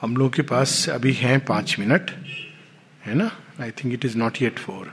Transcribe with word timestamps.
हम 0.00 0.16
लोग 0.16 0.34
के 0.34 0.42
पास 0.42 0.88
अभी 0.88 1.12
हैं 1.12 1.38
पाँच 1.44 1.76
मिनट, 1.78 2.10
है 3.04 3.14
ना? 3.14 3.30
I 3.60 3.70
think 3.70 3.92
it 3.94 4.04
is 4.04 4.16
not 4.18 4.40
yet 4.42 4.58
four 4.58 4.92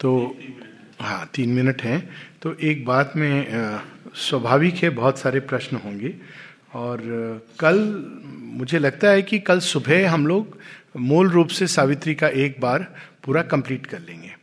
तो 0.00 0.36
हाँ 1.00 1.30
तीन 1.34 1.48
मिनट 1.48 1.82
हैं। 1.82 1.98
तो 2.42 2.54
एक 2.54 2.84
बात 2.84 3.12
में 3.16 3.80
स्वाभाविक 4.14 4.74
है, 4.74 4.90
बहुत 4.90 5.18
सारे 5.18 5.40
प्रश्न 5.40 5.76
होंगे। 5.76 6.14
और 6.74 7.00
कल, 7.60 7.78
मुझे 8.58 8.78
लगता 8.78 9.08
है 9.08 9.22
कि 9.22 9.38
कल 9.38 9.60
सुबह 9.60 10.10
हम 10.10 10.26
लोग 10.26 10.58
मूल 10.96 11.30
रूप 11.30 11.48
से 11.48 11.66
सावित्री 11.66 12.14
का 12.14 12.28
एक 12.28 12.60
बार 12.60 12.86
पूरा 13.24 13.42
कंप्लीट 13.42 13.86
कर 13.86 14.00
लेंगे। 14.00 14.34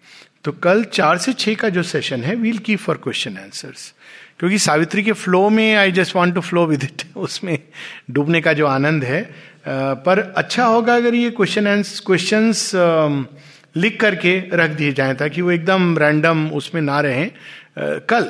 तो 0.44 0.52
कल 0.52 0.84
चार 0.84 1.18
से 1.18 1.34
छः 1.34 1.56
का 1.56 1.70
जो 1.70 1.84
सेशन 1.84 2.24
है 2.24 2.36
we'll 2.36 2.58
keep 2.58 2.76
for 2.76 2.98
question 2.98 3.38
answers 3.38 3.94
क्योंकि 4.44 4.58
सावित्री 4.60 5.04
के 5.04 5.12
फ्लो 5.14 5.50
में 5.50 5.76
I 5.76 5.92
just 5.92 6.16
want 6.16 6.34
to 6.36 6.42
flow 6.42 6.66
with 6.68 6.84
it 6.84 7.04
उसमें 7.18 7.58
डूबने 8.12 8.42
का 8.42 8.54
जो 8.54 8.66
आनंद 8.68 9.04
है। 9.04 9.22
पर 9.68 10.20
अच्छा 10.38 10.66
होगा 10.66 10.96
अगर 10.96 11.16
ये 11.16 11.30
क्वेश्चन 11.32 11.68
एंड 11.68 11.86
क्वेश्चन 12.06 12.52
लिख 13.76 14.00
करके 14.02 14.36
रख 14.54 14.72
दिए 14.72 14.94
जाएँ 14.94 15.16
ताकि 15.16 15.42
वो 15.42 15.52
एकदम 15.52 15.98
रैंडम 15.98 16.46
उसमें 16.54 16.82
ना 16.82 17.00
रहें। 17.02 17.30
कल, 18.10 18.28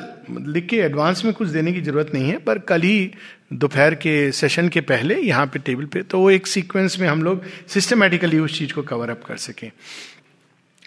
लिख 0.52 0.66
के 0.66 0.76
एडवांस 0.76 1.24
में 1.24 1.34
कुछ 1.34 1.48
देने 1.48 1.72
की 1.72 1.80
ज़रूरत 1.80 2.10
नहीं 2.14 2.30
है, 2.30 2.38
पर 2.38 2.58
कल 2.58 2.82
ही 2.82 3.10
दोपहर 3.52 3.94
के 3.94 4.30
सेशन 4.32 4.68
के 4.68 4.80
पहले 4.80 5.20
यहाँ 5.20 5.46
पे 5.46 5.58
टेबल 5.58 5.84
पे 5.84 6.02
तो 6.02 6.20
वो 6.20 6.30
एक 6.30 6.46
सीक्वेंस 6.46 6.98
में 7.00 7.08
हम 7.08 7.22
लोग 7.22 7.42
सिस्टमेटिकली 7.68 8.38
उस 8.38 8.58
चीज़ 8.58 8.72
को 8.72 8.82
कवर 8.84 9.10
अप 9.10 9.24
कर 9.26 9.36
सकें। 9.42 9.70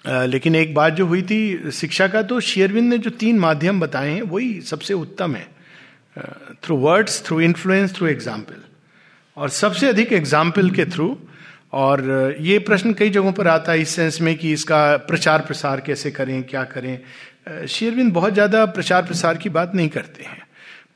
लेकिन 0.08 0.56
एक 0.56 0.74
बात 0.74 0.94
जो 0.94 1.06
हुई 1.06 1.22
थी 1.22 1.72
शिक्षा 1.72 2.08
का 2.08 2.22
तो 2.24 2.40
शेयरविंद 2.42 2.90
ने 2.90 2.98
जो 2.98 3.10
तीन 3.12 3.40
माध्यम 3.40 3.80
बताए 3.80 4.10
हैं, 4.10 4.22
वही 4.24 4.62
सबसे 4.62 4.94
उत्तम 4.96 5.36
है। 5.36 5.48
Through 6.64 6.78
words 6.78 7.22
through 7.26 7.40
influence 7.42 7.96
through 7.96 8.08
example 8.08 8.64
और 9.38 9.50
सबसे 9.52 9.88
अधिक 9.88 10.14
एग्ज़ाम्पल 10.14 10.70
के 10.72 10.86
थ्रू 10.88 11.18
और 11.74 12.36
ये 12.42 12.60
प्रश्न 12.62 12.94
कई 12.94 13.10
जगहों 13.10 13.32
पर 13.32 13.48
आता 13.48 13.72
है 13.72 13.82
इस 13.82 13.90
सेंस 13.90 14.22
में 14.22 14.36
कि 14.38 14.52
इसका 14.54 14.96
प्रचार 14.98 15.42
प्रसार 15.42 15.82
कैसे 15.82 16.12
करें, 16.12 16.42
क्या 16.44 16.64
करें। 16.66 17.68
शेयरविंद 17.68 18.14
बहुत 18.14 18.34
ज़्यादा 18.34 18.66
प्रचार 18.68 19.04
प्रसार 19.06 19.38
की 19.38 19.50
बात 19.52 19.76
नहीं 19.76 19.90
करते 19.90 20.24
हैं। 20.24 20.42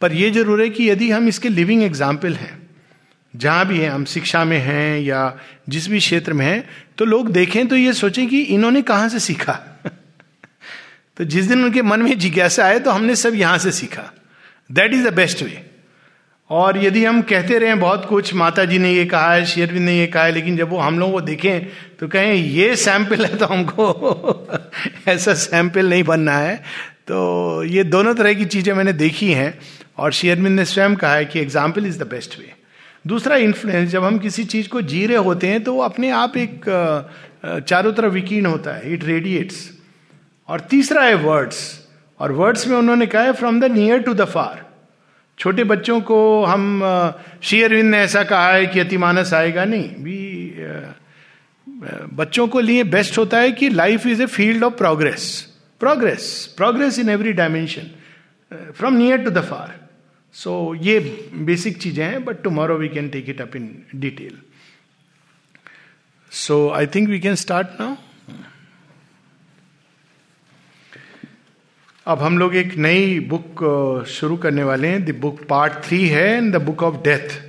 पर 0.02 0.14
यह 0.14 0.31
ज़रूर 0.34 0.62
है 0.62 0.70
कि 0.70 0.90
यदि 0.90 1.09
हम 1.12 1.28
इसके 1.28 1.50
लिविंग 1.50 1.84
एग्ज़ाम्पल 1.84 2.34
हैं, 2.36 2.58
जहाँ 3.34 3.66
भी 3.68 3.78
हैं, 3.80 3.90
हम 3.90 4.06
शिक्षा 4.06 4.44
में 4.46 4.58
हैं 4.59 5.00
या 5.00 5.38
जिस 5.70 5.88
भी 5.90 6.00
क्षेत्र 6.00 6.34
में 6.34 6.46
हैं 6.46 6.64
तो 7.02 7.05
लोग 7.05 7.30
देखें 7.30 7.67
तो 7.67 7.75
ये 7.75 7.94
सोचें 7.94 8.27
कि 8.27 8.41
इन्होंने 8.41 8.81
कहाँ 8.81 9.09
से 9.09 9.19
सीखा? 9.19 9.53
तो 11.17 11.23
जिस 11.23 11.45
दिन 11.45 11.63
उनके 11.63 11.81
मन 11.81 12.02
में 12.02 12.19
जिज्ञासा 12.19 12.66
आए 12.66 12.80
तो 12.80 12.91
हमने 12.91 13.16
सब 13.16 13.35
यहाँ 13.35 13.57
से 13.57 13.71
सीखा। 13.71 14.03
That 14.71 14.94
is 14.94 15.07
the 15.07 15.13
best 15.13 15.41
way 15.44 15.72
और 16.49 16.77
यदि 16.77 17.05
हम 17.05 17.22
कहते 17.22 17.57
रहे 17.59 17.75
बहुत 17.75 18.05
कुछ 18.05 18.33
माता 18.33 18.66
जी 18.66 18.77
ने 18.77 18.94
ये 18.94 19.05
कहा 19.05 19.33
है 19.33 19.45
शेरविंद 19.45 19.85
ने 19.85 19.97
ये 19.99 20.07
कहा 20.07 20.23
है 20.23 20.31
लेकिन 20.31 20.57
जब 20.57 20.69
वो 20.69 20.77
हम 20.77 20.99
लोग 20.99 21.11
को 21.11 21.22
देखें 21.22 21.66
तो 21.99 22.07
कहें, 22.07 22.33
ये 22.33 22.75
सैंपल 22.75 23.25
है 23.25 23.38
तो 23.38 23.45
हमको 23.45 24.47
ऐसा 25.07 25.33
सैंपल 25.33 25.89
नहीं 25.89 26.03
बनना 26.03 26.38
है। 26.38 26.55
तो 27.07 27.63
ये 27.63 27.83
दोनों 27.83 28.16
तरह 28.16 28.33
की 28.33 28.45
चीज़ें 28.45 28.73
मैंने 28.73 28.94
देखी 28.94 29.31
हैं 29.31 29.59
और 29.97 30.11
शेयरविंद 30.11 30.55
ने 30.55 30.66
स्वयं 30.66 30.95
कहा 30.95 31.13
है 31.13 31.25
कि 31.25 31.39
example 31.39 31.85
is 31.85 31.99
the 31.99 32.07
best 32.07 32.39
way 32.39 32.53
दूसरा 33.05 33.35
इन्फ्लुएंस 33.35 33.89
जब 33.89 34.03
हम 34.03 34.17
किसी 34.19 34.44
चीज़ 34.44 34.67
को 34.69 34.81
जी 34.81 35.05
रहे 35.05 35.17
होते 35.17 35.47
हैं 35.47 35.63
तो 35.63 35.73
वो 35.73 35.81
अपने 35.81 36.09
आप 36.11 36.38
एक 36.38 36.66
चारों 37.67 37.94
तरफ़ 37.94 38.13
विकीर्ण 38.13 38.45
होता 38.45 38.73
है। 38.73 38.94
इट 38.94 39.03
रेडिएट्स 39.03 39.69
और 40.47 40.59
तीसरा 40.59 41.03
है 41.03 41.16
वर्ड्स 41.16 41.88
और 42.19 42.31
वर्ड्स 42.31 42.67
में 42.67 42.77
उन्होंने 42.77 43.05
कहा 43.05 43.23
है 43.23 43.33
from 43.33 43.59
the 43.61 43.72
near 43.72 43.99
to 43.99 44.13
the 44.13 44.25
far 44.25 44.66
छोटे 45.39 45.63
बच्चों 45.63 45.99
को 46.02 46.19
हम 46.45 46.81
शेयरविंद 47.41 47.91
ने 47.91 47.97
ऐसा 47.97 48.23
कहा 48.23 48.52
है 48.52 48.66
कि 48.67 48.79
अतिमानस 48.79 49.33
आएगा 49.33 49.66
नहीं। 49.66 49.89
भी 49.89 50.19
बच्चों 52.16 52.47
को 52.47 52.59
लिए 52.59 52.83
बेस्ट 52.83 53.17
होता 53.17 53.38
है 53.38 53.52
कि 53.52 53.69
life 53.69 54.07
is 54.07 54.23
a 54.23 54.25
field 54.25 54.63
of 54.63 54.73
progress 54.73 55.47
progress 55.81 56.53
progress 56.57 57.00
in 57.00 57.09
every 57.09 57.34
dimension 57.34 57.91
from 58.72 58.94
near 58.94 59.17
to 59.17 59.31
the 59.31 59.41
far 59.41 59.81
so 60.36 60.53
ये 60.75 61.00
बेसिक 61.46 61.78
चीज़ें 61.81 62.06
हैं 62.06 62.24
but 62.25 62.42
tomorrow 62.44 62.78
we 62.78 62.90
can 62.90 63.09
take 63.09 63.30
it 63.30 63.42
up 63.42 63.56
in 63.56 63.68
detail 63.96 64.38
so 66.31 66.69
I 66.75 66.88
think 66.96 67.09
we 67.09 67.19
can 67.19 67.36
start 67.36 67.68
now 67.80 67.96
अब 72.08 72.22
हम 72.22 72.38
लोग 72.38 72.56
एक 72.56 72.75
नई 72.78 73.20
book 73.30 73.59
शुरू 74.09 74.38
करने 74.38 74.64
वाले 74.64 74.88
हैं. 74.88 75.03
द 75.06 75.16
बुक 75.22 75.44
पार्ट 75.50 75.74
थ्री 75.84 76.08
है 76.09 76.38
in 76.38 76.50
the 76.52 76.62
book 76.62 76.84
of 76.84 76.96
death 77.03 77.40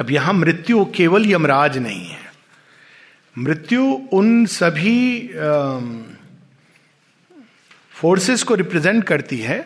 अब 0.00 0.10
यहाँ 0.10 0.32
मृत्यु 0.34 0.84
केवल 0.94 1.26
यमराज 1.30 1.78
नहीं 1.78 2.06
है. 2.06 2.20
मृत्यु 3.36 3.82
उन 4.12 4.46
सभी 4.46 5.00
फोर्सेस 7.94 8.42
को 8.42 8.54
रिप्रेजेंट 8.54 9.02
करती 9.04 9.38
है 9.38 9.58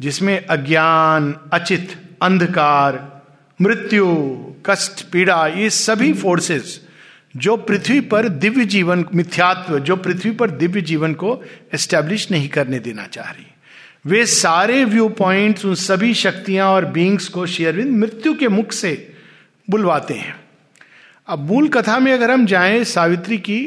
जिसमें 0.00 0.46
अज्ञान, 0.46 1.36
अचित, 1.52 1.96
अंधकार, 2.22 3.22
मृत्यु, 3.60 4.06
कष्ट, 4.66 5.10
पीड़ा, 5.10 5.46
ये 5.46 5.70
सभी 5.70 6.12
फोर्सेस 6.12 6.88
जो 7.36 7.56
पृथ्वी 7.56 8.00
पर 8.00 8.28
दिव्य 8.28 8.64
जीवन, 8.64 9.04
मिथ्यात्व, 9.14 9.78
जो 9.78 9.96
पृथ्वी 9.96 10.30
पर 10.30 10.50
दिव्य 10.50 10.80
जीवन 10.80 11.14
को 11.14 11.44
एस्टेब्लिश 11.74 12.30
नहीं 12.30 12.48
करने 12.48 12.78
देना 12.78 13.06
चाह 13.06 13.30
रही। 13.30 13.46
वे 14.06 14.26
सारे 14.26 14.84
व्यू 14.84 15.08
पॉइंट्स 15.08 15.64
उन 15.64 15.74
सभी 15.74 16.14
शक्तियाँ 16.14 16.68
और 16.68 16.84
बींग्स 16.84 17.28
को 17.28 17.46
शेयरविंद 17.46 17.96
मृत्यु 17.96 18.34
के 18.34 18.48
मुख 18.48 18.72
से 18.72 19.14
बुलवाते 19.70 20.14
हैं। 20.14 20.47
अब 21.28 21.38
मूल 21.38 21.68
कथा 21.68 21.98
में 21.98 22.12
अगर 22.12 22.30
हम 22.30 22.46
जाएँ 22.46 22.84
सावित्री 22.84 23.36
की 23.38 23.58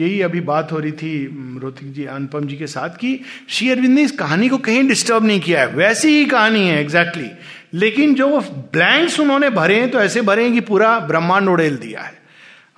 यही 0.00 0.20
अभी 0.20 0.40
बात 0.40 0.72
हो 0.72 0.78
रही 0.78 0.92
थी 0.92 1.24
रोतिक 1.60 1.92
जी, 1.92 2.04
अनुपम 2.04 2.46
जी 2.46 2.56
के 2.56 2.66
साथ 2.66 2.88
कि 2.88 3.20
श्री 3.48 3.70
अरविंद 3.70 3.94
ने 3.94 4.02
इस 4.02 4.12
कहानी 4.12 4.48
को 4.48 4.58
कहीं 4.58 4.86
डिस्टर्ब 4.88 5.24
नहीं 5.24 5.40
किया 5.40 5.60
है। 5.60 5.66
वैसी 5.66 6.08
ही 6.08 6.24
कहानी 6.24 6.66
है 6.68 6.80
एग्जैक्टली 6.80 7.24
exactly. 7.24 7.74
लेकिन 7.74 8.14
जो 8.14 8.40
ब्लैंक्स 8.72 9.20
उन्होंने 9.20 9.50
भरे 9.50 9.80
हैं 9.80 9.90
तो 9.90 9.98
ऐसे 9.98 10.20
भरे 10.20 10.44
हैं 10.44 10.52
कि 10.52 10.60
पूरा 10.60 10.98
ब्रह्मांड 11.00 11.48
उड़ेल 11.48 11.76
दिया 11.76 12.00
है। 12.00 12.12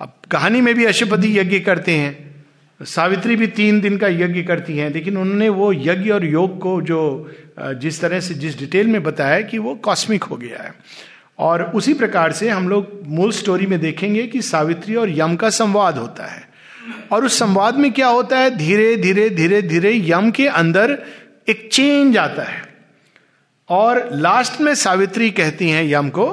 अब 0.01 0.13
कहानी 0.31 0.61
में 0.61 0.73
भी 0.75 0.85
अशुपति 0.85 1.39
यज्ञ 1.39 1.59
करते 1.59 1.91
हैं। 1.91 2.45
सावित्री 2.81 3.35
भी 3.35 3.47
तीन 3.47 3.81
दिन 3.81 3.97
का 3.97 4.07
यज्ञ 4.07 4.43
करती 4.43 4.77
हैं, 4.77 4.93
लेकिन 4.93 5.17
उन्होंने 5.17 5.49
वो 5.49 5.71
यज्ञ 5.73 6.09
और 6.09 6.25
योग 6.25 6.59
को 6.59 6.81
जो 6.81 7.31
जिस 7.59 8.01
तरह 8.01 8.19
से, 8.19 8.33
जिस 8.33 8.59
डिटेल 8.59 8.87
में 8.87 9.03
बताया 9.03 9.41
कि 9.41 9.57
वो 9.57 9.75
कॉस्मिक 9.75 10.23
हो 10.23 10.35
गया 10.35 10.63
है। 10.63 10.73
और 11.39 11.63
उसी 11.63 11.93
प्रकार 11.93 12.31
से 12.31 12.49
हम 12.49 12.69
लोग 12.69 12.99
मूल 13.07 13.31
स्टोरी 13.31 13.65
में 13.65 13.79
देखेंगे 13.79 14.27
कि 14.27 14.41
सावित्री 14.41 14.95
और 14.95 15.09
यम 15.09 15.35
का 15.35 15.49
संवाद 15.49 15.97
होता 15.97 16.25
है। 16.25 16.49
और 17.11 17.25
उस 17.25 17.39
संवाद 17.39 17.75
में 17.75 17.91
क्या 17.91 18.07
होता 18.07 18.37
है? 18.37 18.57
धीरे 18.57 18.95
धीरे 18.95 19.29
धीरे 19.29 19.61
धीरे 19.61 20.11
यम 20.11 20.31
के 20.31 20.47
अंदर 20.47 20.99
एक 21.49 21.69
चेंज 21.71 22.17
आता 22.17 22.43
है। 22.43 22.63
और 23.69 24.09
लास्ट 24.13 24.61
में 24.61 24.75
सावित्री 24.75 25.31
कहती 25.31 25.69
हैं 25.69 25.83
यम 25.83 26.09
को 26.09 26.25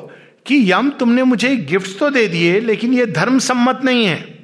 कि, 0.47 0.73
यम, 0.73 0.91
तुमने 0.91 1.23
मुझे 1.23 1.57
गिफ्ट 1.57 1.99
तो 1.99 2.11
दे 2.11 2.27
दिए, 2.27 2.61
लेकिन 2.61 2.93
ये 2.93 3.07
धर्म 3.07 3.39
सम्मत 3.39 3.81
नहीं 3.85 4.07
है। 4.07 4.39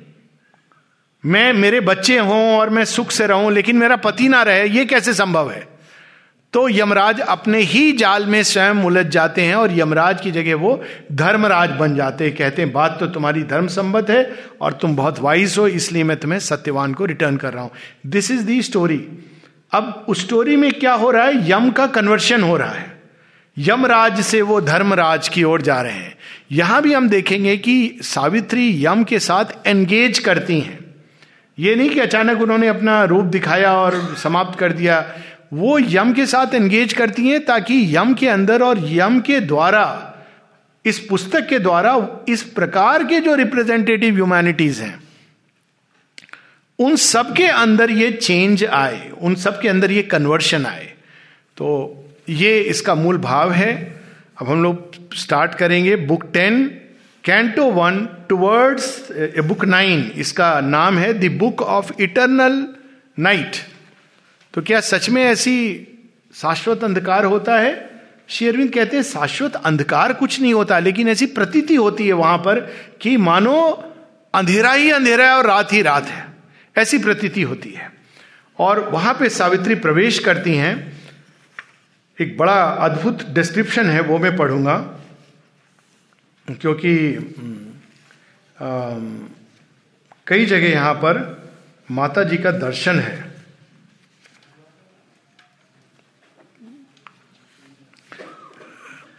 मैं, 1.27 1.53
मेरे 1.53 1.81
बच्चे 1.81 2.19
हों 2.19 2.59
और 2.59 2.71
मैं 2.71 2.85
सुख 2.85 3.11
से 3.11 3.27
रहूँ, 3.27 3.53
लेकिन 3.53 3.77
मेरा 3.77 3.97
पति 3.97 4.29
ना 4.29 4.43
रहे, 4.43 4.69
ये 4.69 4.85
कैसे 4.85 5.15
संभव 5.15 5.51
है? 5.51 5.76
तो 6.57 6.69
यमराज 6.69 7.21
अपने 7.21 7.59
ही 7.61 7.93
जाल 7.93 8.27
में 8.27 8.43
स्वयं 8.43 8.83
उलझ 8.85 9.05
जाते 9.07 9.43
हैं 9.43 9.55
और 9.55 9.73
यमराज 9.79 10.21
की 10.21 10.31
जगह 10.31 10.55
वो 10.55 10.71
धर्मराज 11.13 11.71
बन 11.71 11.97
जाते 11.97 12.25
हैं। 12.25 12.35
कहते 12.37 12.63
हैं, 12.63 12.73
बात 12.73 12.97
तो 13.01 13.07
तुम्हारी 13.07 13.43
धर्म 13.43 13.67
संबत 13.67 14.11
है 14.11 14.33
और 14.61 14.73
तुम 14.73 14.95
बहुत 14.97 15.19
वाइज 15.19 15.59
हो, 15.59 15.67
इसलिए 15.69 16.05
मैं 16.05 16.17
तुम्हें 16.17 16.39
सत्यवान 16.41 16.95
को 16.95 17.05
रिटर्न 17.05 17.37
कर 17.37 17.53
रहा 17.53 17.63
हूँ। 17.63 17.71
दिस 18.07 18.31
इज़ 18.31 18.45
दी 18.45 18.63
स्टोरी 18.63 18.97
अब 19.73 20.05
उस 20.09 20.21
स्टोरी 20.21 20.57
में 20.57 20.73
क्या 20.73 20.93
हो 20.95 21.11
रहा 21.11 21.25
है? 21.25 21.51
यम 21.51 21.71
का 21.71 21.87
कन्वर्शन 21.87 22.43
हो 22.43 22.57
रहा 22.57 22.71
है। 22.71 23.01
यमराज 23.57 24.21
से 24.21 24.43
वो 24.43 24.61
धर्मराज 24.61 25.29
की 25.29 25.45
ओर 25.45 25.63
जा 25.63 25.81
रहे 25.81 25.93
हैं। 25.93 26.15
यहाँ 26.53 26.83
भी 26.83 26.93
हम 26.93 27.09
देखेंगे 27.09 27.57
कि 27.57 27.99
सावित्री 28.05 28.85
यम 28.87 29.05
के 29.05 29.19
साथ 29.19 29.67
एंगेज 29.67 30.19
करती 30.19 30.61
हैं। 30.61 30.79
ये 31.59 31.75
नहीं 31.75 31.91
कि 31.91 32.01
अचानक 32.01 32.41
उन्होंने 32.43 32.69
अपना 32.69 33.03
रूप 33.05 33.25
दिखाया 33.25 33.73
और 33.75 34.15
समाप्त 34.23 34.59
कर 34.59 34.73
दिया। 34.73 35.05
वो 35.53 35.79
यम 35.79 36.13
के 36.13 36.27
साथ 36.27 36.55
एंगेज 36.55 36.93
करती 36.93 37.29
हैं 37.29 37.45
ताकि 37.45 37.97
यम 37.97 38.15
के 38.15 38.29
अंदर 38.29 38.63
और 38.63 38.79
यम 38.85 39.21
के 39.21 39.41
द्वारा, 39.41 40.13
इस 40.85 40.99
पुस्तक 40.99 41.47
के 41.49 41.59
द्वारा, 41.59 41.97
इस 42.29 42.43
प्रकार 42.43 43.05
के 43.05 43.21
जो 43.21 43.35
रिप्रेजेंटेटिव 43.35 44.15
ह्यूमैनिटीज 44.15 44.81
हैं, 44.81 44.99
उन 46.79 46.97
सब 46.97 47.35
के 47.37 47.47
अंदर 47.47 47.91
ये 47.91 48.11
चेंज 48.13 48.65
आए, 48.65 49.11
उन 49.13 49.35
सब 49.35 49.61
के 49.61 49.69
अंदर 49.69 49.93
ये 49.93 50.03
कन्वर्शन 50.05 50.67
आए। 50.67 50.93
तो 51.57 51.69
ये 52.29 52.59
इसका 52.61 52.95
मूल 52.95 53.19
भाव 53.19 53.53
है। 53.53 53.75
अब 54.41 54.49
हम 54.49 54.63
लोग 54.63 55.15
स्टार्ट 55.17 55.55
करेंगे 55.55 55.95
book 55.97 56.25
ten 56.33 56.65
canto 57.25 57.65
one 57.73 58.05
towards 58.29 58.87
book 59.45 59.65
nine 59.65 60.01
इसका 60.17 60.49
नाम 60.61 60.99
है 60.99 61.13
the 61.15 61.33
book 61.39 61.63
of 61.63 61.93
eternal 62.01 62.67
night 63.19 63.57
तो 64.57 64.63
क्या 64.63 64.81
सच 64.81 65.09
में 65.09 65.25
ऐसी 65.25 65.89
शाश्वत 66.35 66.85
अंधकार 66.85 67.25
होता 67.25 67.59
है? 67.59 67.91
श्री 68.29 68.49
अरविंद 68.49 68.73
कहते 68.73 68.97
हैं 68.97 69.05
शाश्वत 69.05 69.57
अंधकार 69.57 70.13
कुछ 70.13 70.41
नहीं 70.41 70.55
होता 70.55 70.79
लेकिन 70.79 71.09
ऐसी 71.09 71.27
प्रतीति 71.27 71.75
होती 71.75 72.07
है 72.07 72.13
वहाँ 72.13 72.39
पर 72.39 72.61
कि 73.01 73.17
मानो 73.17 73.71
अंधेरा 74.35 74.73
ही 74.73 74.91
अंधेरा 74.91 75.27
है 75.27 75.37
और 75.37 75.47
रात 75.47 75.73
ही 75.73 75.83
रात 75.83 76.05
है। 76.05 76.27
ऐसी 76.77 76.99
प्रतीति 76.99 77.43
होती 77.43 77.71
है। 77.71 77.93
और 78.59 78.89
वहाँ 78.89 79.15
पे 79.15 79.29
सावित्री 79.29 79.75
प्रवेश 79.75 80.19
करती 80.19 80.55
हैं। 80.55 81.01
एक 82.21 82.39
बड़ा 82.39 82.63
अद्भुत 82.63 83.31
डिस्क्रिप्शन 83.31 83.87
है 83.87 84.01
वो 84.01 84.19
मैं 84.19 84.37
पढ़ूँगा। 84.37 84.77
क्योंकि 86.51 87.17
आ, 88.63 88.97
कई 90.27 90.47
जगह 90.47 90.71
यहाँ 90.71 90.95
पर 90.95 91.49
माता 91.91 92.23
जी 92.23 92.37
का 92.37 92.51
दर्शन 92.51 93.01
है। 93.01 93.26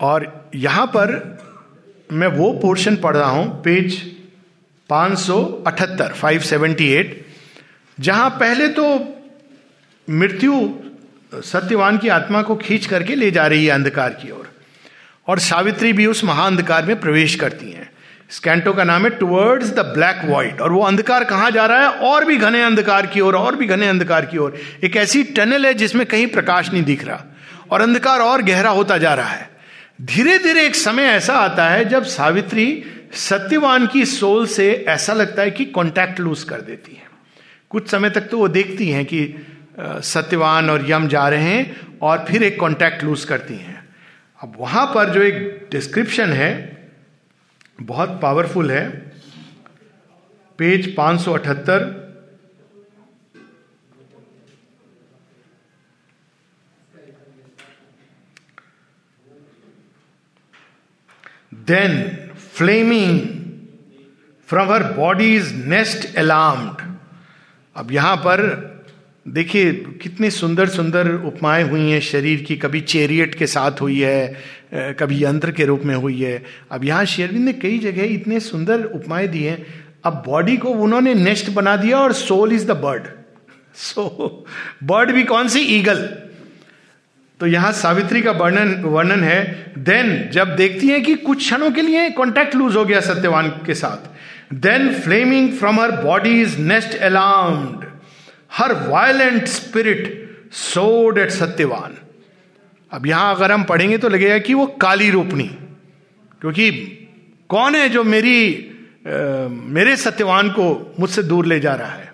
और 0.01 0.49
यहाँ 0.55 0.87
पर 0.87 1.37
मैं 2.11 2.27
वो 2.27 2.51
पोर्शन 2.51 2.95
पढ़ 2.95 3.17
रहा 3.17 3.29
हूँ 3.29 3.63
पेज 3.63 4.15
578 4.91 6.21
578 6.23 7.05
जहाँ 7.99 8.29
पहले 8.29 8.67
तो 8.67 9.15
मृत्यु 10.09 10.69
सत्यवान 11.33 11.97
की 11.97 12.07
आत्मा 12.07 12.41
को 12.41 12.55
खींच 12.55 12.85
करके 12.85 13.15
ले 13.15 13.31
जा 13.31 13.47
रही 13.47 13.65
है 13.65 13.71
अंधकार 13.71 14.09
की 14.09 14.31
ओर 14.31 14.47
और, 15.27 15.39
सावित्री 15.39 15.93
भी 15.93 16.05
उस 16.05 16.23
महाअंधकार 16.23 16.85
में 16.85 16.99
प्रवेश 16.99 17.35
करती 17.35 17.71
हैं। 17.71 17.91
स्कैंटो 18.29 18.73
का 18.73 18.83
नाम 18.83 19.03
है 19.03 19.09
टुवर्ड्स 19.09 19.69
द 19.69 19.79
ब्लैक 19.79 20.21
वाइट 20.25 20.61
और 20.61 20.71
वो 20.71 20.81
अंधकार 20.81 21.23
कहाँ 21.23 21.51
जा 21.51 21.65
रहा 21.65 21.81
है? 21.81 21.89
और 21.89 22.25
भी 22.25 22.37
घने 22.37 22.63
अंधकार 22.63 23.07
की 23.07 23.19
ओर 23.19 23.35
और, 23.35 23.45
और 23.45 23.55
भी 23.55 23.65
घने 23.65 23.87
अंधकार 23.87 24.25
की 24.25 24.37
ओर। 24.37 24.57
एक 24.83 24.95
ऐसी 24.95 25.23
टनल 25.23 25.65
है 25.65 25.73
जिसमें 25.73 26.05
कहीं 26.05 26.27
प्रकाश 26.27 26.71
नहीं 26.73 26.83
दिख 26.83 27.05
रहा 27.05 27.23
और 27.71 27.81
अंधकार 27.81 28.19
और 28.19 28.41
गहरा 28.41 28.69
होता 28.69 28.97
जा 28.97 29.13
रहा 29.13 29.29
है। 29.29 29.56
धीरे 30.01 30.37
धीरे 30.39 30.65
एक 30.65 30.75
समय 30.75 31.03
ऐसा 31.03 31.33
आता 31.33 31.69
है 31.69 31.85
जब 31.85 32.03
सावित्री 32.03 32.83
सत्यवान 33.13 33.87
की 33.87 34.05
सोल 34.05 34.45
से 34.47 34.71
ऐसा 34.87 35.13
लगता 35.13 35.41
है 35.41 35.51
कि 35.51 35.65
कांटेक्ट 35.65 36.19
लूज 36.19 36.43
कर 36.43 36.61
देती 36.61 36.91
है। 36.91 37.07
कुछ 37.69 37.89
समय 37.89 38.09
तक 38.09 38.21
तो 38.21 38.37
वो 38.37 38.47
देखती 38.47 38.89
हैं 38.89 39.05
कि 39.05 39.47
सत्यवान 39.79 40.69
और 40.69 40.89
यम 40.91 41.07
जा 41.07 41.27
रहे 41.29 41.43
हैं 41.43 41.97
और 42.01 42.25
फिर 42.29 42.43
एक 42.43 42.59
कांटेक्ट 42.59 43.03
लूज 43.03 43.23
करती 43.25 43.53
हैं। 43.53 43.87
अब 44.41 44.53
वहाँ 44.59 44.85
पर 44.85 45.09
जो 45.09 45.21
एक 45.21 45.67
डिस्क्रिप्शन 45.71 46.33
है, 46.33 46.77
बहुत 47.81 48.19
पावरफुल 48.21 48.71
है। 48.71 48.89
Page 50.59 50.95
578 50.95 52.06
flaming 61.67 63.19
from 64.49 64.71
her 64.71 64.83
body 64.93 65.35
is 65.35 65.53
nest 65.67 66.15
alarmed 66.17 66.81
अब 67.75 67.91
यहाँ 67.91 68.15
पर 68.17 68.41
देखिए, 69.25 69.71
कितनी 70.01 70.29
सुंदर 70.31 70.69
सुंदर 70.69 71.11
उपमाएँ 71.25 71.63
हुई 71.63 71.89
हैं 71.89 71.99
शरीर 72.01 72.43
की। 72.43 72.55
कभी 72.57 72.81
चेरियट 72.81 73.33
के 73.35 73.47
साथ 73.47 73.81
हुई 73.81 73.99
है 74.01 74.93
कभी 74.99 75.23
यंत्र 75.23 75.51
के 75.51 75.65
रूप 75.65 75.81
में 75.85 75.95
हुई 75.95 76.21
है। 76.21 76.43
अब 76.71 76.83
यहाँ 76.85 77.05
शेरविंद 77.05 77.45
ने 77.45 77.53
कई 77.53 77.79
जगह 77.79 78.13
इतने 78.13 78.39
सुंदर 78.39 78.83
उपमाएँ 78.85 79.27
दी 79.27 79.43
हैं। 79.43 79.65
अब 80.05 80.23
बॉडी 80.27 80.57
को 80.57 80.69
उन्होंने 80.69 81.13
नेस्ट 81.13 81.49
बना 81.49 81.75
दिया 81.77 81.99
और 81.99 82.13
soul 82.13 82.53
is 82.53 82.65
the 82.67 82.77
bird 82.77 83.07
so 83.75 84.45
bird 84.83 85.11
भी 85.11 85.23
कौन 85.23 85.47
सी? 85.47 85.59
ईगल 85.59 86.09
तो 87.39 87.47
यहाँ 87.47 87.71
सावित्री 87.71 88.21
का 88.21 88.31
वर्णन 88.31 88.83
वर्णन 88.83 89.23
है 89.23 89.73
देन 89.77 90.29
जब 90.29 90.55
देखती 90.55 90.87
है 90.87 91.01
कि 91.01 91.15
कुछ 91.15 91.37
क्षणों 91.37 91.71
के 91.71 91.81
लिए 91.81 92.09
कॉन्टैक्ट 92.09 92.55
लूज 92.55 92.75
हो 92.75 92.85
गया 92.85 92.99
सत्यवान 93.01 93.49
के 93.49 93.73
साथ 93.73 94.09
then 94.53 94.93
flaming 94.93 95.51
from 95.53 95.79
her 95.79 95.91
body 95.91 96.41
is 96.41 96.57
nest 96.57 96.97
alarmed 96.97 97.85
her 98.53 98.73
violent 98.89 99.45
spirit 99.45 100.29
soared 100.51 101.17
at 101.17 101.29
Satyavan. 101.29 101.97
अब 102.91 103.05
यहाँ 103.07 103.35
अगर 103.35 103.51
हम 103.51 103.63
पढ़ेंगे 103.63 103.97
तो 103.97 104.09
लगेगा 104.09 104.37
कि 104.37 104.53
वो 104.53 104.67
काली 104.67 105.09
रूपनी 105.09 105.47
क्योंकि 106.41 106.71
कौन 107.49 107.75
है 107.75 107.89
जो 107.89 108.03
मेरी 108.03 108.53
आ, 109.07 109.47
मेरे 109.47 109.95
सत्यवान 109.97 110.49
को 110.49 110.95
मुझसे 110.99 111.23
दूर 111.23 111.45
ले 111.45 111.59
जा 111.59 111.75
रहा 111.75 111.91
है? 111.91 112.11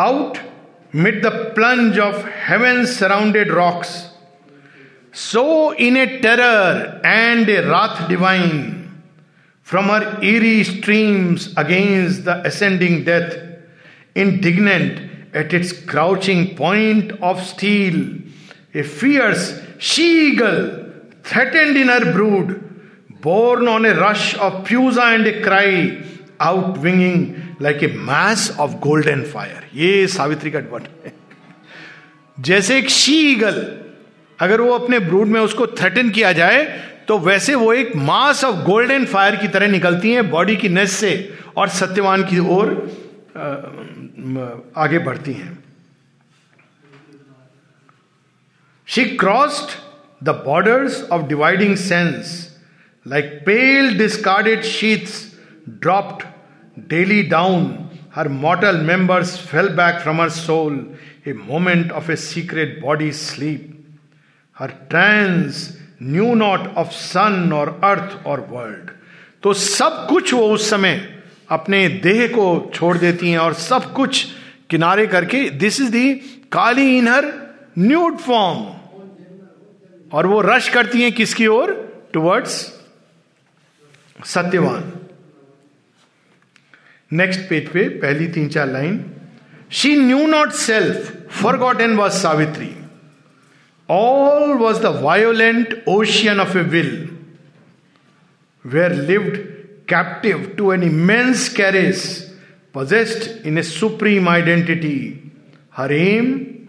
Out 0.00 0.38
mid 0.94 1.22
the 1.22 1.50
plunge 1.56 1.98
of 1.98 2.24
heaven 2.24 2.86
surrounded 2.86 3.50
rocks. 3.50 4.10
So, 5.12 5.72
in 5.72 5.96
a 5.96 6.20
terror 6.20 7.00
and 7.04 7.48
a 7.48 7.68
wrath 7.68 8.08
divine, 8.08 9.02
from 9.62 9.86
her 9.86 10.22
eerie 10.22 10.62
streams 10.62 11.52
against 11.56 12.24
the 12.24 12.46
ascending 12.46 13.04
death, 13.04 13.36
indignant 14.14 15.34
at 15.34 15.52
its 15.52 15.72
crouching 15.72 16.54
point 16.54 17.10
of 17.20 17.44
steel, 17.44 18.20
a 18.72 18.84
fierce 18.84 19.60
she 19.78 20.30
eagle 20.30 20.92
threatened 21.24 21.76
in 21.76 21.88
her 21.88 22.12
brood, 22.12 22.60
borne 23.20 23.66
on 23.66 23.84
a 23.84 23.98
rush 23.98 24.34
of 24.36 24.64
pusa 24.64 25.16
and 25.16 25.26
a 25.26 25.42
cry, 25.42 26.00
outwinging 26.38 27.43
like 27.62 27.82
a 27.82 27.86
mass 27.98 28.50
of 28.60 28.72
golden 28.80 29.22
fire 29.24 29.68
ये 29.74 30.06
सावित्री 30.08 30.50
का 30.50 30.58
word 30.70 30.84
है। 31.04 31.12
जैसे 32.38 32.78
एक 32.78 32.88
she 32.90 33.16
eagle 33.32 33.60
अगर 34.38 34.60
वो 34.60 34.72
अपने 34.72 34.98
brood 34.98 35.28
में 35.28 35.40
उसको 35.40 35.66
थ्रेटन 35.68 36.10
किया 36.10 36.32
जाए 36.32 36.62
तो 37.08 37.18
वैसे 37.18 37.54
वो 37.54 37.72
एक 37.72 37.94
मास 37.96 38.44
ऑफ़ 38.44 38.56
गोल्डन 38.64 39.04
फायर 39.04 39.36
की 39.36 39.48
तरह 39.48 39.68
निकलती 39.68 40.12
हैं 40.12 40.28
बॉडी 40.30 40.56
की 40.56 40.68
नेस 40.68 40.92
से 40.92 41.12
और 41.56 41.68
सत्यवान 41.70 42.22
की 42.24 42.38
ओर 42.50 42.70
आगे 44.76 44.98
बढ़ती 44.98 45.32
हैं। 45.32 45.58
She 48.88 49.04
crossed 49.16 49.70
the 50.24 50.30
borders 50.46 51.02
of 51.12 51.22
dividing 51.22 51.76
sense 51.76 52.36
like 53.06 53.32
pale 53.46 53.96
discarded 53.98 54.62
sheets 54.64 55.22
dropped 55.68 56.24
daily 56.78 57.22
down 57.22 57.90
her 58.14 58.28
mortal 58.28 58.76
members 58.76 59.36
fell 59.46 59.68
back 59.68 60.00
from 60.00 60.20
her 60.20 60.28
soul 60.28 60.94
a 61.26 61.32
moment 61.32 61.92
of 61.92 62.10
a 62.12 62.16
secret 62.16 62.80
body 62.82 63.12
sleep 63.12 63.70
her 64.58 64.70
trance 64.90 65.78
knew 66.02 66.34
not 66.34 66.60
of 66.76 66.90
sun 66.90 67.52
और 67.52 67.80
earth 67.84 68.26
और 68.26 68.40
world 68.50 68.90
तो 69.42 69.52
सब 69.52 70.06
कुछ 70.08 70.34
वो 70.34 70.48
उस 70.48 70.70
समय 70.70 71.22
अपने 71.50 71.88
देह 71.88 72.26
को 72.28 72.70
छोड़ 72.74 72.98
देती 72.98 73.30
हैं 73.30 73.38
और 73.38 73.54
सब 73.54 73.92
कुछ 73.92 74.26
किनारे 74.70 75.06
करके 75.06 75.50
this 75.50 75.80
is 75.80 75.90
the 75.90 76.14
Kali 76.52 76.98
in 76.98 77.08
her 77.08 77.32
nude 77.78 78.18
form 78.18 78.64
और 80.12 80.26
वो 80.26 80.40
रश 80.40 80.68
करती 80.68 81.02
हैं 81.02 81.12
किसकी 81.12 81.46
ओर? 81.46 81.72
टुवर्ड्स 82.12 82.74
सत्यवान. 84.24 84.92
नेक्स्ट 87.20 87.40
पेज 87.48 87.68
पे 87.72 87.88
पहली 88.00 88.26
तीन 88.36 88.48
चार 88.48 88.68
line 88.68 89.04
she 89.80 89.94
knew 89.96 90.26
not 90.26 90.52
self 90.58 91.12
forgot 91.58 91.80
an 91.80 91.96
was 91.96 92.12
Savitri 92.18 92.70
all 93.88 94.52
was 94.58 94.82
the 94.82 94.98
violent 95.02 95.82
ocean 95.88 96.40
of 96.40 96.58
a 96.58 96.62
will 96.76 96.92
where 98.64 98.94
lived 99.08 99.36
captive 99.88 100.52
to 100.58 100.72
an 100.72 100.82
immense 100.82 101.48
caress 101.56 102.04
possessed 102.74 103.44
in 103.44 103.56
a 103.56 103.62
supreme 103.62 104.26
identity, 104.28 105.22
her 105.70 105.90
aim, 105.92 106.68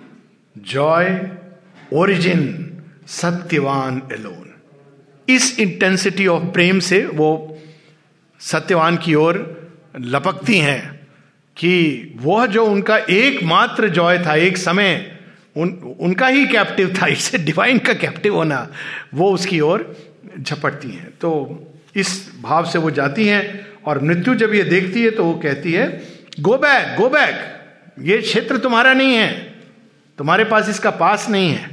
joy, 0.55 1.03
origin, 1.93 2.45
Satyavan 3.07 4.01
alone 4.11 4.45
इस 5.27 5.59
intensity 5.59 6.25
of 6.27 6.43
प्रेम 6.53 6.79
से 6.85 7.03
वो 7.15 7.27
सत्यवान 8.41 8.97
की 9.03 9.13
ओर 9.15 9.37
लपकती 9.95 10.57
हैं 10.57 10.93
कि 11.57 12.13
वह 12.17 12.45
जो 12.45 12.65
उनका 12.65 12.97
एकमात्र 12.97 13.89
जॉय 13.89 14.17
था, 14.19 14.35
एक 14.35 14.57
समय, 14.57 15.11
उन, 15.55 15.69
उनका 15.99 16.27
ही 16.27 16.45
कैप्टिव 16.47 16.93
था, 16.95 17.07
इसे 17.07 17.37
डिवाइन 17.37 17.79
का 17.79 17.93
कैप्टिव 17.93 18.35
होना, 18.35 18.67
वो 19.13 19.31
उसकी 19.31 19.59
ओर 19.59 19.95
झपटती 20.39 20.89
हैं। 20.89 21.09
तो 21.11 21.31
इस 21.95 22.09
भाव 22.41 22.65
से 22.65 22.79
वो 22.79 22.91
जाती 22.91 23.27
हैं 23.27 23.43
और 23.85 24.01
मृत्यु 24.03 24.35
जब 24.35 24.53
ये 24.53 24.63
देखती 24.63 25.03
है 25.03 25.11
तो 25.11 25.25
वो 25.25 25.33
कहती 25.39 25.73
है 25.73 25.87
गो 26.39 26.57
बैक 26.57 26.95
गो 26.97 27.09
बैक 27.09 28.01
ये 28.01 28.17
क्षेत्र 28.17 28.57
तुम्हारा 28.57 28.93
नहीं 28.93 29.15
है, 29.15 29.31
तुम्हारे 30.17 30.43
पास 30.43 30.69
इसका 30.69 30.91
पास 30.91 31.29
नहीं 31.29 31.49
है 31.49 31.69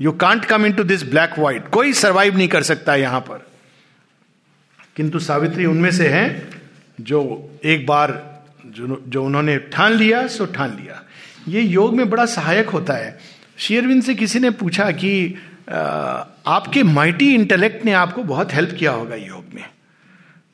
you 0.00 0.12
can't 0.12 0.44
come 0.44 0.66
into 0.72 0.84
this 0.84 1.02
black 1.10 1.38
white 1.38 1.68
कोई 1.68 1.92
सर्वाइव 1.92 2.36
नहीं 2.36 2.48
कर 2.48 2.62
सकता 2.62 2.94
यहाँ 2.96 3.20
पर। 3.20 3.46
किंतु 4.96 5.18
सावित्री 5.18 5.66
उनमें 5.66 5.90
से 5.90 6.08
है 6.08 6.26
जो 6.98 7.20
एक 7.64 7.86
बार 7.86 8.10
जो 8.66 9.02
जो 9.08 9.24
उन्होंने 9.24 9.56
ठान 9.72 9.92
लिया, 9.92 10.26
सो 10.26 10.46
ठान 10.46 10.76
लिया। 10.76 11.02
ये 11.48 11.60
योग 11.62 11.94
में 11.96 12.08
बड़ा 12.10 12.26
सहायक 12.26 12.68
होता 12.68 12.94
है। 12.94 13.18
शेयरविंद 13.58 14.02
से 14.02 14.14
किसी 14.14 14.38
ने 14.38 14.50
पूछा 14.52 14.90
कि 14.92 15.12
आपके 15.68 16.82
माइटी 16.82 17.34
इंटेलेक्ट 17.34 17.84
ने 17.84 17.92
आपको 17.94 18.22
बहुत 18.24 18.54
हेल्प 18.54 18.76
किया 18.78 18.90
होगा 18.92 19.16
योग 19.16 19.54
में। 19.54 19.64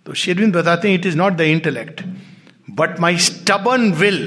तो 0.06 0.14
शेरविंद 0.14 0.54
बताते 0.56 0.88
हैं 0.88 0.98
it 0.98 1.06
is 1.06 1.16
not 1.16 1.32
the 1.32 1.40
intellect 1.40 2.02
but 2.70 3.00
my 3.00 3.16
stubborn 3.18 3.90
will 3.92 4.20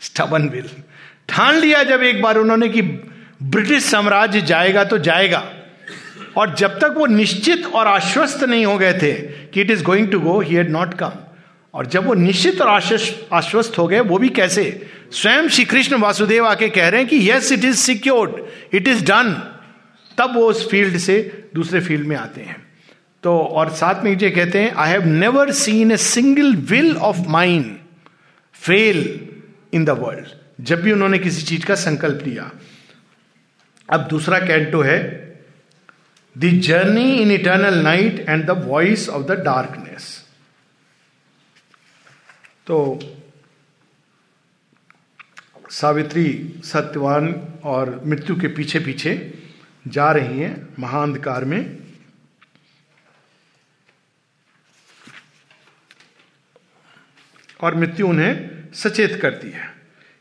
stubborn 0.00 0.48
will 0.48 0.68
ठान 1.28 1.54
लिया 1.56 1.82
जब 1.84 2.02
एक 2.02 2.22
बार 2.22 2.38
उन्होंने 2.38 2.68
कि 2.68 2.82
ब्रिटिश 2.82 3.84
साम्राज्य 3.84 4.40
जाएगा 4.42 4.84
तो 4.84 4.98
जाएगा। 4.98 5.40
और 6.36 6.54
जब 6.54 6.78
तक 6.78 6.94
वो 6.96 7.06
निश्चित 7.06 7.66
और 7.66 7.86
आश्वस्त 7.86 8.44
नहीं 8.44 8.66
हो 8.66 8.76
गए 8.78 8.92
थे 8.92 9.12
कि 9.52 9.60
it 9.60 9.70
is 9.70 9.82
going 9.82 10.10
to 10.12 10.20
go 10.20 10.40
he 10.40 10.54
had 10.54 10.70
not 10.70 10.94
come 10.94 11.12
और 11.74 11.86
जब 11.86 12.06
वो 12.06 12.14
निश्चित 12.14 12.60
और 12.60 12.68
आश्वस्त 12.68 13.78
हो 13.78 13.86
गए, 13.88 14.00
वो 14.00 14.18
भी 14.18 14.28
कैसे? 14.28 14.90
स्वयं 15.12 15.48
श्री 15.48 15.64
कृष्ण 15.64 15.96
वासुदेव 15.96 16.46
आके 16.46 16.68
कह 16.68 16.88
रहे 16.88 17.00
हैं 17.00 17.08
कि 17.10 17.30
yes 17.30 17.52
it 17.52 17.64
is 17.64 17.76
secured 17.76 18.74
it 18.74 18.88
is 18.88 19.04
done 19.04 19.32
तब 20.18 20.34
वो 20.34 20.48
उस 20.50 20.68
फ़ील्ड 20.70 20.96
से 20.98 21.48
दूसरे 21.54 21.80
फ़ील्ड 21.80 22.06
में 22.06 22.16
आते 22.16 22.40
हैं। 22.40 22.56
तो 23.22 23.38
और 23.38 23.70
साथ 23.70 24.02
में 24.04 24.10
ये 24.16 24.30
कहते 24.30 24.60
हैं 24.60 24.72
I 24.74 24.90
have 24.90 25.06
never 25.06 25.50
seen 25.52 25.92
a 25.92 25.96
single 25.96 26.54
will 26.70 26.96
of 26.96 27.18
mind 27.28 27.76
fail 28.54 29.20
in 29.72 29.84
the 29.84 29.90
world 29.90 30.64
जब 30.64 30.82
भी 30.82 30.92
उन्होंने 30.92 31.18
किसी 31.18 31.42
चीज़ 31.42 31.64
का 31.66 31.74
संकल्प 31.74 32.22
लिया। 32.26 32.50
अब 33.88 34.06
दूसरा 34.10 34.38
कैंटो 34.38 34.80
है 34.80 35.25
the 36.36 36.50
journey 36.60 37.10
in 37.12 37.30
eternal 37.30 37.78
night 37.82 38.18
and 38.28 38.44
the 38.44 38.50
voice 38.66 39.08
of 39.08 39.22
the 39.22 39.40
darkness 39.44 40.24
तो 42.66 42.98
सावित्री 45.70 46.26
सत्यवान 46.64 47.28
और 47.64 48.00
मृत्यु 48.06 48.36
के 48.36 48.48
पीछे 48.48 48.78
पीछे 48.78 49.12
जा 49.88 50.10
रही 50.12 50.40
हैं 50.40 50.74
महाअंधकार 50.78 51.44
में। 51.44 51.78
और 57.60 57.74
मृत्यु 57.74 58.08
उन्हें 58.08 58.72
सचेत 58.74 59.18
करती 59.22 59.50
है 59.50 59.66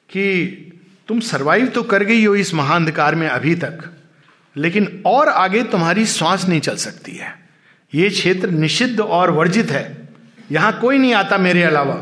कि 0.10 0.46
तुम 1.08 1.20
सरवाइव 1.20 1.68
तो 1.68 1.84
कर 1.84 2.04
गई 2.04 2.26
हो 2.26 2.36
इस 2.36 2.54
महाअंधकार 2.54 3.16
में 3.16 3.28
अभी 3.28 3.56
तक। 3.56 3.95
लेकिन 4.56 5.04
और 5.06 5.30
आगे 5.30 5.64
तुम्हारी 5.64 6.06
श्वास 6.06 6.46
नहीं 6.46 6.60
चल 6.60 6.76
सकती 6.76 7.12
है। 7.12 7.34
ये 7.94 8.10
क्षेत्र 8.10 8.50
निषिद्ध 8.50 9.00
और 9.00 9.32
वर्जित 9.32 9.72
है। 9.72 10.10
यहाँ 10.52 10.80
कोई 10.82 10.98
नहीं 10.98 11.14
आता 11.14 11.38
मेरे 11.38 11.64
अलावा। 11.64 11.98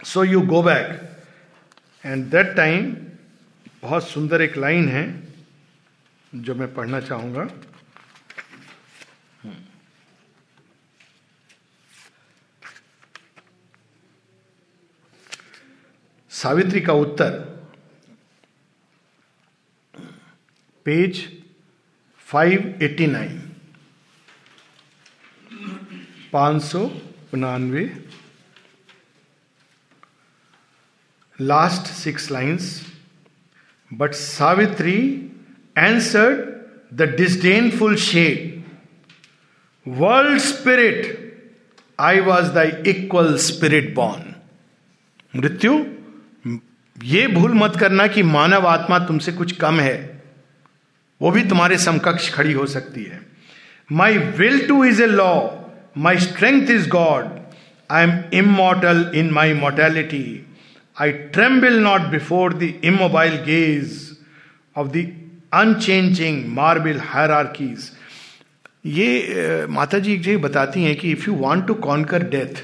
So 0.00 0.24
you 0.24 0.40
go 0.40 0.62
back 0.62 1.00
and 2.04 2.24
that 2.26 2.54
time 2.56 2.96
बहुत 3.82 4.08
सुंदर 4.08 4.42
एक 4.42 4.56
लाइन 4.56 4.88
है, 4.88 5.04
जो 6.32 6.54
मैं 6.54 6.74
पढ़ना 6.74 7.00
चाहूँगा। 7.00 7.48
सावित्री 16.32 16.80
का 16.80 16.92
उत्तर। 16.92 17.51
पेज 20.92 21.18
589 22.34 23.28
पाँच 26.32 26.62
सौ 26.62 26.80
उनानवे 27.34 27.84
last 31.40 31.86
six 31.86 32.30
lines 32.30 32.86
but 33.92 34.12
Savitri 34.12 34.96
answered 35.78 36.40
the 36.96 37.02
disdainful 37.02 37.96
shade 37.96 38.62
world 39.86 40.38
spirit 40.38 41.00
I 42.00 42.20
was 42.20 42.50
the 42.50 42.84
equal 42.86 43.36
spirit 43.36 43.94
born 43.94 44.34
मृत्यु, 45.36 45.84
ये 47.04 47.26
भूल 47.26 47.54
मत 47.54 47.76
करना 47.76 48.06
कि 48.06 48.22
मानव 48.22 48.66
आत्मा 48.66 48.98
तुमसे 48.98 49.32
कुछ 49.32 49.52
कम 49.52 49.80
है। 49.80 50.21
वो 51.22 51.30
भी 51.30 51.42
तुम्हारे 51.48 51.78
समकक्ष 51.78 52.28
खड़ी 52.34 52.52
हो 52.52 52.66
सकती 52.66 53.02
है। 53.04 53.20
My 53.92 54.18
will 54.38 54.66
too 54.68 54.84
is 54.84 55.02
a 55.02 55.06
law 55.06 55.34
my 55.98 56.18
strength 56.18 56.70
is 56.70 56.88
God 56.88 57.28
I 57.90 58.02
am 58.02 58.18
immortal 58.32 59.10
in 59.14 59.30
my 59.30 59.52
mortality 59.54 60.24
I 60.96 61.12
tremble 61.34 61.78
not 61.80 62.00
before 62.10 62.54
the 62.54 62.72
immobile 62.84 63.36
gaze 63.44 64.00
of 64.76 64.88
the 64.88 65.06
unchanging 65.54 66.44
marble 66.54 67.00
hierarchies 67.04 67.90
ये 68.86 69.66
माता 69.70 69.98
जी 69.98 70.12
एक 70.12 70.22
जगह 70.22 70.38
बताती 70.38 70.84
हैं 70.84 70.96
कि 70.96 71.10
if 71.12 71.28
you 71.28 71.34
want 71.36 71.66
to 71.66 71.74
conquer 71.86 72.22
death 72.28 72.62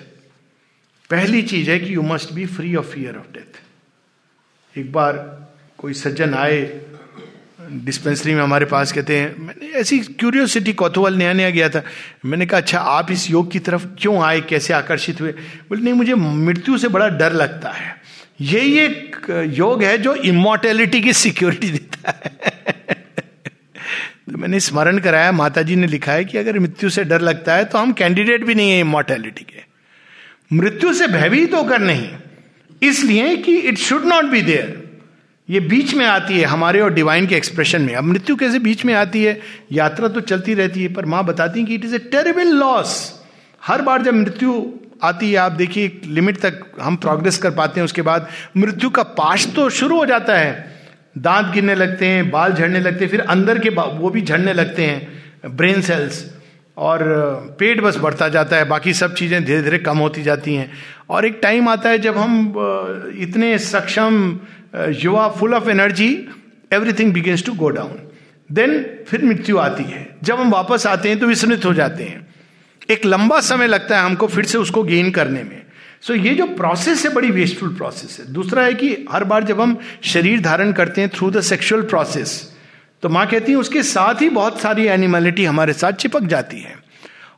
पहली 1.11 1.43
चीज़ 1.43 1.71
है 1.71 1.79
कि 1.79 1.95
you 1.95 2.03
must 2.03 2.33
be 2.33 2.47
free 2.47 2.75
of 2.77 2.87
fear 2.87 3.17
of 3.17 3.33
death 3.35 4.79
एक 4.79 4.93
बार 4.93 5.17
कोई 5.79 5.93
सज्जन 5.95 6.35
आए 6.35 6.61
डिस्पेंसरी 7.73 8.35
में 8.35 8.43
हमारे 8.43 8.65
पास 8.65 8.93
कहते 8.93 9.17
हैं, 9.17 9.35
मैंने 9.39 9.67
ऐसी 9.73 9.99
क्यूरियोसिटी 9.99 10.73
कौतूहल 10.73 11.15
नया 11.15 11.33
नया 11.33 11.51
गया 11.51 11.69
था। 11.69 11.83
मैंने 12.25 12.47
कहा 12.47 12.61
अच्छा 12.61 12.79
आप 12.79 13.11
इस 13.11 13.31
योग 13.31 13.51
की 13.51 13.59
तरफ़ 13.59 13.87
क्यों 13.99 14.23
आए? 14.23 14.41
कैसे 14.41 14.73
आकर्षित 14.73 15.21
हुए? 15.21 15.33
बोले, 15.33 15.83
नहीं, 15.83 15.95
मुझे 15.95 16.15
मृत्यु 16.15 16.79
से 16.79 16.89
बड़ा 16.89 17.09
डर 17.09 17.33
लगता 17.33 17.71
है। 17.71 17.97
यही 18.41 18.79
एक 18.79 19.17
योग 19.51 19.83
है 19.83 19.99
जो 19.99 20.15
इमोर्टेलिटी 20.15 21.01
की 21.01 21.13
सिक्योरिटी 21.13 21.71
देता 21.71 22.11
है। 22.11 22.37
तो 24.31 24.39
मैंने 24.39 24.61
स्मरण 24.61 24.99
कराया 24.99 25.33
माता 25.33 25.63
जी 25.63 25.77
ने 25.77 25.87
लिखा 25.87 26.13
है 26.13 26.25
कि 26.25 26.39
अगर 26.39 26.59
मृत्यु 26.59 26.91
से 26.91 27.05
डर 27.05 27.21
लगता 27.21 27.55
है 27.55 27.65
तो 27.65 27.79
हम 27.79 27.93
कैंडिडेट 27.93 28.45
भी 28.45 28.55
नहीं 28.55 28.71
है 28.71 28.81
इमोर्टेलिटी 28.81 29.45
के। 29.45 29.63
मृत्यु 30.53 30.93
से 30.95 31.07
भयभीत 31.07 31.55
होकर 31.55 31.79
नहीं, 31.79 32.09
इसलिए 32.83 33.37
कि 33.37 33.57
it 33.57 33.79
should 33.79 34.05
not 34.05 34.25
be 34.25 34.43
there 34.43 34.88
ये 35.49 35.61
बीच 35.61 35.95
में 35.95 36.05
आती 36.07 36.39
है, 36.39 36.45
हमारे 36.45 36.81
और 36.81 36.93
डिवाइन 36.95 37.27
के 37.27 37.35
एक्सप्रेशन 37.37 37.83
में। 37.83 37.95
अब 37.95 38.05
मृत्यु 38.05 38.37
कैसे 38.37 38.59
बीच 38.59 38.85
में 38.85 38.93
आती 38.95 39.23
है? 39.25 39.39
यात्रा 39.73 40.09
तो 40.09 40.21
चलती 40.23 40.55
रहती 40.55 40.83
है, 40.83 40.93
पर 40.95 41.07
माँ 41.07 41.25
बताती 41.25 41.61
है 41.61 41.67
कि 41.67 41.75
it 41.75 41.85
is 41.85 41.95
a 41.95 41.99
terrible 42.13 42.49
loss 42.55 42.97
हर 43.63 43.83
बार 43.83 44.03
जब 44.03 44.15
मृत्यु 44.15 44.63
आती 45.03 45.31
है, 45.31 45.37
आप 45.37 45.53
देखिए 45.53 45.85
एक 45.85 46.01
लिमिट 46.07 46.39
तक 46.41 46.61
हम 46.81 46.97
प्रोग्रेस 46.97 47.39
कर 47.39 47.51
पाते 47.51 47.81
हैं, 47.81 47.85
उसके 47.85 48.03
बाद 48.03 48.29
मृत्यु 48.57 48.91
का 48.91 49.03
पाश 49.03 49.47
तो 49.57 49.69
शुरू 49.71 49.97
हो 49.99 50.07
जाता 50.07 50.39
है। 50.39 50.77
दांत 51.19 51.53
गिरने 51.55 51.75
लगते 51.75 52.07
हैं, 52.07 52.31
बाल 52.31 52.53
झड़ने 52.53 52.81
लगते 52.81 53.05
हैं, 53.05 53.11
फिर 53.11 53.21
अंदर 53.21 53.59
के 53.59 53.69
वो 53.71 54.11
भी 54.11 54.23
झड़ने 54.23 54.53
लगते 54.53 54.83
हैं 54.83 55.57
ब्रेन 55.57 55.81
सेल्स 55.83 56.25
और, 56.77 57.03
पेट 57.59 57.81
बस 57.81 57.97
बढ़ता 57.99 58.29
जाता 58.29 58.57
है, 58.57 58.69
बाकी 58.69 58.93
सब 58.95 59.15
चीज़ें 59.15 59.45
धीरे 59.45 59.63
धीरे 59.63 59.79
कम 59.79 59.99
होती 59.99 60.23
जाती 60.23 60.55
हैं। 60.55 60.71
और 61.11 61.27
एक 61.27 61.39
टाइम 61.43 61.69
आता 61.69 61.89
है 61.89 61.99
जब 61.99 62.19
हम 62.19 62.55
इतने 63.19 63.57
सक्षम 63.59 64.39
युवा 64.75 65.29
full 65.29 65.55
of 65.55 65.69
energy 65.71 66.09
everything 66.73 67.13
begins 67.13 67.45
to 67.45 67.53
go 67.53 67.69
down 67.69 67.99
then 68.51 68.85
फिर 69.09 69.25
मृत्यु 69.25 69.59
आती 69.59 69.85
है। 69.85 70.07
जब 70.23 70.41
हम 70.41 70.51
वापस 70.51 70.87
आते 70.87 71.09
हैं 71.09 71.19
तो 71.19 71.27
विस्मृत 71.27 71.65
हो 71.65 71.73
जाते 71.75 72.05
हैं। 72.05 72.27
एक 72.91 73.05
लंबा 73.07 73.41
समय 73.41 73.67
लगता 73.67 73.99
है 73.99 74.05
हमको 74.05 74.27
फिर 74.27 74.45
से 74.45 74.59
उसको 74.59 74.83
गेन 74.83 75.11
करने 75.11 75.43
में। 75.43 75.63
सो 76.03 76.15
so, 76.15 76.21
ये 76.21 76.35
जो 76.35 76.47
प्रोसेस 76.47 77.05
है 77.07 77.13
बड़ी 77.15 77.31
वेस्टफुल 77.31 77.75
प्रोसेस 77.75 78.19
है। 78.21 78.33
दूसरा 78.33 78.63
है 78.63 78.75
कि 78.75 79.07
हर 79.13 79.25
बार 79.25 79.45
जब 79.45 79.61
हम 79.61 79.79
शरीर 80.05 80.41
धारण 80.41 80.73
करते 80.73 81.01
हैं 81.01 81.11
थ्रू 81.11 81.31
द 81.31 81.41
सेक्सुअल 81.41 81.83
प्रोसेस 81.83 82.53
तो 83.03 83.09
माँ 83.09 83.27
कहती 83.27 83.53
है 83.53 83.59
उसके 83.59 83.83
साथ 83.83 84.23
ही 84.23 84.29
बहुत 84.29 84.61
सारी 84.61 84.87
एनिमलिटी 84.87 85.45
हमारे 85.45 85.73
साथ 85.73 85.93
चिपक 85.93 86.23
जाती 86.27 86.61
है। 86.61 86.77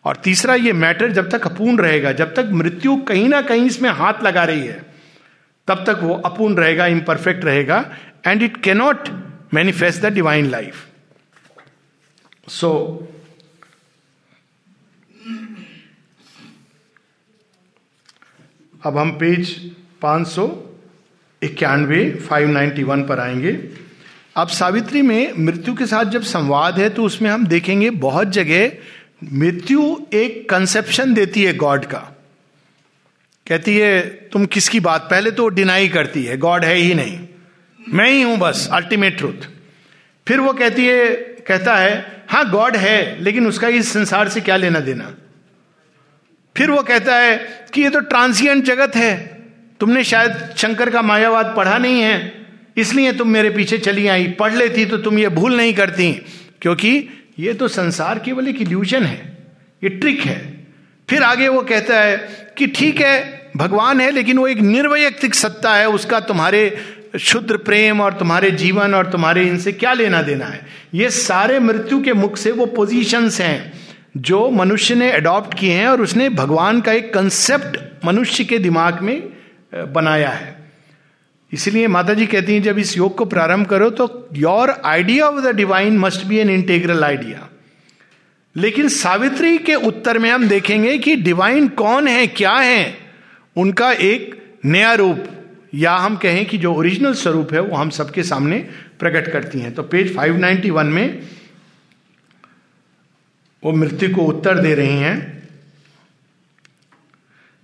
और 0.05 0.17
तीसरा 0.17 0.55
ये 0.55 0.73
मैटर 0.73 1.13
जब 1.13 1.31
तक 1.31 1.47
अपूर्ण 1.47 1.79
रहेगा 1.79 2.13
जब 2.13 2.35
तक 2.35 2.49
मृत्यु 2.53 2.97
कहीं 2.97 3.29
ना 3.29 3.41
कहीं 3.43 3.67
इसमें 3.67 3.91
हाथ 3.91 4.23
लगा 4.23 4.45
रही 4.45 4.67
है। 4.67 4.90
तब 5.69 5.85
तक 5.87 5.99
वो 6.03 6.15
अपूर्ण 6.15 6.55
रहेगा 6.55 6.87
इम्परफेक्ट 6.87 7.45
रहेगा 7.45 7.97
and 8.27 8.43
it 8.43 8.63
cannot 8.63 9.09
manifest 9.55 10.03
the 10.03 10.07
divine 10.07 10.51
life 10.51 10.87
so 12.49 12.73
अब 18.85 18.99
हम 18.99 19.11
पेज 19.11 19.51
पाँच 20.03 20.27
सौ 20.27 20.47
इक्यानवे 21.43 22.11
फाइव 22.29 22.49
नाइन्टी 22.49 22.83
वन 22.83 23.03
पर 23.03 23.21
आएँगे। 23.21 23.53
अब 24.37 24.49
सावित्री 24.49 25.03
में 25.03 25.33
मृत्यु 25.39 25.75
के 25.75 25.87
साथ 25.87 26.05
जब 26.05 26.23
संवाद 26.23 26.79
है 26.79 26.89
तो 26.91 27.05
उसमें 27.05 27.31
हम 27.31 27.47
देखेंगे 27.47 27.91
बहुत 27.91 28.29
जगह 28.29 28.73
मृत्यु 29.33 29.97
एक 30.13 30.49
कंसेप्शन 30.51 31.15
देती 31.15 31.43
है 31.45 31.55
गॉड 31.57 31.85
का। 31.85 32.20
कहती 33.51 33.77
है, 33.77 34.01
तुम 34.33 34.45
किसकी 34.47 34.81
बात? 34.81 35.07
पहले 35.11 35.31
तो 35.31 35.49
डिनाई 35.49 35.89
करती 35.89 36.23
है 36.25 36.37
गॉड 36.39 36.65
है 36.65 36.75
ही 36.75 36.95
नहीं। 36.95 37.19
मैं 37.81 38.09
ही 38.11 38.21
हूँ 38.23 38.37
बस 38.39 38.69
अल्टीमेट 38.73 39.17
ट्रूथ 39.19 39.49
फिर 40.27 40.41
वो 40.41 40.53
कहती 40.53 40.87
है, 40.87 41.07
कहता 41.47 41.77
है 41.77 42.25
हाँ 42.31 42.49
गॉड 42.51 42.77
है, 42.77 43.23
लेकिन 43.23 43.47
उसका 43.47 43.69
इस 43.69 43.93
संसार 43.93 44.29
से 44.29 44.41
क्या 44.41 44.57
लेना 44.57 44.81
देना? 44.81 45.15
फिर 46.57 46.71
वो 46.71 46.83
कहता 46.83 47.17
है 47.17 47.37
कि, 47.75 47.83
ये 47.83 47.91
तो 47.91 48.01
ट्रांसियंट 48.03 48.65
जगत 48.65 48.97
है। 48.97 49.17
तुमने 49.81 50.05
शायद 50.05 50.55
शंकर 50.57 50.91
का 50.91 51.03
मायावाद 51.03 51.53
पढ़ा 51.57 51.77
नहीं 51.79 52.01
है, 52.03 52.33
इसलिए 52.77 53.13
तुम 53.13 53.29
मेरे 53.29 53.51
पीछे 53.51 53.79
चली 53.81 54.07
आई। 54.07 54.29
पढ़ 54.41 54.55
लेती 54.55 54.85
तो 54.87 54.99
तुम 54.99 55.19
ये 55.19 55.29
भूल 55.31 55.57
नहीं 55.57 55.75
करती, 55.75 56.13
क्योंकि 56.63 57.09
ये 57.39 57.55
तो 57.55 57.69
संसार 57.71 58.19
केवल 58.19 58.49
एक 58.49 58.61
इल्यूजन 58.63 59.05
है, 59.05 59.19
ये 59.83 59.89
ट्रिक 59.91 60.21
है. 60.21 60.39
फिर 61.09 61.23
आगे 61.23 61.49
वो 61.49 61.63
कहता 61.65 62.01
है 62.01 62.17
कि, 62.59 62.67
ठीक 62.69 63.01
है 63.01 63.40
भगवान 63.57 64.01
है, 64.01 64.11
लेकिन 64.11 64.39
वो 64.39 64.47
एक 64.49 64.59
निर्वैयक्तिक 64.59 65.35
सत्ता 65.35 65.75
है, 65.75 65.89
उसका 65.89 66.21
तुम्हारे 66.21 66.77
शुद्ध 67.21 67.57
प्रेम 67.57 68.01
और 68.01 68.15
तुम्हारे 68.15 68.51
जीवन 68.51 68.95
और 68.95 69.11
तुम्हारे 69.11 69.43
इनसे 69.45 69.73
क्या 69.73 69.93
लेना 69.93 70.23
देना 70.23 70.47
है? 70.47 70.67
ये 70.95 71.11
सारे 71.11 71.59
मृत्यु 71.59 72.01
के 72.03 72.13
मुख 72.13 72.37
से 72.37 72.51
वो 72.53 72.67
पोजीशंस 72.67 73.41
हैं, 73.41 73.73
जो 74.17 74.49
मनुष्य 74.51 74.95
ने 74.95 75.11
अडॉप्ट 75.13 75.59
किए 75.59 75.73
हैं 75.73 75.89
और 75.89 76.03
उसने 76.03 76.29
भगवान 76.29 76.81
का 76.81 76.93
एक 76.93 77.13
कंसेप्ट 77.15 77.79
मनुष्य 78.05 78.45
के 78.45 78.59
दिमाग 78.59 79.01
में 79.01 79.23
बनाया 79.93 80.31
है। 80.31 80.59
इसलिए 81.53 81.87
माता 81.89 82.15
जी 82.15 82.27
कहती 82.27 82.55
हैं, 82.55 82.63
जब 82.63 82.79
इस 82.79 82.97
योग 82.97 83.17
को 83.17 83.25
प्रारंभ 83.25 83.67
करो 83.67 83.91
तो 83.91 84.29
your 84.35 84.71
idea 84.85 85.27
of 85.27 85.41
the 85.41 85.55
divine 85.57 85.99
must 85.99 86.27
be 86.27 86.39
an 86.39 86.51
integral 86.51 87.05
idea 87.05 87.49
लेकिन 88.57 88.89
सावित्री 88.89 89.59
के 89.59 89.75
उत्तर 89.75 90.19
में 90.19 90.31
हम 90.31 90.47
देखेंगे 90.49 90.97
कि 90.99 91.15
डिवाइन 91.17 91.69
कौन 91.69 92.09
है, 92.09 92.27
क्या 92.27 92.53
है? 92.53 93.00
उनका 93.61 93.91
एक 93.93 94.39
नया 94.65 94.93
रूप, 94.95 95.25
या 95.75 95.93
हम 95.95 96.17
कहें 96.17 96.45
कि 96.47 96.59
जो 96.59 96.75
ओरिजिनल 96.75 97.13
स्वरूप 97.15 97.53
है, 97.53 97.61
वो 97.61 97.77
हम 97.77 97.91
सबके 97.91 98.23
सामने 98.23 98.59
प्रकट 98.99 99.31
करती 99.33 99.61
हैं। 99.61 99.75
तो 99.75 99.83
पेज 99.83 100.15
591 100.17 100.87
में 100.87 101.29
वो 103.63 103.73
मृत्यु 103.73 104.15
को 104.15 104.23
उत्तर 104.23 104.59
दे 104.59 104.75
रही 104.75 104.97
हैं। 104.99 105.17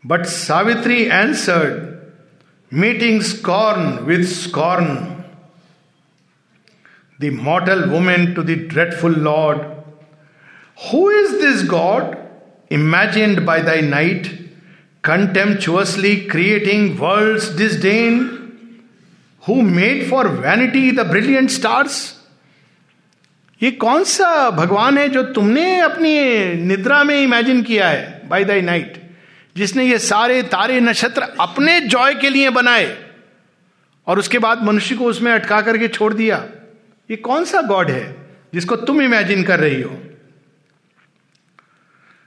But 0.05 0.25
Savitri 0.27 1.03
answered 1.03 1.95
meeting 2.73 3.21
scorn 3.23 3.89
with 4.05 4.25
scorn 4.25 4.95
the 7.21 7.31
mortal 7.43 7.85
woman 7.85 8.33
to 8.33 8.43
the 8.43 8.59
dreadful 8.71 9.15
lord 9.21 9.61
who 10.85 11.11
is 11.11 11.33
this 11.37 11.69
God 11.71 12.17
imagined 12.71 13.41
by 13.41 13.63
thy 13.63 13.83
night 13.83 14.27
contemptuously 15.07 16.27
creating 16.27 16.99
worlds 16.99 17.57
disdain, 17.57 18.29
who 19.41 19.63
made 19.63 20.09
for 20.09 20.29
vanity 20.29 20.91
the 20.91 21.05
brilliant 21.05 21.51
stars? 21.51 22.13
ये 23.63 23.71
कौन 23.71 24.05
सा 24.05 24.51
भगवान 24.51 24.99
है 24.99 25.09
जो 25.09 25.23
तुमने 25.23 25.81
अपनी 25.81 26.21
निद्रा 26.65 27.05
में 27.05 27.23
इमेजिन 27.23 27.63
किया 27.63 27.89
है 27.89 28.29
बाय 28.29 28.45
द 28.45 28.51
नाइट 28.51 29.11
जिसने 29.57 29.85
ये 29.85 29.99
सारे 29.99 30.43
तारे 30.43 30.81
नक्षत्र 30.81 31.23
अपने 31.23 31.81
जॉय 31.81 32.15
के 32.15 32.31
लिए 32.31 32.51
बनाए 32.51 33.05
और 34.07 34.19
उसके 34.19 34.39
बाद 34.39 34.65
मनुष्य 34.65 34.95
को 34.95 35.05
उसमें 35.05 35.33
अटका 35.33 35.61
करके 35.61 35.89
छोड़ 35.89 36.15
दिया। 36.15 36.49
ये 37.11 37.17
कौन 37.17 37.45
सा 37.45 37.63
गॉड 37.63 37.91
है 37.91 38.27
जिसको 38.55 38.77
तुम 38.77 39.03
इमेजिन 39.03 39.43
कर 39.43 39.61
रही 39.61 39.83
हो? 39.83 40.03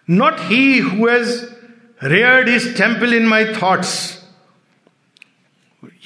Not 0.09 0.35
he 0.39 0.79
who 0.79 1.07
reared 2.03 2.49
his 2.49 2.77
temple 2.77 3.13
in 3.13 3.25
my 3.25 3.45
thoughts 3.45 4.19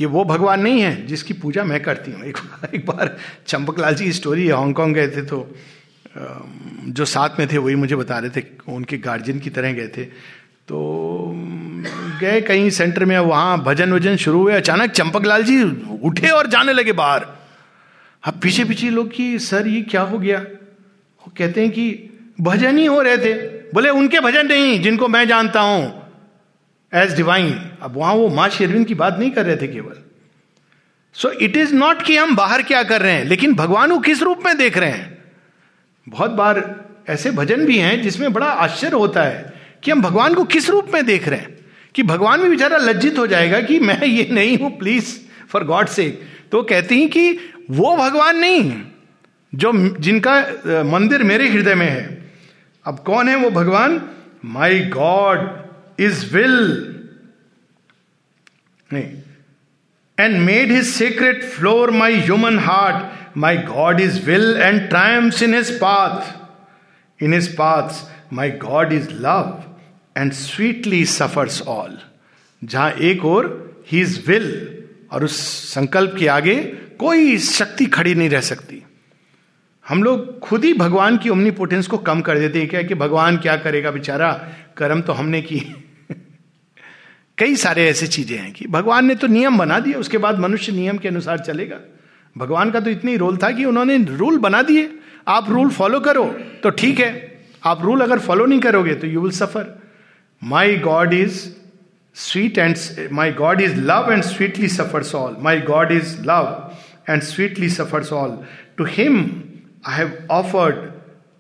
ये 0.01 0.05
वो 0.05 0.23
भगवान 0.23 0.61
नहीं 0.61 0.81
है 0.81 1.05
जिसकी 1.07 1.33
पूजा 1.33 1.63
मैं 1.63 1.83
करती 1.83 2.11
हूँ। 2.11 2.23
एक 2.23 2.37
बार 2.37 2.75
एक 2.75 2.85
बार 2.85 3.17
चंपकलाल 3.47 3.95
जी 3.95 4.11
स्टोरी 4.11 4.47
है 4.47 4.53
हांगकॉन्ग 4.53 4.95
गए 4.95 5.07
थे 5.07 5.21
तो 5.21 5.55
जो 6.87 7.05
साथ 7.05 7.29
में 7.39 7.47
थे 7.51 7.57
वही 7.57 7.75
मुझे 7.75 7.95
बता 7.95 8.17
रहे 8.19 8.41
थे, 8.41 8.45
उनके 8.69 8.97
गार्जियन 8.97 9.39
की 9.39 9.49
तरह 9.49 9.73
गए 9.73 9.87
थे। 9.87 10.05
तो 10.67 11.33
गए 12.21 12.41
कहीं 12.41 12.69
सेंटर 12.69 13.05
में, 13.05 13.19
वहाँ 13.19 13.63
भजन 13.63 13.93
वज़न 13.93 14.15
शुरू 14.15 14.39
हुए, 14.39 14.53
अचानक 14.53 14.91
चंपकलाल 14.91 15.43
जी 15.43 15.63
उठे 16.03 16.29
और 16.29 16.47
जाने 16.47 16.73
लगे 16.73 16.91
बाहर। 16.91 17.25
अब 18.23 18.33
पीछे 18.43 18.63
पीछे 18.63 18.89
लोग 18.89 19.11
कि, 19.11 19.39
सर, 19.39 19.67
ये 19.67 19.81
क्या 19.81 20.01
हो 20.01 20.19
गया? 20.19 20.39
वो 20.39 21.31
कहते 21.37 21.61
हैं 21.61 21.71
कि, 21.71 22.09
भजन 22.41 22.77
ही 22.77 22.85
हो 22.85 23.01
रहे 23.01 23.17
थे। 23.17 23.33
बोले, 23.73 23.89
उनके 23.89 24.19
भजन 24.19 24.47
नहीं, 24.47 24.79
जिनको 24.81 25.07
मैं 25.07 25.27
जानता 25.27 25.61
हूँ 25.61 26.01
एज 26.93 27.15
डिवाइन 27.15 27.53
अब 27.81 27.95
वहाँ 27.97 28.13
वो 28.13 28.27
माँ 28.29 28.49
शेरविन 28.49 28.83
की 28.83 28.95
बात 28.95 29.17
नहीं 29.19 29.31
कर 29.31 29.45
रहे 29.45 29.55
थे 29.57 29.67
केवल। 29.67 29.95
सो 31.15 31.31
इट 31.31 31.57
इज़ 31.57 31.73
नॉट 31.75 32.01
कि 32.01 32.17
हम 32.17 32.35
बाहर 32.35 32.61
क्या 32.61 32.83
कर 32.83 33.01
रहे 33.01 33.13
हैं, 33.13 33.25
लेकिन 33.25 33.53
भगवान 33.55 33.91
को 33.91 33.99
किस 33.99 34.21
रूप 34.21 34.45
में 34.45 34.57
देख 34.57 34.77
रहे 34.77 34.89
हैं? 34.89 35.17
बहुत 36.07 36.31
बार 36.31 36.63
ऐसे 37.09 37.31
भजन 37.31 37.65
भी 37.65 37.77
हैं 37.77 38.01
जिसमें 38.01 38.31
बड़ा 38.33 38.47
आश्चर्य 38.47 38.95
होता 38.95 39.23
है 39.23 39.53
कि 39.83 39.91
हम 39.91 40.01
भगवान 40.01 40.33
को 40.33 40.43
किस 40.45 40.69
रूप 40.69 40.93
में 40.93 41.05
देख 41.05 41.27
रहे 41.27 41.39
हैं। 41.39 41.57
कि 41.95 42.03
भगवान 42.03 42.41
भी 42.41 42.49
बेचारा 42.49 42.77
लज्जित 42.77 43.17
हो 43.19 43.27
जाएगा 43.27 43.61
कि 43.61 43.79
मैं 43.79 44.03
ये 44.03 44.27
नहीं 44.31 44.57
हूँ 44.57 44.77
प्लीज़ 44.77 45.15
फॉर 45.49 45.63
गॉड 45.63 45.87
से 45.87 46.09
तो 46.51 46.61
कहती 46.63 46.99
हैं 46.99 47.09
कि 47.09 47.31
वो 47.71 47.95
भगवान 47.97 48.37
नहीं, 48.37 48.71
जो 49.53 49.71
जिनका 49.99 50.39
मंदिर 50.83 51.23
मेरे 51.23 51.49
हृदय 51.49 51.75
में 51.75 51.87
है। 51.87 52.22
अब 52.85 52.99
कौन 52.99 53.29
है 53.29 53.35
वो 53.35 53.49
भगवान? 53.49 54.01
My 54.45 54.79
God 54.93 56.01
is 56.01 56.25
will 56.35 56.59
and 60.17 60.37
made 60.37 60.71
his 60.71 60.85
secret 60.87 61.43
floor 61.43 61.91
my 61.91 62.19
human 62.19 62.59
heart 62.59 63.37
my 63.37 63.57
God 63.57 63.99
is 63.99 64.19
will 64.25 64.55
and 64.57 64.87
triumphs 64.89 65.41
in 65.43 65.53
his 65.53 65.71
path 65.79 67.23
in 67.23 67.33
his 67.33 67.55
path 67.55 68.33
my 68.33 68.51
God 68.63 68.93
is 68.93 69.09
love 69.11 69.63
and 70.17 70.31
sweetly 70.33 71.05
suffers 71.05 71.61
all 71.67 71.97
जहाँ 72.61 72.91
एक 72.91 73.25
और 73.25 73.51
he 73.91 74.01
is 74.01 74.19
will 74.27 74.49
और 75.11 75.23
उस 75.23 75.39
संकल्प 75.73 76.15
के 76.19 76.27
आगे 76.27 76.55
कोई 76.99 77.37
शक्ति 77.37 77.85
खड़ी 77.85 78.13
नहीं 78.15 78.29
रह 78.29 78.41
सकती। 78.41 78.83
हम 79.85 80.03
लोग 80.03 80.39
खुद 80.39 80.65
ही 80.65 80.73
भगवान 80.73 81.17
की 81.17 81.29
ओमनी 81.29 81.51
पोटेंस 81.51 81.87
को 81.87 81.97
कम 81.97 82.21
कर 82.21 82.39
देते 82.39 82.59
हैं। 82.59 82.67
क्या 82.69 82.81
कि 82.81 82.95
भगवान 82.95 83.37
क्या 83.37 83.55
करेगा? 83.57 83.91
बेचारा 83.91 84.31
कर्म 84.77 85.01
तो 85.01 85.13
हमने 85.13 85.41
की 85.41 85.59
कई 87.37 87.55
सारे 87.55 87.87
ऐसे 87.89 88.07
चीज़ें 88.07 88.37
हैं 88.37 88.51
कि 88.53 88.67
भगवान 88.67 89.05
ने 89.05 89.15
तो 89.15 89.27
नियम 89.27 89.57
बना 89.57 89.79
दिया 89.79 89.99
उसके 89.99 90.17
बाद 90.17 90.39
मनुष्य 90.39 90.71
नियम 90.71 90.97
के 90.97 91.07
अनुसार 91.07 91.39
चलेगा। 91.39 91.79
भगवान 92.35 92.71
का 92.71 92.79
तो 92.79 92.89
इतनी 92.89 93.15
रोल 93.17 93.37
था 93.37 93.51
कि 93.51 93.65
उन्होंने 93.65 93.97
रूल 93.97 94.37
बना 94.37 94.61
दिए। 94.61 94.89
आप 95.27 95.49
रूल 95.49 95.69
फॉलो 95.69 95.99
करो 95.99 96.25
तो 96.63 96.69
ठीक 96.69 96.99
है। 96.99 97.11
आप 97.65 97.81
रूल 97.81 98.01
अगर 98.01 98.19
फॉलो 98.19 98.45
नहीं 98.45 98.59
करोगे 98.59 98.93
तो 98.93 99.07
you 99.07 99.21
will 99.21 99.31
suffer 99.31 99.73
my 100.43 100.77
God 100.77 101.13
is 101.13 101.47
sweet 102.15 102.57
and 102.57 102.75
my 103.11 103.31
God 103.31 103.61
is 103.61 103.79
love 103.81 104.11
and 104.11 104.23
sweetly 104.23 104.67
suffers 104.67 105.15
all 105.15 105.35
my 105.39 105.59
God 105.61 105.91
is 105.91 106.17
love 106.21 106.71
and 107.09 107.21
sweetly 107.21 107.69
suffers 107.69 108.13
all 108.13 108.37
to 108.77 108.85
him 108.89 109.25
I 109.85 109.91
have 109.91 110.11
offered 110.29 110.93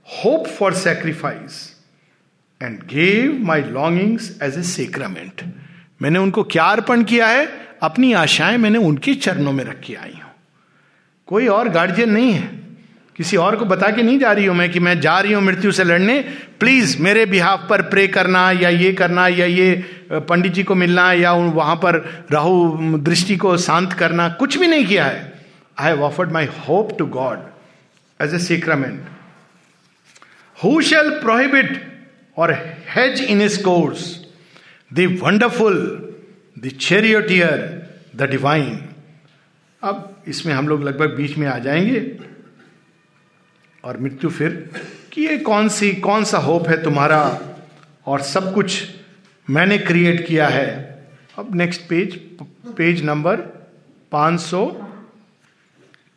hope 0.03 0.47
for 0.47 0.73
sacrifice 0.73 1.75
and 2.61 2.85
gave 2.87 3.39
my 3.39 3.59
longings 3.59 4.25
as 4.41 4.57
a 4.57 4.63
sacrament. 4.63 5.43
मैंने 6.01 6.19
उनको 6.19 6.43
क्या 6.43 6.63
अर्पण 6.63 7.03
किया 7.03 7.27
है, 7.27 7.47
अपनी 7.81 8.11
आशाएँ 8.13 8.57
मैंने 8.57 8.79
उनके 8.79 9.13
चरणों 9.15 9.51
में 9.51 9.63
रखी 9.63 9.95
आई 9.95 10.13
हूँ। 10.13 10.31
कोई 11.27 11.47
और 11.47 11.69
गार्जियन 11.69 12.11
नहीं 12.11 12.31
है। 12.31 12.49
किसी 13.15 13.37
और 13.37 13.55
को 13.55 13.65
बता 13.65 13.89
के 13.95 14.03
नहीं 14.03 14.19
जा 14.19 14.31
रही 14.31 14.45
हूँ 14.45 14.55
मैं 14.55 14.69
कि 14.71 14.79
मैं 14.79 14.99
जा 14.99 15.19
रही 15.19 15.33
हूँ 15.33 15.43
मृत्यु 15.43 15.71
से 15.71 15.83
लड़ने। 15.83 16.19
प्लीज़ 16.59 16.97
मेरे 17.01 17.25
बिहाफ 17.25 17.67
पर 17.69 17.81
प्रे 17.89 18.07
करना 18.07 18.49
या 18.51 18.69
ये 18.69 18.91
करना 18.93 19.27
या 19.27 19.45
ये 19.45 19.73
पंडित 20.11 20.53
जी 20.53 20.63
को 20.63 20.75
मिलना 20.75 21.11
या 21.13 21.33
वहाँ 21.33 21.75
पर 21.75 21.97
राहु 22.31 22.97
दृष्टि 22.97 23.37
को 23.37 23.57
शांत 23.57 23.93
करना, 23.93 24.29
कुछ 24.29 24.57
भी 24.57 24.67
नहीं 24.67 24.85
किया 24.85 25.05
है। 25.05 25.33
I 25.79 25.91
have 25.91 26.03
offered 26.03 26.31
my 26.31 26.49
hope 26.59 26.97
to 26.99 27.05
God 27.05 27.51
as 28.21 28.33
a 28.33 28.37
sacrament 28.37 29.05
who 30.63 30.81
shall 30.81 31.09
prohibit 31.09 32.01
or 32.37 32.53
hedge 32.87 33.23
in 33.23 33.41
his 33.41 33.57
course 33.57 34.25
wonderful 34.93 35.99
dear 36.57 37.83
the 38.15 38.23
divine 38.23 38.89
अब 39.83 40.23
इसमें 40.27 40.53
हम 40.53 40.67
लोग 40.67 40.83
लगभग 40.83 41.15
बीच 41.15 41.37
में 41.37 41.47
आ 41.47 41.59
जाएँगे। 41.59 42.19
और 43.83 43.97
मृत्यु 43.97 44.29
फिर 44.29 44.69
कि 45.11 45.21
ये 45.21 45.37
कौन 45.37 45.69
सी, 45.69 45.93
कौन 45.93 46.23
सा 46.23 46.37
होप 46.37 46.67
है 46.67 46.83
तुम्हारा? 46.83 47.41
और 48.05 48.21
सब 48.21 48.53
कुछ 48.53 48.83
मैंने 49.49 49.77
क्रिएट 49.77 50.27
किया 50.27 50.47
है। 50.47 51.05
अब 51.37 51.55
नेक्स्ट 51.55 51.81
पेज 51.81 52.15
पेज 52.77 53.03
नंबर 53.03 53.35
500 54.11 54.92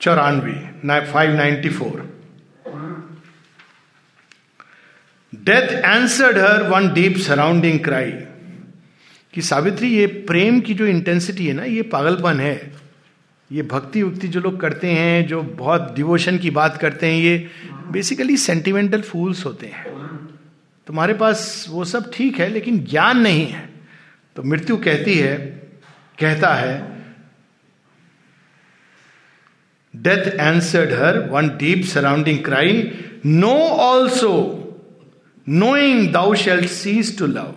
चौरानवे 0.00 1.10
five 1.12 1.34
ninety 1.34 1.68
four 1.68 2.16
death 5.44 5.72
answered 5.84 6.38
her 6.38 6.62
one 6.62 6.92
deep 6.94 7.16
surrounding 7.16 7.80
cry 7.80 8.12
कि 9.34 9.42
सावित्री, 9.42 9.88
ये 9.88 10.06
प्रेम 10.06 10.60
की 10.60 10.74
जो 10.74 10.86
इंटेंसिटी 10.86 11.46
है 11.46 11.52
ना, 11.52 11.64
ये 11.64 11.82
पागलपन 11.82 12.40
है। 12.40 12.72
ये 13.52 13.62
भक्ति 13.62 14.02
उक्ति 14.02 14.28
जो 14.28 14.40
लोग 14.40 14.60
करते 14.60 14.90
हैं, 14.90 15.26
जो 15.26 15.42
बहुत 15.42 15.92
डिवोशन 15.96 16.38
की 16.38 16.50
बात 16.50 16.76
करते 16.76 17.06
हैं, 17.06 17.18
ये 17.18 17.50
बेसिकली 17.92 18.36
सेंटिमेंटल 18.36 19.00
फूल्स 19.00 19.44
होते 19.46 19.66
हैं। 19.66 19.84
तुम्हारे 20.86 21.14
पास 21.14 21.66
वो 21.68 21.84
सब 21.84 22.10
ठीक 22.14 22.38
है, 22.40 22.48
लेकिन 22.48 22.78
ज्ञान 22.84 23.18
नहीं 23.18 23.46
है। 23.46 23.68
तो 24.36 24.42
मृत्यु 24.42 24.76
कहती 24.76 25.14
है, 25.14 25.36
कहता 26.20 26.54
है 26.54 26.95
death 30.02 30.26
answered 30.30 30.92
her 30.92 31.18
one 31.30 31.48
deep 31.58 31.84
surrounding 31.84 32.38
cry 32.44 32.90
no 33.26 33.56
also 33.82 34.32
knowing 35.46 36.08
thou 36.12 36.34
shalt 36.34 36.68
cease 36.70 37.18
to 37.18 37.26
love 37.26 37.54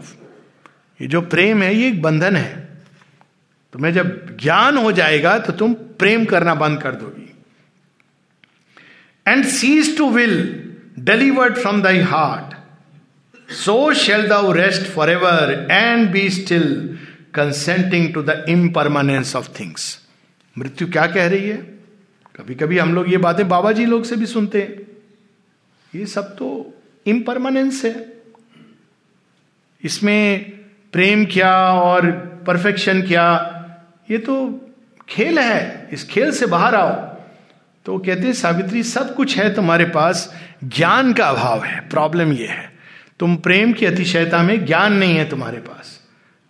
ये 0.99 1.07
जो 1.07 1.21
प्रेम 1.21 1.61
है, 1.63 1.73
ये 1.75 1.87
एक 1.87 2.01
बंधन 2.01 2.35
है। 2.35 2.67
तुम्हें 3.73 3.93
जब 3.93 4.37
ज्ञान 4.37 4.77
हो 4.77 4.91
जाएगा 4.91 5.37
तो 5.39 5.53
तुम 5.53 5.73
प्रेम 5.99 6.25
करना 6.25 6.55
बंद 6.55 6.81
कर 6.81 6.95
दोगी। 6.95 7.27
And 9.27 9.45
cease 9.45 9.97
to 9.97 10.09
will 10.09 10.37
delivered 10.99 11.57
from 11.57 11.81
thy 11.81 11.99
heart 12.03 12.55
so 13.53 13.93
shall 13.93 14.27
thou 14.27 14.51
rest 14.51 14.89
for 14.91 15.09
ever 15.09 15.67
and 15.71 16.09
be 16.11 16.29
still 16.29 16.97
consenting 17.33 18.13
to 18.13 18.21
the 18.21 18.43
impermanence 18.49 19.35
of 19.35 19.49
things 19.59 19.97
मृत्यु 20.55 20.87
क्या 20.87 21.05
कह 21.07 21.27
रही 21.27 21.49
है? 21.49 21.78
कभी 22.39 22.55
कभी 22.55 22.77
हम 22.77 22.95
लोग 22.95 23.11
ये 23.11 23.17
बातें 23.17 23.49
बाबा 23.49 23.71
जी 23.71 23.85
लोग 23.85 24.03
से 24.03 24.15
भी 24.15 24.25
सुनते 24.25 24.61
हैं। 24.61 24.87
ये 25.99 26.05
सब 26.05 26.35
तो 26.35 26.73
इम्परमानेंस 27.05 27.85
है। 27.85 28.13
इसमें 29.83 30.51
प्रेम 30.91 31.25
क्या 31.25 31.73
और 31.73 32.11
परफेक्शन 32.47 33.01
क्या, 33.01 33.55
ये 34.11 34.17
तो 34.17 34.61
खेल 35.09 35.39
है। 35.39 35.89
इस 35.91 36.07
खेल 36.07 36.31
से 36.31 36.45
बाहर 36.45 36.75
आओ। 36.75 36.93
तो 37.85 37.97
कहते 37.97 38.21
हैं, 38.21 38.33
सावित्री, 38.33 38.83
सब 38.83 39.15
कुछ 39.15 39.37
है 39.37 39.55
तुम्हारे 39.55 39.85
पास। 39.85 40.35
ज्ञान 40.63 41.13
का 41.13 41.27
अभाव 41.27 41.63
है। 41.63 41.89
प्रॉब्लम 41.89 42.33
ये 42.33 42.47
है। 42.47 42.71
तुम 43.19 43.35
प्रेम 43.35 43.73
की 43.73 43.85
अतिशयता 43.85 44.43
में 44.43 44.65
ज्ञान 44.65 44.93
नहीं 44.93 45.17
है 45.17 45.29
तुम्हारे 45.29 45.57
पास। 45.57 45.99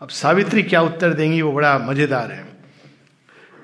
अब 0.01 0.09
सावित्री 0.09 0.63
क्या 0.63 0.81
उत्तर 0.81 1.13
देंगी, 1.13 1.41
वो 1.41 1.51
बड़ा 1.51 1.77
मज़ेदार 1.77 2.31
है। 2.31 2.48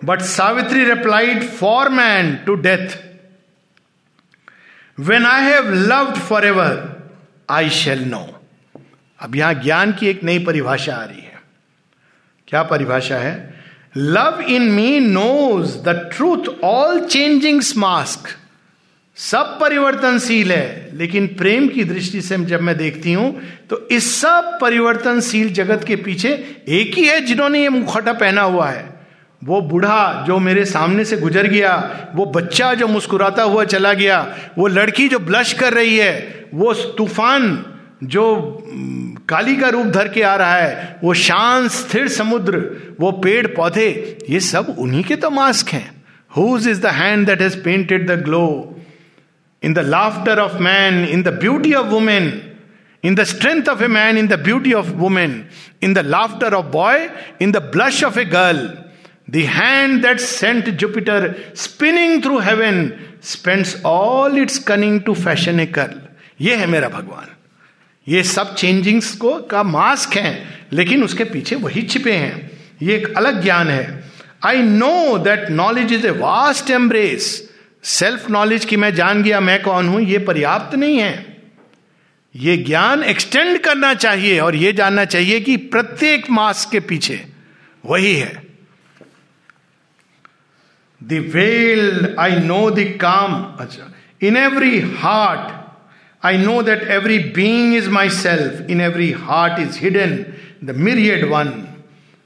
But 0.03 0.21
Savitri 0.21 0.83
replied 0.83 1.43
for 1.43 1.89
man 1.89 2.35
to 2.45 2.55
death 2.55 2.97
when 4.99 5.25
I 5.25 5.43
have 5.43 5.73
loved 5.73 6.15
for 6.15 6.45
ever 6.45 7.03
I 7.49 7.69
shall 7.69 8.03
know 8.03 8.27
अब 9.19 9.35
यहाँ 9.35 9.53
ज्ञान 9.53 9.91
की 9.91 10.07
एक 10.07 10.23
नई 10.23 10.39
परिभाषा 10.39 10.95
आ 10.95 11.03
रही 11.03 11.21
है। 11.21 11.41
क्या 12.47 12.63
परिभाषा 12.63 13.17
है? 13.17 13.63
Love 13.97 14.41
in 14.41 14.61
me 14.61 14.99
knows 14.99 15.77
the 15.77 16.11
truth 16.15 16.47
all 16.63 16.99
changing 16.99 17.61
masks 17.77 18.27
सब 19.17 19.57
परिवर्तनशील 19.61 20.51
है, 20.51 20.89
लेकिन 20.93 21.27
प्रेम 21.27 21.67
की 21.67 21.83
दृष्टि 21.83 22.21
से 22.21 22.37
जब 22.37 22.61
मैं 22.61 22.77
देखती 22.77 23.13
हूँ 23.13 23.41
तो 23.69 23.87
इस 23.91 24.21
सब 24.21 24.57
परिवर्तनशील 24.61 25.53
जगत 25.53 25.83
के 25.83 25.95
पीछे 25.95 26.29
एक 26.69 26.97
ही 26.97 27.05
है 27.05 27.21
जिन्होंने 27.21 27.61
ये 27.61 27.69
मुखौटा 27.69 28.13
पहना 28.13 28.41
हुआ 28.41 28.69
है। 28.69 28.94
वो 29.45 29.61
बूढ़ा 29.61 30.25
जो 30.27 30.37
मेरे 30.39 30.65
सामने 30.65 31.05
से 31.05 31.17
गुजर 31.17 31.47
गया, 31.47 31.73
वो 32.15 32.25
बच्चा 32.25 32.73
जो 32.73 32.87
मुस्कुराता 32.87 33.43
हुआ 33.43 33.63
चला 33.65 33.93
गया, 33.93 34.19
वो 34.57 34.67
लड़की 34.67 35.07
जो 35.07 35.19
ब्लश 35.19 35.53
कर 35.53 35.73
रही 35.73 35.97
है, 35.97 36.47
वो 36.53 36.73
तूफ़ान 36.73 37.65
जो 38.03 38.25
काली 39.29 39.55
का 39.55 39.69
रूप 39.69 39.87
धर 39.87 40.07
के 40.07 40.21
आ 40.21 40.35
रहा 40.35 40.55
है, 40.55 40.99
वो 41.03 41.13
शांत 41.13 41.71
स्थिर 41.71 42.07
समुद्र, 42.07 42.57
वो 42.99 43.11
पेड़ 43.11 43.45
पौधे, 43.47 44.17
ये 44.29 44.39
सब 44.39 44.75
उन्हीं 44.79 45.03
के 45.03 45.15
तो 45.15 45.29
मास्क 45.29 45.69
हैं। 45.69 45.89
Whose 46.31 46.67
is 46.67 46.81
the 46.81 46.85
hand 46.85 47.25
that 47.27 47.41
has 47.41 47.57
painted 47.57 48.09
the 48.11 48.19
glow 48.23 48.47
in 49.63 49.73
the 49.73 49.79
laughter 49.79 50.39
of 50.39 50.57
man 50.61 51.03
in 51.05 51.23
the 51.23 51.27
beauty 51.39 51.73
of 51.73 51.87
woman 51.87 52.31
in 53.03 53.15
the 53.15 53.23
strength 53.23 53.69
of 53.69 53.83
a 53.83 53.87
man 53.87 54.17
in 54.17 54.27
the 54.27 54.39
beauty 54.39 54.73
of 54.73 54.89
woman 54.95 55.43
in 55.83 55.93
the 55.93 55.99
laughter 56.07 56.53
of 56.53 56.65
boy 56.65 57.09
in 57.41 57.51
the 57.51 57.57
blush 57.75 58.03
of 58.03 58.19
a 58.19 58.25
girl 58.25 58.67
the 59.27 59.43
hand 59.49 60.01
that 60.01 60.19
sent 60.19 60.69
Jupiter 60.69 61.33
spinning 61.55 62.23
through 62.23 62.39
heaven 62.39 62.91
spends 63.23 63.75
all 63.85 64.37
its 64.37 64.57
cunning 64.63 65.01
to 65.01 65.13
fashion 65.13 65.59
a 65.59 65.65
girl 65.67 66.01
ये 66.41 66.55
है 66.55 66.65
मेरा 66.67 66.89
भगवान। 66.89 67.27
ये 68.07 68.23
सब 68.23 68.53
changings 68.55 69.15
को 69.15 69.37
का 69.41 69.63
mask 69.63 70.15
है, 70.17 70.43
लेकिन 70.73 71.03
उसके 71.03 71.23
पीछे 71.23 71.55
वही 71.55 71.81
छिपे 71.81 72.11
हैं। 72.11 72.51
ये 72.81 72.95
एक 72.95 73.15
अलग 73.17 73.41
ज्ञान 73.43 73.67
है। 73.67 74.03
I 74.45 74.61
know 74.61 75.17
that 75.17 75.49
knowledge 75.51 75.93
is 75.93 76.07
a 76.07 76.11
vast 76.11 76.69
embrace 76.71 77.49
self 77.83 78.29
knowledge 78.29 78.65
की 78.65 78.77
मैं 78.77 78.93
जान 78.95 79.23
गया 79.23 79.39
मैं 79.39 79.61
कौन 79.63 79.87
हूँ, 79.87 80.01
ये 80.01 80.17
पर्याप्त 80.19 80.75
नहीं 80.75 80.97
है। 80.99 81.25
ये 82.35 82.57
ज्ञान 82.57 83.03
एक्सटेंड 83.03 83.57
करना 83.59 83.93
चाहिए 83.93 84.39
और 84.39 84.55
ये 84.55 84.73
जानना 84.73 85.05
चाहिए 85.05 85.39
कि 85.39 85.57
प्रत्येक 85.57 86.29
मास्क 86.29 86.71
के 86.71 86.79
पीछे 86.79 87.23
वही 87.83 88.15
है। 88.15 88.44
The 91.05 91.19
veil. 91.19 92.19
I 92.19 92.39
know 92.39 92.69
the 92.69 92.97
calm. 92.97 93.57
In 94.19 94.35
every 94.35 94.79
heart, 94.79 95.53
I 96.23 96.37
know 96.37 96.61
that 96.63 96.83
every 96.83 97.31
being 97.31 97.73
is 97.73 97.87
myself. 97.87 98.61
In 98.61 98.81
every 98.81 99.11
heart 99.11 99.59
is 99.59 99.75
hidden 99.75 100.35
the 100.61 100.73
myriad 100.73 101.29
one. 101.29 101.83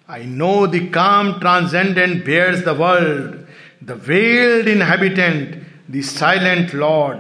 I 0.08 0.24
know 0.24 0.66
the 0.66 0.90
calm 0.90 1.40
transcendent 1.40 2.26
bears 2.26 2.64
the 2.64 2.74
world, 2.74 3.46
the 3.82 3.96
veiled 3.96 4.68
inhabitant, 4.68 5.64
the 5.88 6.02
silent 6.02 6.74
Lord. 6.74 7.20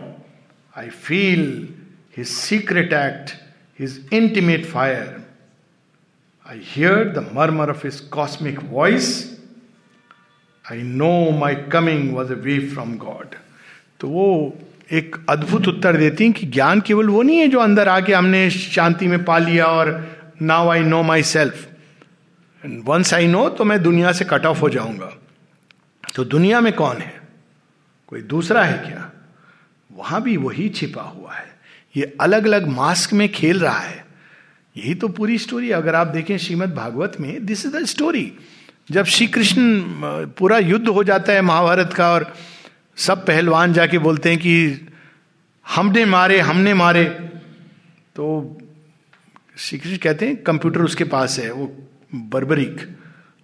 I 0.75 0.89
feel 0.89 1.67
his 2.09 2.35
secret 2.35 2.91
act, 2.93 3.35
his 3.73 4.01
intimate 4.11 4.65
fire. 4.65 5.23
I 6.45 6.55
hear 6.55 7.11
the 7.11 7.21
murmur 7.21 7.69
of 7.69 7.81
his 7.81 8.01
cosmic 8.01 8.59
voice 8.59 9.38
I 10.71 10.77
know 10.77 11.31
my 11.31 11.55
coming 11.69 12.13
was 12.13 12.29
a 12.29 12.35
wave 12.35 12.65
from 12.73 12.97
God. 12.97 13.25
तो 13.99 14.07
वो 14.07 14.57
एक 14.91 15.15
अद्भुत 15.29 15.67
उत्तर 15.67 15.97
देती 15.97 16.23
हैं 16.23 16.33
कि 16.33 16.47
ज्ञान 16.47 16.81
केवल 16.81 17.07
वो 17.09 17.21
नहीं 17.21 17.37
है 17.37 17.47
जो 17.47 17.59
अंदर 17.59 17.89
आके 17.89 18.13
हमने 18.13 18.49
शांति 18.49 19.07
में 19.07 19.23
पा 19.23 19.37
लिया 19.37 19.65
और 19.65 20.07
now 20.41 20.69
I 20.69 20.79
know 20.79 21.03
myself 21.23 21.67
once 22.65 23.13
I 23.13 23.27
know 23.27 23.49
तो 23.49 23.63
मैं 23.63 23.83
दुनिया 23.83 24.11
से 24.11 24.25
कट 24.25 24.45
ऑफ़ 24.45 24.59
हो 24.59 24.69
जाऊँगा। 24.69 25.13
तो 26.15 26.25
दुनिया 26.25 26.61
में 26.61 26.73
कौन 26.73 26.97
है? 26.97 27.21
कोई 28.07 28.21
दूसरा 28.21 28.63
है 28.63 28.77
क्या? 28.77 29.11
वहाँ 29.91 30.21
भी 30.21 30.37
वही 30.37 30.69
छिपा 30.69 31.01
हुआ 31.01 31.33
है। 31.33 31.55
ये 31.97 32.17
अलग 32.21 32.45
अलग 32.45 32.67
मास्क 32.67 33.13
में 33.13 33.31
खेल 33.31 33.59
रहा 33.59 33.79
है। 33.79 34.05
यही 34.77 34.95
तो 34.95 35.07
पूरी 35.07 35.37
स्टोरी 35.37 35.71
अगर 35.71 35.95
आप 35.95 36.07
देखें 36.07 36.37
श्रीमद 36.37 36.73
भागवत 36.73 37.17
में 37.19 37.45
दिस 37.45 37.65
इज़ 37.65 37.77
द 37.77 37.85
स्टोरी 37.85 38.33
जब 38.91 39.05
श्री 39.05 39.27
कृष्ण 39.27 39.81
पूरा 40.25 40.57
युद्ध 40.57 40.87
हो 40.87 41.03
जाता 41.03 41.33
है 41.33 41.41
महाभारत 41.41 41.93
का 41.93 42.11
और 42.11 42.33
सब 42.95 43.25
पहलवान 43.25 43.73
जाके 43.73 43.97
बोलते 43.97 44.29
हैं 44.29 44.39
कि 44.39 44.87
हमने 45.67 46.05
मारे 46.05 46.39
हमने 46.39 46.73
मारे। 46.73 47.05
तो 48.15 48.57
श्री 49.57 49.79
कृष्ण 49.79 49.97
कहते 49.97 50.27
हैं, 50.27 50.43
कंप्यूटर 50.43 50.81
उसके 50.81 51.03
पास 51.03 51.39
है, 51.39 51.51
वो 51.51 51.87
बर्बरिक। 52.15 52.97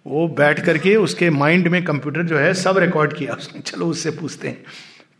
वो 0.08 0.28
बैठ 0.28 0.66
करके 0.66 0.96
उसके 0.96 1.30
माइंड 1.30 1.68
में 1.68 1.84
कंप्यूटर 1.84 2.24
जो 2.24 2.38
है 2.38 2.54
सब 2.54 2.78
रिकॉर्ड 2.78 3.14
किया 3.14 3.34
उसने। 3.34 3.62
चलो 3.66 3.86
उससे 3.86 4.12
पूछते 4.12 4.48
हैं। 4.48 4.64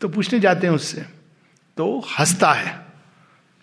तो 0.00 0.08
पूछने 0.08 0.40
जाते 0.40 0.66
हैं 0.66 0.74
उससे। 0.74 1.00
तो 1.76 2.06
हंसता 2.18 2.52
है। 2.52 2.86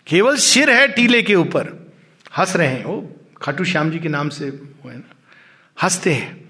केवल 0.06 0.36
सिर 0.36 0.70
है 0.70 0.88
टीले 0.88 1.22
के 1.22 1.34
ऊपर। 1.34 1.92
हंस 2.38 2.56
रहे 2.56 2.68
हैं। 2.68 2.84
वो 2.84 3.14
खाटू 3.42 3.64
श्याम 3.64 3.90
जी 3.90 3.98
के 3.98 4.08
नाम 4.08 4.28
से 4.28 4.50
वो 4.50 4.88
है 4.88 4.96
ना। 4.96 5.14
हँसते 5.82 6.14
हैं। 6.14 6.43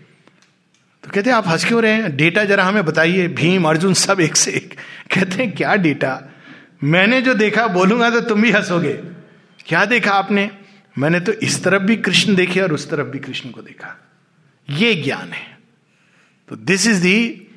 तो 1.04 1.10
कहते 1.10 1.30
हैं, 1.30 1.36
आप 1.36 1.48
हंस 1.48 1.64
क्यों 1.64 1.82
रहे 1.82 1.92
हैं? 1.92 2.16
डेटा 2.16 2.44
जरा 2.44 2.64
हमें 2.64 2.84
बताइए। 2.84 3.28
भीम, 3.28 3.68
अर्जुन 3.68 3.94
सब 3.94 4.20
एक 4.20 4.36
से 4.36 4.50
एक। 4.50 4.74
कहते 5.14 5.42
हैं, 5.42 5.52
क्या 5.52 5.74
डेटा? 5.76 6.20
मैंने 6.84 7.22
जो 7.22 7.34
देखा, 7.34 7.66
बोलूँगा 7.66 8.10
तो 8.10 8.20
तुम 8.20 8.42
भी 8.42 8.50
हंसोगे। 8.50 8.92
क्या 9.66 9.84
देखा 9.84 10.12
आपने? 10.12 10.50
मैंने 10.98 11.20
तो 11.20 11.32
इस 11.32 11.64
तरफ़ 11.64 11.82
भी 11.82 11.96
कृष्ण 11.96 12.34
देखे 12.34 12.60
और 12.60 12.72
उस 12.72 12.90
तरफ़ 12.90 13.06
भी 13.06 13.18
कृष्ण 13.18 13.50
को 13.50 13.62
देखा। 13.62 13.96
ये 14.70 14.94
ज्ञान 14.94 15.28
है। 15.28 15.58
तो 16.48 16.56
दिस 16.56 16.86
इज़ 16.86 17.02
दी 17.02 17.48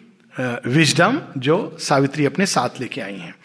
विजडम 0.68 1.22
जो 1.38 1.78
सावित्री 1.80 2.26
अपने 2.26 2.46
साथ 2.46 2.70
लेके 2.80 3.02
आई 3.02 3.16
हैं। 3.16 3.36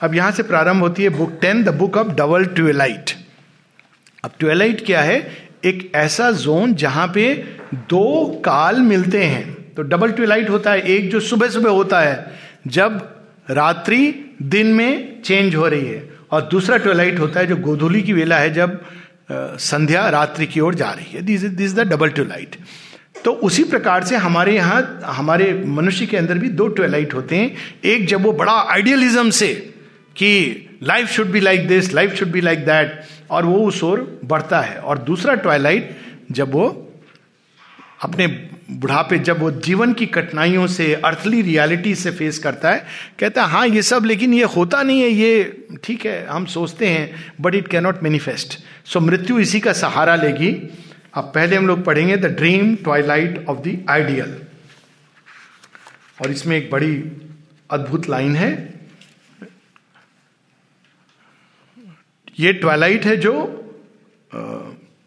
अब 0.00 0.14
यहाँ 0.14 0.30
से 0.32 0.42
प्रारंभ 0.42 0.82
होती 0.82 1.02
है 1.02 1.08
book 1.08 1.38
ten, 1.40 1.62
the 1.62 1.68
book 1.68 1.96
of 1.96 2.08
double 2.08 2.44
twilight. 2.44 3.10
अब 4.24 4.32
ट्वेलाइट 4.38 4.86
क्या 4.86 5.02
है? 5.02 5.45
एक 5.66 5.90
ऐसा 5.94 6.30
जोन 6.32 6.74
जहाँ 6.74 7.06
पे 7.14 7.32
दो 7.90 8.26
काल 8.44 8.80
मिलते 8.82 9.22
हैं। 9.24 9.74
तो 9.74 9.82
डबल 9.82 10.12
ट्विलाइट 10.12 10.50
होता 10.50 10.72
है, 10.72 10.80
एक 10.80 11.10
जो 11.10 11.20
सुबह 11.20 11.48
सुबह 11.48 11.70
होता 11.70 12.00
है, 12.00 12.32
जब 12.66 13.00
रात्रि 13.50 14.14
दिन 14.42 14.66
में 14.66 15.22
चेंज 15.22 15.54
हो 15.54 15.68
रही 15.68 15.86
है। 15.86 16.08
और 16.30 16.42
दूसरा 16.42 16.76
ट्वेलाइट 16.76 17.18
होता 17.18 17.40
है 17.40 17.46
जो 17.46 17.56
गोधुली 17.56 18.02
की 18.02 18.12
वेला 18.12 18.38
है, 18.38 18.52
जब 18.54 18.80
संध्या 19.32 20.08
रात्रि 20.08 20.46
की 20.46 20.60
ओर 20.60 20.74
जा 20.74 20.90
रही 20.90 21.12
है। 21.12 21.22
This 21.22 21.42
this 21.42 21.74
the 21.74 21.88
double 21.88 22.08
twilight 22.10 22.56
तो 23.24 23.32
उसी 23.42 23.62
प्रकार 23.64 24.04
से 24.04 24.16
हमारे 24.16 24.54
यहाँ, 24.54 25.00
हमारे 25.04 25.52
मनुष्य 25.66 26.06
के 26.06 26.16
अंदर 26.16 26.38
भी 26.38 26.48
दो 26.48 26.66
ट्वेलाइट 26.68 27.14
होते 27.14 27.36
हैं। 27.36 27.56
एक 27.84 28.06
जब 28.06 28.22
वो 28.22 28.32
बड़ा 28.32 28.52
आइडियलिज्म 28.72 29.30
से 29.30 29.48
कि 30.16 30.65
life 30.82 31.08
should 31.08 31.30
be 31.30 31.40
like 31.40 31.66
this 31.68 31.92
life 31.94 32.14
should 32.14 32.30
be 32.32 32.40
like 32.40 32.64
that 32.66 33.00
और 33.30 33.44
वो 33.44 33.66
उस 33.66 33.82
ओर 33.84 34.20
बढ़ता 34.24 34.60
है। 34.60 34.78
और 34.78 34.98
दूसरा 34.98 35.34
ट्वाइलाइट 35.36 35.96
जब 36.32 36.52
वो 36.52 36.66
अपने 38.02 38.26
बुढ़ापे, 38.70 39.18
जब 39.18 39.40
वो 39.40 39.50
जीवन 39.50 39.92
की 39.92 40.06
कठिनाइयों 40.06 40.66
से 40.66 40.92
अर्थली 40.94 41.42
रियलिटी 41.42 41.94
से 41.94 42.10
फेस 42.10 42.38
करता 42.38 42.70
है, 42.70 42.84
कहता 43.18 43.44
है 43.44 43.50
हाँ 43.50 43.66
ये 43.68 43.82
सब, 43.82 44.04
लेकिन 44.04 44.34
ये 44.34 44.44
होता 44.46 44.82
नहीं 44.82 45.00
है, 45.00 45.08
ये 45.08 45.66
ठीक 45.84 46.06
है, 46.06 46.26
हम 46.26 46.46
सोचते 46.46 46.86
हैं 46.86 47.32
but 47.40 47.54
it 47.54 47.68
cannot 47.68 48.02
manifest 48.02 48.58
so 48.84 49.00
मृत्यु 49.00 49.38
इसी 49.38 49.60
का 49.60 49.72
सहारा 49.72 50.16
लेगी। 50.16 50.52
अब 51.14 51.30
पहले 51.34 51.56
हम 51.56 51.66
लोग 51.66 51.84
पढ़ेंगे 51.84 52.16
the 52.16 52.26
dream 52.36 52.74
twilight 52.76 53.44
of 53.48 53.58
the 53.58 53.84
ideal 53.90 54.36
और 56.22 56.30
इसमें 56.30 56.56
एक 56.56 56.70
बड़ी 56.70 56.94
अद्भुत 57.70 58.08
लाइन 58.08 58.36
है। 58.36 58.50
ये 62.38 62.52
ट्वाइलाइट 62.52 63.04
है 63.04 63.16
जो 63.16 63.32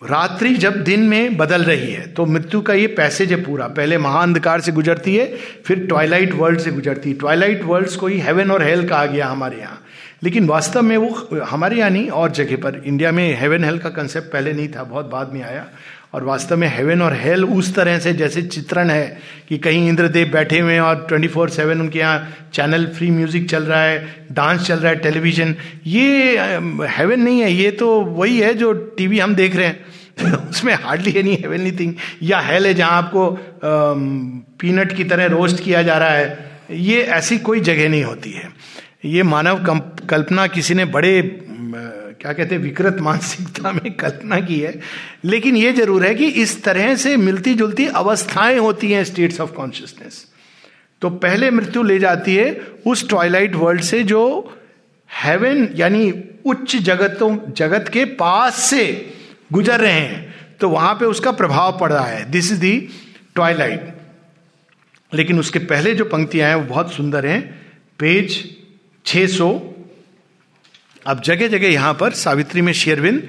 रात्रि 0.01 0.53
जब 0.55 0.83
दिन 0.83 0.99
में 0.99 1.37
बदल 1.37 1.63
रही 1.63 1.91
है 1.91 2.05
तो 2.07 2.25
मृत्यु 2.25 2.61
का 2.61 2.73
ये 2.73 2.87
पैसेज 2.87 3.31
है 3.31 3.43
पूरा। 3.43 3.67
पहले 3.67 3.97
महाअंधकार 3.97 4.61
से 4.61 4.71
गुजरती 4.71 5.15
है, 5.15 5.25
फिर 5.65 5.85
ट्वाइलाइट 5.87 6.33
वर्ल्ड 6.33 6.59
से 6.59 6.71
गुजरती 6.71 7.09
है। 7.09 7.17
ट्वाइलाइट 7.17 7.63
वर्ल्ड 7.63 7.95
को 7.95 8.07
ही 8.07 8.19
हेवन 8.19 8.51
और 8.51 8.63
हेल 8.63 8.87
कहा 8.89 9.05
गया 9.05 9.27
हमारे 9.27 9.57
यहाँ। 9.57 9.81
लेकिन 10.23 10.47
वास्तव 10.47 10.81
में 10.81 10.95
वो, 10.97 11.09
हमारे 11.41 11.77
यहाँ 11.77 11.89
नहीं, 11.89 12.09
और 12.09 12.31
जगह 12.31 12.57
पर। 12.57 12.81
इंडिया 12.85 13.11
में 13.11 13.35
हेवन 13.39 13.63
हेल 13.63 13.77
का 13.79 13.89
कंसेप्ट 13.89 14.31
पहले 14.31 14.53
नहीं 14.53 14.67
था, 14.67 14.83
बहुत 14.83 15.05
बाद 15.05 15.33
में 15.33 15.41
आया। 15.43 15.67
और 16.13 16.23
वास्तव 16.23 16.57
में 16.57 16.67
हेवन 16.67 17.01
और 17.01 17.13
हेल 17.13 17.43
उस 17.45 17.73
तरह 17.75 17.99
से 17.99 18.13
जैसे 18.13 18.41
चित्रण 18.41 18.89
है 18.89 19.19
कि 19.49 19.57
कहीं 19.57 19.87
इंद्रदेव 19.89 20.31
बैठे 20.31 20.59
हुए 20.59 20.73
हैं 20.73 20.81
और 20.81 21.05
ट्वेंटी 21.09 21.27
फोर 21.27 21.49
सेवन 21.49 21.81
उनके 21.81 21.99
यहाँ 21.99 22.49
चैनल 22.53 22.85
फ्री 22.87 23.09
म्यूज़िक 23.11 23.49
चल 23.49 23.63
रहा 23.63 23.81
है 23.81 24.25
डांस 24.31 24.67
चल 24.67 24.79
रहा 24.79 24.91
है 24.91 24.99
टेलीविज़न 24.99 25.55
ये 25.85 26.37
हेवन 26.89 27.19
नहीं 27.19 27.39
है, 27.41 27.51
ये 27.53 27.71
तो 27.71 28.01
वही 28.01 28.39
है 28.39 28.53
जो 28.53 28.73
टीवी 28.97 29.19
हम 29.19 29.35
देख 29.35 29.55
रहे 29.55 29.67
हैं। 29.67 29.85
उसमें 30.49 30.73
हार्डली 30.73 31.13
एनी 31.19 31.35
हेवन 31.35 31.71
थिंग 31.79 31.93
या 32.23 32.39
हेल 32.39 32.65
है 32.65 32.73
जहाँ 32.73 32.91
आपको 32.91 33.29
पीनट 34.61 34.91
की 34.91 35.03
तरह 35.03 35.25
रोस्ट 35.25 35.63
किया 35.63 35.83
जा 35.83 35.97
रहा 35.97 36.09
है। 36.09 36.51
ये 36.71 37.01
ऐसी 37.01 37.37
कोई 37.37 37.59
जगह 37.59 37.89
नहीं 37.89 38.03
होती 38.03 38.31
है। 38.31 38.49
ये 39.05 39.23
मानव 39.23 39.63
कल्पना 40.09 40.47
किसी 40.47 40.73
ने 40.73 40.85
बड़े 40.85 41.21
क्या 42.21 42.33
कहते 42.33 42.55
हैं, 42.55 42.61
विकृत 42.61 42.97
मानसिकता 42.99 43.71
में 43.71 43.93
कल्पना 43.93 44.39
की 44.39 44.59
है। 44.59 44.79
लेकिन 45.25 45.55
यह 45.55 45.71
ज़रूर 45.71 46.05
है 46.05 46.15
कि 46.15 46.25
इस 46.25 46.63
तरह 46.63 46.95
से 46.95 47.17
मिलती 47.17 47.53
जुलती 47.53 47.85
अवस्थाएँ 47.85 48.57
होती 48.57 48.91
हैं 48.91 49.03
स्टेट्स 49.03 49.41
ऑफ़ 49.41 49.51
कॉन्शियसनेस 49.51 50.25
तो 51.01 51.09
पहले 51.09 51.51
मृत्यु 51.51 51.83
ले 51.83 51.99
जाती 51.99 52.35
है 52.35 52.51
उस 52.87 53.07
ट्वाइलाइट 53.09 53.55
वर्ल्ड 53.55 53.81
से 53.81 54.03
जो 54.03 54.21
हेवन 55.09 55.69
यानी 55.75 56.11
उच्च 56.45 56.75
जगतों, 56.75 57.37
जगत 57.53 57.87
के 57.87 58.05
पास 58.05 58.55
से 58.55 59.13
गुजर 59.53 59.79
रहे 59.79 59.91
हैं। 59.91 60.35
तो 60.61 60.69
वहाँ 60.69 60.93
पे 60.93 61.05
उसका 61.05 61.31
प्रभाव 61.31 61.77
पड़ 61.79 61.91
रहा 61.93 62.05
है। 62.05 62.29
दिस 62.31 62.51
इज़ 62.51 62.59
दी 62.59 62.89
ट्वाइलाइट 63.35 63.93
लेकिन 65.13 65.39
उसके 65.39 65.59
पहले 65.59 65.93
जो 65.95 66.05
पंक्तियाँ 66.05 66.49
हैं, 66.49 66.55
वो 66.55 66.63
बहुत 66.63 66.93
सुंदर 66.93 67.25
हैं। 67.25 67.41
पेज 67.99 68.57
600 69.05 69.68
अब 71.09 71.21
जगह 71.21 71.47
जगह 71.47 71.67
यहाँ 71.67 71.93
पर 71.93 72.11
सावित्री 72.11 72.61
में 72.61 72.73
शेरविंद 72.73 73.27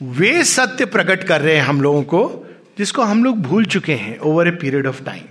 वे 0.00 0.44
सत्य 0.44 0.84
प्रकट 0.84 1.24
कर 1.24 1.40
रहे 1.40 1.54
हैं 1.56 1.62
हम 1.62 1.80
लोगों 1.80 2.02
को, 2.02 2.46
जिसको 2.78 3.02
हम 3.02 3.24
लोग 3.24 3.38
भूल 3.42 3.64
चुके 3.64 3.92
हैं 3.92 4.18
over 4.18 4.48
a 4.48 4.50
period 4.50 4.86
of 4.86 5.02
time 5.04 5.22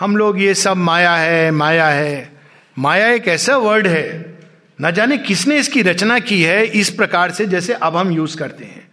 हम 0.00 0.16
लोग 0.16 0.40
ये 0.40 0.54
सब 0.54 0.76
माया 0.76 1.14
है 1.16 1.50
माया 1.50 1.86
है। 1.88 2.32
माया 2.78 3.08
एक 3.08 3.28
ऐसा 3.28 3.56
वर्ड 3.56 3.86
है, 3.86 4.38
न 4.82 4.90
जाने 4.90 5.18
किसने 5.18 5.58
इसकी 5.58 5.82
रचना 5.82 6.18
की 6.18 6.42
है 6.42 6.66
इस 6.66 6.90
प्रकार 6.90 7.30
से 7.30 7.46
जैसे 7.46 7.72
अब 7.72 7.96
हम 7.96 8.10
यूज़ 8.10 8.36
करते 8.36 8.64
हैं। 8.64 8.88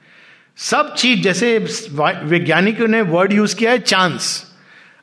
सब 0.58 0.96
चीज़ 0.96 1.22
जैसे 1.22 1.58
वैज्ञानिकों 1.58 2.88
ने 2.88 3.02
वर्ड 3.02 3.34
यूज़ 3.34 3.56
किया 3.56 3.72
है 3.72 3.80
चांस 3.80 4.54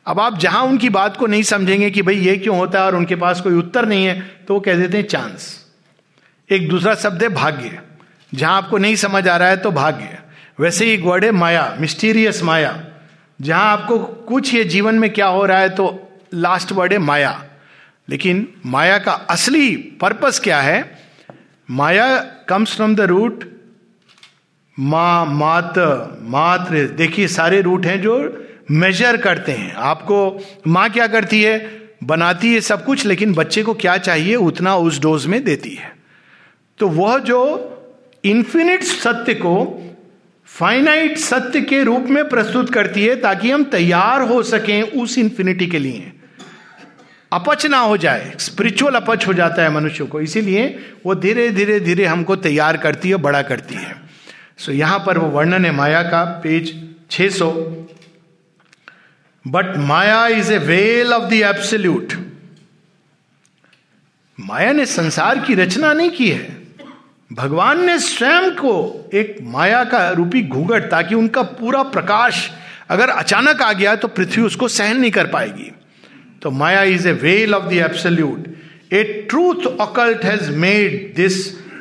अब 0.07 0.21
आप 0.21 0.39
जहाँ 0.39 0.63
उनकी 0.63 0.89
बात 0.89 1.17
को 1.17 1.27
नहीं 1.27 1.43
समझेंगे 1.43 1.91
कि 1.91 2.03
भाई 2.03 2.15
ये 2.15 2.37
क्यों 2.37 2.59
होता 2.59 2.81
है 2.81 2.87
और 2.87 2.97
उनके 2.97 3.17
पास 3.17 3.41
कोई 3.41 3.55
उत्तर 3.55 3.87
नहीं 3.87 4.07
है 4.07 4.21
तो 4.49 4.55
वो 4.55 4.61
कह 4.61 4.75
देते 4.75 4.97
हैं 4.97 5.05
चांस 5.05 5.60
एक 6.51 6.69
दूसरा 6.69 6.95
शब्द 6.95 7.23
है 7.23 7.29
भाग्य। 7.29 7.81
जहाँ 8.35 8.57
आपको 8.57 8.79
नहीं 8.79 8.97
समझ 8.97 9.29
आ 9.29 9.37
रहा 9.37 9.49
है 9.49 9.57
तो 9.57 9.71
भाग्य। 9.71 10.19
वैसे 10.61 10.85
ही 10.85 10.91
एक 10.91 11.03
वर्ड 11.03 11.25
है 11.25 11.31
माया 11.31 11.77
मिस्टीरियस 11.81 12.43
माया। 12.43 12.85
जहाँ 13.41 13.65
आपको 13.65 13.99
कुछ 13.99 14.55
ये 14.55 14.65
जीवन 14.65 14.95
में 14.95 15.13
क्या 15.13 15.27
हो 15.27 15.47
रहा 15.47 15.59
है 15.59 15.69
तो 15.69 16.09
लास्ट 16.35 16.73
वर्ड 16.73 16.93
है 16.93 16.99
माया। 16.99 17.45
लेकिन 18.09 18.49
माया 18.67 18.99
का 18.99 19.13
असली 19.13 19.77
पर्पस 19.77 20.41
क्या 20.45 20.61
है? 20.61 20.99
Maya 21.71 22.19
comes 22.49 22.77
from 22.77 22.95
the 22.95 23.01
root 23.01 23.45
मा, 24.81 25.25
मात, 25.25 25.75
मात्र। 26.23 26.87
देखिए, 26.87 27.29
सारे 27.29 27.61
रूट 27.61 27.87
हैं 27.87 28.01
जो 28.03 28.47
मेजर 28.71 29.17
करते 29.17 29.53
हैं। 29.53 29.75
आपको 29.75 30.47
माँ 30.67 30.91
क्या 30.91 31.07
करती 31.07 31.43
है? 31.43 31.83
बनाती 32.05 32.55
है 32.55 32.61
सब 32.61 32.85
कुछ, 32.85 33.07
लेकिन 33.07 33.35
बच्चे 33.35 33.63
को 33.63 33.75
क्या 33.75 33.97
चाहिए? 33.97 34.37
उतना 34.37 34.77
उस 34.77 35.01
डोज 35.01 35.27
में 35.27 35.45
देती 35.45 35.71
है। 35.71 36.00
तो 36.81 36.89
वह 36.89 37.19
जो 37.19 37.41
इन्फिनिट 38.25 38.83
सत्य 38.83 39.35
को 39.35 39.87
फाइनाइट 40.45 41.19
सत्य 41.19 41.61
के 41.61 41.83
रूप 41.83 42.01
में 42.01 42.29
प्रस्तुत 42.29 42.73
करती 42.75 43.05
है 43.05 43.17
ताकि 43.17 43.51
हम 43.51 43.65
तैयार 43.65 44.21
हो 44.21 44.43
सकें 44.43 44.83
उस 44.83 45.19
इंफिनिटी 45.19 45.67
के 45.67 45.79
लिए। 45.79 46.13
अपच 47.33 47.67
ना 47.67 47.79
हो 47.79 47.97
जाए 47.97 48.33
स्पिरिचुअल 48.39 48.95
अपच 48.95 49.27
हो 49.27 49.35
जाता 49.35 49.63
है 49.63 49.71
मनुष्य 49.71 50.05
को। 50.05 50.21
इसीलिए 50.21 50.79
वो 51.07 51.15
धीरे 51.15 51.51
धीरे 51.51 51.81
धीरे 51.81 52.07
हमको 52.07 52.37
तैयार 52.37 52.77
करती 52.77 53.09
है 53.09 53.17
बड़ा 53.17 53.43
करती 53.43 53.75
है। 53.75 53.97
सो 54.59 54.73
यहाँ 54.73 54.99
पर 55.07 55.19
वो 55.19 55.29
वर्णन 55.29 55.65
है 55.65 55.73
माया 55.73 56.03
का, 56.03 56.25
page 56.25 56.91
600 57.11 57.87
but 59.47 59.77
Maya 59.77 60.27
is 60.27 60.53
a 60.53 60.59
veil 60.59 61.13
of 61.13 61.35
the 61.35 62.27
Maya 64.41 64.73
ने 64.73 64.87
संसार 64.87 65.39
की 65.39 65.55
रचना 65.55 65.93
नहीं 65.93 66.11
की 66.11 66.31
है। 66.31 66.60
भगवान 67.31 67.85
ने 67.87 67.99
स्वयं 67.99 68.51
को 68.51 69.11
एक 69.15 69.37
माया 69.43 69.83
का 69.85 70.11
रूपी 70.11 70.43
घूंघट 70.43 70.91
ताकि 70.91 71.15
उनका 71.15 71.43
पूरा 71.43 71.83
प्रकाश 71.83 72.51
अगर 72.91 73.09
अचानक 73.09 73.63
आ 73.63 73.73
गया 73.73 73.95
तो 73.97 74.09
पृथ्वी 74.09 74.43
उसको 74.43 74.69
सहन 74.69 74.97
नहीं 74.97 75.11
कर 75.11 75.27
पाएगी। 75.27 75.71
तो 76.43 76.51
Maya 76.51 76.83
is 76.83 77.09
a 77.09 77.13
veil 77.13 77.55
of 77.55 77.69
the 77.69 77.73
absolute 77.73 78.49
a 78.93 79.03
truth 79.31 79.67
occult 79.81 80.25
has 80.25 80.51
made 80.51 81.13
this 81.17 81.37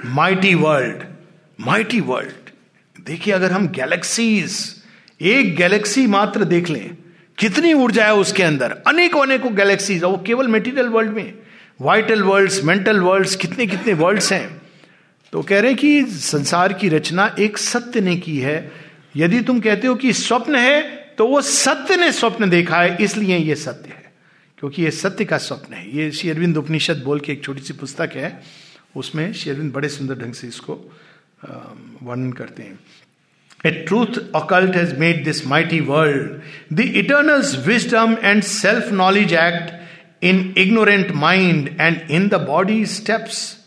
mighty 0.05 0.53
world 0.55 1.03
mighty 1.59 1.99
world 1.99 3.03
देखिए, 3.05 3.33
अगर 3.33 3.51
हम 3.51 3.67
गैलेक्सीज 3.67 4.59
एक 5.21 5.55
गैलेक्सी 5.55 6.05
मात्र 6.07 6.43
देख 6.43 6.69
लें, 6.69 6.97
कितनी 7.37 7.73
ऊर्जा 7.73 8.05
है 8.05 8.13
उसके 8.15 8.43
अंदर? 8.43 8.75
अनेकों 8.87 9.21
अनेकों 9.21 9.55
गैलेक्सीज 9.57 10.03
वो 10.03 10.17
केवल 10.17 10.47
मेटीरियल 10.47 10.87
वर्ल्ड 10.87 11.11
में 11.11 11.33
वाइटल 11.81 12.23
वर्ल्ड्स 12.23 12.63
मेंटल 12.63 12.99
वर्ल्ड्स 12.99 13.35
कितने 13.35 13.67
कितने 13.67 13.93
वर्ल्ड्स 13.93 14.31
हैं। 14.33 14.58
तो 15.31 15.41
कह 15.41 15.59
रहे 15.59 15.73
कि 15.75 16.03
संसार 16.03 16.73
की 16.73 16.89
रचना 16.89 17.35
एक 17.39 17.57
सत्य 17.57 18.01
ने 18.01 18.15
की 18.17 18.37
है 18.39 18.71
यदि 19.17 19.41
तुम 19.41 19.59
कहते 19.59 19.87
हो 19.87 19.95
कि 19.95 20.13
स्वप्न 20.13 20.55
है 20.55 20.81
तो 21.17 21.27
वो 21.27 21.41
सत्य 21.41 21.95
ने 21.95 22.11
स्वप्न 22.11 22.49
देखा 22.49 22.81
है, 22.81 22.95
इसलिए 23.01 23.37
ये 23.37 23.55
सत्य 23.55 23.89
है 23.89 24.11
क्योंकि 24.57 24.83
ये 24.83 24.91
सत्य 24.91 25.25
का 25.25 25.37
स्वप्न 25.37 25.73
है 25.73 25.97
ये 25.97 26.11
शेरविंद 26.11 26.57
उपनिषद 26.57 27.03
बोल 27.03 27.19
के 27.19 27.31
एक 27.31 27.43
छोटी 27.43 27.61
सी 27.61 27.73
पुस्तक 27.73 28.11
है, 28.15 28.41
उसमें 28.95 29.31
शेरविंद 29.33 29.71
बड़े 29.73 29.89
सुंदर 29.89 30.19
ढंग 30.19 30.33
से 30.33 30.47
इसको 30.47 30.73
वर्णन 32.03 32.31
करते 32.33 32.63
हैं 32.63 32.79
a 33.65 33.71
truth 33.87 34.17
occult 34.33 34.75
has 34.75 34.93
made 34.97 35.25
this 35.25 35.45
mighty 35.45 35.81
world. 35.81 36.41
The 36.71 36.85
eternal's 36.99 37.57
wisdom 37.65 38.17
and 38.21 38.43
self 38.43 38.89
knowledge 38.89 39.33
act 39.33 39.73
in 40.21 40.53
ignorant 40.55 41.13
mind 41.13 41.75
and 41.77 42.09
in 42.09 42.29
the 42.29 42.39
body's 42.39 42.91
steps. 42.91 43.58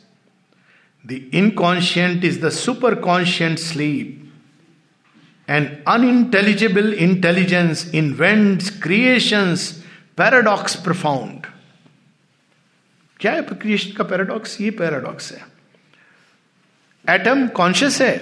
The 1.04 1.28
inconscient 1.32 2.22
is 2.22 2.38
the 2.38 2.48
superconscient 2.48 3.58
sleep. 3.58 4.18
An 5.48 5.82
unintelligible 5.86 6.92
intelligence 6.94 7.90
invents 7.90 8.70
creations 8.70 9.82
paradox 10.16 10.76
profound. 10.76 11.46
क्या 13.20 13.32
है 13.32 13.42
creation 13.42 13.92
का 13.96 14.04
paradox 14.04 14.60
ये 14.60 14.70
paradox 14.78 15.32
है 15.32 15.40
atom 17.04 17.46
conscious 17.56 18.00
है 18.02 18.14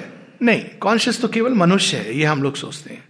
नहीं 0.42 0.64
conscious 0.80 1.20
तो 1.20 1.28
केवल 1.28 1.54
मनुष्य 1.54 1.96
है 1.96 2.16
ये 2.16 2.24
हम 2.24 2.42
लोग 2.42 2.56
सोचते 2.56 2.94
हैं 2.94 3.04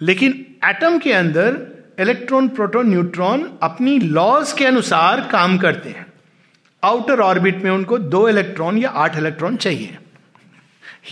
लेकिन 0.00 0.32
एटम 0.64 0.98
के 0.98 1.12
अंदर 1.12 1.56
इलेक्ट्रॉन 2.00 2.48
प्रोटॉन 2.48 2.88
न्यूट्रॉन 2.90 3.42
अपनी 3.62 3.98
लॉज 3.98 4.52
के 4.58 4.64
अनुसार 4.66 5.28
काम 5.32 5.58
करते 5.58 5.90
हैं 5.90 6.05
आउटर 6.86 7.20
ऑर्बिट 7.20 7.62
में 7.62 7.70
उनको 7.70 7.98
दो 7.98 8.28
इलेक्ट्रॉन 8.28 8.78
या 8.78 8.88
आठ 8.88 9.16
इलेक्ट्रॉन 9.16 9.56
चाहिए। 9.56 9.98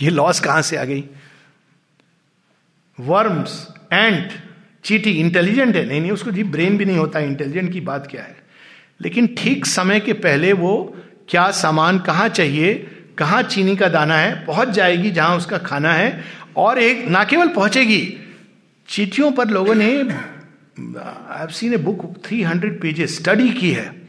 ये 0.01 0.09
लॉस 0.09 0.39
कहाँ 0.39 0.61
से 0.61 0.77
आ 0.77 0.83
गई? 0.83 1.03
वर्म्स 2.99 3.67
एंट 3.93 4.31
चीटी 4.83 5.11
इंटेलिजेंट 5.11 5.75
है। 5.75 5.85
नहीं 5.85 6.01
नहीं, 6.01 6.11
उसको 6.11 6.31
जी 6.31 6.43
ब्रेन 6.43 6.77
भी 6.77 6.85
नहीं 6.85 6.97
होता 6.97 7.19
इंटेलिजेंट 7.19 7.71
की 7.73 7.81
बात 7.81 8.07
क्या 8.11 8.21
है? 8.21 8.35
लेकिन 9.01 9.27
ठीक 9.37 9.65
समय 9.65 9.99
के 9.99 10.13
पहले 10.13 10.53
वो 10.53 10.95
क्या 11.29 11.51
सामान 11.51 11.99
कहाँ 11.99 12.29
चाहिए, 12.29 12.73
कहाँ 13.17 13.41
चीनी 13.43 13.75
का 13.75 13.87
दाना 13.87 14.17
है, 14.17 14.45
पहुँच 14.45 14.69
जाएगी 14.69 15.11
जहाँ 15.11 15.37
उसका 15.37 15.57
खाना 15.57 15.93
है 15.93 16.23
और 16.57 16.79
एक 16.79 17.07
ना 17.07 17.23
केवल 17.23 17.47
पहुंचेगी, 17.47 18.17
चीटियों 18.89 19.31
पर 19.31 19.47
लोगों 19.47 19.75
ने 19.75 19.89
I 19.89 21.53
seen 21.53 21.73
a 21.73 21.77
book 21.77 22.01
300 22.27 22.79
pages 22.81 23.15
study 23.17 23.49
की 23.49 23.71
है। 23.71 24.04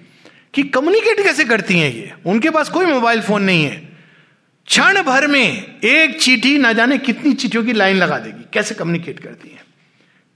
कि 0.56 0.62
कम्युनिकेट 0.62 1.22
कैसे 1.22 1.44
करती 1.44 1.78
हैं 1.78 1.94
ये? 1.94 2.12
उनके 2.26 2.50
पास 2.50 2.68
कोई 2.68 2.86
मोबाइल 2.86 3.20
फ़ोन 3.20 3.42
नहीं 3.42 3.64
है। 3.64 3.88
क्षण 4.66 5.02
भर 5.02 5.26
में 5.26 5.78
एक 5.84 6.20
चीटी, 6.20 6.58
ना 6.58 6.72
जाने 6.72 6.98
कितनी 6.98 7.32
चीटियों 7.32 7.64
की 7.64 7.72
लाइन 7.72 7.96
लगा 7.96 8.18
देगी। 8.18 8.44
कैसे 8.52 8.74
कम्युनिकेट 8.74 9.20
करती 9.20 9.48
है? 9.48 9.64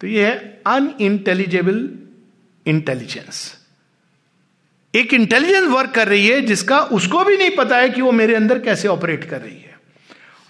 तो 0.01 0.07
ये 0.07 0.27
है 0.27 0.61
अनइंटेलिजेबल 0.67 1.91
इंटेलिजेंस 2.67 3.59
एक 4.95 5.15
इंटेलिजेंस 5.15 5.69
वर्क 5.69 5.91
कर 5.91 6.09
रही 6.09 6.27
है 6.29 6.41
जिसका 6.41 6.81
उसको 6.81 7.25
भी 7.25 7.37
नहीं 7.37 7.51
पता 7.51 7.77
है 7.77 7.89
कि 7.91 8.01
वो 8.01 8.13
मेरे 8.13 8.35
अंदर 8.35 8.59
कैसे 8.59 8.89
ऑपरेट 8.89 9.25
कर 9.25 9.41
रही 9.41 9.59
है। 9.59 9.81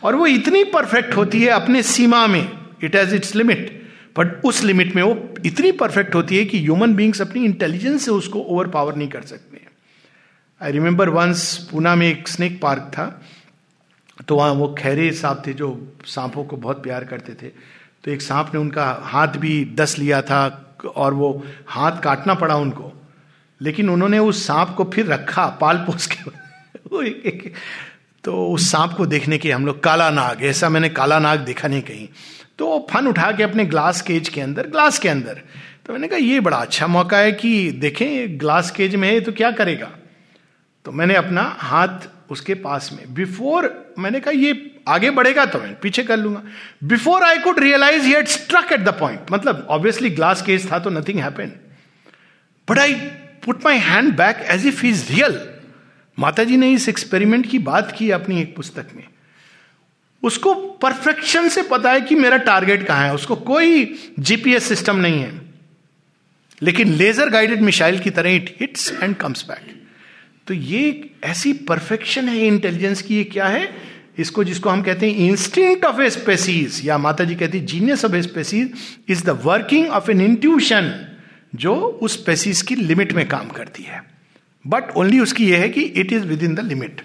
और 0.02 0.14
वो 0.14 0.26
इतनी 0.26 0.64
परफेक्ट 0.64 1.16
होती 1.16 1.40
है 1.40 1.48
अपने 1.48 1.83
सीमा 1.83 2.26
में। 2.26 2.52
It 2.85 2.96
has 2.96 3.14
its 3.14 3.35
limit 3.35 3.90
but 4.18 4.44
उस 4.44 4.62
लिमिट 4.62 4.96
में 4.96 5.02
वो 5.02 5.35
इतनी 5.46 5.72
परफेक्ट 5.72 6.14
होती 6.14 6.38
है 6.38 6.44
कि 6.44 6.59
ह्यूमन 6.59 6.94
बींग्स 6.94 7.20
अपनी 7.20 7.44
इंटेलिजेंस 7.44 8.04
से 8.04 8.11
उसको 8.11 8.40
ओवर 8.40 8.68
पावर 8.68 8.94
नहीं 8.94 9.09
कर 9.09 9.22
सकते। 9.22 9.50
आई 10.62 10.73
रिमेंबर 10.73 11.09
वंस 11.09 11.68
पूना 11.70 11.94
में 11.94 12.07
एक 12.09 12.29
स्नेक 12.29 12.61
पार्क 12.62 12.90
था 12.92 13.23
तो 14.29 14.37
वहाँ 14.37 14.51
वो 14.53 14.75
खैरे 14.79 15.11
साहब 15.12 15.42
थे 15.46 15.53
जो 15.53 15.96
सांपों 16.05 16.44
को 16.44 16.57
बहुत 16.57 16.83
प्यार 16.83 17.05
करते 17.05 17.33
थे। 17.33 17.49
तो 18.05 18.11
एक 18.11 18.23
सांप 18.23 18.51
ने 18.55 18.61
उनका 18.61 18.99
हाथ 19.03 19.29
भी 19.29 19.64
दस 19.64 19.99
लिया 19.99 20.23
था 20.23 20.75
और 20.96 21.14
वो 21.14 21.46
हाथ 21.66 22.01
काटना 22.01 22.35
पड़ा 22.35 22.57
उनको। 22.57 22.92
लेकिन 23.61 23.90
उन्होंने 23.90 24.18
उस 24.18 24.46
सांप 24.46 24.75
को 24.77 24.85
फिर 24.85 25.07
रखा 25.07 25.46
पाल 25.46 25.77
पोस 25.77 26.07
के 26.07 27.51
तो 28.25 28.49
उस 28.49 28.70
सांप 28.70 28.92
को 28.92 29.07
देखने 29.07 29.38
के 29.38 29.53
हम 29.53 29.66
लोग 29.66 29.83
काला 29.83 30.11
नाग, 30.11 30.42
ऐसा 30.42 30.68
मैंने 30.68 30.88
काला 30.88 31.18
नाग 31.18 31.40
देखा 31.40 31.68
नहीं 31.68 31.83
कहीं। 31.83 32.09
तो 32.59 32.87
फन 32.90 33.07
उठा 33.07 33.33
के 33.33 33.42
अपने 33.42 33.64
ग्लास 33.64 34.03
केज 34.03 34.29
के 34.29 34.40
अंदर, 34.40 34.66
ग्लास 34.66 34.99
के 34.99 35.09
अंदर। 35.09 35.40
तो 35.87 35.92
मैंने 35.92 36.09
कहा, 36.09 36.18
ये 36.18 36.40
बड़ा 36.40 36.57
अच्छा 36.57 36.87
मौका 36.87 37.18
है 37.18 37.33
कि 37.33 37.73
देखें, 37.73 38.40
ग्लास 38.40 38.70
केज 38.70 38.96
में 38.96 39.09
है 39.09 39.20
तो 39.20 39.33
क्या 39.33 39.51
करेगा? 39.51 39.90
तो 40.85 40.93
मैंने 40.93 41.14
अपना 41.14 41.43
हाथ 41.59 42.09
उसके 42.31 42.55
पास 42.55 42.90
में 42.93 43.14
बिफोर 43.14 43.95
मैंने 43.99 44.21
कहा, 44.21 44.31
ये 44.31 44.81
आगे 44.88 45.11
बढ़ेगा 45.11 45.45
तो 45.45 45.59
मैं 45.59 45.75
पीछे 45.81 46.03
कर 46.03 46.16
लूँगा. 46.16 46.43
Before 46.85 47.23
I 47.23 47.38
could 47.38 47.59
realise 47.59 48.05
he 48.05 48.14
struck 48.27 48.73
at 48.73 48.81
the 48.81 48.88
point 48.88 49.33
मतलब 49.33 49.66
ऑब्वियसली 49.71 50.11
ग्लास 50.11 50.43
केज 50.43 50.71
था 50.73 50.79
तो 50.79 50.90
nothing 50.90 51.21
happen 51.21 51.53
but 52.69 52.79
I 52.79 52.95
put 53.45 53.64
my 53.64 53.79
hand 53.79 54.16
back 54.16 54.45
as 54.47 54.66
if 54.66 54.85
is 54.87 55.12
real 55.12 55.38
Mata 56.19 56.45
ji 56.45 56.57
ने 56.57 56.71
इस 56.73 56.88
एक्सपेरिमेंट 56.88 57.51
की 57.51 57.59
बात 57.59 57.95
की 57.99 58.11
अपनी 58.11 58.40
एक 58.40 58.57
पुस्तक 58.57 58.87
में। 58.97 59.05
उसको 60.23 60.55
परफेक्शन 60.55 61.49
से 61.49 61.62
पता 61.62 61.93
है 61.93 62.01
कि 62.01 62.14
मेरा 62.14 62.37
टारगेट 62.37 62.87
कहाँ 62.87 63.07
है। 63.07 63.14
उसको 63.14 63.37
कोई 63.37 63.85
जीपीएस 64.19 64.64
सिस्टम 64.64 64.97
नहीं 64.97 65.21
है। 65.21 65.40
लेकिन 66.62 66.93
लेजर 66.93 67.31
गाइडेड 67.31 67.61
मिसाइल 67.62 67.99
की 67.99 68.11
तरह 68.11 68.31
it 68.31 68.57
hits 68.61 68.90
and 69.03 69.16
comes 69.16 69.45
back 69.49 69.77
तो 70.51 70.55
ये 70.55 71.11
ऐसी 71.25 71.53
परफेक्शन 71.53 72.29
है 72.29 72.47
इंटेलिजेंस 72.47 73.03
की, 73.03 73.17
ये 73.17 73.25
क्या 73.25 73.47
है? 73.47 73.69
इसको 74.19 74.45
जिसको 74.45 74.71
हम 74.71 74.83
कहते 74.83 75.11
हैं 75.11 75.29
इंस्टिंक्ट 75.29 75.85
ऑफ़ 75.85 76.01
ए 76.03 76.09
स्पेसीज 76.11 76.81
या 76.85 76.99
माता 76.99 77.25
जी 77.25 77.35
कहती 77.35 77.59
है 77.59 77.67
genius 77.67 78.05
of 78.05 78.15
a 78.15 78.23
species 78.23 78.73
is 79.09 79.25
the 79.25 79.31
working 79.45 79.89
of 79.89 80.11
an 80.11 80.21
intuition 80.21 81.07
जो 81.55 81.75
उस 81.75 82.23
स्पेसीज 82.23 82.63
की 82.63 82.75
लिमिट 82.75 83.13
में 83.13 83.29
काम 83.29 83.49
करती 83.49 83.83
है। 83.83 84.03
बट 84.67 84.91
ओनली 84.97 85.21
उसकी 85.21 85.51
यह 85.51 85.59
है 85.59 85.69
कि 85.69 85.81
it 85.83 86.13
is 86.13 86.27
within 86.43 86.55
the 86.55 86.61
limit 86.61 87.03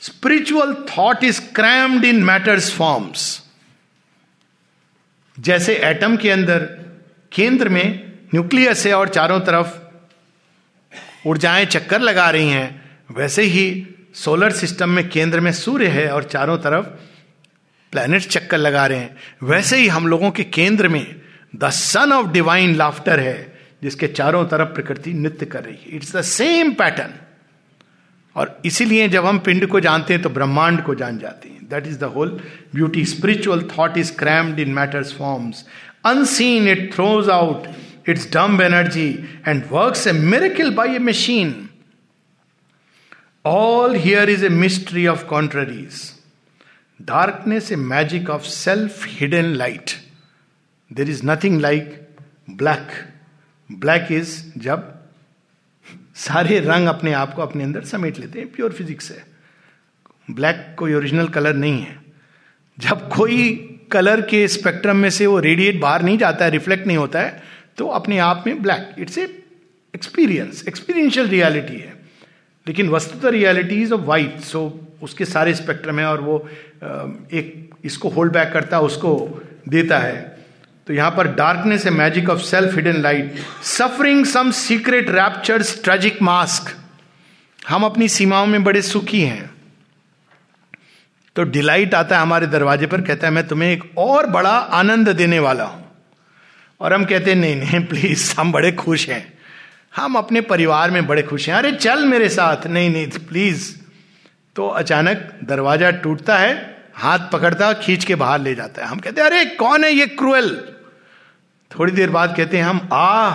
spiritual 0.00 0.74
thought 0.98 1.24
is 1.24 1.40
crammed 1.40 2.04
in 2.04 2.24
matter's 2.24 2.72
forms 2.72 3.42
जैसे 5.40 5.74
एटम 5.74 6.16
के 6.16 6.30
अंदर 6.30 6.64
केंद्र 7.32 7.68
में 7.68 8.12
न्यूक्लियस 8.34 8.86
है 8.86 8.94
और 8.94 9.08
चारों 9.08 9.40
तरफ़ 9.40 9.83
ऊर्जाएँ 11.26 11.64
चक्कर 11.66 12.00
लगा 12.00 12.28
रही 12.30 12.48
हैं। 12.48 12.82
वैसे 13.10 13.42
ही 13.42 13.86
सोलर 14.14 14.52
सिस्टम 14.52 14.88
में 14.88 15.08
केंद्र 15.08 15.40
में 15.40 15.52
सूर्य 15.52 15.88
है 15.88 16.08
और 16.08 16.24
चारों 16.24 16.56
तरफ़ 16.58 16.86
प्लैनेट 17.92 18.22
चक्कर 18.22 18.58
लगा 18.58 18.86
रहे 18.86 18.98
हैं। 18.98 19.16
वैसे 19.42 19.76
ही 19.76 19.88
हम 19.88 20.06
लोगों 20.06 20.30
के 20.30 20.44
केंद्र 20.44 20.88
में 20.88 21.04
the 21.56 21.70
sun 21.70 22.12
of 22.12 22.30
divine 22.30 22.74
laughter 22.74 23.20
है, 23.20 23.52
जिसके 23.82 24.06
चारों 24.08 24.44
तरफ़ 24.44 24.68
प्रकृति 24.68 25.12
नृत्य 25.12 25.46
कर 25.46 25.64
रही 25.64 25.76
है। 25.76 25.96
इट्स 25.96 26.16
द 26.16 26.22
सेम 26.22 26.72
पैटर्न 26.72 27.14
और 28.36 28.60
इसीलिए 28.64 29.08
जब 29.08 29.26
हम 29.26 29.38
पिंड 29.38 29.66
को 29.66 29.80
जानते 29.80 30.14
हैं 30.14 30.22
तो 30.22 30.30
ब्रह्मांड 30.30 30.82
को 30.82 30.94
जान 30.94 31.18
जाते 31.18 31.48
हैं। 31.48 31.68
That 31.70 31.86
is 31.86 31.98
the 31.98 32.04
whole 32.04 32.30
beauty 32.74 33.04
spiritual 33.04 33.62
thought 33.78 33.98
is 33.98 34.12
crammed 34.16 34.58
in 34.60 34.70
matter's 34.74 35.12
forms 35.12 35.64
unseen 36.06 36.68
it 36.68 36.92
throws 36.94 37.30
out 37.30 37.68
its 38.08 38.32
dumb 38.32 38.60
energy 38.60 39.08
and 39.48 39.62
work 39.70 40.06
a 40.08 40.12
miracle 40.12 40.70
by 40.70 40.94
a 40.94 40.98
machine 40.98 41.68
all 43.44 43.94
here 43.96 44.30
is 44.30 44.46
a 44.46 44.48
mystery 44.48 45.06
of 45.06 45.24
contraries 45.24 46.12
darkness 47.02 47.72
a 47.72 47.76
magic 47.76 48.30
of 48.30 48.42
self 48.42 49.04
hidden 49.08 49.44
light 49.44 49.90
there 50.92 51.10
is 51.10 51.22
nothing 51.24 51.60
like 51.60 52.08
black 52.50 52.88
black 53.72 54.12
is 54.12 54.52
जब 54.56 54.92
सारे 56.14 56.60
रंग 56.60 56.88
अपने 56.88 57.12
आप 57.12 57.34
को 57.34 57.42
अपने 57.42 57.64
अंदर 57.64 57.84
समेट 57.84 58.18
लेते 58.18 58.38
हैं 58.38 58.52
प्योर 58.52 58.72
फिजिक्स 58.72 59.10
है। 59.10 59.24
ब्लैक 60.30 60.76
कोई 60.78 60.94
ओरिजिनल 60.94 61.28
कलर 61.28 61.54
नहीं 61.54 61.82
है। 61.82 61.98
जब 62.78 63.08
कोई 63.08 63.54
कलर 63.92 64.20
के 64.20 64.48
स्पेक्ट्रम 64.48 64.96
में 64.96 65.10
से 65.10 65.26
वो 65.26 65.38
रेडिएट 65.38 65.80
बाहर 65.80 66.02
नहीं 66.02 66.18
जाता 66.18 66.44
है 66.44 66.50
रिफ्लेक्ट 66.50 66.86
नहीं 66.86 66.96
होता 66.96 67.20
है 67.20 67.42
तो 67.78 67.86
अपने 67.90 68.18
आप 68.18 68.44
में 68.46 68.62
black 68.62 68.94
it's 68.98 69.18
a 69.18 69.22
experience 69.94 70.64
experiential 70.68 71.28
reality 71.28 71.76
है. 71.76 71.92
लेकिन 72.66 72.88
वस्तुतः 72.88 73.28
reality 73.30 73.82
is 73.82 73.92
of 73.94 74.00
white 74.00 74.40
so 74.40 74.62
उसके 75.02 75.24
सारे 75.24 75.54
स्पेक्ट्रम 75.54 75.98
है 75.98 76.06
और 76.06 76.20
वो 76.20 76.38
एक 77.32 77.74
इसको 77.84 78.08
होल्ड 78.08 78.32
बैक 78.32 78.52
करता 78.52 78.76
है 78.76 78.82
उसको 78.82 79.42
देता 79.68 79.98
है। 79.98 80.22
तो 80.86 80.92
यहाँ 80.92 81.10
पर 81.10 81.28
darkness 81.34 81.86
a 81.86 81.90
magic 81.90 82.28
of 82.30 82.40
self 82.40 82.74
hidden 82.74 83.00
light 83.02 83.34
suffering 83.64 84.24
some 84.26 84.50
secret 84.50 85.10
raptures 85.10 85.82
tragic 85.84 86.22
mask 86.22 86.74
हम 87.68 87.84
अपनी 87.84 88.08
सीमाओं 88.08 88.46
में 88.46 88.64
बड़े 88.64 88.82
सुखी 88.82 89.20
हैं। 89.20 89.50
तो 91.36 91.42
डिलाइट 91.44 91.94
आता 91.94 92.16
है 92.16 92.22
हमारे 92.22 92.46
दरवाजे 92.46 92.86
पर, 92.86 93.00
कहता 93.00 93.26
है, 93.26 93.32
मैं 93.32 93.46
तुम्हें 93.48 93.70
एक 93.70 93.84
और 93.98 94.26
बड़ा 94.26 94.50
आनंद 94.50 95.08
देने 95.08 95.38
वाला 95.38 95.64
हूँ। 95.64 95.83
और 96.80 96.92
हम 96.92 97.04
कहते 97.04 97.30
हैं, 97.30 97.38
नहीं 97.38 97.56
नहीं 97.56 97.80
प्लीज़ 97.80 98.34
हम 98.38 98.52
बड़े 98.52 98.72
खुश 98.72 99.08
हैं। 99.08 99.38
हम 99.96 100.14
अपने 100.14 100.40
परिवार 100.40 100.90
में 100.90 101.06
बड़े 101.06 101.22
खुश 101.22 101.48
हैं। 101.48 101.56
अरे, 101.56 101.72
चल 101.72 102.04
मेरे 102.04 102.28
साथ। 102.28 102.66
नहीं 102.66 102.90
नहीं 102.90 103.08
प्लीज़ 103.08 103.76
तो 104.56 104.68
अचानक 104.68 105.40
दरवाज़ा 105.44 105.90
टूटता 105.90 106.38
है, 106.38 106.84
हाथ 106.94 107.18
पकड़ता 107.32 107.68
है 107.68 107.74
खींच 107.74 108.04
के 108.04 108.14
बाहर 108.14 108.40
ले 108.40 108.54
जाता 108.54 108.82
है। 108.82 108.88
हम 108.88 108.98
कहते 108.98 109.20
हैं, 109.20 109.28
अरे, 109.28 109.44
कौन 109.44 109.84
है 109.84 109.92
ये 109.92 110.06
क्रूएल? 110.06 110.68
थोड़ी 111.78 111.92
देर 111.92 112.10
बाद 112.10 112.34
कहते 112.36 112.56
हैं, 112.56 112.64
हम 112.64 112.88
आ 112.92 113.30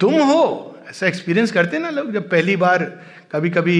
तुम 0.00 0.14
हो। 0.14 0.66
ऐसा 0.90 1.06
एक्सपीरियंस 1.06 1.52
करते 1.52 1.76
हैं 1.76 1.84
ना 1.84 1.90
लोग, 1.90 2.12
जब 2.12 2.30
पहली 2.30 2.56
बार 2.56 3.00
कभी 3.32 3.50
कभी 3.50 3.78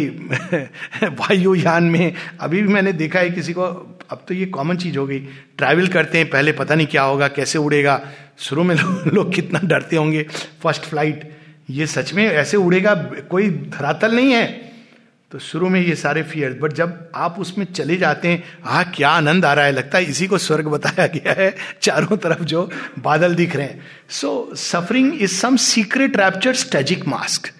वायुयान 1.02 1.84
में 1.84 2.14
अभी 2.40 2.62
भी 2.62 2.68
मैंने 2.68 2.92
देखा 2.92 3.18
है 3.18 3.30
किसी 3.30 3.52
को, 3.52 3.62
अब 4.10 4.24
तो 4.28 4.34
ये 4.34 4.46
कॉमन 4.46 4.76
चीज़ 4.76 4.98
हो 4.98 5.06
गई। 5.06 5.18
ट्रैवल 5.58 5.88
करते 5.88 6.18
हैं, 6.18 6.28
पहले 6.30 6.52
पता 6.52 6.74
नहीं 6.74 6.86
क्या 6.86 7.02
होगा, 7.02 7.28
कैसे 7.28 7.58
उड़ेगा। 7.58 8.00
शुरू 8.38 8.62
में 8.64 8.74
लोग 8.74 9.12
लो 9.14 9.24
कितना 9.26 9.60
डरते 9.64 9.96
होंगे। 9.96 10.22
फ़र्स्ट 10.62 10.82
फ़्लाइट 10.82 11.30
ये 11.70 11.86
सच 11.86 12.12
में 12.14 12.26
ऐसे 12.26 12.56
उड़ेगा, 12.56 12.94
कोई 13.30 13.48
धरातल 13.50 14.14
नहीं 14.14 14.32
है। 14.32 14.46
तो 15.32 15.38
शुरू 15.38 15.68
में 15.68 15.80
ये 15.80 15.94
सारे 15.94 16.22
फियर 16.22 16.52
बट 16.52 16.72
जब 16.72 17.10
आप 17.14 17.36
उसमें 17.38 17.64
चले 17.66 17.96
जाते 17.96 18.28
हैं 18.28 18.42
हाँ 18.64 18.84
क्या 18.94 19.10
आनंद 19.10 19.44
आ 19.44 19.52
रहा 19.54 19.64
है। 19.64 19.72
लगता 19.72 19.98
है 19.98 20.04
इसी 20.04 20.26
को 20.26 20.38
स्वर्ग 20.38 20.68
बताया 20.68 21.06
गया 21.08 21.32
है, 21.32 21.54
चारों 21.82 22.16
तरफ़ 22.16 22.42
जो 22.44 22.68
बादल 22.98 23.34
दिख 23.34 23.56
रहे 23.56 23.66
हैं। 23.66 23.80
So 24.10 24.50
suffering 24.54 25.12
is 25.14 25.34
some 25.34 25.56
secret 25.56 26.16
rapture 26.16 26.54
tragic 26.56 27.06
mask 27.08 27.50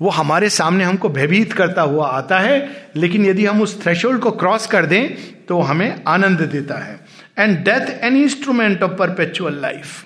वो 0.00 0.10
हमारे 0.10 0.48
सामने 0.50 0.84
हमको 0.84 1.08
भयभीत 1.08 1.52
करता 1.52 1.82
हुआ 1.82 2.06
आता 2.08 2.38
है, 2.38 2.88
लेकिन 2.96 3.26
यदि 3.26 3.46
हम 3.46 3.62
उस 3.62 3.82
थ्रेशोल्ड 3.82 4.20
को 4.20 4.30
क्रॉस 4.30 4.66
कर 4.66 4.86
दें 4.86 5.14
तो 5.46 5.60
हमें 5.60 6.02
आनंद 6.06 6.40
देता 6.42 6.78
है। 6.78 6.98
And 7.38 7.58
death 7.58 7.90
an 8.04 8.16
instrument 8.16 8.82
of 8.82 8.92
perpetual 8.92 9.60
life 9.60 10.04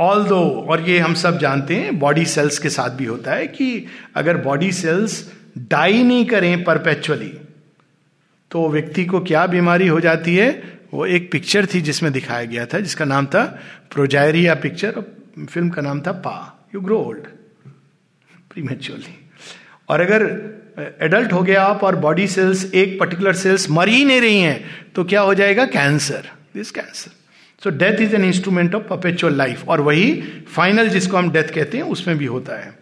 although 0.24 0.40
और 0.70 0.80
ये 0.80 0.98
हम 0.98 1.14
सब 1.14 1.38
जानते 1.38 1.76
हैं 1.76 1.98
बॉडी 1.98 2.24
सेल्स 2.26 2.58
के 2.58 2.68
साथ 2.68 2.90
भी 2.90 3.04
होता 3.04 3.32
है 3.32 3.46
कि 3.46 3.86
अगर 4.16 4.36
बॉडी 4.36 4.72
सेल्स 4.72 5.32
डाई 5.58 6.02
नहीं 6.02 6.24
करें 6.26 6.64
परपेचुअली 6.64 7.32
तो 8.50 8.68
व्यक्ति 8.68 9.04
को 9.04 9.20
क्या 9.20 9.46
बीमारी 9.46 9.86
हो 9.86 10.00
जाती 10.00 10.36
है? 10.36 10.50
वो 10.94 11.06
एक 11.06 11.30
पिक्चर 11.32 11.66
थी 11.66 11.80
जिसमें 11.80 12.12
दिखाया 12.12 12.44
गया 12.44 12.66
था, 12.66 12.80
जिसका 12.80 13.04
नाम 13.04 13.26
था 13.26 13.44
प्रोजायरिया 13.92 14.54
पिक्चर 14.54 15.02
फ़िल्म 15.50 15.68
का 15.70 15.82
नाम 15.82 16.00
था 16.00 16.12
पा 16.12 16.66
यू 16.74 16.80
ग्रो 16.80 16.98
ओल्ड 16.98 17.26
प्रीमेचुअली 18.56 19.14
और 19.88 20.00
अगर 20.00 20.22
एडल्ट 21.02 21.32
हो 21.32 21.42
गया 21.42 21.62
आप 21.62 21.82
और 21.84 21.96
बॉडी 21.96 22.26
सेल्स 22.28 22.64
एक 22.74 22.98
पर्टिकुलर 23.00 23.34
सेल्स 23.34 23.68
मर 23.70 23.88
ही 23.88 24.04
नहीं 24.04 24.20
रही 24.20 24.40
हैं 24.40 24.92
तो 24.94 25.04
क्या 25.04 25.20
हो 25.20 25.34
जाएगा? 25.34 25.64
Cancer 25.66 26.30
this 26.54 26.70
cancer 26.70 27.10
so 27.62 27.70
death 27.70 28.00
is 28.00 28.14
an 28.14 28.24
instrument 28.24 28.74
of 28.74 28.82
perpetual 28.82 29.34
life 29.34 29.68
और 29.68 29.80
वही 29.80 30.12
फाइनल 30.54 30.88
जिसको 30.88 31.16
हम 31.16 31.30
डेथ 31.32 31.52
कहते 31.54 31.76
हैं, 31.76 31.84
उसमें 31.84 32.16
भी 32.18 32.26
होता 32.26 32.56
है। 32.56 32.74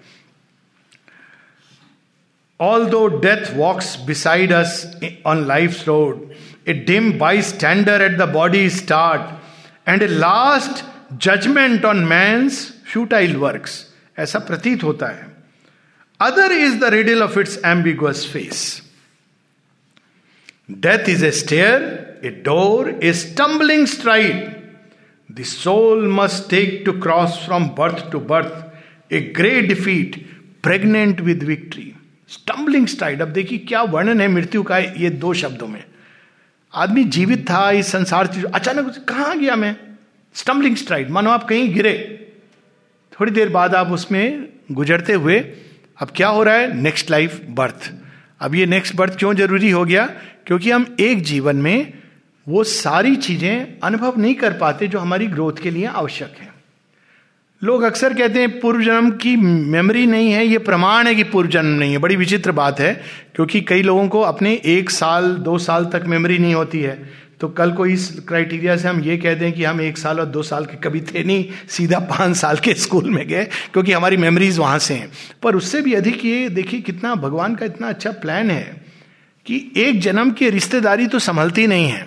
Although 2.87 3.07
death 3.20 3.55
walks 3.57 3.97
beside 4.07 4.53
us 4.53 5.01
on 5.27 5.47
life 5.47 5.83
road 5.89 6.33
a 6.68 6.72
dim 6.87 7.12
bystander 7.43 8.03
at 8.03 8.16
the 8.18 8.29
body 8.33 8.68
start 8.70 9.89
and 9.89 10.03
a 10.03 10.07
last 10.07 10.85
judgement 11.22 11.85
on 11.85 12.05
man's 12.07 12.66
futile 12.93 13.37
work 13.37 13.68
ऐसा 14.18 14.39
प्रतीत 14.39 14.83
होता 14.85 15.07
है। 15.07 15.34
Other 16.20 16.52
is 16.52 16.78
the 16.78 16.84
riddle 16.94 17.22
of 17.22 17.38
its 17.40 17.58
ambiguous 17.66 18.26
face 18.32 18.60
death 20.70 21.08
is 21.08 21.24
a 21.26 21.30
stair 21.30 21.82
a 22.24 22.30
door 22.44 22.90
a 23.04 23.12
stumbling 23.12 23.86
stride 23.86 24.52
the 25.30 25.44
soul 25.44 26.06
must 26.12 26.48
take 26.50 26.82
to 26.86 26.92
cross 27.00 27.40
from 27.46 27.68
birth 27.78 28.10
to 28.12 28.20
birth 28.30 29.12
a 29.12 29.20
grey 29.36 29.60
defeat 29.62 30.16
pregnant 30.62 31.20
with 31.20 31.42
victory 31.42 31.92
stumbling 32.28 32.86
stride 32.86 33.22
अब 33.22 33.28
देखिए 33.28 33.58
क्या 33.58 33.82
वर्णन 33.82 34.20
है 34.20 34.28
मृत्यु 34.28 34.62
का 34.62 34.78
ये 34.78 35.10
दो 35.10 35.32
शब्दों 35.34 35.66
में। 35.68 35.82
आदमी 36.74 37.04
जीवित 37.04 37.44
था 37.50 37.70
इस 37.70 37.86
संसार 37.86 38.26
से, 38.26 38.42
अचानक 38.54 39.04
कहाँ 39.08 39.38
गया 39.38 39.56
मैं? 39.56 39.76
स्टम्बलिंग 40.34 40.76
स्ट्राइड 40.76 41.10
मानो 41.10 41.30
आप 41.30 41.44
कहीं 41.48 41.72
गिरे। 41.74 41.94
थोड़ी 43.12 43.32
देर 43.32 43.48
बाद 43.48 43.74
आप 43.74 43.92
उसमें 43.92 44.48
गुजरते 44.72 45.12
हुए 45.12 45.38
अब 46.03 46.09
क्या 46.16 46.28
हो 46.28 46.42
रहा 46.42 46.55
है? 46.55 46.82
नेक्स्ट 46.82 47.11
लाइफ 47.11 47.40
बर्थ 47.51 47.92
अब 48.40 48.55
ये 48.55 48.66
नेक्स्ट 48.66 48.97
बर्थ 48.97 49.18
क्यों 49.18 49.34
ज़रूरी 49.34 49.70
हो 49.70 49.84
गया? 49.84 50.07
क्योंकि 50.47 50.70
हम 50.70 50.97
एक 51.01 51.22
जीवन 51.22 51.57
में 51.57 51.92
वो 52.49 52.64
सारी 52.64 53.16
चीज़ें 53.16 53.80
अनुभव 53.82 54.14
नहीं 54.18 54.34
कर 54.34 54.53
पाते 54.53 54.88
जो 54.88 54.99
हमारी 54.99 55.26
ग्रोथ 55.26 55.53
के 55.62 55.70
लिए 55.70 55.86
आवश्यक 55.86 56.34
है। 56.40 56.55
लोग 57.64 57.82
अक्सर 57.82 58.14
कहते 58.14 58.40
हैं, 58.40 58.61
पूर्व 58.61 58.82
जन्म 58.82 59.11
की 59.11 59.36
मेमोरी 59.36 60.07
नहीं 60.07 60.32
है, 60.32 60.47
ये 60.47 60.59
प्रमाण 60.59 61.07
है 61.07 61.14
कि 61.14 61.22
पूर्व 61.22 61.51
जन्म 61.51 61.78
नहीं 61.78 61.92
है। 61.92 61.99
बड़ी 61.99 62.16
विचित्र 62.16 62.53
बात 62.53 62.80
है, 62.80 63.03
क्योंकि 63.34 63.61
कई 63.61 63.82
लोगों 63.82 64.09
को 64.09 64.20
अपने 64.20 64.61
एक 64.64 64.90
साल, 64.90 65.34
दो 65.34 65.59
साल 65.59 65.84
तक 65.84 66.03
मेमोरी 66.07 66.38
नहीं 66.38 66.55
होती 66.55 66.80
है। 66.80 67.24
तो 67.41 67.49
कल 67.51 67.72
को 67.72 67.87
इस 67.87 68.09
क्राइटेरिया 68.28 68.76
से 68.76 68.89
हम 68.89 69.01
ये 69.01 69.16
कह 69.16 69.35
दें 69.35 69.53
कि 69.53 69.64
हम 69.64 69.80
एक 69.80 69.99
साल 69.99 70.20
और 70.20 70.26
दो 70.26 70.43
साल 70.43 70.64
के 70.66 70.76
कभी 70.78 71.01
थे 71.03 71.24
नहीं, 71.24 71.45
सीधा 71.68 71.99
पाँच 72.01 72.37
साल 72.37 72.59
के 72.59 72.74
स्कूल 72.76 73.11
में 73.11 73.26
गए, 73.28 73.45
क्योंकि 73.72 73.93
हमारी 73.93 74.16
मेमोरीज 74.16 74.59
वहाँ 74.59 74.78
से 74.78 74.95
हैं। 74.95 75.11
पर 75.43 75.57
उससे 75.57 75.80
भी 75.82 75.95
अधिक 75.95 76.24
ये 76.24 76.49
देखिए 76.51 76.80
कितना, 76.82 77.14
भगवान 77.16 77.55
का 77.55 77.66
इतना 77.66 77.89
अच्छा 77.89 78.11
प्लान 78.14 78.51
है 78.51 78.64
कि 79.47 79.72
एक 79.76 80.01
जन्म 80.01 80.30
की 80.30 80.51
रिश्तेदारी 80.51 81.07
तो 81.07 81.18
संभलती 81.20 81.66
नहीं 81.66 81.89
है। 81.89 82.07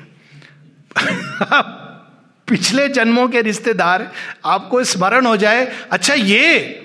पिछले 2.48 2.88
जन्मों 2.90 3.28
के 3.28 3.42
रिश्तेदार, 3.42 4.12
आपको 4.46 4.84
स्मरण 4.86 5.26
हो 5.26 5.38
जाए 5.38 5.66
अच्छा 5.92 6.14
ये 6.14 6.84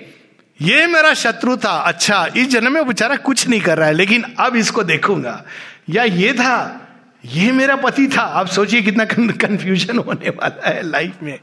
ये 0.59 0.85
मेरा 0.87 1.13
शत्रु 1.15 1.55
था 1.57 1.71
अच्छा 1.81 2.25
इस 2.37 2.47
जन्म 2.49 2.73
में 2.73 2.87
बेचारा 2.87 3.15
कुछ 3.17 3.47
नहीं 3.47 3.61
कर 3.61 3.77
रहा 3.77 3.87
है, 3.87 3.93
लेकिन 3.93 4.23
अब 4.39 4.55
इसको 4.55 4.83
देखूँगा। 4.83 5.43
या 5.89 6.03
ये 6.03 6.33
था 6.33 6.82
ये 7.23 7.51
मेरा 7.51 7.75
पति 7.75 8.07
था। 8.07 8.21
आप 8.21 8.47
सोचिए 8.49 8.81
कितना 8.81 9.05
कंफ्यूजन 9.05 9.97
होने 9.97 10.29
वाला 10.31 10.69
है 10.69 10.81
लाइफ 10.83 11.23
में। 11.23 11.39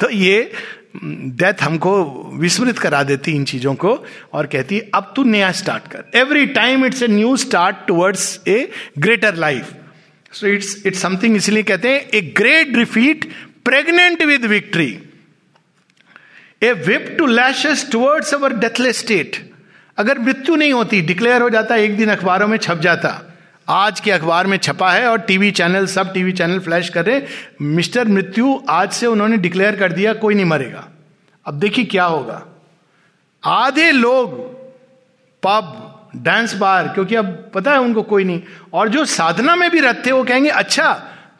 तो 0.00 0.08
ये 0.10 0.52
डेथ 0.96 1.62
हमको 1.62 1.92
विस्मृत 2.40 2.78
करा 2.78 3.02
देती 3.02 3.32
इन 3.32 3.44
चीज़ों 3.44 3.74
को 3.74 3.92
और 4.32 4.46
कहती, 4.46 4.80
अब 4.94 5.12
तू 5.16 5.22
नया 5.24 5.50
स्टार्ट 5.52 5.86
कर। 5.92 6.18
Every 6.18 6.46
time 6.48 6.84
it's 6.86 7.02
a 7.02 7.08
new 7.08 7.36
start 7.36 7.76
towards 7.86 8.40
a 8.48 8.68
greater 8.98 9.34
life 9.36 9.72
so 10.32 10.46
it's 10.46 10.86
it's 10.86 11.02
something 11.02 11.36
इसलिए 11.36 11.62
कहते 11.62 11.88
हैं 11.88 12.08
a 12.10 12.20
great 12.36 12.76
defeat 12.76 13.24
pregnant 13.64 14.22
with 14.22 14.44
victory 14.46 14.86
a 16.62 16.72
whip 16.86 17.14
to 17.18 17.26
lashes 17.26 17.88
towards 17.92 18.34
our 18.34 18.52
deathless 18.58 18.98
state 18.98 19.36
अगर 19.98 20.18
मृत्यु 20.18 20.56
नहीं 20.56 20.72
होती 20.72 21.00
डिक्लेयर 21.02 21.42
हो 21.42 21.50
जाता, 21.50 21.76
एक 21.76 21.96
दिन 21.96 22.10
अखबारों 22.10 22.48
में 22.48 22.56
छप 22.58 22.80
जाता। 22.80 23.10
आज 23.72 24.00
के 24.00 24.10
अखबार 24.10 24.46
में 24.46 24.56
छपा 24.56 24.90
है 24.92 25.06
और 25.08 25.20
टीवी 25.20 25.50
चैनल, 25.50 25.86
सब 25.86 26.12
टीवी 26.12 26.32
चैनल 26.32 26.58
फ्लैश 26.58 26.88
कर 26.88 27.04
रहे 27.04 27.22
मिस्टर 27.60 28.08
मृत्यु, 28.08 28.60
आज 28.68 28.92
से 28.92 29.06
उन्होंने 29.06 29.36
डिक्लेयर 29.36 29.76
कर 29.76 29.92
दिया, 29.92 30.12
कोई 30.14 30.34
नहीं 30.34 30.44
मरेगा। 30.44 30.88
अब 31.46 31.54
देखिए 31.54 31.84
क्या 31.84 32.04
होगा। 32.04 32.42
आधे 33.42 33.90
लोग 33.92 34.36
पब 35.42 36.10
डांस 36.16 36.54
बार 36.54 36.88
क्योंकि 36.88 37.14
अब 37.14 37.50
पता 37.54 37.72
है 37.72 37.78
उनको 37.78 38.02
कोई 38.02 38.24
नहीं। 38.24 38.42
और 38.72 38.88
जो 38.88 39.04
साधना 39.04 39.56
में 39.56 39.70
भी 39.70 39.80
रहते 39.80 40.12
वो 40.12 40.24
कहेंगे 40.24 40.50
अच्छा 40.50 40.88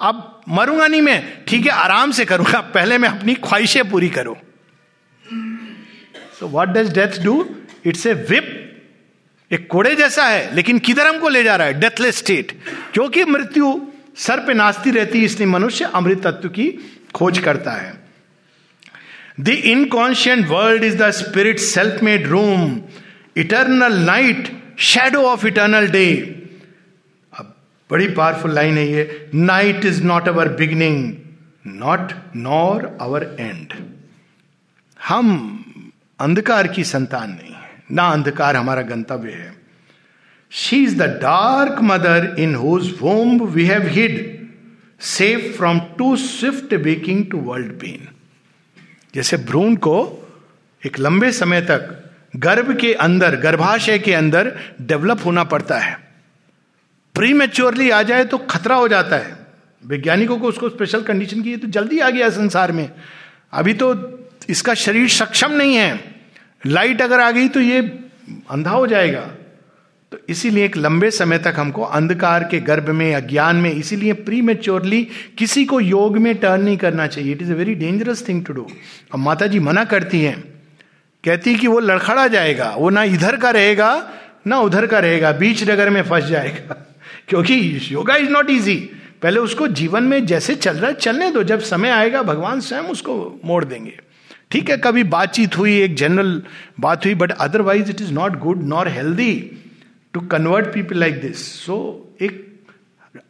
अब 0.00 0.40
मरूँगा 0.48 0.86
नहीं 0.86 1.02
मैं। 1.02 1.44
ठीक 1.44 1.66
है, 1.66 1.72
आराम 1.72 2.10
से 2.10 2.24
करूँगा। 2.24 2.60
पहले 2.60 2.98
मैं 2.98 3.08
अपनी 3.08 3.34
ख्वाहिशें 3.34 3.90
पूरी 3.90 4.08
करूँ। 4.08 4.36
So 6.40 6.46
what 6.48 6.68
does 6.68 6.92
death 6.94 7.22
do 7.24 7.44
it's 7.86 8.06
a 8.06 8.14
whip 8.30 8.58
एक 9.52 9.66
कोड़े 9.70 9.94
जैसा 9.94 10.24
है, 10.24 10.54
लेकिन 10.54 10.78
किधर 10.78 11.06
हमको 11.06 11.28
ले 11.28 11.42
जा 11.42 11.56
रहा 11.56 11.66
है? 11.66 11.80
डेथलेस 11.80 12.18
स्टेट 12.18 12.52
क्योंकि 12.94 13.24
मृत्यु 13.24 13.80
सर 14.16 14.40
पे 14.46 14.54
नाचती 14.54 14.90
रहती 14.90 15.18
है, 15.18 15.24
इसलिए 15.24 15.48
मनुष्य 15.48 15.84
अमृत 15.94 16.22
तत्व 16.26 16.48
की 16.48 16.68
खोज 17.14 17.38
करता 17.38 17.72
है। 17.72 17.92
The 19.40 19.48
inconscient 19.48 20.46
world 20.48 20.84
is 20.84 20.96
the 20.96 21.10
spirit 21.12 21.58
self 21.60 22.02
made 22.02 22.26
room 22.28 22.80
eternal 23.36 23.98
night 24.00 24.50
shadow 24.80 25.22
of 25.24 25.46
eternal 25.46 25.86
day 25.88 26.06
अब 27.32 27.54
बड़ी 27.90 28.08
पावरफुल 28.10 28.54
लाइन 28.54 28.78
है 28.78 28.86
ये। 28.88 29.30
Night 29.34 29.84
is 29.84 30.02
not 30.04 30.28
our 30.28 30.48
beginning 30.58 31.12
not 31.78 32.12
nor 32.36 32.84
our 33.00 33.36
end 33.40 33.72
हम 35.00 35.28
अंधकार 36.20 36.66
की 36.68 36.84
संतान 36.86 37.30
नहीं। 37.30 37.50
ना 37.92 38.08
अंधकार 38.08 38.56
हमारा 38.56 38.82
गंतव्य 38.82 39.30
है। 39.30 39.54
She 40.50 40.82
is 40.84 40.96
the 40.96 41.02
dark 41.02 41.80
mother 41.82 42.36
in 42.38 42.54
whose 42.54 42.94
womb 43.00 43.40
we 43.40 43.64
have 43.64 43.86
hid 43.86 44.48
safe 45.00 45.56
from 45.56 45.80
too 45.98 46.16
swift 46.16 46.74
waking 46.74 47.30
to 47.30 47.38
world 47.38 47.72
pain 47.72 48.08
जैसे 49.14 49.36
भ्रूण 49.36 49.76
को 49.76 49.96
एक 50.86 50.98
लंबे 50.98 51.32
समय 51.32 51.60
तक 51.60 51.98
गर्भ 52.36 52.76
के 52.76 52.94
अंदर, 52.94 53.36
गर्भाशय 53.36 53.98
के 53.98 54.14
अंदर 54.14 54.58
डेवलप 54.80 55.20
होना 55.24 55.44
पड़ता 55.44 55.78
है। 55.78 55.98
प्री 57.14 57.32
मेच्योरली 57.32 57.90
आ 57.90 58.02
जाए 58.02 58.24
तो 58.24 58.38
खतरा 58.38 58.76
हो 58.76 58.88
जाता 58.88 59.16
है। 59.16 59.36
वैज्ञानिकों 59.86 60.38
को 60.38 60.48
उसको 60.48 60.68
स्पेशल 60.68 61.02
कंडीशन 61.02 61.42
की 61.42 61.56
तो 61.56 61.68
जल्दी 61.68 61.98
आ 61.98 62.10
गया 62.10 62.30
संसार 62.30 62.72
में। 62.72 62.90
अभी 63.52 63.74
तो 63.74 63.94
इसका 64.48 64.74
शरीर 64.74 65.08
सक्षम 65.08 65.52
नहीं 65.52 65.74
है। 65.74 66.11
लाइट 66.66 67.02
अगर 67.02 67.20
आ 67.20 67.30
गई 67.30 67.48
तो 67.48 67.60
ये 67.60 67.80
अंधा 68.50 68.70
हो 68.70 68.86
जाएगा। 68.86 69.30
तो 70.12 70.18
इसीलिए 70.28 70.64
एक 70.64 70.76
लंबे 70.76 71.10
समय 71.10 71.38
तक 71.38 71.54
हमको 71.56 71.82
अंधकार 71.82 72.44
के 72.44 72.60
गर्भ 72.60 72.90
में 72.90 73.14
अज्ञान 73.14 73.56
में 73.56 73.70
इसीलिए 73.70 74.12
प्री 74.12 74.40
मेच्योरली 74.40 75.08
किसी 75.38 75.64
को 75.64 75.80
योग 75.80 76.18
में 76.18 76.34
टर्न 76.34 76.62
नहीं 76.62 76.76
करना 76.76 77.06
चाहिए। 77.06 77.32
It 77.32 77.42
is 77.42 77.52
a 77.52 77.54
very 77.54 77.74
dangerous 77.74 78.28
thing 78.28 78.44
to 78.44 78.52
do 78.52 78.68
अब 79.12 79.18
माता 79.18 79.46
जी 79.46 79.58
मना 79.58 79.84
करती 79.84 80.20
हैं। 80.20 80.40
कहती 81.24 81.54
कि 81.54 81.66
वो 81.66 81.78
लड़खड़ा 81.78 82.28
जाएगा। 82.28 82.74
वो 82.78 82.90
ना 82.90 83.04
इधर 83.04 83.36
का 83.36 83.50
रहेगा, 83.50 84.10
ना 84.46 84.60
उधर 84.60 84.86
का 84.86 84.98
रहेगा। 84.98 85.32
बीच 85.32 85.70
नगर 85.70 85.90
में 85.90 86.02
फंस 86.02 86.24
जाएगा। 86.24 86.94
क्योंकि 87.28 87.88
योगा 87.92 88.16
इज़ 88.16 88.30
नॉट 88.30 88.50
ईजी 88.50 88.90
पहले 89.22 89.40
उसको 89.40 89.68
जीवन 89.68 90.02
में 90.02 90.26
जैसे 90.26 90.54
चल 90.54 90.76
रहा 90.76 90.90
है, 90.90 90.94
चलने 90.94 91.30
दो। 91.30 91.42
जब 91.42 91.60
समय 91.60 91.88
आएगा, 91.88 92.22
भगवान 92.22 92.60
स्वयं 92.60 92.82
उसको 92.82 93.40
मोड़ 93.44 93.64
देंगे। 93.64 93.98
ठीक 94.52 94.70
है, 94.70 94.76
कभी 94.76 95.02
बातचीत 95.04 95.56
हुई, 95.58 95.80
एक 95.80 95.94
जनरल 95.96 96.42
बात 96.80 97.04
हुई 97.04 97.14
but 97.14 97.32
otherwise 97.32 97.90
it 97.90 98.00
is 98.00 98.12
not 98.12 98.38
good 98.38 98.62
nor 98.68 98.88
healthy 98.90 99.34
to 100.14 100.20
convert 100.28 100.66
people 100.74 100.98
like 100.98 101.20
this 101.20 101.46
so 101.60 101.76
एक 102.22 102.48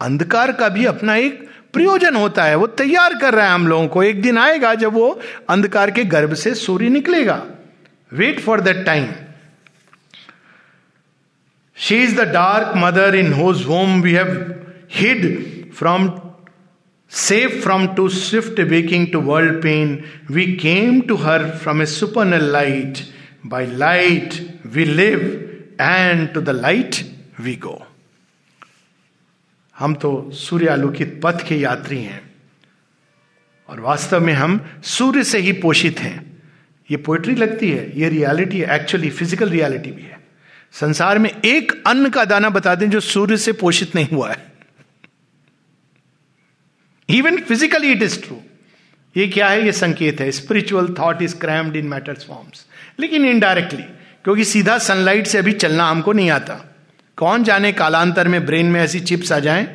अंधकार 0.01 0.53
का 0.53 0.69
भी 0.69 0.85
अपना 0.87 1.15
एक 1.17 1.49
प्रयोजन 1.73 2.17
होता 2.17 2.45
है, 2.45 2.55
वो 2.57 2.67
तैयार 2.69 3.15
कर 3.15 3.35
रहा 3.35 3.47
है 3.47 3.53
हम 3.53 3.67
लोगों 3.67 3.87
को। 3.89 4.03
एक 4.03 4.21
दिन 4.23 4.39
आएगा 4.39 4.75
जब 4.75 4.93
वो 4.93 5.09
अंधकार 5.51 5.91
के 5.91 6.05
गर्भ 6.07 6.35
से 6.35 6.55
सूर्य 6.55 6.89
निकलेगा। 6.89 7.43
Wait 8.13 8.41
for 8.41 8.61
that 8.61 8.85
time 8.87 9.07
she 11.77 12.03
is 12.03 12.15
the 12.17 12.29
dark 12.33 12.73
mother 12.77 13.15
in 13.15 13.33
whose 13.33 13.65
womb 13.65 14.01
we 14.03 14.13
have 14.13 14.35
hid 14.93 15.73
from 15.75 16.09
Safe 17.13 17.63
from 17.63 17.95
too 17.95 18.09
swift 18.09 18.59
waking 18.59 19.11
to 19.13 19.21
world 19.21 19.63
pain, 19.63 20.07
we 20.31 20.57
came 20.57 21.07
to 21.09 21.17
her 21.19 21.59
from 21.59 21.83
a 21.83 21.87
supernal 21.87 22.43
light. 22.43 23.05
By 23.45 23.65
light 23.65 24.41
we 24.75 24.85
live, 24.87 25.25
and 25.79 26.33
to 26.33 26.41
the 26.41 26.53
light 26.55 27.05
we 27.39 27.57
go. 27.57 27.87
हम 29.77 29.95
तो 29.95 30.31
सूर्य 30.35 30.69
आलोकित 30.69 31.21
पथ 31.25 31.43
के 31.49 31.57
यात्री 31.57 31.99
हैं 32.03 32.21
और 33.69 33.81
वास्तव 33.81 34.21
में 34.21 34.33
हम 34.33 34.59
सूर्य 34.85 35.25
से 35.25 35.39
ही 35.39 35.53
पोषित 35.61 35.99
हैं 36.01 36.15
ये 36.91 36.97
पोइट्री 37.07 37.35
लगती 37.35 37.71
है 37.71 37.91
ये 38.01 38.09
रियलिटी 38.09 38.61
है 38.61 38.75
एक्चुअली 38.75 39.11
फ़िज़िकल 39.11 39.49
रियलिटी 39.49 39.91
भी 39.93 40.03
है 40.03 40.21
संसार 40.81 41.19
में 41.19 41.31
एक 41.31 41.73
अन्न 41.87 42.11
का 42.11 42.25
दाना 42.25 42.51
बता 42.51 42.75
दें 42.75 42.89
जो 42.91 43.01
सूर्य 43.01 43.37
से 43.37 43.53
पोषित 43.65 43.95
नहीं 43.97 44.09
हुआ 44.13 44.31
है 44.31 44.52
even 47.09 47.37
physically 47.39 47.91
it 47.93 48.03
is 48.03 48.21
true 48.21 48.37
ये 49.17 49.27
क्या 49.29 49.49
है? 49.49 49.65
ये 49.67 49.73
संकेत 49.73 50.21
है। 50.21 50.31
Spiritual 50.33 50.95
thought 50.99 51.23
is 51.23 51.35
crammed 51.37 51.77
in 51.77 51.87
matter's 51.87 52.25
forms 52.27 52.67
लेकिन 53.01 53.25
इनडायरेक्टली 53.25 53.83
क्योंकि 54.25 54.45
सीधा 54.45 54.79
सनलाइट 54.79 55.27
से 55.27 55.39
अभी 55.39 55.53
चलना 55.53 55.89
हमको 55.89 56.13
नहीं 56.13 56.31
आता। 56.31 56.55
कौन 57.19 57.45
जाने 57.45 57.73
कालांतर 57.73 58.29
में 58.29 58.45
ब्रेन 58.47 58.67
में 58.67 58.81
ऐसी 58.81 59.01
चिप्स 59.01 59.33
आ 59.33 59.39
जाएँ 59.39 59.67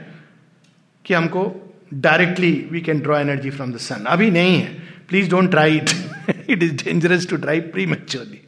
कि 1.05 1.13
हमको 1.13 1.43
directly 1.93 2.51
we 2.71 2.81
can 2.81 2.99
draw 2.99 3.17
energy 3.19 3.49
from 3.49 3.73
the 3.73 3.77
sun 3.77 4.05
अभी 4.07 4.29
नहीं 4.31 4.59
है। 4.61 4.73
Please 5.09 5.29
don't 5.29 5.49
try 5.51 5.77
it 5.77 5.89
it 6.49 6.63
is 6.63 6.73
dangerous 6.83 7.27
to 7.29 7.37
try 7.37 7.59
prematurely 7.85 8.41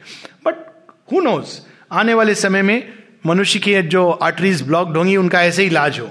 but 0.46 0.66
who 1.12 1.20
knows 1.20 1.58
आने 1.92 2.14
वाले 2.14 2.34
समय 2.34 2.62
में 2.62 2.92
मनुष्य 3.26 3.58
की 3.58 3.80
जो 3.82 4.10
आर्टरीज 4.10 4.62
ब्लॉक्ड 4.62 4.96
होंगी, 4.96 5.16
उनका 5.16 5.42
ऐसे 5.42 5.64
इलाज 5.66 5.98
हो। 6.00 6.10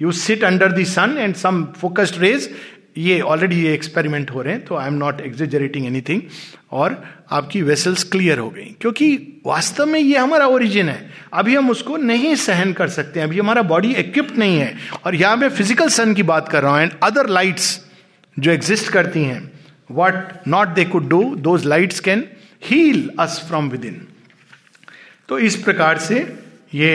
You 0.00 0.12
sit 0.14 0.44
under 0.44 0.72
the 0.72 0.84
sun 0.86 1.16
and 1.18 1.34
some 1.36 1.64
focused 1.80 2.20
rays 2.20 2.50
ये 2.98 3.20
ऑलरेडी 3.22 3.56
ये 3.62 3.72
एक्सपेरिमेंट 3.74 4.30
हो 4.30 4.42
रहे 4.42 4.54
हैं 4.54 4.64
तो 4.64 4.76
I 4.76 4.86
am 4.88 4.94
not 4.94 5.20
exaggerating 5.20 5.86
anything 5.86 6.22
और 6.72 7.02
आपकी 7.32 7.60
वेसल्स 7.62 8.02
क्लियर 8.04 8.38
हो 8.38 8.48
गई। 8.50 8.64
क्योंकि 8.80 9.16
वास्तव 9.46 9.86
में 9.86 9.98
ये 10.00 10.16
हमारा 10.18 10.46
ओरिजिन 10.46 10.88
है। 10.88 11.10
अभी 11.32 11.54
हम 11.56 11.70
उसको 11.70 11.96
नहीं 11.96 12.34
सहन 12.36 12.72
कर 12.72 12.88
सकते 12.88 13.20
हैं, 13.20 13.26
अभी 13.26 13.38
हमारा 13.38 13.62
बॉडी 13.64 13.92
इक्विप्ड 13.94 14.38
नहीं 14.38 14.58
है। 14.58 14.74
और 15.04 15.14
यहाँ 15.14 15.36
मैं 15.36 15.48
फ़िज़िकल 15.48 15.88
सन 15.88 16.14
की 16.14 16.22
बात 16.22 16.48
कर 16.48 16.62
रहा 16.62 16.72
हूँ 16.72 16.80
एंड 16.82 16.92
अदर 17.02 17.28
लाइट्स 17.28 17.80
जो 18.36 18.50
एग्जिस्ट 18.50 18.92
करती 18.92 19.22
हैं 19.24 19.40
what 19.90 20.48
not 20.48 20.68
they 20.68 20.84
could 20.84 21.08
do 21.08 21.22
those 21.40 21.66
lights 21.66 22.00
can 22.00 22.24
heal 22.64 23.10
us 23.20 23.42
from 23.48 23.68
within 23.84 24.00
तो 25.28 25.38
इस 25.38 25.56
प्रकार 25.62 25.98
से 25.98 26.20
ये 26.74 26.94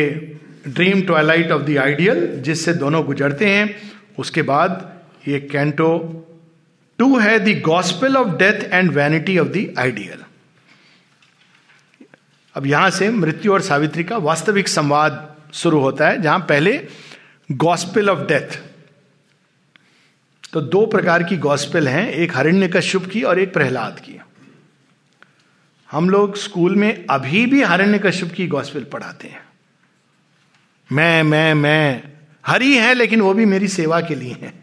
dream 0.65 1.01
twilight 1.01 1.51
of 1.51 1.61
the 1.61 1.77
ideal 1.77 2.27
जिससे 2.41 2.73
दोनों 2.73 3.03
गुजरते 3.05 3.47
हैं, 3.47 3.75
उसके 4.19 4.41
बाद 4.41 4.91
ये 5.27 5.39
कैंटो 5.41 5.89
टू 6.99 7.17
है 7.19 7.39
the 7.39 7.59
gospel 7.61 8.17
of 8.17 8.35
death 8.37 8.63
and 8.63 8.91
vanity 8.91 9.37
of 9.37 9.47
the 9.47 9.73
ideal 9.79 10.23
अब 12.55 12.65
यहाँ 12.65 12.89
से 12.89 13.09
मृत्यु 13.11 13.53
और 13.53 13.61
सावित्री 13.61 14.03
का 14.03 14.17
वास्तविक 14.19 14.67
संवाद 14.67 15.35
शुरू 15.53 15.79
होता 15.79 16.07
है, 16.07 16.21
जहाँ 16.21 16.39
पहले 16.39 16.87
गॉस्पेल 17.49 18.09
ऑफ़ 18.09 18.19
डेथ 18.27 18.59
तो 20.53 20.61
दो 20.61 20.85
प्रकार 20.85 21.23
की 21.23 21.37
गॉस्पेल 21.37 21.87
हैं, 21.87 22.07
एक 22.07 22.35
हरिण्य 22.37 22.67
कश्यप 22.67 23.05
की 23.05 23.21
और 23.21 23.39
एक 23.39 23.53
प्रहलाद 23.53 23.99
की। 23.99 24.19
हम 25.89 26.09
लोग 26.09 26.35
स्कूल 26.37 26.75
में 26.75 27.05
अभी 27.09 27.45
भी 27.45 27.61
हरिण्य 27.63 27.99
कश्यप 27.99 28.31
की 28.31 28.47
गॉस्पेल 28.47 28.83
पढ़ाते 28.83 29.27
हैं। 29.27 29.41
मैं 30.91 31.23
मैं 31.23 31.53
मैं। 31.53 32.03
हरी 32.47 32.77
है, 32.77 32.93
लेकिन 32.93 33.21
वो 33.21 33.33
भी 33.33 33.45
मेरी 33.45 33.67
सेवा 33.67 34.01
के 34.01 34.15
लिए 34.15 34.33
है। 34.33 34.53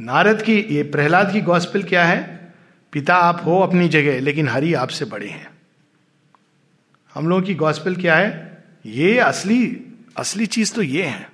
नारद 0.00 0.42
की, 0.42 0.60
ये 0.60 0.82
प्रहलाद 0.82 1.32
की 1.32 1.40
गॉस्पेल 1.40 1.82
क्या 1.82 2.04
है? 2.04 2.52
पिता 2.92 3.14
आप 3.14 3.42
हो 3.44 3.60
अपनी 3.60 3.88
जगह, 3.88 4.20
लेकिन 4.20 4.48
हरि 4.48 4.74
आपसे 4.74 5.04
बड़े 5.04 5.28
हैं। 5.28 5.50
हम 7.14 7.28
लोगों 7.28 7.42
की 7.42 7.54
गॉस्पेल 7.54 7.96
क्या 7.96 8.16
है? 8.16 8.58
ये 8.86 9.18
असली 9.18 9.80
असली 10.16 10.46
चीज़ 10.46 10.74
तो 10.74 10.82
ये 10.82 11.02
है। 11.02 11.30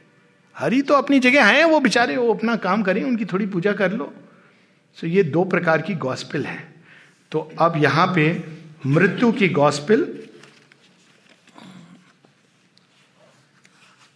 हरि 0.59 0.83
तो 0.83 0.95
अपनी 0.95 1.21
जगह 1.21 1.45
है, 1.45 1.65
वो 1.65 1.81
बेचारे, 1.81 2.17
वो 2.17 2.35
अपना 2.35 2.57
काम 2.57 2.83
करें, 2.83 3.03
उनकी 3.03 3.25
थोड़ी 3.25 3.47
पूजा 3.47 3.73
कर 3.73 3.93
लो। 3.93 4.15
सो 4.95 5.07
ये 5.07 5.23
दो 5.23 5.45
प्रकार 5.45 5.83
की 5.83 5.95
गॉस्पेल 5.95 6.47
है। 6.47 6.75
तो 7.31 7.53
अब 7.59 7.73
यहाँ 7.77 8.13
पे 8.15 8.45
मृत्यु 8.87 9.33
की 9.33 9.49
गॉस्पेल 9.49 10.24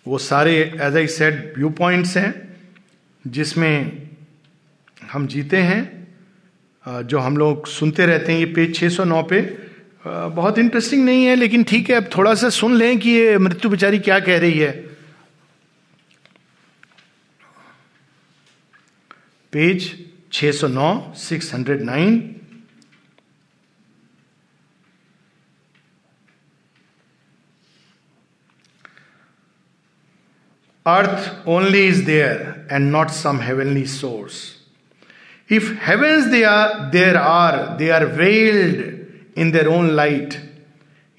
वो 0.09 0.19
सारे 0.19 0.53
as 0.83 0.97
I 0.97 1.07
said 1.09 1.53
view 1.57 1.71
points 1.79 2.17
हैं, 2.17 2.33
जिसमें 3.25 4.09
हम 5.03 5.27
जीते 5.27 5.57
हैं 5.63 7.07
जो 7.07 7.19
हम 7.19 7.37
लोग 7.37 7.67
सुनते 7.67 8.07
रहते 8.07 8.33
हैं 8.33 8.39
ये 8.39 8.47
पेज 8.55 8.75
609 8.77 9.23
पे। 9.31 9.41
बहुत 10.05 10.59
इंटरेस्टिंग 10.59 11.05
नहीं 11.05 11.25
है, 11.25 11.35
लेकिन 11.35 11.65
ठीक 11.65 11.91
है, 11.91 11.97
अब 11.97 12.09
थोड़ा 12.17 12.35
सा 12.35 12.49
सुन 12.51 12.75
लें 12.77 12.99
कि 12.99 13.11
ये 13.11 13.39
मृत्यु 13.39 13.71
बेचारी 13.71 13.99
क्या 14.01 14.19
कह 14.21 14.39
रही 14.39 14.59
है। 14.59 14.73
Page 19.53 19.93
609 20.33 20.89
609 21.19 22.38
earth 30.89 31.49
only 31.49 31.87
is 31.89 32.05
there 32.07 32.69
and 32.73 32.91
not 32.91 33.09
some 33.11 33.41
heavenly 33.41 33.85
source 33.85 34.41
if 35.51 35.73
heavens 35.85 36.25
they 36.25 36.43
are 36.43 36.79
there 36.91 37.17
are 37.17 37.57
they 37.77 37.91
are 37.91 38.05
veiled 38.05 39.39
in 39.39 39.51
their 39.51 39.67
own 39.67 39.91
light 39.91 40.35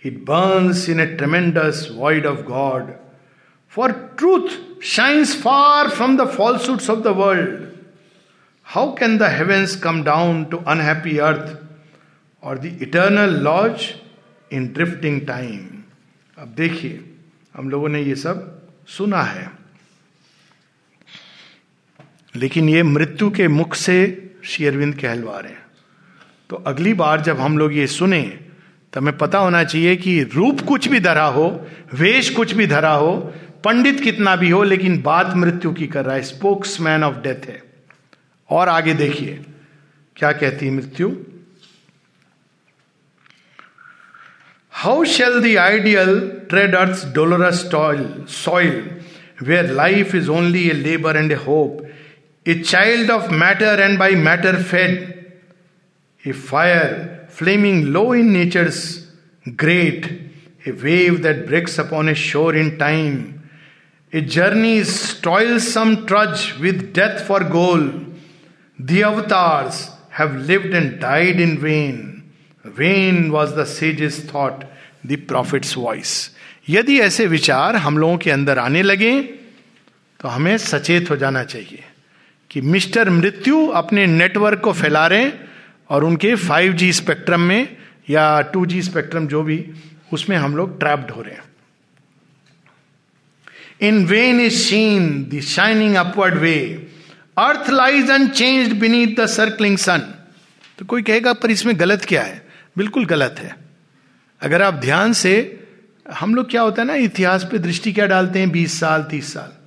it 0.06 0.20
burns 0.24 0.90
in 0.90 1.00
a 1.00 1.06
tremendous 1.06 1.88
void 1.96 2.26
of 2.26 2.42
God 2.42 2.92
for 3.70 3.92
truth 4.18 4.50
shines 4.84 5.36
far 5.42 5.90
from 5.90 6.18
the 6.18 6.28
falsehoods 6.28 6.90
of 6.90 7.00
the 7.00 7.08
world 7.08 7.68
how 8.64 8.94
can 8.94 9.18
the 9.18 9.24
heavens 9.24 9.76
come 9.76 10.04
down 10.04 10.44
to 10.46 10.58
unhappy 10.58 11.18
earth 11.18 11.58
or 12.44 12.58
the 12.58 12.78
eternal 12.82 13.36
lodge 13.44 13.94
in 14.54 14.68
drifting 14.68 15.22
time 15.28 15.66
अब 16.38 16.48
देखिए, 16.48 17.00
हम 17.58 17.70
लोगों 17.70 17.90
ने 17.90 18.02
ये 18.02 18.16
सब 18.16 18.62
सुना 18.88 19.22
है। 19.22 19.59
लेकिन 22.36 22.70
ये 22.70 22.84
मृत्यु 22.84 23.30
के 23.30 23.48
मुख 23.48 23.76
से 23.76 23.98
शेयरविंद 24.44 24.96
कहलवा 24.96 25.40
रहे 25.40 25.52
हैं। 25.52 25.66
तो 26.50 26.56
अगली 26.56 26.94
बार 26.94 27.22
जब 27.22 27.40
हम 27.40 27.58
लोग 27.58 27.74
ये 27.74 27.88
सुने 27.88 28.22
तो 28.94 29.00
हमें 29.00 29.18
पता 29.18 29.40
होना 29.40 29.64
चाहिए 29.64 29.96
कि 29.96 30.22
रूप 30.24 30.62
कुछ 30.62 30.88
भी 30.88 31.00
धरा 31.00 31.26
हो, 31.26 31.68
वेश 31.94 32.30
कुछ 32.30 32.52
भी 32.54 32.68
धरा 32.68 32.92
हो, 32.92 33.16
पंडित 33.64 34.00
कितना 34.00 34.36
भी 34.36 34.50
हो, 34.50 34.64
लेकिन 34.64 35.02
बात 35.02 35.34
मृत्यु 35.36 35.72
की 35.74 35.88
कर 35.88 36.06
रहा 36.06 36.16
है। 36.16 36.22
स्पोक्स 36.22 36.80
मैन 36.82 37.04
ऑफ़ 37.04 37.16
डेथ 37.16 37.48
है। 37.48 37.62
और 38.50 38.70
आगे 38.70 38.94
देखिए, 38.94 39.40
क्या 40.16 40.32
कहती 40.32 40.66
है 40.66 40.72
मृत्यु? 40.72 41.12
How 44.74 45.04
shall 45.04 45.40
the 45.42 45.58
ideal 45.58 46.20
tread 46.50 46.76
earth 46.76 47.06
dolorous 47.16 47.70
soil 48.30 48.90
where 49.44 49.72
life 49.72 50.16
is 50.16 50.30
only 50.30 50.70
a 50.70 50.74
labour 50.74 51.18
and 51.18 51.32
a 51.32 51.36
hope 51.36 51.89
a 52.46 52.64
child 52.64 53.10
of 53.10 53.32
matter 53.32 53.82
and 53.82 54.00
by 54.00 54.12
matter 54.12 54.58
fed, 54.62 55.34
a 56.26 56.34
fire 56.34 57.28
flaming 57.30 57.94
low 57.94 58.12
in 58.12 58.34
nature's 58.34 59.08
great, 59.56 60.32
a 60.66 60.72
wave 60.72 61.22
that 61.22 61.48
breaks 61.48 61.78
upon 61.78 62.10
a 62.10 62.16
shore 62.16 62.56
in 62.56 62.78
time, 62.78 63.50
a 64.12 64.22
journey's 64.22 65.20
toilsome 65.22 66.06
trudge 66.08 66.58
with 66.60 66.94
death 66.94 67.26
for 67.26 67.44
goal. 67.44 67.92
The 68.80 69.04
avatars 69.04 69.90
have 70.12 70.36
lived 70.36 70.74
and 70.74 71.00
died 71.00 71.40
in 71.40 71.60
vain. 71.60 72.32
Vain 72.64 73.32
was 73.32 73.56
the 73.56 73.66
sage's 73.66 74.20
thought, 74.20 74.66
the 75.04 75.18
prophet's 75.18 75.74
voice. 75.74 76.32
यदि 76.70 77.00
ऐसे 77.02 77.26
विचार 77.28 77.76
हम 77.76 77.98
लोगों 77.98 78.18
के 78.18 78.32
अंदर 78.32 78.60
आने 78.60 78.82
लगे 78.84 79.22
तो 80.22 80.28
हमें 80.28 80.58
सचेत 80.58 81.10
हो 81.10 81.16
जाना 81.18 81.44
चाहिए 81.44 81.84
कि 82.52 82.62
मिस्टर 82.62 83.10
मृत्यु 83.10 83.68
अपने 83.68 84.06
नेटवर्क 84.06 84.60
को 84.60 84.74
फैला 84.74 85.08
रहे 85.08 85.24
हैं 85.24 85.50
और 85.90 86.04
उनके 86.04 86.36
5G 86.36 86.92
स्पेक्ट्रम 86.92 87.42
में 87.42 87.78
या 88.10 88.52
2G 88.52 88.82
स्पेक्ट्रम 88.82 89.28
जो 89.28 89.44
भी, 89.44 89.66
उसमें 90.14 90.38
हम 90.38 90.56
लोग 90.56 90.80
ट्रैप्ड 90.80 91.12
हो 91.12 91.22
रहे 91.22 91.34
हैं। 91.34 91.44
In 93.82 94.06
vain 94.06 94.42
is 94.42 94.58
seen 94.60 95.30
the 95.34 95.42
shining 95.42 95.96
upward 95.96 96.34
way 96.34 96.56
earth 97.38 97.70
lies 97.70 98.10
unchanged 98.12 98.74
beneath 98.74 99.16
the 99.20 99.26
circling 99.26 99.78
sun 99.78 100.14
तो 100.80 100.86
कोई 100.86 101.02
कहेगा, 101.02 101.34
पर 101.34 101.52
इसमें 101.52 101.80
गलत 101.80 102.06
क्या 102.06 102.22
है? 102.22 102.48
बिल्कुल 102.78 103.06
गलत 103.06 103.36
है। 103.40 103.56
अगर 104.42 104.62
आप 104.62 104.74
ध्यान 104.74 105.14
से, 105.14 105.60
हम 106.12 106.36
लोग 106.36 106.50
क्या 106.50 106.62
होता 106.62 106.82
है 106.82 106.88
ना, 106.88 106.96
इतिहास 106.96 107.44
पे 107.44 107.58
दृष्टि 107.58 107.94
क्या 107.94 108.06
डालते 108.06 108.40
हैं? 108.40 108.52
बीस 108.52 108.80
साल, 108.80 109.04
तीस 109.04 109.34
साल। 109.34 109.59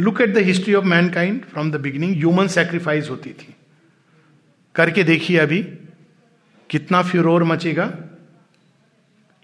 Look 0.00 0.20
at 0.20 0.34
the 0.34 0.38
history 0.38 0.74
of 0.74 0.84
mankind 0.84 1.44
from 1.44 1.70
the 1.70 1.76
beginning 1.76 2.16
human 2.16 2.46
sacrifice 2.46 3.10
होती 3.10 3.30
थी। 3.30 3.54
करके 4.74 5.02
देखिए 5.02 5.38
अभी, 5.38 5.62
कितना 6.70 7.02
फ्यूरोर 7.02 7.44
मचेगा। 7.44 7.92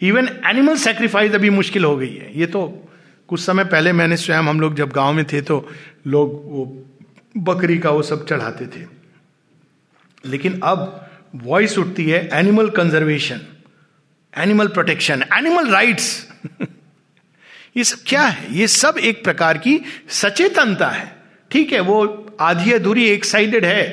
इवन 0.01 0.29
एनिमल 0.47 0.77
सेक्रीफाइस 0.77 1.33
अभी 1.33 1.51
मुश्किल 1.51 1.85
हो 1.85 1.97
गई 1.97 2.15
है। 2.15 2.39
ये 2.39 2.47
तो 2.47 2.89
कुछ 3.29 3.41
समय 3.41 3.65
पहले 3.65 3.93
मैंने 3.93 4.17
स्वयं 4.17 4.43
हम 4.43 4.61
लोग 4.61 4.75
जब 4.75 4.91
गाँव 4.91 5.13
में 5.13 5.25
थे 5.25 5.41
तो 5.41 5.69
लोग 6.07 6.43
वो 6.47 6.87
बकरी 7.37 7.79
का 7.79 7.91
वो 7.91 8.03
सब 8.03 8.27
चढ़ाते 8.27 8.67
थे। 8.67 8.87
लेकिन 10.25 10.61
अब 10.61 11.11
वॉइस 11.35 11.79
उठती 11.79 12.11
है 12.11 12.29
animal 12.33 12.71
conservation 12.71 13.41
animal 14.35 14.69
protection 14.69 15.25
animal 15.33 15.69
rights 15.69 16.33
ये 17.77 17.85
सब 17.85 17.99
क्या 18.07 18.23
है? 18.23 18.55
ये 18.55 18.67
सब 18.69 18.99
एक 18.99 19.23
प्रकार 19.25 19.59
की 19.59 19.81
सचेतनता 20.09 20.89
है। 20.89 21.17
ठीक 21.51 21.73
है, 21.73 21.81
वो 21.81 22.37
आधी 22.41 22.73
अधूरी 22.73 23.05
एक 23.05 23.25
साइडेड 23.25 23.65
है 23.65 23.85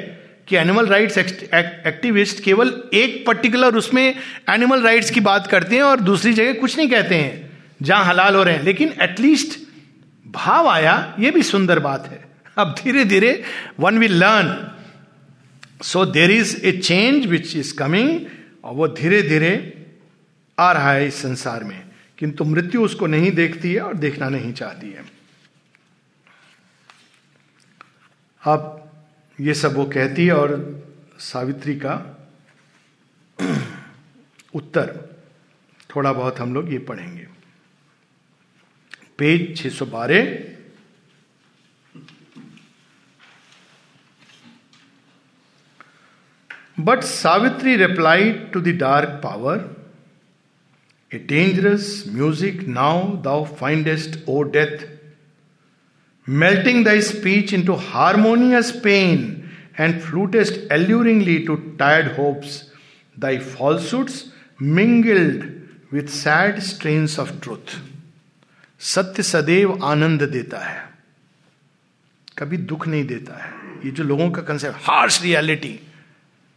कि 0.48 0.56
एनिमल 0.56 0.88
राइट्स 0.88 1.18
एक्टिविस्ट 1.18 2.44
केवल 2.44 2.74
एक 2.94 3.24
पर्टिकुलर 3.28 3.76
उसमें 3.76 4.16
एनिमल 4.50 4.82
राइट्स 4.82 5.10
की 5.12 5.20
बात 5.20 5.48
करते 5.48 5.76
हैं 5.76 5.84
और 5.84 6.00
दूसरी 6.00 6.34
जगह 6.34 6.54
कुछ 6.54 6.78
नहीं 6.78 6.90
कहते 6.90 7.16
हैं, 7.16 7.60
जहाँ 7.82 8.06
हलाल 8.06 8.36
हो 8.36 8.44
रहे 8.44 8.56
हैं। 8.56 8.64
लेकिन 8.64 8.94
एटलीस्ट 9.02 9.60
भाव 10.26 10.68
आया, 10.68 11.16
ये 11.20 11.32
भी 11.32 11.44
सुंदर 11.44 11.80
बात 11.80 12.08
है। 12.08 12.24
अब 12.58 12.76
धीरे 12.84 13.06
धीरे 13.06 13.44
one 13.80 13.98
will 13.98 14.14
learn 14.14 14.72
so 15.84 16.06
there 16.06 16.32
is 16.32 16.58
a 16.58 16.72
change 16.72 17.26
which 17.26 17.56
is 17.56 17.74
coming 17.76 18.20
और 18.64 18.74
वो 18.74 18.88
धीरे 18.88 19.22
धीरे 19.22 19.74
आ 20.60 20.72
रहा 20.72 20.92
है 20.92 21.08
इस 21.08 21.16
संसार 21.16 21.64
में। 21.64 21.82
किंतु 22.18 22.44
मृत्यु 22.44 22.86
उसको 22.86 23.08
नहीं 23.08 23.32
देखती 23.32 23.74
है 23.74 23.82
और 23.82 23.94
देखना 23.94 24.30
नहीं 24.30 24.54
चाहती 24.54 24.92
है। 24.92 25.06
अब 28.46 28.92
ये 29.40 29.54
सब 29.54 29.76
वो 29.76 29.86
कहती 29.86 30.26
है 30.26 30.34
और 30.34 30.84
सावित्री 31.20 31.76
का 31.76 32.20
उत्तर 34.54 35.16
थोड़ा 35.96 36.14
बहुत 36.14 36.40
हम 36.40 36.54
लोग 36.54 36.74
ये 36.74 36.80
पढ़ेंगे। 36.80 37.28
Page 39.18 39.68
612 39.68 40.54
but 46.80 47.00
Savitri 47.00 47.76
replied 47.76 48.52
to 48.52 48.62
the 48.62 48.68
dark 48.68 49.10
power 49.10 49.83
a 51.14 51.18
dangerous 51.30 52.04
music 52.10 52.68
now 52.68 53.16
thou 53.24 53.46
findest 53.56 54.18
O 54.30 54.42
death 54.56 54.86
melting 56.28 56.86
the 56.86 57.00
speech 57.00 57.54
into 57.66 57.74
harmonious 57.74 58.72
pain 58.84 59.20
and 59.80 60.00
flutest 60.02 60.72
alluringly 60.72 61.38
to 61.40 61.56
tired 61.80 62.12
hopes 62.18 62.62
thy 63.18 63.38
falsehoods 63.38 64.24
mingled 64.62 65.44
with 65.94 66.08
sad 66.10 66.60
strains 66.60 67.20
of 67.20 67.32
truth 67.42 67.78
सत्य 68.82 69.24
सदैव 69.24 69.84
आनंद 69.84 70.24
देता 70.24 70.60
है। 70.60 70.82
कभी 72.38 72.58
दुख 72.58 72.88
नहीं 72.88 73.06
देता 73.08 73.44
है। 73.44 73.52
ये 73.86 73.92
जो 73.92 74.04
लोगों 74.04 74.30
का 74.32 74.42
कंसेप्ट 74.42 74.78
हार्श 74.82 75.22
रियलिटी 75.24 75.80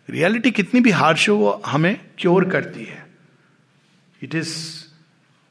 रियलिटी 0.09 0.51
कितनी 0.51 0.81
भी 0.81 0.91
हार्श 0.91 1.29
हो, 1.29 1.35
वो 1.37 1.63
हमें 1.67 2.01
क्योर 2.19 2.49
करती 2.51 2.85
है। 2.85 3.06
इट 4.23 4.35
इज़ 4.35 4.57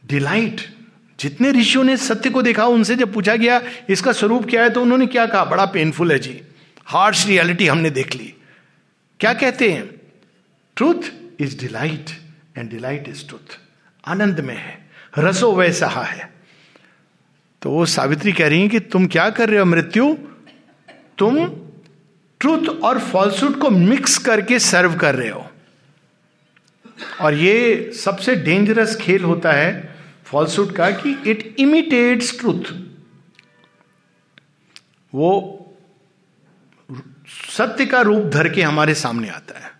डिलाइट 0.05 0.76
जितने 1.20 1.51
ऋषियों 1.51 1.84
ने 1.84 1.97
सत्य 1.97 2.30
को 2.30 2.41
देखा, 2.41 2.66
उनसे 2.66 2.95
जब 2.95 3.13
पूछा 3.13 3.36
गया, 3.36 3.61
इसका 3.89 4.11
स्वरूप 4.11 4.49
क्या 4.49 4.63
है 4.63 4.70
तो 4.70 4.82
उन्होंने 4.82 5.07
क्या 5.07 5.26
कहा? 5.26 5.45
बड़ा 5.45 5.66
पेनफुल 5.66 6.11
है 6.11 6.20
जी। 6.20 6.41
हार्श 6.86 7.28
रियलिटी 7.28 7.68
हमने 7.68 7.89
देख 7.89 8.16
ली। 8.16 8.34
क्या 9.20 9.34
कहते 9.34 9.72
हैं? 9.72 9.88
Truth 10.76 11.01
is 11.39 11.59
delight 11.59 12.05
and 12.57 12.70
delight 12.70 13.07
is 13.07 13.28
truth 13.28 13.59
आनंद 14.07 14.39
में 14.39 14.57
है। 14.57 14.89
रसो 15.18 15.55
वैसा 15.55 15.88
है। 15.88 16.34
तो 17.61 17.70
वो 17.70 17.86
सावित्री 17.86 18.32
कह 18.32 18.47
रही 18.47 18.61
है 18.61 18.70
कि 18.70 18.80
तुम 18.80 19.07
क्या 19.07 19.30
कर 19.30 19.49
रहे 19.49 19.59
हो 19.59 19.66
मृत्यु? 19.66 20.18
तुम 21.18 21.47
ट्रूथ 22.39 22.68
और 22.68 22.99
फॉल्सूट 22.99 23.59
को 23.59 23.70
मिक्स 23.70 24.18
करके 24.18 24.59
सर्व 24.59 24.95
कर 24.95 25.16
रहे 25.16 25.30
हो। 25.30 25.51
और 27.22 27.34
ये 27.34 27.91
सबसे 27.96 28.36
डेंजरस 28.36 28.96
खेल 28.96 29.24
होता 29.24 29.52
है 29.52 29.96
फॉल्सूट 30.26 30.76
का 30.76 30.89
कि 30.91 31.12
इट 31.28 31.56
इमिटेट्स 31.60 32.39
ट्रूथ 32.39 32.74
वो 35.14 35.32
सत्य 37.50 37.86
का 37.86 38.02
रूप 38.02 38.24
धर 38.26 38.50
के 38.50 38.62
हमारे 38.62 38.93
सामने 38.93 39.30
आता 39.30 39.60
है। 39.60 39.72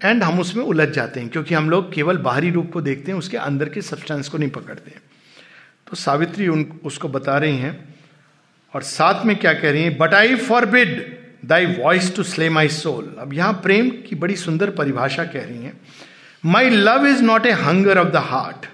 एंड 0.00 0.22
हम 0.22 0.40
उसमें 0.40 0.64
उलझ 0.64 0.88
जाते 0.88 1.20
हैं, 1.20 1.28
क्योंकि 1.28 1.54
हम 1.54 1.70
लोग 1.70 1.92
केवल 1.92 2.16
बाहरी 2.18 2.50
रूप 2.50 2.70
को 2.72 2.80
देखते 2.80 3.12
हैं, 3.12 3.18
उसके 3.18 3.36
अंदर 3.36 3.68
के 3.68 3.82
सब्सटेंस 3.82 4.28
को 4.28 4.38
नहीं 4.38 4.50
पकड़ते 4.50 4.90
तो 5.86 5.96
सावित्री 5.96 6.48
उन, 6.48 6.80
उसको 6.84 7.08
बता 7.08 7.36
रही 7.38 7.56
हैं, 7.56 7.94
और 8.74 8.82
साथ 8.82 9.24
में 9.24 9.36
क्या 9.36 9.52
कह 9.52 9.70
रही 9.70 9.82
हैं 9.82 9.96
but 9.98 10.14
I 10.14 10.36
forbid 10.66 11.25
thy 11.46 11.66
voice 11.66 12.14
to 12.16 12.22
slay 12.22 12.48
my 12.50 12.68
soul 12.68 13.14
अब 13.18 13.32
यहाँ 13.34 13.52
प्रेम 13.62 13.90
की 14.08 14.16
बड़ी 14.16 14.36
सुंदर 14.36 14.70
परिभाषा 14.70 15.24
कह 15.24 15.44
रही 15.44 15.64
है। 15.64 15.72
My 16.44 16.70
love 16.70 17.06
is 17.06 17.22
not 17.22 17.46
a 17.46 17.50
hunger 17.60 17.98
of 17.98 18.08
the 18.08 18.22
heart 18.24 18.66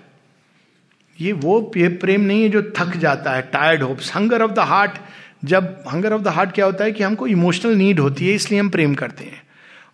ये 1.19 1.33
वो 1.33 1.61
प्रेम 1.75 2.21
नहीं 2.21 2.43
है 2.43 2.49
जो 2.49 2.63
थक 2.77 2.97
जाता 2.97 3.33
है 3.33 3.43
tired 3.53 3.83
hopes 3.83 4.15
hunger 4.17 4.43
of 4.43 4.53
the 4.53 4.59
heart 4.69 4.99
जब 5.45 5.85
हंगर 5.93 6.13
ऑफ़ 6.13 6.23
द 6.23 6.29
हार्ट 6.29 6.53
क्या 6.53 6.65
होता 6.65 6.85
है 6.85 6.93
कि 6.93 7.03
हमको 7.03 7.27
इमोशनल 7.27 7.75
नीड 7.77 8.01
होती 8.01 8.29
है, 8.29 8.35
इसलिए 8.35 8.61
हम 8.61 8.69
प्रेम 8.71 8.95
करते 8.95 9.25
हैं। 9.25 9.43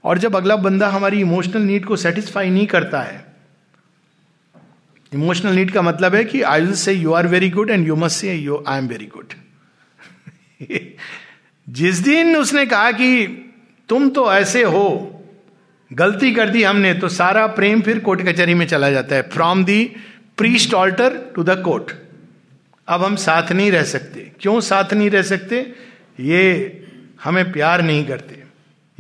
और 0.05 0.19
जब 0.19 0.37
अगला 0.37 0.57
बंदा 0.57 0.89
हमारी 0.89 1.21
इमोशनल 1.21 1.63
नीड 1.63 1.85
को 1.85 1.97
सेटिस्फाई 1.97 2.51
नहीं 2.51 2.67
करता 2.67 3.01
है 3.03 3.27
इमोशनल 5.13 5.55
नीड 5.55 5.71
का 5.71 5.83
मतलब 5.83 6.15
है 6.15 6.25
कि 6.25 6.43
I 6.43 6.61
will 6.61 6.73
say 6.77 6.93
you 6.93 7.13
are 7.13 7.27
very 7.27 7.51
good 7.51 7.71
and 7.71 7.87
you 7.89 7.97
must 7.97 8.21
say 8.21 8.35
you 8.35 8.63
I 8.69 8.79
am 8.79 8.89
very 8.89 9.07
good 9.07 9.35
जिस 11.69 11.99
दिन 11.99 12.37
उसने 12.37 12.67
कहा 12.67 12.91
कि 12.93 13.27
तुम 13.89 14.09
तो 14.11 14.33
ऐसे 14.35 14.63
हो, 14.63 15.15
गलती 15.93 16.33
कर 16.33 16.49
दी 16.49 16.63
हमने 16.63 16.95
तो 16.95 17.09
सारा 17.09 17.47
प्रेम 17.47 17.81
फिर 17.81 17.99
कोर्ट 17.99 18.23
कचहरी 18.23 18.55
में 18.55 18.67
चला 18.67 18.91
जाता 18.91 19.17
है। 19.17 19.23
From 19.23 19.65
the 19.65 19.85
priest 20.37 20.75
altar 20.75 21.33
to 21.35 21.45
the 21.45 21.63
court 21.65 21.93
अब 22.89 23.05
हम 23.05 23.17
साथ 23.17 23.53
नहीं 23.53 23.71
रह 23.73 23.83
सकते। 23.83 24.21
क्यों 24.41 24.61
साथ 24.61 24.93
नहीं 24.93 25.11
रह 25.11 25.23
सकते? 25.23 25.75
ये 26.21 26.87
हमें 27.25 27.53
प्यार 27.53 27.83
नहीं 27.83 28.05
करते। 28.07 28.43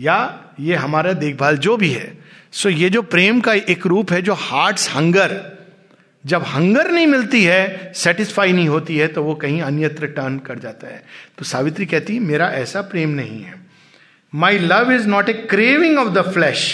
या 0.01 0.45
ये 0.61 0.75
हमारा 0.75 1.13
देखभाल 1.13 1.57
जो 1.57 1.77
भी 1.77 1.91
है। 1.91 2.19
सो 2.53 2.69
ये 2.69 2.91
जो 2.91 3.03
प्रेम 3.03 3.41
का 3.41 3.55
एक 3.55 3.87
रूप 3.87 4.13
है, 4.13 4.23
जो 4.23 4.35
हार्ट्स 4.35 4.91
हंगर 4.95 5.58
जब 6.29 6.43
हंगर 6.45 6.91
नहीं 6.91 7.07
मिलती 7.07 7.43
है 7.45 7.93
सेटिस्फाई 7.97 8.53
नहीं 8.53 8.69
होती 8.69 8.97
है 8.99 9.07
तो 9.09 9.23
वो 9.23 9.35
कहीं 9.35 9.61
अन्यत्र 9.63 10.07
टर्न 10.09 10.39
कर 10.39 10.59
जाता 10.59 10.87
है। 10.87 11.03
तो 11.39 11.45
सावित्री 11.45 11.87
कहती 11.87 12.15
है 12.15 12.21
मेरा 12.21 12.49
ऐसा 12.55 12.83
प्रेम 12.83 13.11
नहीं 13.11 13.43
है। 13.43 13.55
My 14.33 14.59
love 14.59 14.93
is 14.93 15.07
not 15.09 15.29
a 15.29 15.33
craving 15.51 15.99
of 15.99 16.09
the 16.09 16.31
flesh 16.33 16.67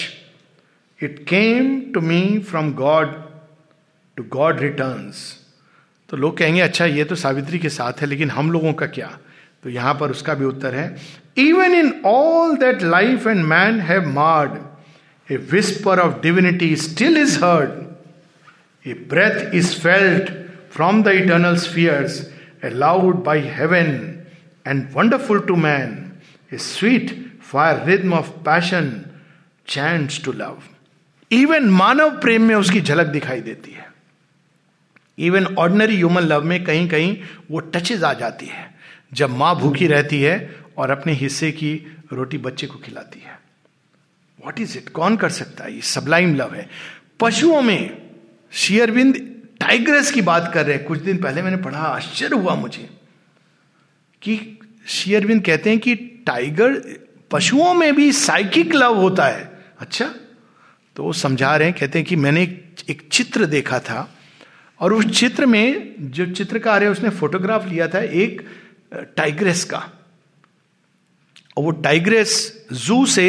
it 1.00 1.18
came 1.28 1.80
to 1.94 2.00
me 2.00 2.22
from 2.50 2.72
God 2.74 3.14
to 4.16 4.24
God 4.30 4.60
return 4.60 5.12
तो 6.08 6.16
लोग 6.16 6.36
कहेंगे 6.38 6.60
अच्छा 6.60 6.84
ये 6.86 7.04
तो 7.04 7.14
सावित्री 7.14 7.58
के 7.58 7.68
साथ 7.68 8.00
है, 8.00 8.06
लेकिन 8.06 8.30
हम 8.30 8.50
लोगों 8.50 8.72
का 8.72 8.86
क्या? 8.86 9.18
तो 9.62 9.70
यहाँ 9.70 9.94
पर 9.94 10.10
उसका 10.10 10.34
भी 10.34 10.44
उत्तर 10.44 10.74
है 10.74 10.96
even 11.38 11.74
in 11.74 11.92
all 12.06 12.56
that 12.56 12.82
life 12.82 13.26
and 13.26 13.44
man 13.44 13.80
have 13.80 14.08
marred 14.08 15.32
a 15.32 15.36
whisper 15.50 15.98
of 15.98 16.20
divinity 16.22 16.74
still 16.76 17.16
is 17.16 17.36
heard 17.44 17.83
breath 18.92 19.54
is 19.54 19.80
felt 19.80 20.30
from 20.72 21.02
the 21.02 21.08
eternal 21.08 21.56
spheres 21.56 22.30
allowed 22.64 23.24
by 23.24 23.40
heaven 23.40 24.18
and 24.66 24.88
wonderful 24.92 25.40
to 25.40 25.56
man 25.56 26.12
a 26.54 26.56
sweet 26.56 27.32
fire 27.42 27.84
rhythm 27.84 28.14
of 28.14 28.28
passion 28.28 29.04
chained 29.66 30.10
to 30.24 30.32
love 30.32 30.62
even 31.32 31.64
मानव 31.64 32.10
प्रेम 32.10 32.42
में 32.42 32.54
उसकी 32.54 32.80
झलक 32.80 33.06
दिखाई 33.06 33.40
देती 33.40 33.70
है। 33.70 33.92
Even 35.18 35.44
ordinary 35.44 35.96
human 35.96 36.22
love 36.22 36.44
में 36.44 36.64
कहीं 36.64 36.88
कहीं 36.88 37.16
वो 37.50 37.60
टचेज 37.60 38.04
आ 38.04 38.12
जाती 38.12 38.46
है। 38.46 38.74
जब 39.12 39.30
माँ 39.30 39.60
भूखी 39.60 39.86
रहती 39.86 40.22
है 40.22 40.56
और 40.78 40.90
अपने 40.90 41.12
हिस्से 41.12 41.52
की 41.52 41.96
रोटी 42.12 42.38
बच्चे 42.38 42.66
को 42.66 42.78
खिलाती 42.78 43.20
है। 43.20 43.38
वॉट 44.44 44.60
इज़ 44.60 44.78
इट 44.78 44.88
कौन 44.88 45.16
कर 45.16 45.28
सकता 45.28 45.64
है? 45.64 45.74
ये 45.74 45.80
सबलाइम 45.80 46.34
लव 46.34 46.54
है। 46.54 46.68
पशुओं 47.20 47.62
में 47.62 48.03
शेयरविंद 48.54 49.16
टाइग्रेस 49.60 50.10
की 50.10 50.22
बात 50.22 50.50
कर 50.54 50.66
रहे 50.66 50.76
हैं। 50.76 50.84
कुछ 50.84 50.98
दिन 50.98 51.16
पहले 51.16 51.42
मैंने 51.42 51.56
पढ़ा, 51.56 51.78
आश्चर्य 51.78 52.36
हुआ 52.36 52.54
मुझे 52.54 52.88
कि 54.22 54.58
शेयरविंद 54.86 55.44
कहते 55.44 55.70
हैं 55.70 55.78
कि 55.78 55.94
टाइगर 56.26 56.82
पशुओं 57.30 57.72
में 57.74 57.94
भी 57.94 58.12
साइकिक 58.12 58.74
लव 58.74 58.96
होता 58.96 59.26
है। 59.26 59.50
अच्छा 59.80 60.14
तो 60.96 61.02
वो 61.02 61.12
समझा 61.12 61.56
रहे 61.56 61.68
हैं, 61.68 61.76
कहते 61.78 61.98
हैं 61.98 62.06
कि 62.08 62.16
मैंने 62.16 62.42
एक 62.88 63.08
चित्र 63.12 63.46
देखा 63.46 63.78
था 63.80 64.08
और 64.80 64.92
उस 64.92 65.06
चित्र 65.18 65.46
में 65.46 65.94
जो 66.00 66.26
चित्रकार 66.26 66.82
है, 66.82 66.88
उसने 66.90 67.10
फोटोग्राफ 67.10 67.66
लिया 67.68 67.88
था 67.88 68.00
एक 68.00 68.42
टाइग्रेस 69.16 69.64
का। 69.64 69.78
और 71.56 71.64
वो 71.64 71.70
टाइग्रेस 71.70 72.66
जू 72.72 73.04
से 73.06 73.26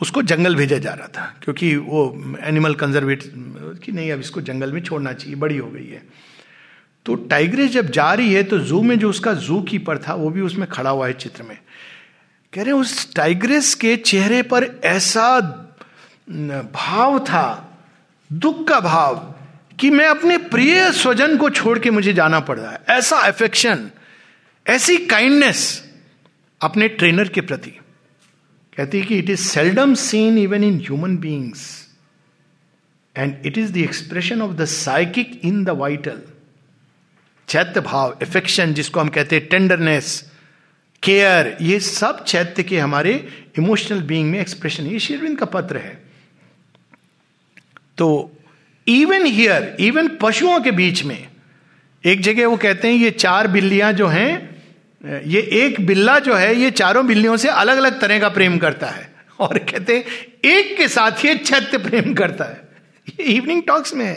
उसको 0.00 0.22
जंगल 0.22 0.54
भेजा 0.56 0.78
जा 0.78 0.92
रहा 0.92 1.08
था, 1.08 1.34
क्योंकि 1.42 1.74
वो 1.76 2.36
एनिमल 2.40 2.74
कंजर्वेटिव 2.74 3.78
कि 3.84 3.92
नहीं, 3.92 4.10
अब 4.12 4.20
इसको 4.20 4.40
जंगल 4.40 4.72
में 4.72 4.82
छोड़ना 4.82 5.12
चाहिए, 5.12 5.36
बड़ी 5.36 5.56
हो 5.56 5.70
गई 5.70 5.86
है। 5.86 6.02
तो 7.06 7.14
टाइग्रेस 7.30 7.70
जब 7.70 7.90
जा 7.90 8.12
रही 8.14 8.32
है 8.34 8.42
तो 8.42 8.58
जू 8.60 8.82
में 8.82 8.98
जो 8.98 9.10
उसका 9.10 9.32
जू 9.34 9.60
कीपर 9.62 9.98
था, 9.98 10.14
वो 10.14 10.30
भी 10.30 10.40
उसमें 10.40 10.68
खड़ा 10.68 10.90
हुआ 10.90 11.06
है 11.06 11.12
चित्र 11.14 11.42
में। 11.42 11.58
कह 12.52 12.62
रहे 12.62 12.72
उस 12.72 13.14
टाइग्रेस 13.14 13.74
के 13.74 13.96
चेहरे 13.96 14.42
पर 14.44 14.66
ऐसा 14.84 15.40
भाव 16.28 17.18
था, 17.20 17.78
दुख 18.30 18.66
का 18.68 18.80
भाव, 18.80 19.16
कि 19.78 19.90
मैं 19.90 20.06
अपने 20.06 20.36
प्रिय 20.38 20.90
स्वजन 20.92 21.36
को 21.36 21.50
छोड़ 21.50 21.78
के 21.78 21.90
मुझे 21.90 22.12
जाना 22.12 22.40
पड़ 22.40 22.58
रहा 22.58 22.70
है। 22.72 22.80
ऐसा 22.88 23.16
अफेक्शन 23.18 23.90
ऐसी 24.66 24.96
काइंडनेस 24.98 25.60
अपने 26.60 26.88
ट्रेनर 26.90 27.28
के 27.28 27.40
प्रति। 27.40 27.72
कहती 28.76 28.98
है 29.00 29.06
कि 29.06 29.18
it 29.18 29.30
is 29.30 29.40
seldom 29.40 29.94
seen 29.94 30.38
even 30.38 30.64
in 30.64 30.78
human 30.78 31.16
beings 31.16 31.66
and 33.16 33.46
it 33.46 33.58
is 33.58 33.72
the 33.72 33.76
expression 33.76 34.42
of 34.42 34.52
the 34.52 34.64
psychic 34.64 35.40
in 35.44 35.64
the 35.64 35.70
vital 35.78 36.22
चैत्य 37.48 37.80
भाव 37.80 38.16
एफेक्शन 38.22 38.74
जिसको 38.74 39.00
हम 39.00 39.08
कहते 39.08 39.36
हैं 39.36 39.46
टेंडरनेस 39.48 40.20
केयर 41.02 41.56
ये 41.62 41.78
सब 41.80 42.24
चैत्य 42.24 42.62
के 42.62 42.78
हमारे 42.78 43.12
इमोशनल 43.58 44.00
बीइंग 44.02 44.30
में 44.30 44.38
एक्सप्रेशन 44.40 44.86
ये 44.86 44.98
शेरविंद 44.98 45.38
का 45.38 45.46
पत्र 45.46 45.76
है। 45.76 45.98
तो 47.98 48.32
इवन 48.86 49.26
हियर 49.26 49.76
इवन 49.80 50.08
पशुओं 50.20 50.60
के 50.60 50.70
बीच 50.70 51.02
में, 51.04 51.28
एक 52.04 52.20
जगह 52.20 52.46
वो 52.46 52.56
कहते 52.56 52.88
हैं, 52.88 52.94
ये 52.94 53.10
चार 53.10 53.48
बिल्लियाँ 53.48 53.92
जो 53.92 54.06
हैं 54.06 54.55
ये 55.06 55.40
एक 55.56 55.84
बिल्ला 55.86 56.18
जो 56.18 56.34
है, 56.34 56.54
ये 56.54 56.70
चारों 56.70 57.06
बिल्लियों 57.06 57.36
से 57.36 57.48
अलग 57.48 57.76
अलग 57.76 58.00
तरह 58.00 58.18
का 58.18 58.28
प्रेम 58.28 58.58
करता 58.58 58.86
है। 58.86 59.08
और 59.40 59.58
कहते 59.60 59.96
हैं, 59.96 60.04
एक 60.44 60.76
के 60.76 60.88
साथ 60.88 61.24
ये 61.24 61.34
छत्य 61.36 61.78
प्रेम 61.78 62.14
करता 62.14 62.44
है। 62.44 62.68
ये 63.10 63.24
इवनिंग 63.26 63.62
टॉक्स 63.66 63.94
में 63.94 64.04
है 64.04 64.14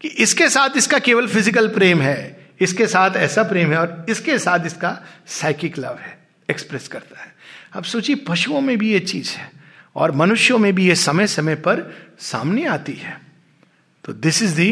कि 0.00 0.08
इसके 0.18 0.48
साथ 0.48 0.76
इसका 0.76 0.98
केवल 0.98 1.26
फ़िज़िकल 1.26 1.68
प्रेम 1.68 2.00
है, 2.00 2.48
इसके 2.60 2.86
साथ 2.86 3.16
ऐसा 3.16 3.42
प्रेम 3.42 3.72
है 3.72 3.78
और 3.78 4.06
इसके 4.08 4.38
साथ 4.38 4.66
इसका 4.66 4.96
साइकिक 5.30 5.78
लव 5.78 5.98
है 5.98 6.18
एक्सप्रेस 6.48 6.88
करता 6.88 7.20
है। 7.20 7.32
अब 7.72 7.84
सोचिए, 7.84 8.16
पशुओं 8.28 8.60
में 8.60 8.76
भी 8.78 8.92
ये 8.92 9.00
चीज़ 9.00 9.30
है 9.30 9.50
और 9.96 10.12
मनुष्यों 10.12 10.58
में 10.58 10.72
भी 10.74 10.86
ये 10.88 10.94
समय 10.94 11.26
समय 11.26 11.54
पर 11.56 11.82
सामने 12.20 12.64
आती 12.66 12.92
है। 12.92 13.20
तो 14.04 14.12
this 14.12 14.42
is 14.42 14.54
the 14.56 14.70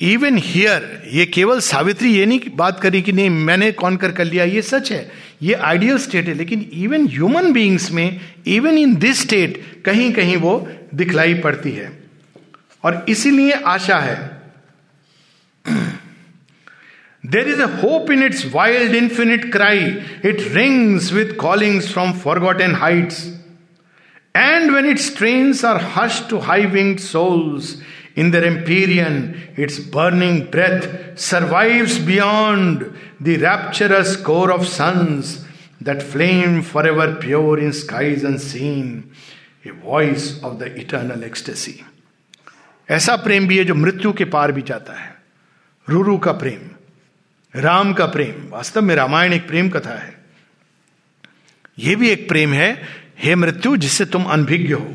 even 0.00 0.38
here 0.38 1.02
ये 1.12 1.26
केवल 1.26 1.60
सावित्री 1.60 2.08
ये 2.08 2.26
नहीं 2.26 2.40
बात 2.56 2.80
करी 2.80 3.02
कि 3.02 3.12
नहीं, 3.12 3.30
मैंने 3.30 3.72
कौन 3.72 3.96
कर 3.96 4.12
कर 4.12 4.24
लिया, 4.24 4.44
ये 4.44 4.62
सच 4.62 4.92
है। 4.92 5.10
ये 5.42 5.54
आइडियल 5.54 5.98
स्टेट 5.98 6.28
है, 6.28 6.34
लेकिन 6.34 6.70
इवन 6.72 7.06
ह्यूमन 7.08 7.52
बींग्स 7.52 7.90
में 7.92 8.20
इवन 8.46 8.78
इन 8.78 8.94
दिस 8.94 9.22
स्टेट 9.22 9.62
कहीं 9.84 10.12
कहीं 10.12 10.36
वो 10.36 10.68
दिखलाई 10.94 11.34
पड़ती 11.34 11.70
है। 11.70 11.92
और 12.84 13.06
इसीलिए 13.08 13.52
आशा 13.52 13.98
है। 13.98 14.42
There 17.24 17.48
is 17.48 17.60
a 17.62 17.66
hope 17.82 18.10
in 18.10 18.22
its 18.22 18.44
wild 18.54 18.94
infinite 18.94 19.52
cry 19.52 19.80
it 20.24 20.44
rings 20.52 21.12
with 21.12 21.34
callings 21.36 21.92
from 21.92 22.12
forgotten 22.12 22.74
heights 22.74 23.26
and 24.36 24.70
when 24.70 24.86
its 24.86 25.16
strains 25.16 25.64
are 25.64 25.84
hush 25.96 26.22
to 26.30 26.38
high 26.38 26.64
wing 26.66 26.96
souls 26.98 27.74
in 28.16 28.30
their 28.30 28.44
empyrean, 28.44 29.52
its 29.56 29.78
burning 29.78 30.50
breath 30.50 31.18
survives 31.18 31.98
beyond 31.98 32.94
the 33.20 33.38
rapturous 33.38 34.16
core 34.16 34.52
of 34.52 34.66
suns 34.66 35.44
that 35.80 36.02
flame 36.02 36.62
forever 36.62 37.16
pure 37.16 37.58
in 37.58 37.72
skies 37.72 38.22
unseen, 38.22 39.10
a 39.64 39.72
voice 39.72 40.42
of 40.42 40.58
the 40.58 40.66
eternal 40.76 41.24
ecstasy. 41.24 41.84
ऐसा 42.88 43.16
प्रेम 43.16 43.46
भी 43.48 43.58
है 43.58 43.64
जो 43.64 43.74
मृत्यु 43.74 44.12
के 44.12 44.24
पार 44.24 44.52
भी 44.52 44.62
जाता 44.62 44.92
है 44.92 45.14
रूरू 45.88 46.16
का 46.18 46.32
प्रेम 46.32 46.70
राम 47.54 47.92
का 47.94 48.06
प्रेम 48.06 48.48
वास्तव 48.50 48.82
में 48.82 48.94
रामायण 48.94 49.32
एक 49.32 49.46
प्रेम 49.48 49.68
कथा 49.68 49.94
है 49.98 50.12
यह 51.78 51.96
भी 51.96 52.10
एक 52.10 52.28
प्रेम 52.28 52.52
है 52.52 52.70
हे 53.18 53.34
मृत्यु 53.34 53.76
जिससे 53.76 54.04
तुम 54.04 54.24
अनभिज्ञ 54.24 54.72
हो 54.72 54.94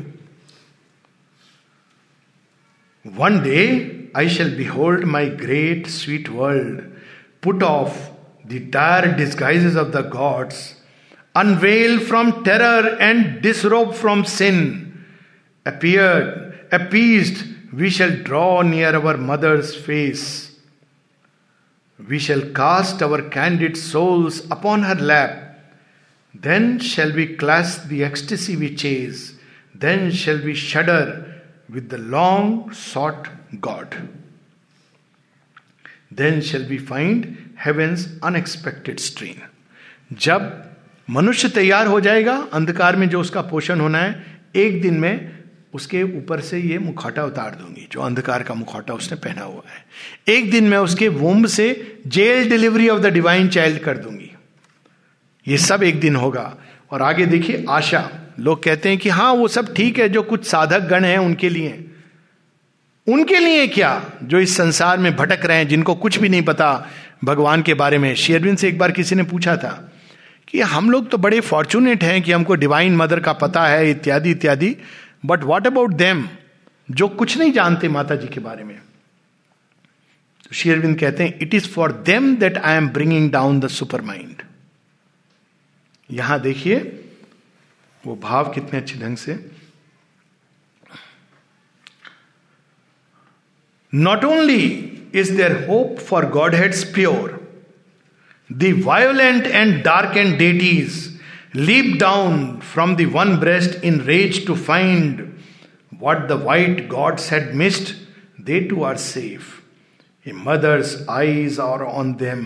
One 3.02 3.42
day 3.42 4.10
I 4.14 4.26
shall 4.26 4.50
behold 4.50 5.04
my 5.04 5.28
great 5.28 5.86
sweet 5.86 6.28
world, 6.28 6.84
put 7.40 7.62
off 7.62 8.10
the 8.44 8.58
dire 8.58 9.16
disguises 9.16 9.74
of 9.74 9.92
the 9.92 10.02
gods, 10.02 10.74
unveil 11.34 12.00
from 12.00 12.44
terror 12.44 12.96
and 13.00 13.40
disrobe 13.40 13.94
from 13.94 14.26
sin. 14.26 15.06
Appeared, 15.64 16.68
appeased, 16.72 17.46
we 17.72 17.88
shall 17.88 18.14
draw 18.22 18.60
near 18.60 18.94
our 18.94 19.16
mother's 19.16 19.74
face. 19.74 20.58
We 22.06 22.18
shall 22.18 22.50
cast 22.50 23.02
our 23.02 23.22
candid 23.30 23.78
souls 23.78 24.40
upon 24.50 24.82
her 24.82 24.94
lap. 24.94 25.58
Then 26.34 26.78
shall 26.78 27.12
we 27.12 27.36
clasp 27.36 27.88
the 27.88 28.04
ecstasy 28.04 28.56
we 28.56 28.74
chase. 28.74 29.34
Then 29.74 30.10
shall 30.10 30.42
we 30.42 30.54
shudder 30.54 31.29
with 31.72 31.88
the 31.88 31.98
long, 31.98 32.72
sought 32.72 33.28
God. 33.60 33.96
Then 36.10 36.40
shall 36.42 36.66
we 36.68 36.78
find 36.78 37.52
heaven's 37.56 38.08
unexpected 38.22 39.00
stream. 39.00 39.40
जब 40.12 40.70
मनुष्य 41.10 41.48
तैयार 41.48 41.86
हो 41.86 42.00
जाएगा, 42.00 42.36
अंधकार 42.52 42.96
में 42.96 43.08
जो 43.08 43.20
उसका 43.20 43.42
पोषण 43.42 43.80
होना 43.80 43.98
है, 43.98 44.24
एक 44.56 44.80
दिन 44.82 44.94
में 45.00 45.38
उसके 45.74 46.02
ऊपर 46.02 46.40
से 46.40 46.58
ये 46.60 46.78
मुखौटा 46.78 47.24
उतार 47.24 47.54
दूँगी, 47.54 47.86
जो 47.92 48.00
अंधकार 48.00 48.42
का 48.42 48.54
मुखौटा 48.54 48.94
उसने 48.94 49.18
पहना 49.18 49.42
हुआ 49.42 49.62
है 49.68 50.34
एक 50.34 50.50
दिन 50.50 50.68
मैं 50.68 50.78
उसके 50.78 51.08
वोम्ब 51.08 51.46
से 51.46 51.68
jail 52.06 52.48
delivery 52.50 52.88
of 52.88 53.00
the 53.00 53.06
divine 53.06 53.48
child 53.48 53.80
कर 53.82 53.98
दूँगी 53.98 54.30
ये 55.46 55.58
सब 55.58 55.82
एक 55.82 56.00
दिन 56.00 56.16
होगा 56.16 56.56
और 56.90 57.02
आगे 57.02 57.26
देखिए, 57.26 57.64
आशा। 57.68 58.08
लोग 58.38 58.62
कहते 58.62 58.88
हैं 58.88 58.98
कि 58.98 59.08
हाँ 59.08 59.32
वो 59.32 59.48
सब 59.48 59.74
ठीक 59.74 59.98
है, 59.98 60.08
जो 60.08 60.22
कुछ 60.22 60.44
साधक 60.44 60.80
गण 60.80 61.04
हैं 61.04 61.18
उनके 61.18 61.48
लिए। 61.48 61.84
उनके 63.06 63.38
लिए 63.38 63.66
क्या? 63.66 64.10
जो 64.22 64.38
इस 64.38 64.56
संसार 64.56 64.98
में 64.98 65.16
भटक 65.16 65.44
रहे 65.44 65.56
हैं, 65.56 65.68
जिनको 65.68 65.94
कुछ 65.94 66.18
भी 66.18 66.28
नहीं 66.28 66.42
पता 66.42 66.86
भगवान 67.24 67.62
के 67.62 67.74
बारे 67.74 67.98
में। 67.98 68.14
शेरविन 68.14 68.56
से 68.56 68.68
एक 68.68 68.78
बार 68.78 68.92
किसी 68.92 69.14
ने 69.14 69.22
पूछा 69.22 69.56
था 69.56 69.92
कि 70.48 70.60
हम 70.60 70.90
लोग 70.90 71.10
तो 71.10 71.18
बड़े 71.18 71.40
फॉर्चुनेट 71.40 72.04
हैं 72.04 72.22
कि 72.22 72.32
हमको 72.32 72.54
डिवाइन 72.54 72.96
मदर 72.96 73.20
का 73.20 73.32
पता 73.32 73.66
है, 73.66 73.90
इत्यादि 73.90 74.30
इत्यादि। 74.30 74.76
बट 75.26 75.44
वॉट 75.44 75.66
अबाउट 75.66 75.94
देम 75.94 76.28
जो 76.90 77.08
कुछ 77.08 77.38
नहीं 77.38 77.52
जानते 77.52 77.88
माता 77.88 78.14
जी 78.14 78.28
के 78.28 78.40
बारे 78.40 78.64
में। 78.64 78.76
तो 80.46 80.94
कहते 80.94 81.24
हैं 81.24 81.38
it 81.42 81.54
is 81.54 81.68
for 81.68 81.92
them 82.06 82.36
that 82.36 82.58
I 82.58 82.76
am 82.76 82.88
bringing 82.88 83.30
down 83.30 83.60
the 83.60 83.68
supermind 84.02 84.42
यहाँ 86.10 86.40
देखिए, 86.40 86.78
वो 88.04 88.14
भाव 88.22 88.52
कितने 88.52 88.78
अच्छे 88.78 88.98
ढंग 88.98 89.16
से। 89.16 89.38
Not 93.92 94.24
only 94.24 94.64
is 95.14 95.36
there 95.36 95.52
hope 95.68 95.98
for 95.98 96.26
godheads 96.54 96.82
pure 96.94 97.38
the 98.50 98.72
violent 98.84 99.46
and 99.46 99.82
dark 99.84 100.16
and 100.16 100.36
deities 100.38 101.06
leap 101.56 101.96
down 102.00 102.44
from 102.72 102.94
the 102.96 103.10
one 103.12 103.36
breast 103.36 103.84
in 103.84 104.00
rage 104.00 104.46
to 104.46 104.54
find 104.56 105.26
what 106.00 106.26
the 106.28 106.42
white 106.44 106.86
gods 106.88 107.32
had 107.32 107.54
missed 107.54 107.94
they 108.44 108.60
too 108.60 108.82
are 108.82 108.96
safe 108.96 109.58
a 110.26 110.32
mother's 110.46 110.96
eyes 111.10 111.58
are 111.60 111.82
on 111.82 112.12
them 112.14 112.44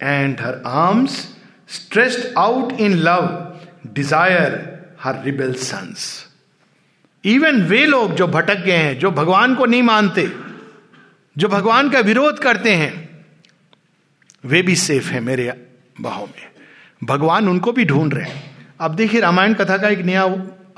and 0.00 0.40
her 0.40 0.62
arms 0.66 1.26
stretched 1.70 2.34
out 2.38 2.72
in 2.72 2.92
love 2.92 3.56
desire 3.86 4.80
her 5.00 5.22
rebel 5.24 5.54
sons 5.54 6.26
even 7.24 7.62
वे 7.62 7.86
लोग 7.86 8.14
जो 8.14 8.26
भटक 8.26 8.54
गए 8.54 8.76
हैं, 8.76 8.98
जो 8.98 9.10
भगवान 9.10 9.54
को 9.54 9.66
नहीं 9.66 9.82
मानते, 9.82 10.32
जो 11.38 11.48
भगवान 11.48 11.90
का 11.90 12.00
विरोध 12.00 12.38
करते 12.38 12.74
हैं, 12.74 13.24
वे 14.44 14.62
भी 14.62 14.76
सेफ़ 14.76 15.10
है 15.10 15.20
मेरे 15.20 15.52
बाहों 16.00 16.26
में। 16.26 16.50
भगवान 17.04 17.48
उनको 17.48 17.72
भी 17.72 17.84
ढूंढ 17.84 18.14
रहे 18.14 18.24
हैं। 18.24 18.68
अब 18.80 18.94
देखिए 18.94 19.20
रामायण 19.20 19.54
कथा 19.54 19.78
का 19.78 19.88
एक 19.88 19.98
नया 19.98 20.22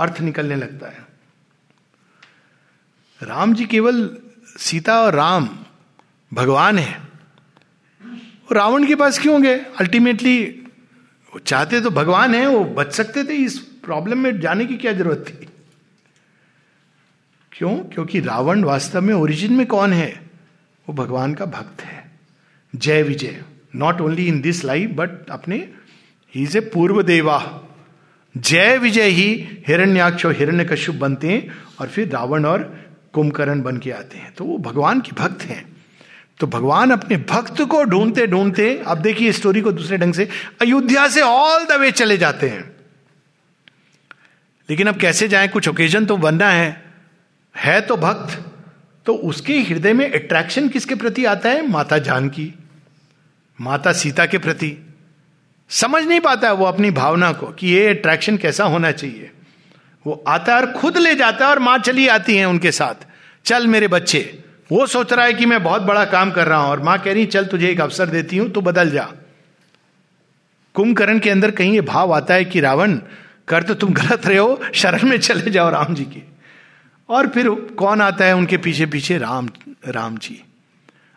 अर्थ 0.01 0.20
निकलने 0.20 0.57
लगता 0.57 0.86
है। 0.86 1.07
राम 3.22 3.55
जी 3.55 3.66
केवल 3.66 4.16
सीता 4.59 5.01
और 5.03 5.14
राम 5.14 5.49
भगवान 6.32 6.78
है। 6.78 7.03
रावण 8.53 8.86
के 8.86 8.95
पास 8.95 9.18
क्यों 9.18 9.43
गए 9.43 9.57
अल्टीमेटली 9.57 10.61
वो 11.32 11.38
चाहते 11.38 11.80
तो 11.80 11.90
भगवान 11.90 12.34
है, 12.34 12.46
वो 12.46 12.64
बच 12.64 12.92
सकते 12.92 13.24
थे, 13.24 13.34
इस 13.34 13.58
प्रॉब्लम 13.58 14.18
में 14.18 14.40
जाने 14.40 14.66
की 14.66 14.76
क्या 14.76 14.92
ज़रूरत 14.92 15.24
थी? 15.28 15.48
क्यों? 17.52 17.76
क्योंकि 17.76 18.20
रावण 18.20 18.64
वास्तव 18.64 19.00
में 19.00 19.14
ओरिजिन 19.14 19.52
में 19.52 19.66
कौन 19.66 19.92
है? 19.92 20.30
वो 20.88 20.94
भगवान 20.94 21.34
का 21.34 21.44
भक्त 21.44 21.82
है। 21.82 22.10
Jay 22.76 23.02
Vijay. 23.02 23.42
Not 23.76 24.00
only 24.00 24.28
in 24.28 24.40
this 24.40 24.64
life 24.64 24.90
but 24.90 25.30
अपने 25.30 25.68
ही 26.34 26.42
इज़ 26.42 26.58
ए 26.58 26.60
पूर्व 26.60 27.02
देवा। 27.02 27.62
जय 28.36 28.78
विजय 28.78 29.08
ही 29.08 29.48
हिरण्याक्ष 29.68 30.26
और 30.26 30.36
हिरण्य 30.36 30.92
बनते 30.92 31.28
हैं, 31.28 31.48
और 31.80 31.88
फिर 31.88 32.08
रावण 32.08 32.44
और 32.44 32.84
कुंभकर्ण 33.12 33.62
बन 33.62 33.76
के 33.76 33.90
आते 33.90 34.18
हैं। 34.18 34.34
तो 34.34 34.44
वो 34.44 34.58
भगवान 34.58 35.00
के 35.00 35.10
भक्त 35.12 35.42
हैं। 35.42 35.71
तो 36.43 36.47
भगवान 36.47 36.90
अपने 36.90 37.16
भक्त 37.16 37.62
को 37.62 37.84
ढूंढते 37.84 38.26
ढूंढते, 38.26 38.82
अब 38.86 38.99
देखिए 38.99 39.32
स्टोरी 39.32 39.61
को 39.61 39.72
दूसरे 39.72 39.99
ढंग 39.99 40.14
से, 40.14 40.28
अयोध्या 40.61 41.09
से 41.09 41.20
ऑल 41.20 41.64
द 41.64 41.72
वे 41.72 41.90
चले 41.90 42.16
जाते 42.18 42.49
हैं। 42.49 42.76
लेकिन 44.70 44.86
अब 44.86 44.97
कैसे 44.97 45.28
जाए? 45.28 45.49
कुछ 45.49 45.68
ओकेजन 45.68 46.07
तो 46.07 46.16
बनना 46.16 46.49
है। 46.49 46.82
है 47.57 47.80
तो 47.80 47.97
भक्त 47.97 48.45
तो 49.07 49.14
उसके 49.14 49.61
हृदय 49.61 49.93
में 49.93 50.12
अट्रैक्शन 50.12 50.68
किसके 50.68 50.95
प्रति 50.95 51.24
आता 51.24 51.49
है? 51.49 51.68
माता 51.68 51.99
जान 51.99 52.28
की, 52.28 52.53
माता 53.61 53.93
सीता 53.93 54.26
के 54.26 54.38
प्रति। 54.38 54.76
समझ 55.70 56.05
नहीं 56.05 56.20
पाता 56.20 56.49
है 56.49 56.55
वो 56.55 56.64
अपनी 56.64 56.90
भावना 56.90 57.32
को 57.32 57.47
कि 57.47 57.68
ये 57.68 57.88
अट्रैक्शन 57.88 58.36
कैसा 58.36 58.64
होना 58.64 58.90
चाहिए। 58.90 59.30
वो 60.07 60.24
आता 60.28 60.55
है 60.55 60.61
और 60.61 60.72
खुद 60.72 60.99
ले 60.99 61.14
जाता 61.14 61.45
है 61.45 61.51
और 61.51 61.59
माँ 61.59 61.78
चली 61.78 62.09
आती 62.09 62.36
है 62.36 62.45
उनके 62.45 62.72
साथ। 62.72 63.07
चल 63.45 63.66
मेरे 63.66 63.88
बच्चे 63.88 64.38
वो 64.72 64.86
सोच 64.86 65.12
रहा 65.12 65.24
है 65.26 65.32
कि 65.34 65.46
मैं 65.46 65.62
बहुत 65.62 65.82
बड़ा 65.82 66.04
काम 66.04 66.30
कर 66.30 66.46
रहा 66.46 66.58
हूँ 66.58 66.70
और 66.70 66.80
माँ 66.80 66.98
कह 66.98 67.12
रही, 67.12 67.26
चल 67.26 67.44
तुझे 67.44 67.68
एक 67.70 67.80
अवसर 67.80 68.06
देती 68.06 68.36
हूँ, 68.36 68.48
तू 68.50 68.60
बदल 68.60 68.90
जा। 68.90 69.08
कुंभकर्ण 70.74 71.18
के 71.18 71.30
अंदर 71.30 71.50
कहीं 71.50 71.72
ये 71.72 71.80
भाव 71.80 72.12
आता 72.12 72.34
है 72.34 72.44
कि, 72.44 72.60
रावण, 72.60 72.94
कर 73.48 73.62
तो 73.62 73.74
तुम 73.74 73.92
गलत 73.92 74.26
रहे 74.26 74.38
हो, 74.38 74.60
शरण 74.74 75.08
में 75.08 75.18
चले 75.18 75.50
जाओ 75.50 75.70
राम 75.70 75.94
जी 75.94 76.04
के। 76.04 76.22
और 77.08 77.26
फिर 77.28 77.48
कौन 77.78 78.00
आता 78.00 78.24
है 78.24 78.36
उनके 78.36 78.56
पीछे 78.56 78.86
पीछे 78.86 79.18
राम 79.18 79.48
राम 79.88 80.16
जी। 80.16 80.40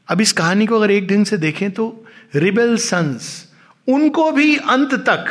अब 0.07 0.21
इस 0.21 0.31
कहानी 0.31 0.65
को 0.65 0.75
अगर 0.75 0.91
एक 0.91 1.07
ढंग 1.07 1.25
से 1.25 1.37
देखें 1.37 1.71
तो 1.71 2.05
रिबेल 2.35 2.77
सन्स, 2.77 3.45
उनको 3.87 4.31
भी 4.31 4.55
अंत 4.57 4.93
तक 5.09 5.25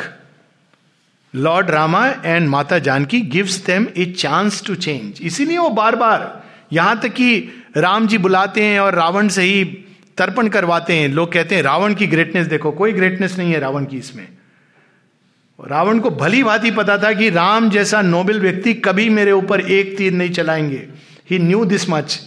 lord 1.33 1.69
Rama 1.71 2.05
and 2.25 2.47
Mata 2.49 2.79
Janaki 2.79 3.21
gives 3.21 3.57
them 3.65 3.87
a 3.97 4.05
chance 4.17 4.63
to 4.65 4.75
change. 4.77 5.21
इसीलिए 5.21 5.57
वो 5.57 5.69
बार 5.69 5.95
बार 5.95 6.43
यहाँ 6.73 6.99
तक 6.99 7.09
कि 7.09 7.29
राम 7.77 8.07
जी 8.07 8.17
बुलाते 8.17 8.63
हैं 8.63 8.79
और 8.79 8.93
रावण 8.93 9.27
से 9.27 9.41
ही 9.41 9.63
तर्पण 10.17 10.47
करवाते 10.47 10.93
हैं। 10.93 11.09
लोग 11.09 11.33
कहते 11.33 11.55
हैं, 11.55 11.63
रावण 11.63 11.93
की 11.93 12.07
ग्रेटनेस 12.07 12.47
देखो, 12.47 12.71
कोई 12.71 12.91
ग्रेटनेस 12.91 13.37
नहीं 13.37 13.53
है 13.53 13.59
रावण 13.59 13.85
की 13.85 13.97
इसमें। 13.97 14.27
रावण 15.67 15.99
को 15.99 16.09
भली 16.09 16.43
भांति 16.43 16.71
पता 16.71 16.97
था 16.97 17.13
कि 17.13 17.29
राम 17.29 17.69
जैसा 17.69 18.01
नोबेल 18.01 18.39
व्यक्ति 18.39 18.73
कभी 18.73 19.09
मेरे 19.09 19.31
ऊपर 19.31 19.61
एक 19.61 19.97
तीर 19.97 20.13
नहीं 20.13 20.29
चलाएँगे। 20.29 20.87
ही 21.31 21.39
न्यू 21.39 21.65
दिस 21.65 21.89
मच 21.89 22.19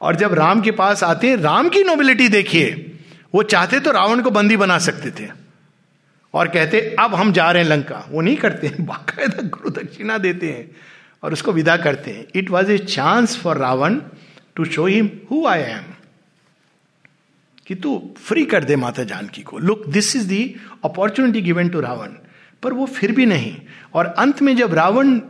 और 0.00 0.16
जब 0.16 0.34
राम 0.34 0.60
के 0.60 0.70
पास 0.70 1.04
आते 1.04 1.28
हैं, 1.28 1.36
राम 1.36 1.68
की 1.68 1.84
नोबिलिटी 1.84 2.28
देखिए, 2.28 2.98
वो 3.34 3.42
चाहते 3.42 3.80
तो 3.80 3.92
रावण 3.92 4.22
को 4.22 4.30
बंदी 4.30 4.56
बना 4.56 4.78
सकते 4.78 5.10
थे। 5.10 5.30
और 6.34 6.48
कहते, 6.48 6.96
अब 6.98 7.14
हम 7.14 7.32
जा 7.32 7.50
रहे 7.50 7.62
हैं 7.62 7.70
लंका। 7.70 8.08
वो 8.10 8.20
नहीं 8.20 8.36
करते 8.36 8.66
हैं, 8.66 8.86
बाकायदा 8.86 9.42
गुरु 9.42 9.70
दक्षिणा 9.70 10.18
देते 10.18 10.46
हैं 10.46 10.70
और 11.22 11.32
उसको 11.32 11.52
विदा 11.52 11.76
करते 11.76 12.10
हैं। 12.10 12.26
It 12.34 12.50
was 12.50 12.70
a 12.70 12.78
chance 12.78 13.36
for 13.36 13.56
Ravana 13.56 14.00
to 14.56 14.64
show 14.64 14.86
him 14.86 15.10
who 15.30 15.46
I 15.46 15.60
am 15.60 15.84
कि 17.66 17.74
तू 17.74 18.14
फ्री 18.18 18.44
कर 18.44 18.64
दे 18.64 18.76
माता 18.76 19.04
जानकी 19.04 19.42
को 19.42 19.58
look 19.58 19.86
this 19.86 20.16
is 20.16 20.28
the 20.28 20.56
opportunity 20.84 21.40
given 21.40 21.68
to 21.68 21.80
Ravana 21.80 22.08
पर 22.62 22.72
वो 22.72 22.86
फिर 22.86 23.12
भी 23.12 23.26
नहीं। 23.26 23.56
और 23.94 24.06
अंत 24.06 24.42
में 24.42 24.56
जब 24.56 24.74
रावण 24.74 25.20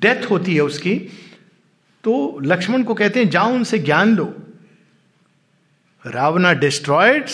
डेथ 0.00 0.22
mm, 0.22 0.30
होती 0.30 0.54
है 0.54 0.60
उसकी 0.60 0.94
तो 2.04 2.38
लक्ष्मण 2.42 2.82
को 2.82 2.94
कहते 2.94 3.20
हैं 3.20 3.30
जाओ 3.30 3.52
उनसे 3.52 3.78
ज्ञान 3.78 4.16
लो। 4.16 4.34
Ravana 6.06 6.52
destroyed 6.52 7.26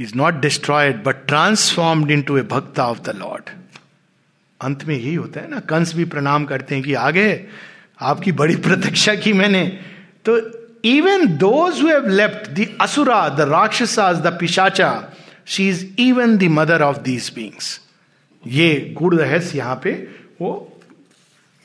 is 0.00 0.12
not 0.16 0.34
destroyed 0.34 1.02
but 1.04 1.26
transformed 1.26 2.10
into 2.22 2.36
a 2.36 2.42
bhakta 2.42 2.78
of 2.78 3.00
the 3.00 3.08
Lord 3.08 3.50
अंत 4.60 4.84
में 4.84 4.94
यही 4.94 5.14
होता 5.14 5.40
है 5.40 5.48
ना 5.48 5.60
कंस 5.60 5.94
भी 5.94 6.04
प्रणाम 6.04 6.44
करते 6.44 6.74
हैं 6.74 6.84
कि 6.84 6.94
आगे 6.94 7.46
आपकी 8.02 8.32
बड़ी 8.32 8.56
प्रतीक्षा 8.56 9.14
की 9.14 9.32
मैंने। 9.32 9.78
तो 10.28 10.62
even 10.84 11.26
those 11.26 11.80
left 12.06 12.50
the 12.50 12.78
asura 12.80 13.28
the 13.28 13.40
rakshasas 13.40 14.16
the 14.16 14.26
pishacha 14.26 15.08
she 15.46 15.68
is 15.68 15.86
even 15.98 16.38
the 16.38 16.42
mother 16.42 16.82
of 16.82 16.98
these 16.98 17.32
beings 17.34 17.80
ये 18.46 18.94
गुड़ 18.98 19.14
रहस्य 19.14 19.58
यहाँ 19.58 19.80
पे 19.84 19.90
वो 20.40 20.80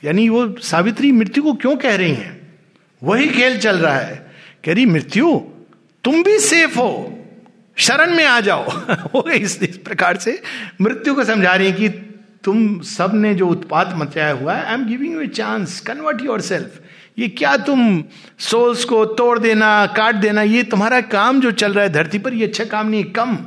यानी 0.04 0.28
वो 0.28 0.54
सावित्री 0.62 1.12
मृत्यु 1.12 1.42
को 1.42 1.52
क्यों 1.52 1.76
कह 1.76 1.96
रही 1.96 2.14
हैं? 2.14 2.54
वही 3.02 3.28
खेल 3.28 3.58
चल 3.58 3.76
रहा 3.76 3.98
है। 3.98 4.32
कह 4.64 4.74
रही 4.74 4.86
मृत्यु 4.86 5.40
तुम 6.04 6.22
भी 6.22 6.38
सेफ़ 6.38 6.78
हो। 6.78 7.18
शरण 7.76 8.14
में 8.14 8.24
आ 8.24 8.40
जाओ। 8.40 8.66
इस, 9.30 9.62
इस 9.62 9.78
प्रकार 9.78 10.16
से 10.16 10.42
मृत्यु 10.80 11.14
को 11.14 11.24
समझा 11.24 11.54
रही 11.54 11.72
कि 11.72 12.07
तुम 12.44 12.80
सबने 12.80 13.34
जो 13.34 13.46
उत्पात 13.48 13.92
मचाया 13.96 14.32
हुआ 14.32 14.54
है 14.54 14.64
I 14.64 14.74
am 14.74 14.86
giving 14.86 15.14
you 15.14 15.20
a 15.20 15.26
chance 15.26 15.80
convert 15.80 16.22
yourself 16.40 16.80
ये 17.18 17.28
क्या 17.28 17.56
तुम 17.56 18.04
सोल्स 18.38 18.84
को 18.84 19.04
तोड़ 19.04 19.38
देना, 19.38 19.86
काट 19.86 20.14
देना, 20.14 20.42
ये 20.42 20.62
तुम्हारा 20.62 21.00
काम 21.00 21.40
जो 21.40 21.50
चल 21.50 21.72
रहा 21.72 21.84
है 21.84 21.90
धरती 21.92 22.18
पर, 22.18 22.34
ये 22.34 22.46
अच्छा 22.46 22.64
काम 22.64 22.88
नहीं, 22.88 23.04
कम। 23.04 23.38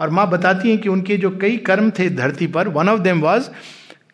और 0.00 0.10
माँ 0.10 0.28
बताती 0.30 0.70
है 0.70 0.76
कि 0.76 0.88
उनके 0.88 1.16
जो 1.16 1.30
कई 1.30 1.56
कर्म 1.56 1.90
थे 1.90 2.08
धरती 2.10 2.46
पर 2.46 2.68
one 2.68 2.88
of 2.88 3.00
them 3.00 3.20
was 3.20 3.48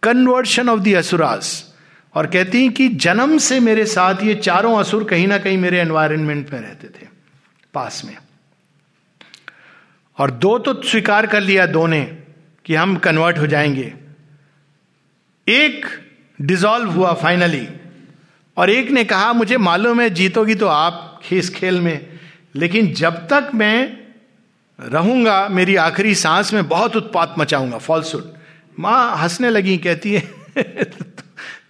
conversion 0.02 0.68
of 0.68 0.80
the 0.80 0.94
asuras 0.94 1.74
और 2.14 2.26
कहती 2.26 2.62
हैं 2.62 2.72
कि 2.72 2.88
जन्म 2.88 3.38
से 3.38 3.60
मेरे 3.60 3.86
साथ 3.86 4.22
ये 4.22 4.34
चारों 4.34 4.78
असुर 4.78 5.04
कहीं 5.04 5.26
ना 5.26 5.38
कहीं 5.38 5.58
मेरे 5.58 5.80
एनवायरमेंट 5.80 6.52
में 6.52 6.60
रहते 6.60 6.88
थे, 6.88 7.08
पास 7.74 8.02
में। 8.04 8.16
और 10.18 10.30
दो 10.30 10.58
तो 10.58 10.82
स्वीकार 10.82 11.26
कर 11.26 11.40
लिया 11.40 11.66
दो 11.66 11.86
ने 11.86 12.18
कि 12.64 12.74
हम 12.74 12.96
कन्वर्ट 12.96 13.38
हो 13.38 13.46
जाएँगे। 13.46 14.05
एक 15.46 15.86
डिजॉल्व 16.38 16.90
हुआ 16.90 17.12
फाइनली 17.14 17.66
और 18.56 18.70
एक 18.70 18.90
ने 18.90 19.04
कहा, 19.04 19.32
मुझे 19.32 19.56
मालूम 19.56 20.00
है, 20.00 20.08
जीतोगी 20.10 20.54
तो 20.54 20.66
आप 20.66 21.20
इस 21.32 21.50
खेल 21.50 21.80
में। 21.80 22.18
लेकिन 22.54 22.92
जब 22.94 23.16
तक 23.28 23.50
मैं 23.54 23.96
रहूँगा, 24.78 25.48
मेरी 25.48 25.76
आखिरी 25.76 26.14
सांस 26.14 26.52
में 26.52 26.68
बहुत 26.68 26.96
उत्पात 26.96 27.34
मचाऊँगा 27.38 27.78
फॉल्सुड 27.78 28.32
माँ 28.78 29.16
हंसने 29.16 29.50
लगी, 29.50 29.76
कहती 29.78 30.12
है 30.12 30.20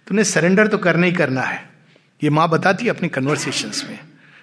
तूने 0.07 0.23
सरेंडर 0.23 0.67
तो 0.67 0.77
करना 0.77 1.05
ही 1.05 1.11
करना 1.11 1.41
है। 1.41 1.69
ये 2.21 2.29
माँ 2.29 2.49
बताती 2.49 2.85
है 2.85 2.91
अपने 2.91 3.07
कन्वर्सेशन 3.09 3.71
में। 3.89 3.99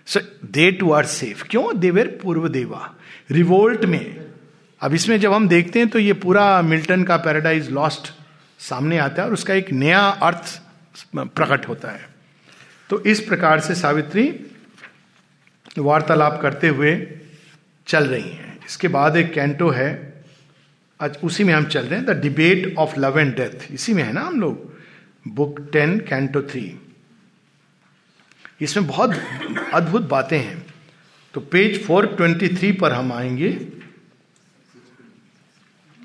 So 0.07 0.21
they 0.45 0.71
too 0.71 0.93
are 0.93 1.07
safe 1.07 1.45
क्यों? 1.45 1.79
देवेर 1.81 2.19
पूर्व 2.23 2.49
देवा। 2.49 2.91
रिवोल्ट 3.31 3.85
में। 3.85 4.25
अब 4.81 4.95
इसमें 4.95 5.19
जब 5.21 5.33
हम 5.33 5.49
देखते 5.49 5.79
हैं 5.79 5.89
तो 5.89 5.99
ये 5.99 6.13
पूरा 6.15 6.63
मिल्टन 6.63 7.05
का 7.05 7.17
पैराडाइज 7.17 7.71
लॉस्ट 7.71 8.13
सामने 8.59 8.99
आता 8.99 9.23
है 9.23 9.29
और 9.29 9.35
उसका 9.35 9.55
एक 9.55 9.73
नया 9.73 10.01
अर्थ 10.01 10.63
प्रकट 11.17 11.69
होता 11.69 11.91
है। 11.91 12.09
तो 12.91 13.05
इस 13.05 13.21
प्रकार 13.21 13.61
से 13.61 13.75
सावित्री 13.75 14.47
वार्तालाप 15.79 16.43
करते 16.43 16.69
हुए 16.69 17.07
चल 17.87 18.07
रही 18.07 18.31
हैं। 18.31 18.59
इसके 18.67 18.89
बाद 18.89 19.17
एक 19.17 19.33
कैंटो 19.33 19.71
है। 19.71 20.15
आज 21.01 21.19
उसी 21.25 21.45
में 21.45 21.55
हम 21.55 21.65
चल 21.65 21.85
रहे 21.85 21.99
हैं। 21.99 22.07
The 22.07 22.11
debate 22.11 22.75
of 22.79 23.01
love 23.01 23.19
and 23.19 23.37
death. 23.37 23.73
इसी 23.73 23.95
में 23.95 24.03
है 24.03 24.13
ना 24.13 24.21
हम 24.21 24.41
लोग? 24.41 24.75
Book 25.29 25.71
ten, 25.73 25.99
canto 25.99 26.43
three. 26.43 26.81
इसमें 28.61 28.87
बहुत 28.87 29.21
अद्भुत 29.75 30.03
बातें 30.03 30.39
हैं। 30.39 30.67
तो 31.35 31.41
पेज 31.41 31.87
423 31.87 32.73
पर 32.73 32.93
हम 32.93 33.13
आएँगे। 33.13 33.69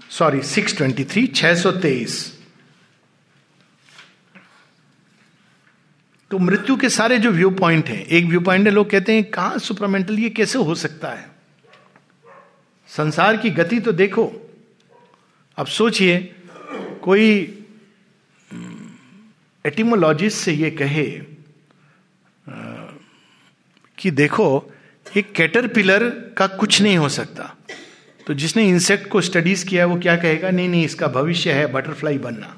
सॉरी 0.09 0.41
623 0.41 1.27
623 1.27 2.38
तो 6.31 6.39
मृत्यु 6.39 6.77
के 6.77 6.89
सारे 6.89 7.17
जो 7.17 7.31
व्यू 7.31 7.49
पॉइंट 7.49 7.87
हैं, 7.87 8.05
एक 8.05 8.25
व्यू 8.25 8.39
पॉइंट 8.39 8.67
है, 8.67 8.73
लोग 8.73 8.89
कहते 8.89 9.13
हैं, 9.13 9.23
कहाँ 9.23 9.57
सुपरमेंटल 9.57 10.19
ये 10.19 10.29
कैसे 10.29 10.59
हो 10.59 10.75
सकता 10.75 11.09
है? 11.09 11.29
संसार 12.87 13.37
की 13.37 13.49
गति 13.49 13.79
तो 13.79 13.91
देखो। 13.91 14.51
अब 15.57 15.65
सोचिए, 15.65 16.35
कोई 17.01 17.29
एटिमोलॉजिस्ट 19.65 20.37
से 20.37 20.53
ये 20.53 20.71
कहे 20.71 21.21
कि 23.97 24.11
देखो, 24.11 24.71
एक 25.17 25.31
कैटरपिलर 25.31 26.09
का 26.09 26.47
कुछ 26.47 26.81
नहीं 26.81 26.97
हो 26.97 27.09
सकता। 27.09 27.55
तो 28.27 28.33
जिसने 28.33 28.69
इंसेक्ट 28.69 29.09
को 29.09 29.21
स्टडीज़ 29.21 29.65
किया 29.65 29.85
है 29.85 29.87
वो 29.87 29.99
क्या 29.99 30.15
कहेगा? 30.15 30.49
नहीं 30.49 30.69
नहीं, 30.69 30.85
इसका 30.85 31.07
भविष्य 31.07 31.53
है 31.53 31.67
बटरफ्लाई 31.67 32.17
बनना। 32.17 32.57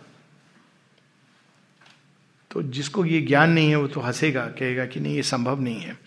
तो 2.51 2.61
जिसको 2.61 3.05
ये 3.05 3.21
ज्ञान 3.21 3.51
नहीं 3.51 3.69
है, 3.69 3.75
वो 3.75 3.87
तो 3.87 3.99
हंसेगा, 3.99 4.41
कहेगा 4.41 4.85
कि 4.85 4.99
नहीं, 4.99 5.15
ये 5.15 5.23
संभव 5.23 5.61
नहीं 5.61 5.79
है। 5.79 5.97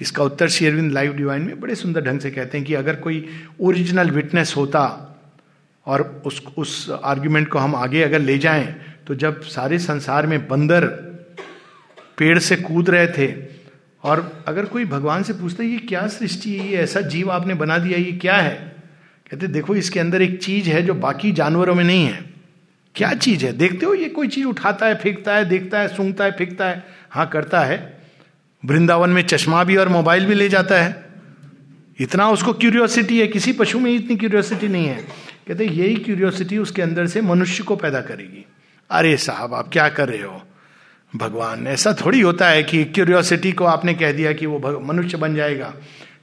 इसका 0.00 0.22
उत्तर 0.22 0.48
शेरविंद 0.48 0.92
लाइव 0.92 1.12
डिवाइन 1.12 1.42
में 1.42 1.60
बड़े 1.60 1.74
सुंदर 1.74 2.00
ढंग 2.00 2.20
से 2.20 2.30
कहते 2.30 2.58
हैं 2.58 2.66
कि 2.66 2.74
अगर 2.74 2.96
कोई 2.96 3.28
ओरिजिनल 3.60 4.10
विटनेस 4.10 4.54
होता 4.56 5.08
और 5.86 6.22
उस 6.26 6.42
उस 6.58 6.90
आर्ग्यूमेंट 7.04 7.48
को 7.48 7.58
हम 7.58 7.74
आगे 7.74 8.02
अगर 8.02 8.18
ले 8.18 8.38
जाएँ 8.38 8.74
तो 9.06 9.14
जब 9.14 9.42
सारे 9.42 9.78
संसार 9.78 10.26
में 10.26 10.48
बंदर 10.48 10.86
पेड़ 12.18 12.38
से 12.38 12.56
कूद 12.56 12.90
रहे 12.90 13.06
थे 13.06 13.34
और 14.02 14.44
अगर 14.48 14.64
कोई 14.64 14.84
भगवान 14.84 15.22
से 15.22 15.32
पूछता 15.32 15.64
ये 15.64 15.78
क्या 15.78 16.06
सृष्टि 16.06 16.56
है? 16.56 16.68
ये 16.68 16.76
ऐसा 16.76 17.00
जीव 17.00 17.30
आपने 17.30 17.54
बना 17.54 17.78
दिया, 17.78 17.98
ये 17.98 18.12
क्या 18.12 18.36
है? 18.36 18.76
कहते, 19.30 19.46
देखो, 19.46 19.74
इसके 19.74 20.00
अंदर 20.00 20.22
एक 20.22 20.42
चीज़ 20.42 20.68
है 20.68 20.82
जो 20.82 20.94
बाकी 20.94 21.32
जानवरों 21.32 21.74
में 21.74 21.84
नहीं 21.84 22.06
है। 22.06 22.31
क्या 22.94 23.14
चीज़ 23.14 23.46
है? 23.46 23.52
देखते 23.52 23.86
हो, 23.86 23.94
ये 23.94 24.08
कोई 24.08 24.28
चीज़ 24.28 24.46
उठाता 24.46 24.86
है, 24.86 24.94
फेंकता 24.94 25.34
है, 25.34 25.44
देखता 25.44 25.80
है, 25.80 25.88
सूंघता 25.88 26.24
है, 26.24 26.32
फेंकता 26.32 26.68
है। 26.68 26.84
हाँ 27.10 27.28
करता 27.28 27.60
है। 27.60 28.02
वृंदावन 28.64 29.10
में 29.10 29.22
चश्मा 29.22 29.64
भी 29.64 29.76
और 29.76 29.88
मोबाइल 29.88 30.26
भी 30.26 30.34
ले 30.34 30.48
जाता 30.48 30.82
है। 30.82 31.06
इतना 32.00 32.30
उसको 32.30 32.52
क्यूरियोसिटी 32.52 33.20
है। 33.20 33.26
किसी 33.26 33.52
पशु 33.52 33.80
में 33.80 33.92
इतनी 33.92 34.16
क्यूरियोसिटी 34.16 34.68
नहीं 34.68 34.86
है। 34.86 35.04
कहते 35.48 35.64
यही 35.64 35.96
क्यूरियोसिटी 35.96 36.58
उसके 36.58 36.82
अंदर 36.82 37.06
से 37.06 37.20
मनुष्य 37.20 37.64
को 37.64 37.76
पैदा 37.76 38.00
करेगी। 38.00 38.44
अरे 38.90 39.16
साहब, 39.16 39.54
आप 39.54 39.68
क्या 39.72 39.88
कर 39.88 40.08
रहे 40.08 40.22
हो? 40.22 40.42
भगवान, 41.16 41.66
ऐसा 41.66 41.96
थोड़ी 42.04 42.20
होता 42.20 42.48
है 42.48 42.62
कि 42.62 42.84
क्यूरियोसिटी 42.84 43.52
को 43.52 43.64
आपने 43.64 43.94
कह 43.94 44.12
दिया 44.12 44.32
कि 44.32 44.46
वो 44.46 44.80
मनुष्य 44.80 45.16
बन 45.16 45.34
जाएगा। 45.34 45.74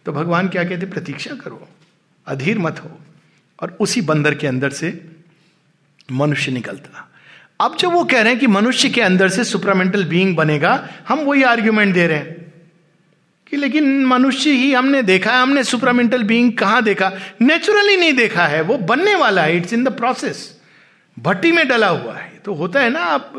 तो 0.06 0.14
भगवान 0.14 0.48
क्या 0.48 0.64
कहते 0.64 0.86
प्रतीक्षा 0.86 1.36
करो। 1.36 1.68
अधीर 2.28 2.60
मत 2.60 2.82
हो। 2.86 3.00
और 3.64 3.78
उसी 3.80 4.02
बंदर 4.02 4.36
के 4.36 4.48
अंदर 4.48 4.70
से 4.70 5.12
मनुष्य 6.12 6.52
निकलता। 6.52 7.06
अब 7.60 7.78
जब 7.78 7.88
वो 7.88 8.04
कह 8.04 8.22
रहे 8.22 8.32
हैं 8.32 8.40
कि 8.40 8.48
मनुष्य 8.48 8.90
के 8.90 9.02
अंदर 9.02 9.30
से 9.30 9.44
सुपरामेंटल 9.44 10.06
बीइंग 10.06 10.36
बनेगा, 10.36 10.90
हम 11.08 11.20
वही 11.20 11.44
आर्ग्यूमेंट 11.44 11.94
दे 11.94 12.08
रहे 12.08 12.18
हैं 12.18 12.40
कि 13.48 13.58
लेकिन 13.58 14.06
मनुष्य 14.06 14.52
ही 14.52 14.74
हमने 14.74 15.04
देखा 15.04 15.32
है, 15.32 15.42
हमने 15.42 15.64
सुपरामेंटल 15.64 16.24
बीइंग 16.24 16.54
कहाँ 16.54 16.84
देखा? 16.84 17.12
नेचुरली 17.42 17.98
नहीं 17.98 18.14
देखा 18.14 18.46
है, 18.46 18.62
वो 18.62 18.78
बनने 18.78 19.16
वाला 19.16 19.42
है 19.42 19.58
इट्स 19.58 19.74
इन 19.74 19.84
द 19.84 19.88
प्रोसेस 19.88 20.60
भट्टी 21.20 21.52
में 21.52 21.68
डला 21.68 21.88
हुआ 21.88 22.14
है। 22.14 22.42
तो 22.46 22.54
होता 22.54 22.80
है 22.80 22.90
ना, 22.90 23.00
आप 23.00 23.34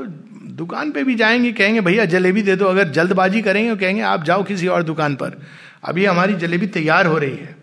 दुकान 0.46 0.90
पे 0.90 1.04
भी 1.04 1.14
जाएँगे, 1.14 1.52
कहेंगे, 1.52 1.80
भैया, 1.80 2.04
जलेबी 2.04 2.42
दे 2.42 2.56
दो, 2.56 2.64
अगर 2.64 2.88
जल्दबाजी 2.88 3.42
करेंगे, 3.42 3.76
कहेंगे, 3.76 4.02
आप 4.02 4.24
जाओ 4.24 4.42
किसी 4.42 4.66
और 4.66 4.82
दुकान 4.82 5.14
पर। 5.14 5.42
अभी 5.84 6.04
हमारी 6.04 6.34
जलेबी 6.34 6.66
तैयार 6.66 7.06
हो 7.06 7.18
रही 7.18 7.30
है। 7.30 7.56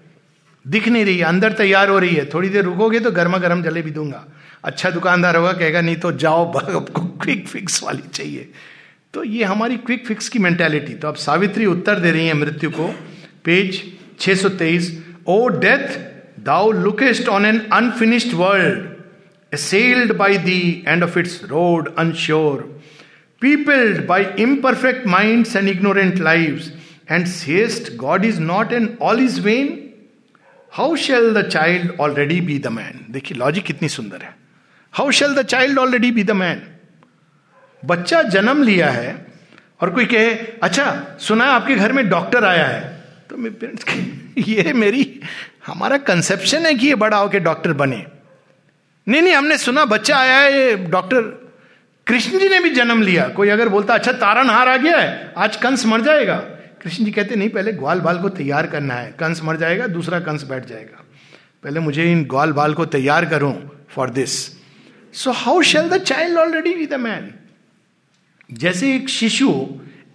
दिख 0.68 0.88
नहीं 0.88 1.06
रही 1.06 1.18
है, 1.18 1.24
अंदर 1.24 1.52
तैयार 1.52 1.90
हो 1.90 2.00
रही 2.00 2.16
है। 2.16 2.26
थोड़ी 2.26 2.50
देर 2.50 2.64
रुकोगे 2.64 3.00
तो 3.00 3.12
गर्मा 3.12 3.38
गर्म 3.38 3.64
जलेबी 3.64 3.92
दूँगा। 3.92 4.26
अच्छा 4.68 4.90
दुकानदार 4.90 5.36
होगा, 5.36 5.52
कहेगा, 5.54 5.82
नहीं 5.82 5.96
तो 5.96 6.12
जाओ, 6.14 6.52
आपको 6.52 7.02
क्विक 7.22 7.48
फिक्स 7.48 7.84
वाली 7.84 8.02
चाहिए। 8.14 8.50
तो 9.14 9.24
ये 9.24 9.44
हमारी 9.44 9.78
क्विक 9.80 10.06
फिक्स 10.08 10.30
की 10.30 10.40
मेंटेलिटी 10.40 10.94
तो 10.94 11.08
अब 11.08 11.16
सावित्री 11.18 11.66
उत्तर 11.66 12.00
दे 12.00 12.12
रही 12.12 12.28
है 12.28 12.34
मृत्यु 12.34 12.70
को। 12.72 12.88
Page 13.46 13.82
623 14.20 14.92
O 15.28 15.48
death 15.60 15.98
thou 16.46 16.72
lookest 16.72 17.28
on 17.30 17.46
an 17.46 17.60
unfinished 17.74 18.34
world 18.34 19.54
assailed 19.54 20.12
by 20.18 20.38
the 20.38 20.50
and 20.88 21.04
of 21.04 21.20
its 21.20 21.40
road 21.46 21.94
unsure 21.98 22.62
peopled 23.42 24.06
by 24.08 24.26
imperfect 24.62 25.08
mind 25.08 25.46
and 25.56 25.70
ignorant 25.70 26.20
life 26.20 27.12
and 27.12 27.26
sayest 27.28 27.96
god 27.98 28.26
is 28.26 28.40
not 28.42 28.74
and 28.74 28.90
all 29.02 29.24
is 29.24 29.40
vain 29.42 29.78
how 30.74 30.96
shall 31.06 31.34
the 31.34 31.48
child 31.48 31.92
already 32.02 32.42
be 32.42 32.60
the 32.60 32.68
man 32.74 33.06
देखिए 33.12 33.38
logic 33.38 33.64
कितनी 33.64 33.90
सुंदर 33.90 34.22
है। 34.22 34.36
How 34.98 35.12
shall 35.12 35.34
the 35.34 35.42
child 35.42 35.80
already 35.80 36.12
be 36.12 36.24
the 36.24 36.32
man 36.32 36.62
बच्चा 37.86 38.24
जन्म 38.24 38.64
लिया 38.64 38.90
है 38.90 39.28
और 39.82 39.90
कोई 39.90 40.06
कहे 40.06 40.30
अच्छा 40.64 41.18
सुना 41.20 41.46
आपके 41.46 41.76
घर 41.76 41.92
में 41.92 42.10
डॉक्टर 42.10 42.46
आया 42.46 42.66
है। 42.68 43.04
तो 43.30 43.38
मेरे 43.38 43.56
पेरेंट्स 43.56 43.86
ये 44.48 44.74
मेरी, 44.74 45.22
हमारा 45.68 45.98
कंसेप्शन 45.98 46.66
है 46.66 46.74
कि 46.74 46.88
ये 46.88 46.96
बड़ा 46.96 47.18
होकर 47.18 47.40
डॉक्टर 47.40 47.74
बने। 47.74 48.06
नहीं 49.08 49.22
नहीं, 49.22 49.34
हमने 49.34 49.58
सुना 49.58 49.86
बच्चा 49.86 50.18
आया 50.18 50.40
है, 50.40 50.60
ये 50.60 50.76
डॉक्टर 50.76 51.22
कृष्ण 52.08 52.40
जी 52.40 52.50
ने 52.50 52.60
भी 52.60 52.70
जन्म 52.70 53.02
लिया। 53.02 53.28
कोई 53.28 53.50
अगर 53.50 53.70
बोलता 53.70 53.94
अच्छा 53.94 54.12
तारनहार 54.12 54.68
आ 54.68 54.78
गया 54.78 54.98
है, 54.98 55.34
आज 55.38 55.56
कंस 55.56 55.86
मर 55.86 56.02
जाएगा। 56.02 56.36
कृष्ण 56.82 57.06
जी 57.06 57.12
कहते, 57.12 57.36
नहीं, 57.36 57.50
पहले 57.50 57.74
ग्वाल 57.74 58.00
बाल 58.00 58.18
को 58.18 58.30
तैयार 58.30 58.68
करना 58.68 58.94
है, 58.94 59.12
कंस 59.12 59.44
मर 59.44 59.56
जाएगा, 59.56 59.88
दूसरा 59.88 60.20
कंस 60.20 60.44
बैठ 60.44 60.66
जाएगा। 60.66 61.04
पहले 61.64 61.80
मुझे 61.80 62.12
इन 62.12 62.26
ग्वाल 62.26 62.52
बाल 62.52 62.74
को 62.74 62.86
तैयार 62.86 63.26
करूँ 63.26 63.86
for 63.90 64.10
this 64.10 64.57
so 65.14 65.32
how 65.32 65.62
shall 65.62 65.90
the 65.90 65.98
child 65.98 66.38
already 66.38 66.74
with 66.74 66.90
the 66.90 67.00
man 67.00 67.34
जैसे 68.54 68.96
एक 68.96 69.10
शिशु 69.10 69.50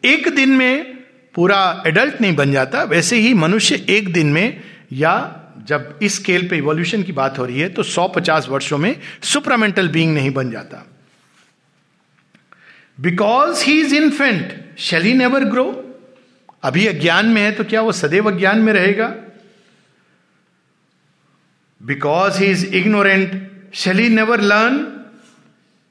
एक 0.05 0.28
दिन 0.34 0.51
में 0.51 1.03
पूरा 1.34 1.82
एडल्ट 1.86 2.20
नहीं 2.20 2.34
बन 2.36 2.53
जाता, 2.53 2.82
वैसे 2.82 3.16
ही 3.16 3.34
मनुष्य 3.34 3.86
एक 3.88 4.12
दिन 4.12 4.32
में, 4.32 4.62
या 4.93 5.38
जब 5.66 5.99
इस 6.03 6.14
स्केल 6.14 6.49
पे 6.49 6.57
इवोल्यूशन 6.57 7.03
की 7.03 7.12
बात 7.12 7.38
हो 7.38 7.45
रही 7.45 7.61
है 7.61 7.68
तो 7.68 7.82
150 7.82 8.49
वर्षों 8.49 8.78
में 8.78 9.01
सुपरामेंटल 9.22 9.88
बीइंग 9.88 10.14
नहीं 10.14 10.30
बन 10.30 10.51
जाता। 10.51 10.86
Because 13.01 13.64
he 13.64 13.80
is 13.80 13.95
infant 13.95 14.78
shall 14.78 15.03
he 15.03 15.12
never 15.12 15.45
grow 15.45 15.64
अभी 16.62 16.86
अज्ञान 16.86 17.26
में 17.26 17.43
है 17.43 17.53
तो 17.53 17.64
क्या 17.64 17.80
वो 17.80 17.93
सदैव 17.93 18.30
अज्ञान 18.30 18.59
में 18.59 18.72
रहेगा? 18.72 19.14
Because 21.80 22.38
he 22.38 22.47
is 22.47 22.66
ignorant 22.66 23.52
shall 23.75 24.01
never 24.12 24.41
learn 24.41 24.87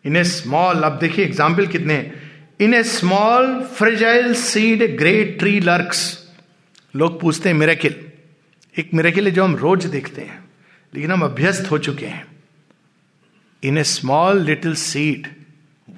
in 0.05 0.15
a 0.17 0.23
small 0.23 0.83
अब 0.83 0.97
देखिए 0.99 1.25
एग्ज़ाम्पल 1.25 1.67
कितने 1.67 1.99
in 2.61 2.73
a 2.73 2.83
small 2.83 3.63
fragile 3.75 4.33
seed 4.33 4.81
a 4.81 4.87
great 4.97 5.37
tree 5.39 5.59
lurks 5.59 6.01
लोग 6.95 7.19
पूछते 7.21 7.49
हैं 7.49 7.55
मेरेकिल 7.55 7.95
एक 8.75 8.93
मेरेकिल 8.93 9.25
है 9.25 9.31
जो 9.31 9.43
हम 9.43 9.55
रोज 9.55 9.85
देखते 9.85 10.21
हैं, 10.21 10.43
लेकिन 10.93 11.11
हम 11.11 11.21
अभ्यस्त 11.23 11.69
हो 11.71 11.77
चुके 11.77 12.05
हैं। 12.05 12.25
In 13.63 13.77
a 13.77 13.83
small 13.83 14.41
little 14.41 14.75
seed 14.75 15.27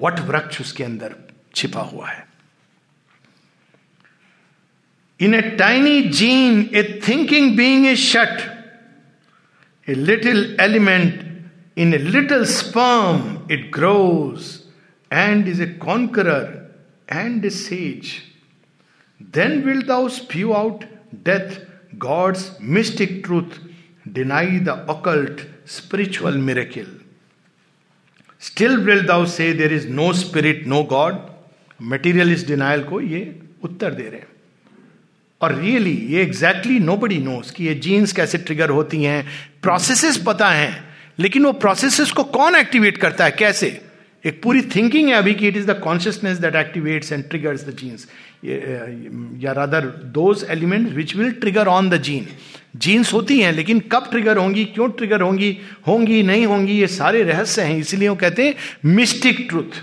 what 0.02 0.20
वृक्ष 0.28 0.62
उसके 0.62 0.84
अंदर 0.84 1.16
छिपा 1.56 1.82
हुआ 1.82 2.10
है? 2.10 2.26
In 5.20 5.34
a 5.34 5.42
tiny 5.60 6.02
gene 6.02 6.70
a 6.74 6.84
thinking 7.08 7.56
being 7.58 7.86
a 7.88 7.96
shut 7.96 8.42
a 9.88 9.94
little 9.94 10.56
element 10.62 11.22
in 11.78 11.94
a 11.94 11.98
little 11.98 12.46
sperm 12.46 13.54
it 13.54 13.72
grows 13.74 14.44
and 15.12 15.48
is 15.48 15.62
a 15.64 15.68
conqueror 15.82 16.62
and 17.12 17.46
a 17.46 17.50
sage 17.50 18.12
then 19.22 19.62
will 19.62 19.82
thou 19.82 20.22
spew 20.32 20.52
out 20.54 20.84
death 21.28 21.60
god's 21.96 22.50
mystic 22.62 23.22
truth 23.26 23.60
deny 24.08 24.60
the 24.60 24.70
occult 24.90 25.42
spiritual 25.68 26.38
miracle 26.38 26.88
still 28.42 28.78
will 28.78 29.02
thou 29.06 29.26
say 29.26 29.52
there 29.54 29.74
is 29.74 29.88
no 29.90 30.12
spirit 30.14 30.68
no 30.68 30.84
god 30.84 31.18
material 31.82 32.32
is 32.32 32.46
denial 32.48 32.84
को 32.84 33.02
ये 33.02 33.42
उत्तर 33.64 33.94
दे 33.94 34.04
रहे 34.04 34.20
हैं। 34.20 34.28
और 35.42 35.56
really 35.56 35.96
ये 36.10 36.22
exactly 36.22 36.80
no 36.80 36.96
बडी 36.98 37.18
knows 37.18 37.52
कि 37.52 37.66
ये 37.66 37.76
genes 37.76 38.12
कैसे 38.14 38.38
ट्रिगर 38.38 38.70
होती 38.70 39.04
हैं 39.04 39.26
प्रोसेसेस 39.62 40.18
पता 40.28 40.50
हैं। 40.50 40.93
लेकिन 41.20 41.46
वो 41.46 41.52
प्रोसेसेस 41.54 42.12
को 42.12 42.24
कौन 42.36 42.56
एक्टिवेट 42.56 42.98
करता 42.98 43.26
है? 43.26 43.32
कैसे? 43.32 43.80
एक 44.24 44.42
पूरी 44.44 44.62
थिंकिंग 44.76 45.08
है 45.10 45.14
अभी 45.14 45.34
कि 45.34 45.48
it 45.48 45.58
is 45.58 45.66
the 45.68 45.80
consciousness 45.80 46.38
that 46.38 46.56
activates 46.56 47.12
and 47.12 47.24
triggers 47.30 47.64
the 47.64 47.76
genes 47.80 48.08
या 49.44 49.52
rather 49.52 49.86
those 50.14 50.46
element 50.50 50.90
which 50.92 51.16
will 51.16 51.32
trigger 51.34 51.68
on 51.68 51.90
the 51.90 52.02
gene 52.02 52.28
genes 52.76 53.14
होती 53.14 53.40
हैं, 53.40 53.52
लेकिन 53.54 53.80
कब 53.92 54.08
ट्रिगर 54.12 54.38
होंगी, 54.38 54.64
क्यों 54.66 54.90
ट्रिगर 54.90 55.22
होंगी 55.22 55.58
होंगी, 55.88 56.22
नहीं 56.24 56.46
होंगी, 56.46 56.74
ये 56.74 56.88
सारे 56.88 57.24
रहस्य 57.24 57.62
हैं। 57.62 57.78
इसलिए 57.78 58.10
वो 58.10 58.16
कहते 58.16 58.46
हैं 58.46 58.56
मिस्टिक 58.86 59.46
ट्रूथ 59.50 59.82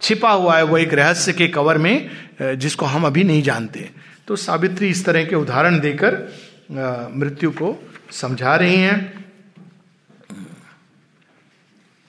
छिपा 0.00 0.30
हुआ 0.30 0.56
है 0.56 0.62
वो 0.62 0.78
एक 0.78 0.94
रहस्य 0.94 1.32
के 1.32 1.48
कवर 1.48 1.78
में 1.78 2.10
जिसको 2.42 2.86
हम 2.86 3.04
अभी 3.06 3.24
नहीं 3.24 3.42
जानते। 3.42 3.88
तो 4.28 4.36
सावित्री 4.36 4.88
इस 4.88 5.04
तरह 5.04 5.24
के 5.24 5.36
उदाहरण 5.36 5.78
देकर 5.80 6.18
मृत्यु 7.16 7.50
को 7.52 7.76
समझा 8.12 8.56
रही 8.56 8.76
हैं। 8.76 8.96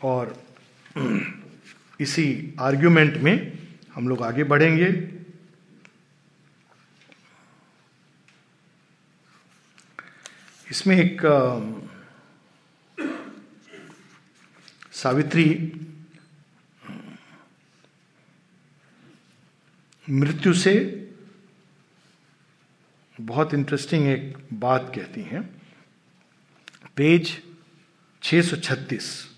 और 0.03 0.43
इसी 1.99 2.55
आर्ग्यूमेंट 2.59 3.17
में 3.17 3.57
हम 3.93 4.07
लोग 4.09 4.23
आगे 4.23 4.43
बढ़ेंगे। 4.43 5.19
इसमें 10.71 10.97
एक 10.97 11.21
सावित्री, 14.91 15.71
मृत्यु 20.09 20.53
से 20.53 20.73
बहुत 23.21 23.53
इंटरेस्टिंग 23.53 24.07
एक 24.07 24.37
बात 24.53 24.91
कहती 24.95 25.21
हैं। 25.21 25.41
पेज 26.95 27.41
636 28.23 29.28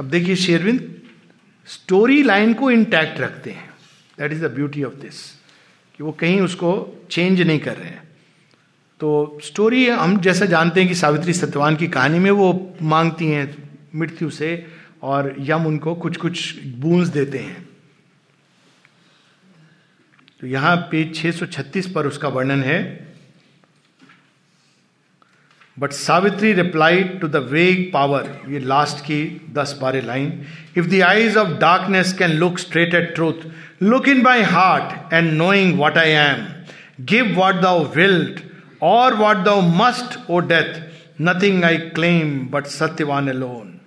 अब 0.00 0.10
देखिए 0.10 0.36
शेरविंद 0.36 1.02
स्टोरी 1.66 2.22
लाइन 2.22 2.54
को 2.54 2.70
इंटैक्ट 2.70 3.20
रखते 3.20 3.50
हैं। 3.50 3.70
That 4.18 4.32
is 4.32 4.46
the 4.46 4.50
beauty 4.50 4.84
of 4.84 4.94
this 4.94 5.30
कि 5.96 6.02
वो 6.02 6.12
कहीं 6.12 6.40
उसको 6.40 7.02
चेंज 7.10 7.40
नहीं 7.40 7.58
कर 7.58 7.76
रहे 7.76 7.88
हैं। 7.88 8.08
तो 9.00 9.38
स्टोरी 9.44 9.88
हम 9.88 10.20
जैसा 10.20 10.44
जानते 10.44 10.80
हैं 10.80 10.88
कि 10.88 10.94
सावित्री 10.94 11.32
सत्यवान 11.32 11.76
की 11.76 11.88
कहानी 11.88 12.18
में 12.18 12.30
वो 12.30 12.76
मांगती 12.82 13.26
हैं 13.26 13.70
मृत्यु 13.94 14.30
से, 14.30 14.66
और 15.02 15.36
यम 15.38 15.66
उनको 15.66 15.94
कुछ 15.94 16.16
कुछ 16.16 16.64
बूंस 16.64 17.08
देते 17.08 17.38
हैं। 17.38 17.68
तो 20.40 20.46
यहाँ 20.46 20.76
पेज 20.76 21.16
636 21.16 21.86
पर 21.86 22.06
उसका 22.06 22.28
वर्णन 22.28 22.62
है। 22.62 23.03
But 25.76 25.92
Savitri 25.92 26.52
replied 26.52 27.18
to 27.20 27.28
the 27.28 27.36
vague 27.50 27.90
power 27.92 28.28
ये 28.48 28.58
लास्ट 28.72 29.04
की 29.04 29.20
दस 29.54 29.76
बारह 29.80 30.06
line 30.06 30.30
if 30.76 30.86
the 30.86 31.00
eyes 31.02 31.36
of 31.36 31.48
darkness 31.60 32.12
can 32.18 32.32
look 32.42 32.58
straight 32.58 32.94
at 32.94 33.14
truth 33.14 33.46
look 33.82 34.08
in 34.08 34.22
my 34.22 34.42
heart 34.52 35.12
and 35.14 35.32
knowing 35.32 35.78
what 35.78 35.98
I 35.98 36.10
am 36.10 36.46
give 37.12 37.34
what 37.36 37.60
thou 37.62 37.84
willed 37.96 38.40
और 38.82 39.14
what 39.16 39.44
thou 39.44 39.60
must 39.78 40.18
O 40.30 40.40
death 40.52 40.82
nothing 41.22 41.64
I 41.64 41.78
claim 41.98 42.38
but 42.50 42.66
Satyavan 42.66 43.28
alone 43.28 43.78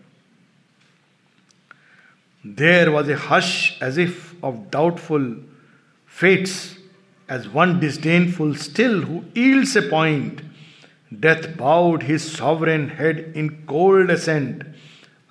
there 2.45 2.89
was 2.89 3.11
a 3.11 3.17
hush 3.29 3.53
as 3.83 3.99
if 3.99 4.45
of 4.45 4.55
doubtful 4.73 5.35
fates 6.15 6.57
as 7.29 7.47
one 7.49 7.79
disdainful 7.79 8.55
still 8.55 9.01
who 9.01 9.23
yields 9.33 9.75
a 9.75 9.81
point. 9.83 10.41
Death 11.11 11.57
bowed 11.57 12.03
his 12.03 12.29
sovereign 12.29 12.89
head 12.89 13.31
in 13.33 13.63
cold 13.65 14.09
assent. 14.09 14.63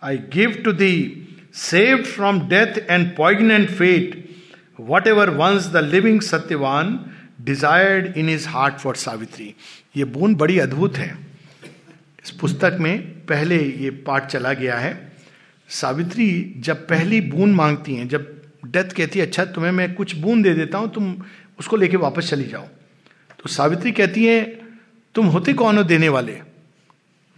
I 0.02 0.16
give 0.16 0.62
to 0.64 0.72
thee, 0.72 1.26
saved 1.52 2.06
from 2.06 2.48
death 2.48 2.78
and 2.88 3.14
poignant 3.14 3.70
fate, 3.70 4.30
whatever 4.76 5.30
once 5.32 5.68
the 5.68 5.82
living 5.82 6.20
Satyavan 6.20 7.12
desired 7.42 8.16
in 8.16 8.28
his 8.28 8.46
heart 8.46 8.80
for 8.80 8.94
Savitri. 8.94 9.54
ये 9.96 10.04
boon 10.04 10.34
बड़ी 10.34 10.58
अद्भुत 10.58 10.96
है 10.96 11.08
इस 12.24 12.30
पुस्तक 12.40 12.76
में 12.80 12.98
पहले 13.28 13.58
ये 13.58 13.90
पाठ 14.06 14.26
चला 14.30 14.52
गया 14.52 14.78
है 14.78 14.94
सावित्री 15.68 16.28
जब 16.64 16.86
पहली 16.88 17.20
बून 17.20 17.54
मांगती 17.54 17.94
हैं 17.96 18.08
जब 18.08 18.32
डेथ 18.66 18.92
कहती 18.96 19.18
है 19.18 19.26
अच्छा 19.26 19.44
तुम्हें 19.54 19.72
मैं 19.72 19.94
कुछ 19.94 20.14
बूंद 20.20 20.44
दे 20.44 20.54
देता 20.54 20.78
हूँ 20.78 20.92
तुम 20.94 21.16
उसको 21.58 21.76
लेके 21.76 21.96
वापस 21.96 22.30
चली 22.30 22.44
जाओ 22.44 22.66
तो 23.40 23.48
सावित्री 23.48 23.92
कहती 23.92 24.24
है 24.26 24.40
तुम 25.16 25.26
होते 25.28 25.52
कौन 25.54 25.76
हो 25.76 25.82
देने 25.84 26.08
वाले? 26.08 26.40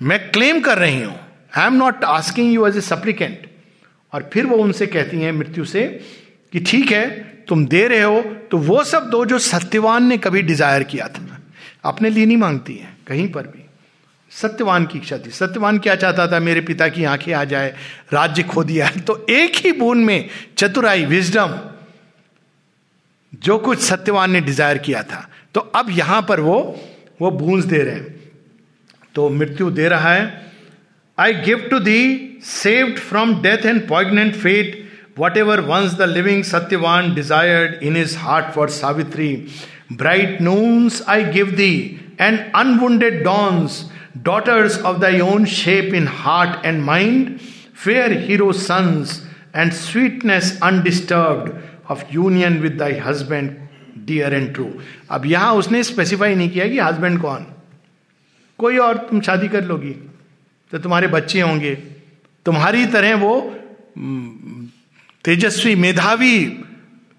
मैं 0.00 0.18
क्लेम 0.30 0.60
कर 0.60 0.78
रही 0.78 1.02
हूँ। 1.02 1.14
I 1.52 1.66
am 1.66 1.74
not 1.74 2.04
asking 2.06 2.52
you 2.54 2.66
as 2.66 2.76
a 2.76 2.80
suppliant 2.82 3.46
और 4.12 4.28
फिर 4.32 4.46
वो 4.46 4.56
उनसे 4.56 4.86
कहती 4.88 5.20
हैं 5.20 5.32
मृत्यु 5.32 5.64
से 5.66 5.84
कि 6.52 6.60
ठीक 6.60 6.92
है, 6.92 7.08
तुम 7.48 7.66
दे 7.66 7.86
रहे 7.88 8.02
हो 8.02 8.20
तो 8.50 8.58
वो 8.58 8.82
सब 8.84 9.08
दो 9.10 9.24
जो 9.24 9.38
सत्यवान 9.40 10.04
ने 10.04 10.18
कभी 10.18 10.42
डिज़ायर 10.42 10.82
किया 10.84 11.08
था, 11.08 11.40
अपने 11.84 12.10
लिए 12.10 12.26
नहीं 12.26 12.36
मांगती 12.36 12.74
है, 12.74 12.96
कहीं 13.06 13.28
पर 13.32 13.46
भी। 13.46 13.64
सत्यवान 14.32 14.86
की 14.86 14.98
इच्छा 14.98 15.18
थी। 15.18 15.30
सत्यवान 15.30 15.78
क्या 15.78 15.94
चाहता 15.96 16.26
था? 16.32 16.38
मेरे 16.40 16.60
पिता 16.60 16.88
की 16.88 17.04
आँखें 17.06 17.32
आ 17.32 17.44
जाए, 17.44 17.74
राज्य 18.12 18.42
खो 18.42 18.64
दिया। 18.64 18.88
तो 19.06 19.26
एक 19.30 19.56
ही 19.56 19.72
बूंद 19.74 20.04
में 20.04 20.28
चतुराई 20.58 21.04
विजडम 21.06 21.58
जो 23.42 23.58
कुछ 23.58 23.80
सत्यवान 23.80 24.30
ने 24.30 24.40
डिज़ायर 24.40 24.78
किया 24.80 25.02
था। 25.02 25.28
तो 25.54 25.60
अब 25.60 25.90
यहाँ 25.90 26.20
पर 26.22 26.40
वो 26.40 26.58
वो 27.20 27.30
बूंद 27.30 27.64
दे 27.64 27.78
रहे 27.78 27.94
हैं। 27.94 28.14
तो 29.14 29.28
मृत्यु 29.28 29.70
दे 29.70 29.88
रहा 29.88 30.12
है। 30.14 30.46
I 31.18 31.34
give 31.34 31.66
to 31.70 31.78
thee 31.78 32.00
saved 32.42 32.98
from 32.98 33.42
death 33.42 33.66
and 33.66 33.88
poignant 33.88 34.34
fate 34.34 34.88
whatever 35.36 35.60
once 35.60 35.94
the 35.94 36.02
living 36.02 36.42
Satyavan 36.44 37.14
desired 37.14 37.82
in 37.82 37.96
his 37.96 38.16
heart 38.18 38.54
for 38.54 38.68
Savitri 38.68 39.46
bright 39.92 40.40
noons 40.40 41.02
I 41.08 41.24
give 41.24 41.50
thee 41.50 42.00
and 42.20 42.40
unwounded 42.54 43.24
dawns 43.24 43.84
daughters 44.26 44.76
of 44.78 44.96
thy 45.00 45.20
own 45.20 45.44
shape 45.44 45.92
in 45.94 46.06
heart 46.06 46.64
and 46.64 46.84
mind, 46.84 47.40
fair 47.74 48.06
hero 48.12 48.50
sons, 48.52 49.12
and 49.54 49.72
sweetness 49.72 50.48
undisturbed 50.60 51.52
of 51.88 52.02
union 52.12 52.60
with 52.60 52.78
thy 52.78 52.92
husband, 52.98 53.67
dear 54.06 54.32
and 54.32 54.52
true 54.54 54.68
अब 55.10 55.26
यहाँ 55.26 55.54
उसने 55.54 55.82
specify 55.84 56.34
नहीं 56.34 56.50
किया 56.50 56.68
कि 56.68 56.78
husband 56.78 57.20
कौन। 57.20 57.46
कोई 58.58 58.78
और 58.78 58.96
तुम 59.08 59.20
शादी 59.20 59.48
कर 59.48 59.64
लोगी 59.64 59.92
तो 60.72 60.78
तुम्हारे 60.78 61.06
बच्चे 61.06 61.40
होंगे। 61.40 61.74
तुम्हारी 62.46 62.86
तरह 62.86 63.14
वो 63.16 63.34
तेजस्वी 65.24 65.74
मेधावी 65.76 66.44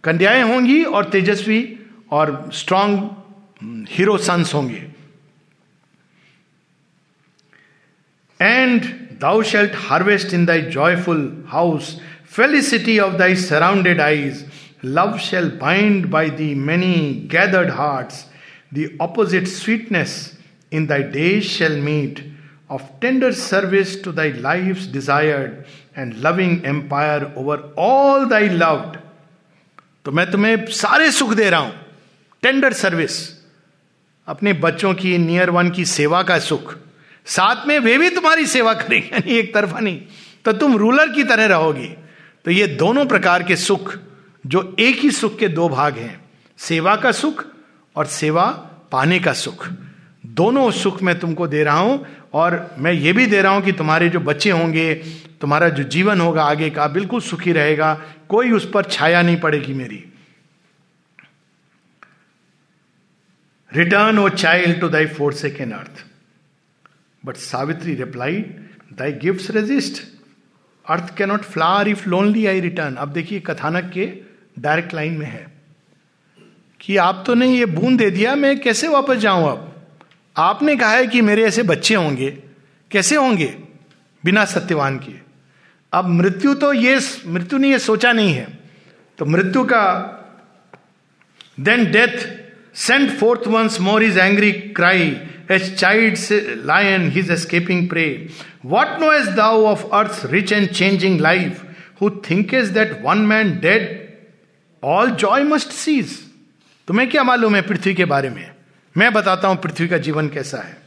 कन्याएँ 0.04 0.44
होंगी 0.44 0.84
और 0.84 1.10
तेजस्वी 1.10 1.62
और 2.12 2.50
स्ट्रांग 2.54 3.00
हीरो 3.90 4.18
सन्स 4.18 4.54
होंगे। 4.54 4.86
And 8.40 8.86
thou 9.20 9.42
shalt 9.42 9.74
harvest 9.88 10.34
in 10.34 10.46
thy 10.46 10.62
joyful 10.74 11.24
house 11.48 11.88
felicity 12.26 13.00
of 13.00 13.18
thy 13.18 13.34
surrounded 13.34 14.00
eyes. 14.00 14.44
Love 14.86 15.18
shall 15.18 15.50
bind 15.50 16.06
by 16.06 16.30
the 16.30 16.56
many 16.56 17.28
gathered 17.32 17.70
heart 17.70 18.08
the 18.74 18.98
opposite 19.02 19.48
sweetness 19.48 20.38
in 20.74 20.86
thy 20.86 21.04
day 21.04 21.42
shall 21.42 21.80
meet 21.82 22.38
of 22.72 22.82
tender 23.02 23.32
service 23.32 24.04
to 24.04 24.12
thy 24.12 24.34
life 24.34 24.80
desire 24.80 25.66
and 25.98 26.14
loving 26.26 26.66
empire 26.66 27.34
over 27.38 27.76
all 27.78 28.26
thy 28.26 28.50
love 28.50 28.96
तो 30.06 30.12
मैं 30.12 30.32
तुम्हें 30.32 30.66
सारे 30.66 31.12
सुख 31.12 31.34
दे 31.34 31.50
रहा 31.50 31.60
हूँ। 31.60 31.74
Tender 32.42 32.74
service 32.74 33.44
अपने 34.28 34.54
बच्चों 34.54 34.94
की 34.94 35.18
नियर 35.18 35.50
वन 35.50 35.70
की 35.70 35.86
सेवा 35.86 36.24
का 36.24 36.40
सुख। 36.40 36.78
साथ 37.26 37.68
में 37.68 37.80
वे 37.80 37.98
भी 37.98 38.10
तुम्हारी 38.10 38.46
सेवा 38.46 38.74
करेंगे। 38.74 39.32
एक 39.40 39.54
तरफा 39.54 39.80
नहीं। 39.80 40.02
तो 40.46 40.54
तुम 40.54 40.78
रूलर 40.78 41.10
की 41.10 41.24
तरह 41.24 41.46
रहोगे। 41.46 41.98
तो 42.46 42.52
ये 42.52 42.68
दोनों 42.68 43.06
प्रकार 43.06 43.44
के 43.44 43.56
सुख 43.56 43.96
जो 44.44 44.76
एक 44.80 45.00
ही 45.00 45.12
सुख 45.12 45.38
के 45.40 45.48
दो 45.48 45.68
भाग 45.70 45.98
हैं, 45.98 46.20
सेवा 46.60 46.96
का 46.96 47.12
सुख 47.12 47.46
और 47.96 48.06
सेवा 48.08 48.46
पाने 48.92 49.20
का 49.20 49.34
सुख। 49.34 49.68
दोनों 50.26 50.70
सुख 50.72 51.02
मैं 51.04 51.18
तुमको 51.20 51.48
दे 51.48 51.64
रहा 51.64 51.80
हूँ 51.80 52.06
और 52.34 52.76
मैं 52.80 52.92
ये 52.92 53.14
भी 53.14 53.26
दे 53.26 53.42
रहा 53.42 53.54
हूँ 53.54 53.62
कि 53.62 53.72
तुम्हारे 53.72 54.10
जो 54.10 54.20
बच्चे 54.20 54.50
होंगे, 54.52 54.94
तुम्हारा 55.42 55.70
जो 55.70 55.84
जीवन 55.86 56.22
होगा 56.22 56.44
आगे 56.44 56.70
का 56.70 56.88
बिल्कुल 56.88 57.22
सुखी 57.22 57.52
रहेगा, 57.52 57.94
कोई 58.30 58.52
उस 58.52 58.70
पर 58.72 58.84
छाया 58.84 59.22
नहीं 59.22 59.40
पड़ेगी 59.40 59.74
मेरी। 59.74 60.04
Return 63.72 64.20
O 64.20 64.30
child 64.30 64.80
to 64.82 64.90
thy 64.90 65.06
forsaken 65.34 65.74
earth 65.74 66.04
but 67.24 67.36
Savitri 67.38 67.94
replied 67.96 68.46
thy 68.94 69.12
gift 69.22 69.52
resist 69.52 70.02
earth 70.86 71.16
cannot 71.18 71.42
flower 71.46 71.88
if 71.88 72.08
lonely 72.10 72.46
I 72.46 72.60
return 72.60 72.96
अब 72.96 73.12
देखिए 73.14 73.40
कथानक 73.40 73.92
के 73.94 74.06
डायरेक्ट 74.60 74.94
लाइन 74.94 75.14
में 75.14 75.26
है 75.26 75.48
कि 76.82 76.98
आप 76.98 77.24
तो 77.28 77.34
नहीं 77.34 77.58
ये 77.58 77.66
बूंद 77.66 77.98
दे 78.00 78.10
दिया 78.10 78.36
मैं 78.36 78.60
कैसे 78.60 78.88
वापस 78.88 79.18
जाऊँ 79.18 79.52
अब? 79.52 79.76
आपने 80.38 80.76
कहा 80.76 80.92
है 80.92 81.08
कि 81.08 81.22
मेरे 81.22 81.44
ऐसे 81.44 81.64
बच्चे 81.64 81.96
होंगे। 81.96 82.30
कैसे 82.92 83.16
होंगे? 83.16 83.56
बिना 84.26 84.46
सत्यवान 84.46 84.98
के 84.98 85.14
अब 85.94 86.08
मृत्यु 86.08 86.54
तो 86.54 86.74
ये 86.74 87.00
मृत्यु 87.28 87.60
ने 87.60 87.72
ये 87.72 87.80
सोचा 87.80 88.12
नहीं 88.12 88.34
है। 88.34 88.48
तो 89.18 89.26
मृत्यु 89.26 89.64
का 89.64 89.86
then 91.60 91.92
death 91.92 92.18
sent 92.76 93.12
forth 93.12 93.48
once 93.48 93.80
more 93.80 94.04
his 94.04 94.20
angry 94.20 94.52
cry 94.52 95.18
as 95.52 95.64
child's 95.82 96.32
lion, 96.64 97.10
his 97.12 97.30
escaping 97.30 97.88
prey. 97.90 98.30
What 98.74 99.00
knowest 99.00 99.32
thou 99.36 99.54
of 99.66 100.26
rich 100.26 100.52
and 100.52 100.70
changing 100.70 101.20
life 101.20 101.64
who 102.02 102.10
think 102.10 102.54
is 102.54 102.72
that 102.72 103.02
one 103.06 103.18
man 103.18 103.50
dead, 103.60 103.88
all 104.84 105.16
joy 105.20 105.44
must 105.44 105.70
cease 105.70 106.18
तुम्हें 106.88 107.10
क्या 107.10 107.24
मालूम 107.24 107.56
है 107.56 107.62
पृथ्वी 107.62 107.94
के 107.94 108.06
बारे 108.06 108.30
में? 108.30 108.52
मैं 108.96 109.12
बताता 109.14 109.48
हूँ 109.48 109.58
पृथ्वी 109.58 109.88
का 109.88 109.98
जीवन 109.98 110.28
कैसा 110.30 110.58
है। 110.58 110.78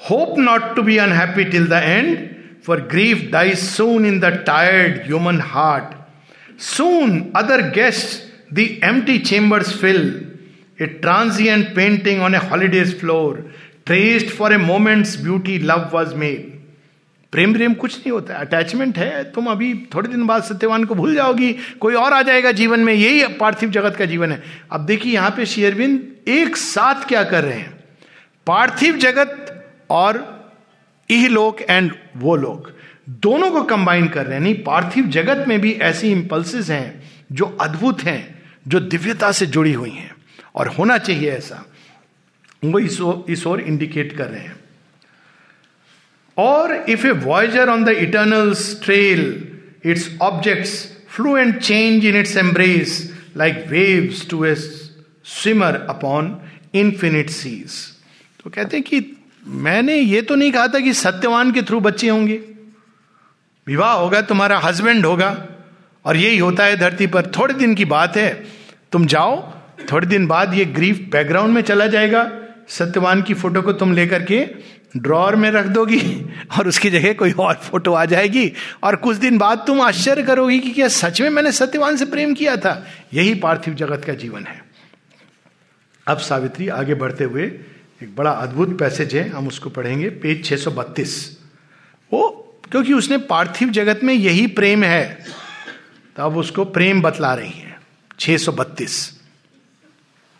Hope 0.00 0.38
not 0.38 0.74
to 0.76 0.82
be 0.82 0.96
unhappy 0.98 1.44
till 1.44 1.66
the 1.66 1.72
end 1.72 2.18
for 2.66 2.80
grief 2.90 3.22
dies 3.32 3.54
soon 3.54 4.06
in 4.06 4.20
the 4.20 4.32
tired 4.46 5.02
human 5.06 5.40
heart 5.40 6.60
soon 6.62 7.32
other 7.36 7.62
guests 7.70 8.54
the 8.54 8.68
empty 8.84 9.18
chambers 9.18 9.76
fill 9.80 10.00
a 10.80 10.86
transient 11.04 11.74
painting 11.74 12.22
on 12.22 12.34
a 12.34 12.38
holiday's 12.50 12.98
floor 13.00 13.42
traced 13.90 14.30
for 14.36 14.52
a 14.52 14.56
moment's 14.56 15.20
beauty 15.22 15.58
love 15.58 15.88
was 15.92 16.14
made. 16.14 16.51
प्रेम 17.32 17.52
प्रेम 17.52 17.74
कुछ 17.74 17.96
नहीं 17.98 18.10
होता 18.12 18.34
attachment 18.36 18.98
है, 18.98 19.22
तुम 19.24 19.46
अभी 19.46 19.74
थोड़े 19.94 20.08
दिन 20.08 20.26
बाद 20.26 20.42
सत्यवान 20.42 20.84
को 20.84 20.94
भूल 20.94 21.14
जाओगी, 21.14 21.52
कोई 21.80 21.94
और 21.94 22.12
आ 22.12 22.20
जाएगा 22.22 22.52
जीवन 22.52 22.80
में, 22.80 22.92
यही 22.94 23.26
पार्थिव 23.34 23.70
जगत 23.70 23.96
का 23.96 24.04
जीवन 24.04 24.32
है। 24.32 24.42
अब 24.72 24.84
देखिए 24.86 25.12
यहाँ 25.12 25.30
पे 25.30 25.46
शेयरबिंद 25.46 26.28
एक 26.28 26.56
साथ 26.56 27.08
क्या 27.08 27.22
कर 27.24 27.44
रहे 27.44 27.58
हैं। 27.58 27.72
पार्थिव 28.46 28.96
जगत 28.96 29.64
और 29.90 30.20
इहलोक 31.10 31.60
एंड 31.60 31.92
वो 32.16 32.36
लोक, 32.36 32.70
दोनों 33.08 33.50
को 33.50 33.62
कंबाइन 33.62 34.08
कर 34.08 34.26
रहे 34.26 34.34
हैं। 34.34 34.42
नहीं, 34.42 34.54
पार्थिव 34.54 35.06
जगत 35.08 35.44
में 35.48 35.60
भी 35.60 35.72
ऐसी 35.72 36.10
इंपल्सिस 36.12 36.70
हैं, 36.70 37.02
जो 37.32 37.46
अद्भुत 37.60 38.02
हैं, 38.02 38.42
जो 38.68 38.80
दिव्यता 38.80 39.32
से 39.32 39.46
जुड़ी 39.46 39.72
हुई 39.72 39.90
हैं, 39.90 40.14
और 40.54 40.68
होना 40.68 40.98
चाहिए 40.98 41.30
ऐसा। 41.30 41.64
वो 42.64 42.78
इस 43.28 43.46
ओर 43.46 43.60
इंडिकेट 43.60 44.16
कर 44.16 44.26
रहे 44.26 44.40
हैं। 44.40 44.56
और 46.36 46.74
if 46.88 47.06
a 47.06 47.10
voyager 47.10 47.68
on 47.68 47.84
the 47.84 47.88
eternal 47.88 48.54
trail 48.84 49.24
its 49.84 50.10
objects 50.22 50.74
flee 51.08 51.36
and 51.36 51.58
change 51.58 52.04
in 52.04 52.16
its 52.16 52.36
embrace 52.36 53.00
like 53.36 53.64
waves 53.68 54.28
to 54.30 54.44
a 54.44 54.54
swimmer 54.54 55.86
upon 55.90 56.36
infinite 56.74 57.30
seas 57.30 57.80
तो 58.44 58.50
कहते 58.50 58.76
हैं 58.76 58.84
कि 58.84 59.16
मैंने 59.46 59.96
ये 59.96 60.22
तो 60.22 60.34
नहीं 60.34 60.52
कहा 60.52 60.68
था 60.68 60.78
कि 60.80 60.92
सत्यवान 60.94 61.50
के 61.52 61.62
थ्रू 61.62 61.78
बच्चे 61.80 62.08
होंगे। 62.08 62.34
विवाह 63.66 63.92
होगा, 63.92 64.20
तुम्हारा 64.20 64.58
हस्बैंड 64.58 65.06
होगा, 65.06 65.30
और 66.04 66.16
यही 66.16 66.38
होता 66.38 66.64
है 66.64 66.76
धरती 66.76 67.06
पर। 67.06 67.26
थोड़े 67.26 67.54
दिन 67.54 67.74
की 67.74 67.84
बात 67.84 68.16
है, 68.16 68.30
तुम 68.92 69.06
जाओ, 69.06 69.36
थोड़े 69.92 70.06
दिन 70.06 70.26
बाद 70.26 70.54
ये 70.54 70.64
ग्रीफ 70.64 71.00
बैकग्राउंड 71.12 71.54
में 71.54 71.62
चला 71.62 71.86
जाएगा। 71.86 72.30
सत्यवान 72.68 73.22
की 73.22 73.34
फ़ोटो 73.34 73.62
को 73.62 73.72
तुम 73.72 73.92
लेकर 73.92 74.22
के 74.22 74.40
ड्रॉर 74.96 75.36
में 75.36 75.50
रख 75.50 75.66
दोगी 75.66 76.00
और 76.58 76.68
उसकी 76.68 76.90
जगह 76.90 77.12
कोई 77.12 77.32
और 77.32 77.54
फ़ोटो 77.54 77.92
आ 77.92 78.04
जाएगी। 78.04 78.52
और 78.82 78.96
कुछ 78.96 79.16
दिन 79.16 79.38
बाद 79.38 79.64
तुम 79.66 79.80
आश्चर्य 79.80 80.22
करोगी 80.22 80.58
कि 80.60 80.70
क्या 80.70 80.88
सच 80.88 81.20
में 81.20 81.28
मैंने 81.30 81.52
सत्यवान 81.52 81.96
से 81.96 82.06
प्रेम 82.06 82.34
किया 82.34 82.56
था। 82.56 82.84
यही 83.14 83.34
पार्थिव 83.34 83.74
जगत 83.74 84.04
का 84.04 84.14
जीवन 84.14 84.44
है। 84.44 84.60
अब 86.06 86.18
सावित्री 86.18 86.68
आगे 86.68 86.94
बढ़ते 86.94 87.24
हुए 87.24 87.44
एक 88.02 88.14
बड़ा 88.16 88.30
अद्भुत 88.30 88.78
पैसेज 88.78 89.14
है, 89.14 89.28
हम 89.28 89.48
उसको 89.48 89.70
पढ़ेंगे, 89.70 90.08
पेज 90.10 90.44
632 90.44 91.38
वो, 92.12 92.28
क्योंकि 92.70 92.92
उसने 92.92 93.18
पार्थिव 93.18 93.68
जगत 93.70 94.00
में 94.04 94.14
यही 94.14 94.46
प्रेम 94.46 94.84
है 94.84 95.24
तो 96.16 96.22
अब 96.22 96.36
उसको 96.36 96.64
प्रेम 96.66 97.02
बतला 97.02 97.32
रही 97.34 97.50
है। 97.50 97.78
632 98.20 98.96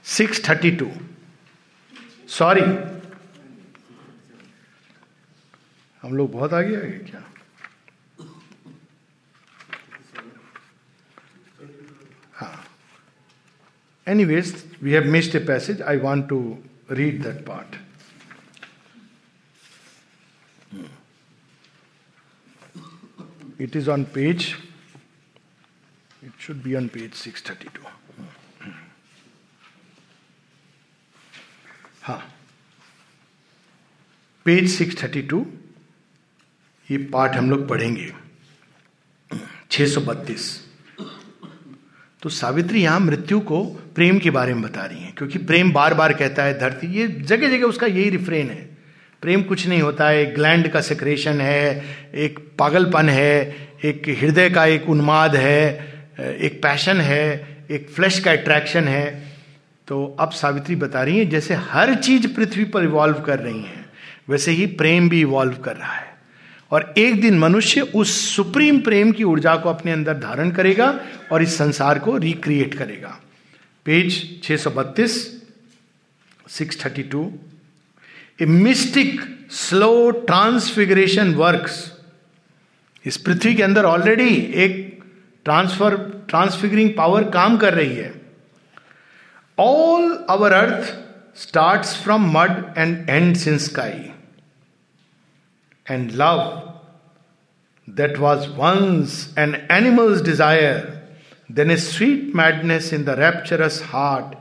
632 0.04 0.88
सॉरी 2.28 2.62
हम 6.02 6.14
लोग 6.16 6.30
बहुत 6.32 6.52
आगे 6.52 6.76
आ 6.76 6.80
गए 6.80 6.98
क्या? 7.10 7.22
हाँ। 12.34 12.64
Anyways 14.06 14.54
we 14.82 14.92
have 14.92 15.10
missed 15.12 15.36
a 15.36 15.44
passage 15.46 15.82
I 15.92 15.96
want 16.06 16.28
to 16.28 16.40
read 16.90 17.22
that 17.22 17.46
part 17.46 17.76
it 23.60 23.76
is 23.76 23.88
on 23.88 24.04
page, 24.04 24.56
it 26.22 26.32
should 26.38 26.62
be 26.62 26.74
on 26.74 26.88
page 26.88 27.12
632 27.14 27.90
हाँ 32.02 32.18
पेज 34.46 34.70
632 34.80 35.44
ये 36.92 36.98
पाठ 37.12 37.36
हम 37.36 37.50
लोग 37.50 37.68
पढ़ेंगे। 37.68 38.10
632 39.70 40.50
तो 42.22 42.28
सावित्री 42.28 42.82
यहाँ 42.82 43.00
मृत्यु 43.00 43.38
को 43.40 43.62
प्रेम 43.94 44.18
के 44.18 44.30
बारे 44.30 44.54
में 44.54 44.62
बता 44.62 44.84
रही 44.84 45.00
है, 45.00 45.12
क्योंकि 45.18 45.38
प्रेम 45.38 45.72
बार 45.72 45.94
बार 45.94 46.12
कहता 46.12 46.42
है 46.44 46.58
धरती। 46.58 46.86
ये 46.98 47.06
जगह 47.06 47.50
जगह 47.50 47.66
उसका 47.66 47.86
यही 47.86 48.10
रिफ्रेन 48.10 48.50
है। 48.50 48.70
प्रेम 49.22 49.42
कुछ 49.42 49.66
नहीं 49.66 49.80
होता 49.82 50.08
है 50.08 50.20
एक 50.22 50.34
ग्लैंड 50.34 50.68
का 50.68 50.80
सेक्रेशन 50.80 51.40
है, 51.40 51.84
एक 52.14 52.38
पागलपन 52.58 53.08
है, 53.08 53.56
एक 53.84 54.08
हृदय 54.20 54.50
का 54.50 54.64
एक 54.66 54.88
उन्माद 54.88 55.36
है, 55.36 55.64
एक 56.20 56.62
पैशन 56.62 57.00
है, 57.00 57.66
एक 57.70 57.90
फ्लैश 57.90 58.18
का 58.18 58.32
अट्रैक्शन 58.32 58.88
है। 58.88 59.10
तो 59.88 60.04
अब 60.20 60.30
सावित्री 60.30 60.76
बता 60.76 61.02
रही 61.02 61.18
है, 61.18 61.24
जैसे 61.26 61.54
हर 61.54 61.94
चीज़ 61.94 62.28
पृथ्वी 62.28 62.64
पर 62.64 62.84
इवॉल्व 62.84 63.20
कर 63.20 63.38
रही 63.38 63.62
है, 63.62 63.84
वैसे 64.28 64.50
ही 64.50 64.66
प्रेम 64.66 65.08
भी 65.08 65.20
इवॉल्व 65.20 65.56
कर 65.56 65.76
रहा 65.76 65.92
है। 65.92 66.11
और 66.72 66.94
एक 66.98 67.20
दिन 67.20 67.38
मनुष्य 67.38 67.80
उस 67.80 68.36
सुप्रीम 68.36 68.80
प्रेम 68.80 69.12
की 69.12 69.24
ऊर्जा 69.24 69.56
को 69.56 69.68
अपने 69.68 69.92
अंदर 69.92 70.14
धारण 70.14 70.50
करेगा 70.50 71.00
और 71.32 71.42
इस 71.42 71.58
संसार 71.58 71.98
को 71.98 72.16
रिक्रिएट 72.16 72.74
करेगा। 72.74 73.20
Page 73.84 74.40
632 74.42 75.16
632 76.50 77.26
a 78.42 78.46
mystic 78.46 79.20
slow 79.50 80.10
transfiguration 80.10 81.34
works 81.34 81.92
इस 83.06 83.16
पृथ्वी 83.16 83.54
के 83.54 83.62
अंदर 83.62 83.84
ऑलरेडी 83.84 84.34
एक 84.54 85.02
ट्रांसफ़र 85.44 85.96
ट्रांसफिगरिंग 86.28 86.90
पावर 86.96 87.24
काम 87.30 87.56
कर 87.56 87.74
रही 87.74 87.94
है। 87.96 88.22
All 89.58 90.26
our 90.30 90.52
earth 90.52 90.94
start 91.38 91.84
from 91.84 92.38
mud 92.38 92.64
and 92.78 93.10
end 93.10 93.36
in 93.48 93.58
sky 93.58 94.11
and 95.86 96.12
love 96.12 96.72
that 97.88 98.18
was 98.18 98.48
once 98.48 99.32
an 99.36 99.54
animal's 99.68 100.22
desire, 100.22 101.02
then 101.50 101.70
a 101.70 101.78
sweet 101.78 102.34
madness 102.34 102.92
in 102.92 103.04
the 103.04 103.16
rapturous 103.16 103.80
heart, 103.80 104.36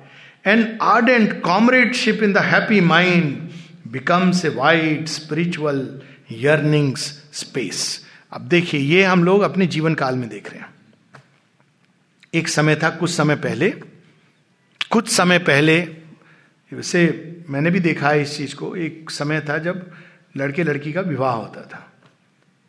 an 0.46 0.78
ardent 0.80 1.42
comradeship 1.44 2.22
in 2.22 2.34
the 2.34 2.42
happy 2.42 2.82
mind 2.82 3.52
becomes 3.90 4.46
a 4.46 4.52
wide 4.52 5.10
spiritual 5.10 6.00
yearnings 6.28 7.22
space. 7.32 8.06
अब 8.34 8.42
देखिए 8.42 8.80
ये 8.80 9.04
हम 9.04 9.24
लोग 9.24 9.42
अपने 9.42 9.66
जीवन 9.68 9.96
काल 9.96 10.16
में 10.16 10.28
देख 10.30 10.50
रहे 10.50 10.60
हैं 10.60 10.70
एक 12.34 12.48
समय 12.48 12.76
था 12.76 12.90
कुछ 12.90 13.10
समय 13.12 13.36
पहले 13.36 13.70
कुछ 14.92 15.10
समय 15.10 15.40
पहले 15.40 15.80
वैसे 16.72 17.02
मैंने 17.50 17.72
भी 17.72 17.80
देखा 17.80 18.10
है 18.10 18.22
इस 18.22 18.38
चीज़ 18.38 18.56
को 18.56 18.76
एक 18.76 19.12
समय 19.12 19.42
था 19.50 19.58
जब 19.58 19.92
लड़के 20.38 20.64
लड़की 20.64 20.94
का 20.94 21.02
विवाह 21.02 21.34
होता 21.34 21.62
था। 21.62 21.94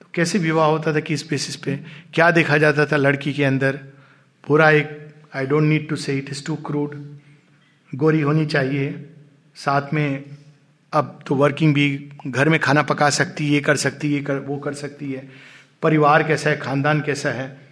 तो 0.01 0.07
कैसे 0.15 0.39
विवाह 0.39 0.67
होता 0.67 0.95
था, 0.95 1.01
किस 1.01 1.29
बेसिस 1.29 1.57
पे? 1.57 1.81
क्या 2.15 2.31
देखा 2.31 2.59
जाता 2.59 2.87
था 2.87 2.97
लड़की 2.97 3.33
के 3.33 3.45
अंदर? 3.45 3.77
पूरा 4.47 4.71
एक 4.71 5.15
I 5.37 5.47
don't 5.47 5.63
need 5.63 5.89
to 5.89 5.97
say 5.97 6.19
it 6.19 6.31
is 6.31 6.45
too 6.45 6.57
crude 6.57 7.19
गोरी 7.95 8.21
होनी 8.21 8.47
चाहिए। 8.47 9.11
साथ 9.55 9.95
में 9.95 10.25
अब 10.93 11.21
तो 11.27 11.35
वर्किंग 11.35 11.75
भी, 11.75 12.13
घर 12.27 12.49
में 12.49 12.61
खाना 12.61 12.83
पका 12.83 13.11
सकती, 13.11 13.49
ये 13.49 13.61
कर 13.61 13.77
सकती, 13.77 14.09
ये 14.09 14.23
कर, 14.23 14.39
वो 14.39 14.57
कर 14.57 14.75
सकती 14.75 15.13
है। 15.13 15.29
परिवार 15.83 16.23
कैसा 16.23 16.51
है, 16.51 16.59
खानदान 16.59 17.01
कैसा 17.01 17.31
है? 17.31 17.69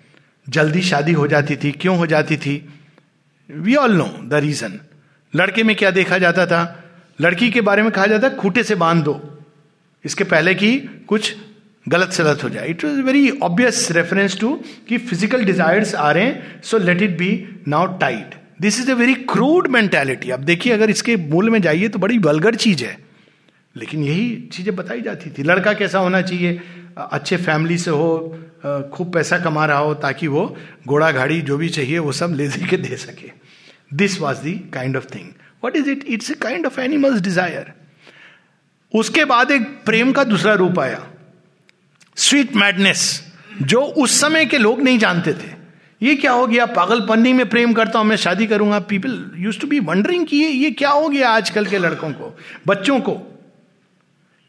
जल्दी 0.48 0.82
शादी 0.82 1.12
हो 1.12 1.26
जाती 1.26 1.56
थी, 1.56 1.72
क्यों 1.72 1.98
हो 1.98 2.06
जाती 2.06 2.36
थी? 2.36 2.68
We 3.50 3.74
all 3.74 3.92
know 3.92 4.20
the 4.22 4.34
reason 4.34 4.80
लड़के 5.34 5.62
में 5.62 5.76
क्या 5.76 5.90
देखा 5.90 6.18
जाता 6.18 6.46
था? 6.46 6.84
लड़की 7.20 7.50
के 7.50 7.60
बारे 7.60 7.82
में 7.82 7.92
कहा 7.92 8.06
जाता 8.06 8.28
खूटे 8.28 8.64
से 8.64 8.74
बाँध 8.74 9.04
दो। 9.04 9.39
इसके 10.05 10.24
पहले 10.24 10.55
कि 10.55 10.77
कुछ 11.09 11.35
गलत 11.86 12.12
सलत 12.12 12.44
हो 12.44 12.48
जाए। 12.51 12.68
It 12.68 12.85
was 12.85 13.01
very 13.02 13.31
obvious 13.43 13.90
reference 13.93 14.39
to 14.40 14.55
कि 14.89 14.98
फ़िज़िकल 14.98 15.44
डिजायर्स 15.44 15.94
आ 15.94 16.10
रहे 16.10 16.24
हैं 16.24 16.60
so 16.62 16.78
let 16.78 17.02
it 17.02 17.16
be 17.18 17.32
now 17.68 17.98
tight 17.98 18.35
this 18.60 18.81
is 18.81 18.90
a 18.90 18.94
very 18.94 19.14
crude 19.27 19.68
mentality 19.68 20.31
अब 20.31 20.40
देखिए, 20.44 20.72
अगर 20.72 20.90
इसके 20.90 21.16
मूल 21.18 21.51
में 21.51 21.60
जाइए 21.62 21.89
तो 21.89 21.98
बड़ी 21.98 22.18
वलगर 22.20 22.55
चीज़ 22.56 22.85
है। 22.85 22.97
लेकिन 23.77 24.02
यही 24.05 24.48
चीज़ें 24.52 24.74
बताई 24.77 25.01
जाती 25.01 25.31
थी। 25.31 25.43
लड़का 25.43 25.72
कैसा 25.72 25.98
होना 25.98 26.20
चाहिए? 26.22 26.60
अच्छे 26.98 27.36
फैमिली 27.39 27.78
से 27.78 27.90
हो 27.90 28.36
खूब 28.94 29.12
पैसा 29.12 29.39
कमा 29.39 29.64
रहा 29.66 29.78
हो 29.78 29.94
ताकि 29.97 30.27
वो 30.27 30.44
घोड़ा 30.86 31.10
घाड़ी 31.12 31.40
जो 31.43 31.56
भी 31.56 31.68
चाहिए 31.68 31.98
वो 31.98 32.12
सब 32.12 32.35
ले 32.35 32.48
के 32.70 32.77
दे 32.78 32.97
सके। 32.98 33.31
This 33.97 34.20
was 34.20 34.39
the 34.39 34.52
kind 34.74 34.97
of 34.97 35.06
thing 35.14 35.28
what 35.64 35.77
is 35.77 35.90
it 35.90 36.05
it's 36.09 36.31
a 36.31 36.35
kind 36.43 36.66
of 36.66 36.81
animals 36.81 37.20
desire 37.20 37.72
उसके 38.94 39.24
बाद 39.24 39.50
एक 39.50 39.62
प्रेम 39.84 40.12
का 40.12 40.24
दूसरा 40.24 40.54
रूप 40.54 40.78
आया। 40.78 41.06
स्वीट 42.16 42.56
मैडनेस 42.56 43.22
जो 43.62 43.80
उस 43.80 44.20
समय 44.20 44.44
के 44.44 44.58
लोग 44.58 44.82
नहीं 44.82 44.98
जानते 44.98 45.32
थे। 45.32 45.58
ये 46.02 46.14
क्या 46.16 46.32
हो 46.32 46.46
गया? 46.46 46.66
पागलपन्नी 46.66 47.32
में 47.32 47.48
प्रेम 47.48 47.72
करता 47.72 47.98
हूँ, 47.98 48.06
मैं 48.06 48.16
शादी 48.16 48.46
करूँगा। 48.46 48.78
People 48.80 49.30
use 49.36 49.58
to 49.58 49.66
be 49.66 49.80
wondering 49.80 50.26
कि 50.26 50.36
ये 50.36 50.50
ये 50.50 50.70
क्या 50.70 50.90
हो 50.90 51.08
गया 51.08 51.30
आजकल 51.30 51.66
के 51.66 51.78
लड़कों 51.78 52.10
को, 52.10 52.36
बच्चों 52.66 53.00
को? 53.00 53.16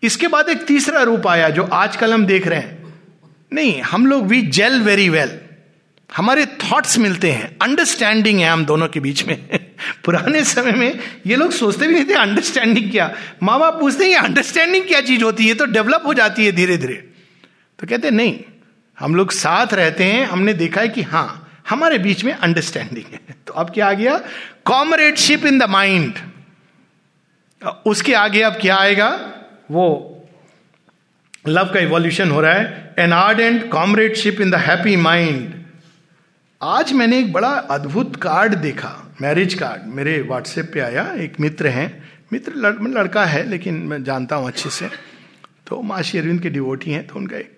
इसके 0.03 0.27
बाद 0.27 0.49
एक 0.49 0.65
तीसरा 0.65 1.01
रूप 1.01 1.27
आया, 1.27 1.49
जो 1.49 1.63
आजकल 1.63 2.13
हम 2.13 2.25
देख 2.25 2.47
रहे 2.47 2.59
हैं। 2.59 2.93
नहीं, 3.53 3.81
हम 3.81 4.05
लोग 4.07 4.27
वी 4.27 4.41
जेल 4.41 4.81
वेरी 4.81 5.09
वेल 5.09 5.39
हमारे 6.09 6.45
थॉट्स 6.45 6.97
मिलते 6.97 7.31
हैं 7.31 7.57
अंडरस्टैंडिंग 7.61 8.39
है 8.39 8.49
हम 8.49 8.65
दोनों 8.65 8.87
के 8.87 8.99
बीच 8.99 9.27
में। 9.27 9.60
पुराने 10.05 10.43
समय 10.43 10.71
में 10.71 10.99
ये 11.25 11.35
लोग 11.35 11.51
सोचते 11.51 11.87
भी 11.87 11.93
नहीं 11.93 12.05
थे 12.05 12.13
अंडरस्टैंडिंग 12.13 12.91
क्या। 12.91 13.13
माँ 13.43 13.59
बाप 13.59 13.79
पूछते 13.79 14.05
हैं 14.05 14.17
अंडरस्टैंडिंग 14.17 14.85
क्या 14.85 15.01
चीज़ 15.01 15.23
होती 15.23 15.47
है? 15.47 15.53
तो 15.53 15.65
डेवलप 15.65 16.03
हो 16.05 16.13
जाती 16.13 16.45
है 16.45 16.51
धीरे 16.51 16.77
धीरे 16.77 16.95
तो 17.79 17.87
कहते 17.87 18.11
नहीं, 18.11 18.39
हम 18.97 19.15
लोग 19.15 19.31
साथ 19.31 19.73
रहते 19.73 20.03
हैं, 20.03 20.25
हमने 20.25 20.53
देखा 20.53 20.81
है 20.81 20.89
कि 20.89 21.01
हाँ 21.01 21.47
हमारे 21.69 21.97
बीच 21.97 22.23
में 22.23 22.33
अंडरस्टैंडिंग 22.33 23.13
है। 23.13 23.19
तो 23.47 23.53
अब 23.53 23.69
क्या 23.69 23.89
आ 23.89 23.93
गया? 23.93 24.17
कॉमरेडशिप 24.65 25.45
इन 25.45 25.59
द 25.59 25.69
माइंड 25.69 26.13
उसके 27.85 28.13
आगे 28.13 28.41
अब 28.41 28.57
क्या 28.61 28.77
आएगा? 28.77 29.09
वो 29.71 30.17
लव 31.47 31.71
का 31.73 31.79
इवोल्यूशन 31.79 32.31
हो 32.31 32.41
रहा 32.41 32.53
है। 32.53 32.95
An 32.99 33.13
ardent 33.39 33.69
comradeship 33.69 34.41
in 34.41 34.51
the 34.51 34.55
happy 34.55 34.95
mind 34.95 35.53
आज 36.61 36.93
मैंने 36.93 37.19
एक 37.19 37.31
बड़ा 37.33 37.49
अद्भुत 37.49 38.15
कार्ड 38.15 38.55
देखा। 38.55 39.10
मैरिज 39.21 39.53
कार्ड 39.53 39.87
मेरे 39.95 40.21
व्हाट्सएप 40.21 40.69
पे 40.73 40.79
आया 40.79 41.03
एक 41.19 41.39
मित्र 41.39 41.67
हैं। 41.67 41.87
मित्र 42.33 42.53
लड़, 42.55 42.87
लड़का 42.89 43.25
है 43.25 43.43
लेकिन 43.49 43.75
मैं 43.87 44.03
जानता 44.03 44.35
हूँ 44.35 44.47
अच्छे 44.47 44.69
से। 44.69 44.89
तो 45.67 45.81
माशी 45.81 46.17
अरविंद 46.17 46.41
के 46.41 46.49
डिवोटी 46.49 46.91
हैं 46.91 47.05
तो 47.07 47.15
उनका 47.15 47.37
एक 47.37 47.51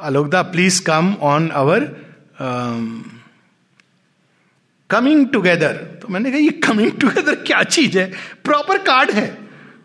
अलोकदा 0.00 0.42
please 0.44 0.82
come 0.84 1.14
on 1.22 1.50
our 1.52 1.84
coming 4.90 5.26
together 5.28 5.76
तो 6.02 6.08
मैंने 6.08 6.30
कहा 6.30 6.40
ये 6.40 6.50
कमिंग 6.62 6.90
टुगेदर 7.00 7.34
क्या 7.44 7.62
चीज़ 7.64 7.98
है? 7.98 8.10
प्रॉपर 8.44 8.78
कार्ड 8.78 9.10
है। 9.10 9.26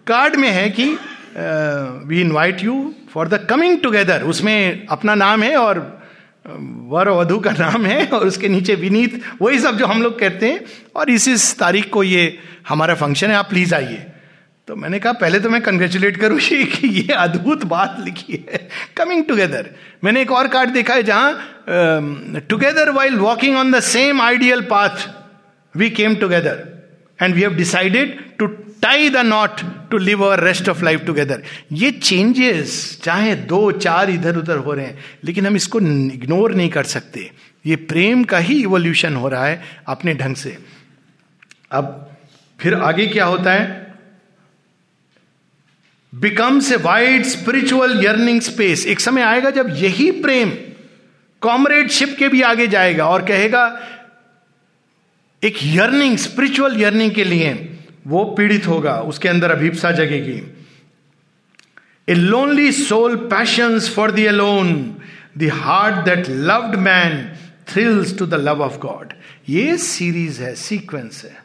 कार्ड 0.07 0.35
में 0.35 0.49
है 0.49 0.69
कि 0.69 0.85
we 2.07 2.21
invite 2.21 2.63
you 2.63 2.93
for 3.11 3.27
the 3.27 3.45
coming 3.49 3.79
together 3.81 4.23
उसमें 4.23 4.87
अपना 4.87 5.15
नाम 5.15 5.43
है 5.43 5.55
और 5.57 5.96
वर 6.47 7.09
वधु 7.09 7.39
का 7.39 7.51
नाम 7.51 7.85
है 7.85 8.05
और 8.07 8.25
उसके 8.27 8.47
नीचे 8.49 8.75
विनीत, 8.75 9.21
वही 9.41 9.59
सब 9.59 9.77
जो 9.77 9.85
हम 9.85 10.01
लोग 10.03 10.19
कहते 10.19 10.51
हैं। 10.51 10.59
और 10.95 11.09
इस 11.09 11.27
इस 11.27 11.57
तारीख 11.59 11.89
को 11.89 12.03
ये 12.03 12.37
हमारा 12.67 12.95
फ़ंक्शन 12.95 13.27
है, 13.27 13.35
आप 13.35 13.49
प्लीज़ 13.49 13.75
आइए। 13.75 14.05
तो 14.67 14.75
मैंने 14.75 14.99
कहा, 14.99 15.13
पहले 15.13 15.39
तो 15.39 15.49
मैं 15.49 15.61
कंग्रेचुलेट 15.61 16.17
करूँ 16.17 16.39
कि 16.39 16.87
ये 16.99 17.13
अद्भुत 17.13 17.63
बात 17.65 17.97
लिखी 18.05 18.33
है। 18.33 18.67
कमिंग 18.97 19.23
टुगेदर 19.25 19.69
मैंने 20.03 20.21
एक 20.21 20.31
और 20.31 20.47
कार्ड 20.47 20.69
देखा 20.69 20.93
है 20.93 21.03
जहाँ 21.03 22.41
together 22.49 22.89
while 22.91 23.15
walking 23.17 23.57
on 23.57 23.71
the 23.71 23.79
same 23.79 24.21
ideal 24.21 24.61
path 24.71 25.07
we 25.75 25.89
came 25.89 26.15
together 26.15 26.63
and 27.21 27.35
we 27.35 27.41
have 27.41 27.55
decided 27.55 28.17
to 28.39 28.47
tie 28.81 29.09
the 29.09 29.17
knot 29.17 29.61
to 29.91 29.97
live 29.97 30.23
our 30.25 30.43
rest 30.43 30.69
of 30.69 30.83
life 30.83 31.05
together 31.05 31.43
ये 31.71 31.91
चेंजेस 31.91 32.99
चाहे 33.03 33.35
दो, 33.35 33.71
चार 33.71 34.09
इधर 34.09 34.37
उधर 34.37 34.57
हो 34.57 34.73
रहे 34.73 34.85
हैं, 34.85 34.97
लेकिन 35.23 35.47
हम 35.47 35.55
इसको 35.55 35.79
इग्नोर 35.79 36.53
नहीं 36.55 36.69
कर 36.69 36.83
सकते। 36.83 37.31
ये 37.65 37.75
प्रेम 37.75 38.23
का 38.23 38.37
ही 38.37 38.61
इवोल्यूशन 38.61 39.15
हो 39.15 39.29
रहा 39.29 39.45
है 39.45 39.61
अपने 39.87 40.13
ढंग 40.13 40.35
से। 40.35 40.57
अब 41.71 42.15
फिर 42.59 42.73
आगे 42.73 43.07
क्या 43.07 43.25
होता 43.25 43.53
है? 43.53 43.85
Becomes 46.13 46.71
a 46.71 46.75
wide 46.75 47.25
spiritual 47.25 48.05
yearning 48.05 48.41
space 48.41 48.85
एक 48.87 48.99
समय 48.99 49.21
आएगा 49.21 49.49
जब 49.49 49.75
यही 49.77 50.09
प्रेम 50.11 50.51
कॉमरेडशिप 51.41 52.15
के 52.19 52.27
भी 52.27 52.41
आगे 52.41 52.67
जाएगा 52.67 53.07
और 53.07 53.25
कहेगा, 53.25 53.63
एक 55.43 55.57
यर्निंग 55.63 56.17
स्पिरिचुअल 56.17 56.81
यर्निंग 56.81 57.11
के 57.11 57.23
लिए 57.23 57.53
वो 58.07 58.23
पीड़ित 58.37 58.67
होगा, 58.67 58.99
उसके 59.01 59.29
अंदर 59.29 59.51
अभिप्सा 59.51 59.91
जगेगी। 59.91 60.41
A 62.07 62.13
lonely 62.13 62.71
soul 62.71 63.15
passion 63.27 63.79
for 63.79 64.11
the 64.11 64.25
alone 64.27 64.95
the 65.37 65.49
heart 65.53 66.05
that 66.05 66.29
loved 66.29 66.75
man 66.75 67.17
thrills 67.67 68.17
to 68.19 68.25
the 68.25 68.33
love 68.33 68.61
of 68.61 68.77
god 68.79 69.13
ये 69.49 69.77
सीरीज़ 69.77 70.41
है 70.43 70.53
सीक्वेंस 70.55 71.23
है। 71.25 71.35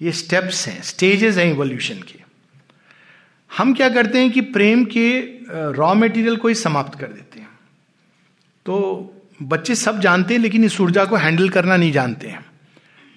ये 0.00 0.12
स्टेप्स 0.12 0.66
हैं 0.68 0.82
स्टेजेस 0.82 1.36
हैं 1.36 1.50
इवोल्यूशन 1.50 1.94
के। 1.94 2.18
हम 3.50 3.74
क्या 3.74 3.88
करते 3.88 4.18
हैं 4.18 4.30
कि 4.30 4.40
प्रेम 4.40 4.84
के 4.84 5.20
रॉ 5.50 5.94
मटेरियल 5.94 6.36
को 6.36 6.48
ही 6.48 6.54
समाप्त 6.54 6.98
कर 7.00 7.06
देते 7.06 7.40
हैं। 7.40 7.48
तो 8.66 9.16
बच्चे 9.42 9.74
सब 9.74 10.00
जानते 10.00 10.34
हैं, 10.34 10.40
लेकिन 10.40 10.64
इस 10.64 10.80
ऊर्जा 10.80 11.04
को 11.04 11.16
हैंडल 11.16 11.48
करना 11.48 11.76
नहीं 11.76 11.92
जानते 11.92 12.28
हैं। 12.28 12.44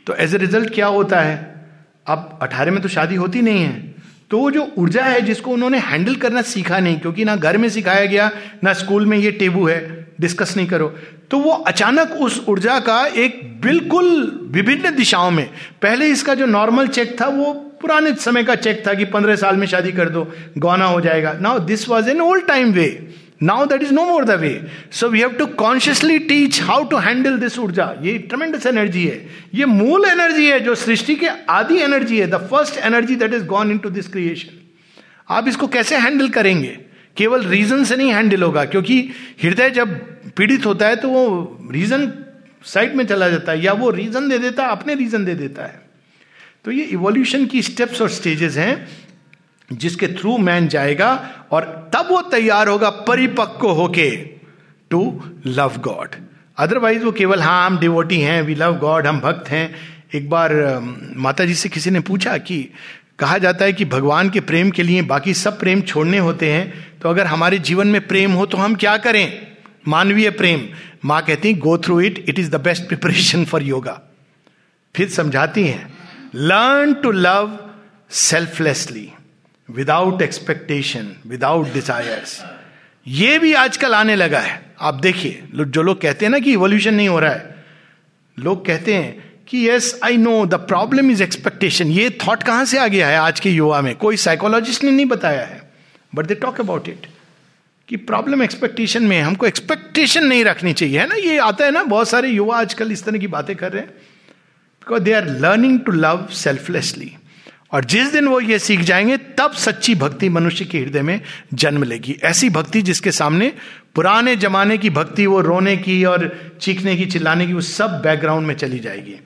तो 0.07 0.15
एज 0.15 0.35
ए 0.35 0.37
रिज़ल्ट 0.37 0.73
क्या 0.73 0.87
होता 0.87 1.21
है? 1.21 1.52
अब 2.07 2.39
अठारह 2.41 2.71
में 2.71 2.81
तो 2.81 2.89
शादी 2.89 3.15
होती 3.15 3.41
नहीं 3.41 3.63
है। 3.63 3.93
तो 4.31 4.37
वो 4.39 4.51
जो 4.51 4.67
ऊर्जा 4.77 5.03
है 5.03 5.21
जिसको 5.21 5.51
उन्होंने 5.51 5.79
हैंडल 5.79 6.15
करना 6.15 6.41
सीखा 6.41 6.79
नहीं, 6.79 6.99
क्योंकि 6.99 7.25
ना 7.25 7.35
घर 7.35 7.57
में 7.57 7.67
सिखाया 7.69 8.05
गया, 8.05 8.29
ना 8.63 8.73
स्कूल 8.73 9.05
में 9.05 9.17
ये 9.17 9.31
टेबू 9.31 9.67
है, 9.67 9.79
डिस्कस 10.21 10.55
नहीं 10.57 10.67
करो। 10.67 10.87
तो 11.31 11.37
वो 11.39 11.51
अचानक 11.67 12.11
उस 12.21 12.43
ऊर्जा 12.49 12.79
का 12.79 13.05
एक 13.07 13.41
बिल्कुल 13.61 14.07
विभिन्न 14.51 14.95
दिशाओं 14.95 15.31
में, 15.31 15.45
पहले 15.81 16.07
इसका 16.07 16.33
जो 16.33 16.45
नॉर्मल 16.45 16.87
चेक 16.87 17.19
था, 17.21 17.27
वो 17.27 17.53
पुराने 17.81 18.13
समय 18.15 18.43
का 18.43 18.55
चेक 18.55 18.85
था 18.87 18.93
कि 18.93 19.05
पंद्रह 19.05 19.35
साल 19.35 19.55
में 19.55 19.67
शादी 19.67 19.91
कर 19.91 20.09
दो, 20.09 20.27
गौना 20.57 20.85
हो 20.85 21.01
जाएगा। 21.01 21.33
Now 21.41 21.59
this 21.59 21.87
was 21.89 22.09
an 22.09 22.21
old 22.21 22.47
time 22.47 22.71
way 22.71 22.87
now 23.43 23.65
that 23.65 23.83
is 23.83 23.91
no 23.93 24.05
more 24.05 24.25
the 24.25 24.39
way 24.39 24.53
so 24.91 25.09
we 25.09 25.19
have 25.19 25.33
to 25.33 25.45
consciously 25.61 26.19
teach 26.31 26.61
how 26.61 26.83
to 26.89 26.97
handle 26.99 27.37
this 27.39 27.59
ऊर्जा 27.59 27.93
ये 28.01 28.17
ट्रमेंडस 28.29 28.65
एनर्जी 28.67 29.05
है 29.05 29.25
ये 29.55 29.65
मूल 29.65 30.05
एनर्जी 30.05 30.45
है 30.47 30.59
जो 30.59 30.75
सृष्टि 30.77 31.15
के 31.15 31.27
आदि 31.51 31.77
एनर्जी 31.83 32.19
है 32.19 32.27
the 32.29 32.47
first 32.51 32.77
energy 32.85 33.15
that 33.15 33.33
is 33.33 33.45
gone 33.45 33.71
into 33.77 33.89
this 33.89 34.07
creation 34.11 34.59
आप 35.29 35.47
इसको 35.47 35.67
कैसे 35.67 35.97
हैंडल 35.97 36.29
करेंगे? 36.29 36.77
केवल 37.17 37.43
रीजन 37.45 37.83
से 37.83 37.95
नहीं 37.95 38.13
हैंडल 38.13 38.43
होगा, 38.43 38.63
क्योंकि 38.65 38.97
हृदय 39.43 39.69
जब 39.69 39.89
पीड़ित 40.37 40.65
होता 40.65 40.87
है 40.87 40.95
तो 40.95 41.09
वो 41.09 41.59
रीजन 41.71 42.11
साइड 42.65 42.95
में 42.95 43.05
चला 43.05 43.29
जाता 43.29 43.51
है, 43.51 43.63
या 43.63 43.73
वो 43.73 43.89
रीजन 43.91 44.29
दे 44.29 44.37
देता 44.39 44.63
है 44.63 44.71
अपने 44.71 44.95
रीजन 44.95 45.25
दे 45.25 45.35
देता 45.35 45.63
है। 45.63 45.81
तो 46.65 46.71
ये 46.71 46.83
इवोल्यूशन 46.93 47.45
की 47.45 47.61
स्टेप्स 47.61 48.01
और 48.01 48.09
स्टेजेस 48.09 48.57
हैं। 48.57 48.75
जिसके 49.69 50.07
थ्रू 50.07 50.37
मैन 50.37 50.67
जाएगा 50.67 51.09
और 51.51 51.63
तब 51.93 52.07
वो 52.11 52.21
तैयार 52.21 52.67
होगा 52.67 52.89
परिपक्व 53.07 53.67
होके 53.69 54.09
टू 54.91 55.01
लव 55.45 55.77
गॉड 55.77 56.15
अदरवाइज़ 56.57 57.03
वो 57.03 57.11
केवल 57.11 57.41
हाँ 57.41 57.65
हम 57.65 57.77
डिवोटी 57.79 58.19
हैं 58.19 58.41
वी 58.41 58.55
लव 58.55 58.77
गॉड 58.77 59.07
हम 59.07 59.19
भक्त 59.19 59.49
हैं. 59.49 59.75
एक 60.15 60.29
बार 60.29 60.51
माता 61.17 61.45
जी 61.45 61.55
से 61.55 61.69
किसी 61.69 61.89
ने 61.89 61.99
पूछा 61.99 62.37
कि 62.37 62.69
कहा 63.19 63.37
जाता 63.37 63.65
है 63.65 63.73
कि 63.73 63.85
भगवान 63.85 64.29
के 64.29 64.39
प्रेम 64.39 64.69
के 64.71 64.83
लिए 64.83 65.01
बाकी 65.01 65.33
सब 65.33 65.59
प्रेम 65.59 65.81
छोड़ने 65.81 66.17
होते 66.17 66.51
हैं 66.51 66.99
तो 66.99 67.09
अगर 67.09 67.25
हमारे 67.25 67.59
जीवन 67.59 67.87
में 67.87 68.07
प्रेम 68.07 68.31
हो 68.31 68.45
तो 68.45 68.57
हम 68.57 68.75
क्या 68.75 68.97
करें? 68.97 69.47
मानवीय 69.87 70.29
प्रेम। 70.29 70.67
माँ 71.05 71.21
कहती 71.21 71.51
है 71.51 71.59
go 71.59 71.77
through 71.77 71.99
it 72.01 72.25
it 72.29 72.39
is 72.39 72.51
the 72.51 72.61
best 72.61 72.83
preparation 72.83 73.45
for 73.45 73.63
yoga 73.63 73.99
फिर 74.95 75.09
समझाती 75.09 75.63
हैं 75.63 75.93
learn 76.35 76.93
to 76.93 77.11
love 77.11 77.57
selflessly 78.11 79.11
without 79.69 80.21
expectation 80.21 81.07
without 81.27 81.73
desires 81.73 82.41
ये 83.07 83.37
भी 83.39 83.53
आजकल 83.53 83.93
आने 83.95 84.15
लगा 84.15 84.39
है। 84.39 84.61
आप 84.81 84.93
देखिए 84.93 85.43
जो 85.55 85.81
लोग 85.81 86.01
कहते 86.01 86.25
हैं 86.25 86.31
ना 86.31 86.39
कि 86.39 86.53
इवोल्यूशन 86.53 86.93
नहीं 86.93 87.09
हो 87.09 87.19
रहा 87.19 87.31
है, 87.31 87.63
लोग 88.37 88.65
कहते 88.65 88.93
हैं 88.93 89.31
कि 89.47 89.67
yes 89.69 89.99
I 90.03 90.17
know 90.17 90.45
the 90.45 90.53
problem 90.53 91.11
is 91.11 91.23
expectation 91.23 91.87
ये 91.87 92.09
थॉट 92.27 92.43
कहाँ 92.43 92.65
से 92.65 92.77
आ 92.77 92.87
गया 92.87 93.07
है 93.07 93.17
आज 93.17 93.39
के 93.39 93.49
युवा 93.49 93.81
में? 93.81 93.95
कोई 93.95 94.17
साइकोलॉजिस्ट 94.17 94.83
ने 94.83 94.91
नहीं 94.91 95.05
बताया 95.05 95.45
है 95.45 95.61
but 96.13 96.25
they 96.25 96.35
talk 96.35 96.59
about 96.59 96.89
it 96.89 97.07
कि 97.89 97.97
प्रॉब्लम 97.97 98.43
एक्सपेक्टेशन 98.43 99.03
में 99.03 99.19
हमको 99.21 99.45
एक्सपेक्टेशन 99.45 100.25
नहीं 100.25 100.43
रखनी 100.45 100.73
चाहिए। 100.73 100.99
है 100.99 101.07
ना? 101.07 101.15
ये 101.15 101.37
आता 101.39 101.65
है 101.65 101.71
ना, 101.71 101.83
बहुत 101.83 102.09
सारे 102.09 102.29
युवा 102.29 102.59
आजकल 102.59 102.91
इस 102.91 103.03
तरह 103.03 103.17
की 103.17 103.27
बातें 103.29 103.55
कर 103.55 103.71
रहे 103.71 103.81
हैं 103.81 103.89
because 103.89 105.03
they 105.03 105.13
are 105.13 105.27
learning 105.39 105.79
to 105.79 105.91
love 105.91 106.27
selflessly 106.33 107.15
और 107.73 107.85
जिस 107.85 108.11
दिन 108.11 108.27
वो 108.27 108.39
ये 108.39 108.59
सीख 108.59 108.79
जाएँगे, 108.79 109.17
तब 109.17 109.51
सच्ची 109.51 109.95
भक्ति 109.95 110.29
मनुष्य 110.29 110.65
के 110.65 110.79
हृदय 110.79 111.01
में 111.01 111.21
जन्म 111.53 111.83
लेगी। 111.83 112.17
ऐसी 112.23 112.49
भक्ति 112.49 112.81
जिसके 112.81 113.11
सामने 113.11 113.51
पुराने 113.95 114.35
जमाने 114.35 114.77
की 114.77 114.89
भक्ति, 114.89 115.25
वो 115.25 115.39
रोने 115.41 115.75
की 115.77 116.03
और 116.05 116.31
चीखने 116.61 116.95
की, 116.95 117.05
चिल्लाने 117.05 117.47
की, 117.47 117.53
वो 117.53 117.61
सब 117.61 117.99
बैकग्राउंड 118.03 118.47
में 118.47 118.55
चली 118.55 118.79
जाएगी। 118.79 119.19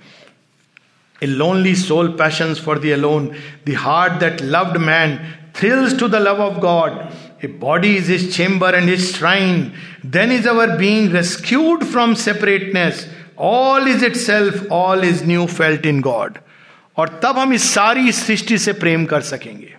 A 1.23 1.25
lonely 1.25 1.75
soul 1.75 2.07
passion 2.07 2.53
for 2.53 2.79
the 2.79 2.91
alone 2.93 3.29
the 3.67 3.75
heart 3.77 4.13
that 4.19 4.41
loved 4.41 4.77
man 4.77 5.17
thrills 5.55 5.99
to 5.99 6.07
the 6.07 6.15
love 6.15 6.41
of 6.41 6.59
God 6.59 6.99
a 7.43 7.47
body 7.61 7.95
is 7.95 8.11
his 8.11 8.35
chamber 8.35 8.75
and 8.75 8.89
his 8.89 9.05
shrine 9.15 9.61
then 10.05 10.31
is 10.31 10.47
our 10.49 10.77
being 10.77 11.13
rescued 11.15 11.83
from 11.83 12.13
separateness 12.23 13.07
all 13.39 13.87
is 13.87 14.05
it 14.05 14.15
self 14.15 14.67
all 14.71 15.03
is 15.03 15.25
new 15.25 15.45
felt 15.45 15.85
in 15.85 16.01
God 16.01 16.37
और 16.97 17.19
तब 17.23 17.37
हम 17.37 17.53
इस 17.53 17.73
सारी 17.73 18.11
सृष्टि 18.11 18.57
से 18.57 18.73
प्रेम 18.73 19.05
कर 19.05 19.21
सकेंगे। 19.21 19.77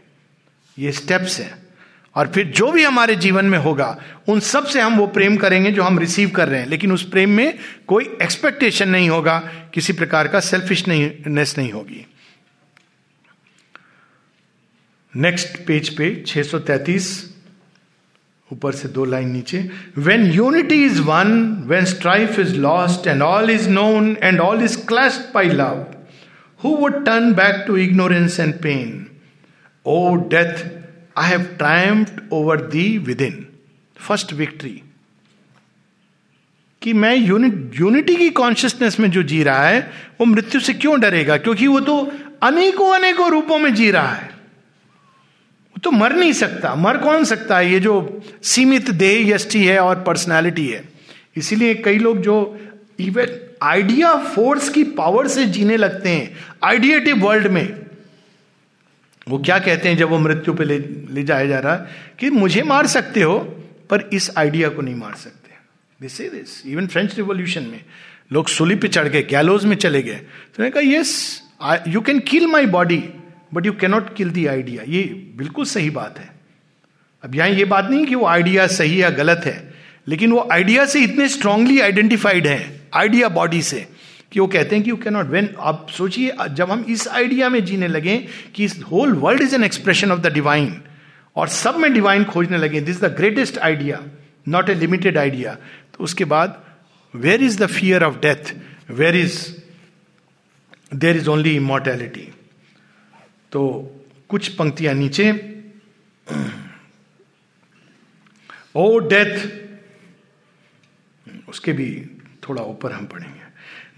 ये 0.78 0.92
steps 0.92 1.40
हैं। 1.40 1.68
और 2.14 2.28
फिर 2.28 2.46
जो 2.46 2.72
भी 2.72 2.84
हमारे 2.84 3.16
जीवन 3.16 3.44
में 3.44 3.58
होगा, 3.58 4.02
उन 4.28 4.40
सबसे 4.40 4.80
हम 4.80 4.96
वो 4.96 5.06
प्रेम 5.06 5.36
करेंगे 5.36 5.70
जो 5.70 5.82
हम 5.82 5.98
रिसीव 5.98 6.30
कर 6.30 6.48
रहे 6.48 6.60
हैं। 6.60 6.68
लेकिन 6.68 6.92
उस 6.92 7.08
प्रेम 7.08 7.30
में 7.30 7.58
कोई 7.86 8.04
एक्सपेक्टेशन 8.22 8.88
नहीं 8.88 9.10
होगा, 9.10 9.38
किसी 9.74 9.92
प्रकार 9.92 10.28
का 10.28 10.40
सेल्फिशनेस 10.40 11.58
नहीं 11.58 11.72
होगी। 11.72 12.06
नेक्स्ट 15.16 15.66
पेज 15.66 15.88
पे 15.88 16.24
633 16.26 17.34
ऊपर 18.52 18.72
से 18.72 18.88
दो 18.88 19.04
लाइन 19.04 19.28
नीचे। 19.28 19.70
When 19.98 20.26
unity 20.26 20.84
is 20.84 21.00
one 21.00 21.52
when 21.66 21.84
strife 21.84 22.38
is 22.38 22.54
lost 22.54 23.06
and 23.06 23.22
all 23.22 23.50
is 23.50 23.68
known 23.68 24.16
and 24.22 24.40
all 24.40 24.64
is 24.64 24.86
clasped 24.86 25.34
by 25.34 25.48
love 25.48 25.94
Who 26.64 26.76
would 26.76 26.96
turn 27.04 27.26
back 27.34 27.66
to 27.66 27.76
ignorance 27.76 28.38
and 28.44 28.52
pain? 28.62 29.04
O 29.86 30.16
death, 30.16 30.56
I 31.18 31.32
have 31.32 31.44
triumphed 31.58 32.20
over 32.32 32.70
thee 32.70 33.06
within. 33.06 33.32
First 33.98 34.32
victory 34.32 34.82
कि 36.82 36.92
मैं 36.92 37.16
unit 37.16 37.70
unity 37.80 38.16
की 38.16 38.28
consciousness 38.28 39.00
में 39.00 39.10
जो 39.10 39.22
जी 39.22 39.42
रहा 39.42 39.68
है 39.68 39.92
वो 40.20 40.26
मृत्यु 40.26 40.60
से 40.60 40.74
क्यों 40.74 41.00
डरेगा? 41.00 41.36
क्योंकि 41.36 41.66
वो 41.66 41.80
तो 41.80 42.12
अनेकों 42.42 42.94
अनेकों 42.94 43.30
रूपों 43.30 43.58
में 43.58 43.74
जी 43.74 43.90
रहा 43.90 44.12
है। 44.12 44.26
वो 44.26 45.80
तो 45.84 45.90
मर 45.90 46.12
नहीं 46.12 46.32
सकता। 46.32 46.74
मर 46.74 46.96
कौन 46.96 47.24
सकता 47.24 47.58
है? 47.58 47.72
ये 47.72 47.80
जो 47.80 48.22
सीमित 48.42 48.90
देह 48.90 49.34
यष्टि 49.34 49.66
है 49.66 49.78
और 49.78 50.02
पर्सनैलिटी 50.02 50.68
है। 50.68 50.88
इसीलिए 51.36 51.74
कई 51.74 51.98
लोग 51.98 52.20
जो 52.20 52.60
इवन 52.98 53.47
आइडिया 53.62 54.14
फोर्स 54.26 54.68
की 54.68 54.84
पावर 54.84 55.28
से 55.28 55.44
जीने 55.46 55.76
लगते 55.76 56.08
हैं, 56.08 56.36
आइडिएटिव 56.64 57.24
वर्ल्ड 57.24 57.46
में। 57.46 57.78
वो 59.26 59.38
क्या 59.38 59.58
कहते 59.58 59.88
हैं 59.88 59.96
जब 59.96 60.08
वो 60.08 60.18
मृत्यु 60.18 60.54
पे 60.54 60.64
ले 60.64 60.78
ले 61.10 61.22
जाया 61.22 61.46
जा 61.46 61.58
रहा 61.58 61.74
है 61.74 62.14
कि 62.20 62.30
मुझे 62.30 62.62
मार 62.62 62.86
सकते 62.86 63.22
हो, 63.22 63.38
पर 63.90 64.08
इस 64.12 64.30
आइडिया 64.38 64.68
को 64.68 64.82
नहीं 64.82 64.94
मार 64.94 65.14
सकते। 65.14 65.56
This 66.00 66.20
is 66.20 66.32
this 66.32 66.62
even 66.66 66.86
French 66.86 67.16
revolution 67.16 67.62
में। 67.62 67.80
लोग 68.32 68.48
सुली 68.48 68.74
पे 68.74 68.88
चढ़ 68.88 69.08
गए, 69.08 69.22
गैलोज 69.22 69.64
में 69.64 69.76
चले 69.76 70.02
गए। 70.02 70.14
तो 70.14 70.70
कहा 70.70 70.82
yes 70.82 71.42
you 71.88 72.00
can 72.00 72.18
kill 72.20 72.46
my 72.46 72.66
body 72.68 73.02
but 73.54 73.66
you 73.66 73.72
cannot 73.72 74.14
kill 74.16 74.30
the 74.30 74.46
idea 74.46 74.82
ये 74.88 75.02
बिल्कुल 75.36 75.64
सही 75.66 75.90
बात 75.90 76.18
है। 76.18 76.30
अब 77.24 77.34
यहाँ 77.34 77.48
ये 77.48 77.64
बात 77.66 77.90
नहीं 77.90 78.06
कि 78.06 78.14
वो 78.14 78.26
आइडिया 78.26 78.66
सही 78.68 79.02
या 79.02 79.10
गलत 79.10 79.42
है, 79.44 79.74
लेकिन 80.08 80.32
वो 80.32 80.48
आइडिया 80.52 80.84
से 80.86 81.00
इतने 81.00 81.28
स्ट्रांगली 81.28 81.80
आइडेंटिफाइड 81.80 82.46
है। 82.46 82.77
आइडिया 82.94 83.28
बॉडी 83.30 83.62
से, 83.62 83.86
कि 84.32 84.40
वो 84.40 84.46
कहते 84.46 84.76
हैं 84.76 84.84
कि 84.84 84.90
यू 84.90 84.96
कैन 84.96 85.12
नॉट 85.12 85.26
वेन 85.26 85.48
आप 85.58 85.86
सोचिए, 85.90 86.32
जब 86.50 86.70
हम 86.70 86.84
इस 86.88 87.06
आइडिया 87.08 87.48
में 87.48 87.64
जीने 87.64 87.88
लगे 87.88 88.16
कि 88.54 88.64
इस 88.64 88.78
whole 88.90 89.12
world 89.14 89.42
is 89.42 89.54
an 89.54 89.64
expression 89.64 90.12
of 90.12 90.20
the 90.20 90.32
divine 90.32 90.80
और 91.36 91.48
सब 91.48 91.76
में 91.76 91.92
डिवाइन 91.94 92.24
खोजने 92.24 92.58
लगे 92.58 92.80
this 92.80 93.00
the 93.00 93.14
greatest 93.16 93.58
idea 93.58 94.00
not 94.48 94.70
a 94.70 94.74
limited 94.74 95.18
idea 95.18 95.54
तो 95.94 96.04
उसके 96.04 96.24
बाद 96.24 96.62
where 97.14 97.42
is 97.42 97.58
the 97.62 97.66
fear 97.66 98.04
of 98.04 98.18
death 98.20 98.54
where 98.90 99.16
is 99.16 99.38
there 100.94 101.16
is 101.16 101.28
only 101.30 101.54
immortality 101.56 102.28
तो 103.52 103.60
कुछ 104.28 104.48
पंक्तियाँ 104.48 104.94
नीचे। 104.94 105.32
ओ 108.76 108.98
डेथ 109.08 109.34
उसके 111.48 111.72
भी 111.72 111.88
थोड़ा 112.48 112.62
ऊपर 112.62 112.92
हम 112.92 113.04
पढ़ेंगे। 113.04 113.46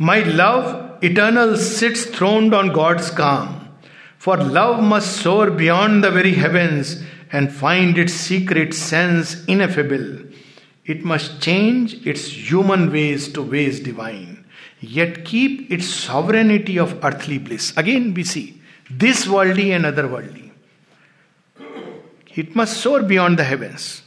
My 0.01 0.25
love 0.25 0.99
eternal 1.05 1.57
sits 1.57 2.15
throned 2.15 2.55
on 2.55 2.71
God's 2.71 3.11
calm 3.11 3.57
for 4.21 4.43
love 4.43 4.81
must 4.83 5.07
soar 5.07 5.51
beyond 5.51 6.05
the 6.05 6.09
very 6.09 6.33
heavens 6.33 7.07
and 7.35 7.49
find 7.49 7.99
its 7.99 8.13
secret 8.13 8.73
sense 8.73 9.47
ineffable 9.49 10.19
it 10.87 11.07
must 11.07 11.41
change 11.43 11.97
its 12.07 12.35
human 12.49 12.89
ways 12.89 13.35
to 13.35 13.43
ways 13.43 13.85
divine 13.85 14.37
yet 14.85 15.25
keep 15.27 15.69
its 15.71 15.95
sovereignty 16.07 16.79
of 16.79 16.95
earthly 17.05 17.39
bliss 17.39 17.77
again 17.79 18.13
be 18.13 18.25
see 18.25 18.55
this 18.93 19.29
worldly 19.29 19.69
and 19.69 19.87
other 19.87 20.05
worldly 20.05 20.51
it 22.39 22.57
must 22.57 22.77
soar 22.77 23.03
beyond 23.03 23.39
the 23.39 23.41
heavens 23.41 24.03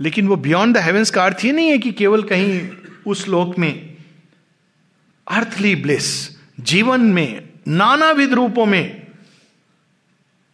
लेकिन 0.00 0.28
वो 0.28 0.36
beyond 0.36 0.76
the 0.76 0.78
heavens 0.78 1.10
का 1.10 1.24
अर्थ 1.24 1.44
ही 1.44 1.52
नहीं 1.52 1.68
है 1.70 1.78
कि 1.78 1.92
केवल 1.92 2.22
कहीं 2.22 2.68
उस 3.06 3.28
लोक 3.28 3.58
में 3.58 3.96
अर्थली 5.28 5.76
ब्लिस, 5.76 6.36
जीवन 6.60 7.00
में, 7.00 7.48
नानाविध 7.68 8.32
रूपों 8.32 8.66
में, 8.66 9.06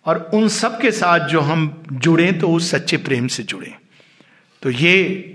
और 0.05 0.31
उन 0.35 0.49
सब 0.49 0.81
के 0.81 0.91
साथ 0.93 1.29
जो 1.29 1.41
हम 1.41 1.85
जुड़े 1.93 2.33
तो 2.33 2.49
उस 2.49 2.71
सच्चे 2.71 2.97
प्रेम 2.97 3.27
से 3.27 3.43
जुड़े। 3.43 3.79
तो 4.63 4.71
ये 4.71 5.29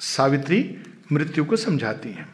सावित्री 0.00 0.78
मृत्यु 1.12 1.44
को 1.44 1.56
समझाती 1.56 2.08
है। 2.08 2.28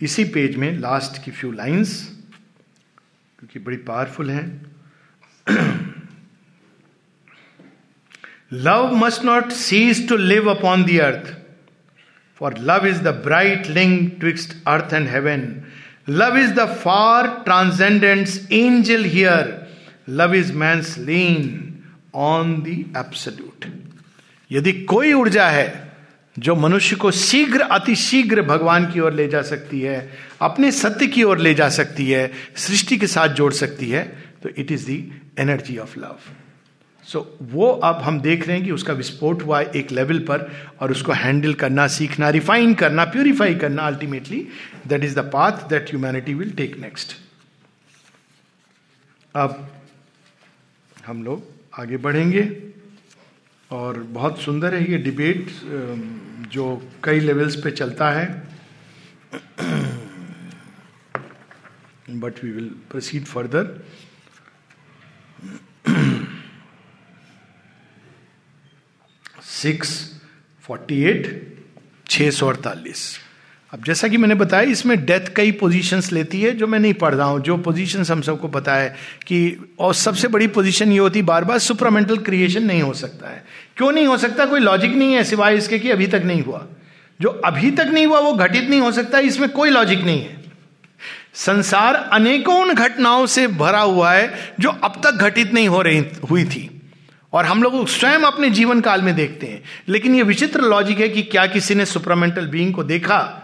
इसी 0.00 0.24
पेज 0.24 0.56
में 0.56 0.78
लास्ट 0.78 1.24
की 1.24 1.30
फ्यू 1.30 1.52
लाइंस 1.52 2.18
क्योंकि 3.38 3.58
बड़ी 3.58 3.76
पावरफुल 3.76 4.30
है। 4.30 4.62
Love 8.52 8.94
must 8.94 9.24
not 9.24 9.52
cease 9.52 10.08
to 10.08 10.16
live 10.16 10.50
upon 10.50 10.84
the 10.84 10.98
earth 11.00 11.34
for 12.40 12.58
love 12.58 12.86
is 12.86 13.00
the 13.02 13.08
bright 13.24 13.66
link 13.66 14.16
twixt 14.20 14.52
earth 14.66 14.94
and 14.94 15.08
heaven 15.08 15.62
love 16.08 16.38
is 16.38 16.52
the 16.52 16.66
far 16.84 17.26
transcendent's 17.44 18.40
angel 18.52 19.04
here 19.04 19.66
love 20.08 20.34
is 20.34 20.52
man's 20.52 20.74
lien 20.98 21.62
on 22.14 22.54
the 22.62 22.68
absolute 22.96 23.64
यदि 24.52 24.72
कोई 24.72 25.12
ऊर्जा 25.12 25.48
है, 25.48 25.92
जो 26.38 26.54
मनुष्य 26.54 26.96
को 26.96 27.10
शीघ्र, 27.10 27.60
अतिशीघ्र 27.60 28.42
भगवान 28.42 28.92
की 28.92 29.00
ओर 29.00 29.12
ले 29.12 29.28
जा 29.28 29.42
सकती 29.42 29.80
है, 29.80 30.10
अपने 30.42 30.72
सत्य 30.72 31.06
की 31.06 31.22
ओर 31.22 31.38
ले 31.38 31.54
जा 31.54 31.68
सकती 31.68 32.10
है, 32.10 32.32
सृष्टि 32.56 32.96
के 32.96 33.06
साथ 33.06 33.28
जोड़ 33.28 33.52
सकती 33.52 33.90
है 33.90 34.04
तो 34.42 34.48
it 34.48 34.72
is 34.72 34.90
the 34.90 35.20
energy 35.38 35.78
of 35.78 35.98
love 35.98 36.18
so 37.06 37.20
वो 37.42 37.66
अब 37.84 37.96
हम 37.96 38.20
देख 38.20 38.46
रहे 38.46 38.56
हैं 38.56 38.64
कि 38.66 38.72
उसका 38.72 38.92
विस्फोट 38.92 39.42
हुआ 39.42 39.58
है 39.60 39.70
एक 39.76 39.92
लेवल 39.92 40.18
पर 40.18 40.50
और 40.80 40.90
उसको 40.90 41.12
हैंडल 41.12 41.54
करना, 41.54 41.86
सीखना 41.86 42.30
रिफाइन 42.30 42.74
करना 42.74 43.04
प्योरीफाई 43.04 43.54
करना 43.54 43.82
ultimately 43.82 44.46
that 44.86 45.04
is 45.04 45.14
the 45.14 45.30
path 45.32 45.68
that 45.68 45.90
humanity 45.90 46.34
will 46.34 46.50
take 46.50 46.76
next 46.76 47.16
अब 49.34 49.70
हम 51.06 51.22
लोग 51.24 51.44
आगे 51.80 51.96
बढ़ेंगे 51.96 52.42
और 53.70 53.98
बहुत 53.98 54.40
सुंदर 54.40 54.74
है 54.74 54.90
ये 54.90 54.98
डिबेट 54.98 55.50
जो 56.52 56.90
कई 57.04 57.20
लेवल्स 57.20 57.56
पे 57.56 57.70
चलता 57.70 58.10
है। 58.10 58.26
But 62.10 62.44
we 62.44 62.50
will 62.50 62.68
proceed 62.90 63.24
further 63.24 63.64
six, 69.62 70.12
forty 70.62 71.02
eight 71.02 71.56
छ 72.10 72.22
सौ 72.22 72.48
अड़तालीस। 72.48 73.18
अब 73.74 73.84
जैसा 73.84 74.08
कि 74.08 74.16
मैंने 74.16 74.34
बताया, 74.34 74.62
इसमें 74.62 75.04
डेथ 75.04 75.34
कई 75.36 75.52
पोजीशंस 75.52 76.12
लेती 76.12 76.42
है, 76.42 76.50
जो 76.50 76.66
मैं 76.66 76.78
नहीं 76.78 76.94
पढ़ 76.94 77.14
रहा 77.14 77.26
हूँ, 77.26 77.40
जो 77.40 77.56
पोजीशंस 77.56 78.10
हम 78.10 78.22
सबको 78.22 78.48
पता 78.48 78.74
है 78.74 78.96
कि, 79.26 79.56
और 79.78 79.94
सबसे 79.94 80.28
बड़ी 80.28 80.46
पोजीशन 80.46 80.92
ये 80.92 80.98
होती 80.98 81.22
बार 81.22 81.44
बार 81.44 81.58
सुपरामेंटल 81.58 82.16
क्रिएशन 82.16 82.62
नहीं 82.62 82.82
हो 82.82 82.94
सकता 82.94 83.28
है। 83.28 83.44
क्यों 83.76 83.92
नहीं 83.92 84.06
हो 84.06 84.16
सकता? 84.16 84.46
कोई 84.46 84.60
लॉजिक 84.60 84.94
नहीं 84.94 85.14
है 85.14 85.24
सिवाय 85.24 85.56
इसके 85.56 85.78
कि 85.78 85.90
अभी 85.90 86.06
तक 86.06 86.22
नहीं 86.24 86.42
हुआ। 86.42 86.66
जो 87.20 87.28
अभी 87.28 87.70
तक 87.70 87.86
नहीं 87.86 88.06
हुआ, 88.06 88.20
वो 88.20 88.32
घटित 88.32 88.70
नहीं 88.70 88.80
हो 88.80 88.92
सकता, 88.92 89.18
इसमें 89.18 89.48
कोई 89.48 89.70
लॉजिक 89.70 89.98
नहीं 89.98 90.20
है। 90.20 90.44
संसार 91.34 91.94
अनेकों 91.94 92.60
उन 92.60 92.74
घटनाओं 92.74 93.26
से 93.26 93.46
भरा 93.46 93.80
हुआ 93.80 94.12
है, 94.12 94.54
जो 94.60 94.70
अब 94.70 95.00
तक 95.04 95.10
घटित 95.10 95.52
नहीं 95.52 95.68
हो 95.68 95.82
रही, 95.82 96.04
हुई 96.30 96.44
थी। 96.44 96.75
और 97.36 97.44
हम 97.44 97.62
लोग 97.62 97.88
स्वयं 97.88 98.18
अपने 98.18 98.50
जीवन 98.50 98.80
काल 98.80 99.02
में 99.02 99.14
देखते 99.14 99.46
हैं। 99.46 99.64
लेकिन 99.88 100.14
ये 100.14 100.22
विचित्र 100.22 100.60
लॉजिक 100.60 101.00
है 101.00 101.08
कि 101.08 101.22
क्या 101.22 101.46
किसी 101.46 101.74
ने 101.74 101.86
सुपरामेंटल 101.86 102.46
बीइंग 102.46 102.74
को 102.74 102.84
देखा? 102.84 103.42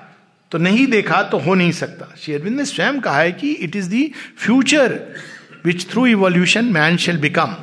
तो 0.51 0.59
नहीं 0.59 0.87
देखा 0.87 1.23
तो 1.23 1.39
हो 1.39 1.55
नहीं 1.55 1.73
सकता। 1.73 2.15
शेरविंद 2.19 2.57
ने 2.57 2.65
स्वयं 2.65 3.01
कहा 3.01 3.19
है 3.19 3.33
कि 3.33 3.51
it 3.51 3.77
is 3.77 3.89
the 3.89 4.13
future 4.39 5.17
which 5.65 5.91
through 5.91 6.07
evolution 6.07 6.65
man 6.65 6.97
shall 6.97 7.17
become 7.17 7.57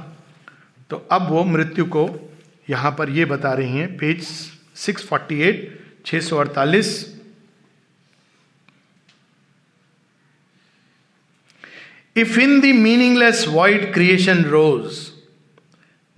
तो 0.90 1.08
अब 1.12 1.30
वो 1.30 1.44
मृत्यु 1.44 1.86
को 1.86 2.34
यहाँ 2.70 2.92
पर 2.92 3.10
ये 3.10 3.26
बता 3.26 3.54
रही 3.54 3.78
हैं 3.78 3.98
page 3.98 4.28
648 4.76 5.54
648 6.06 7.06
If 12.18 12.28
in 12.28 12.52
the 12.62 12.74
meaningless 12.74 13.48
void 13.48 13.94
creation 13.94 14.44
rose, 14.44 15.09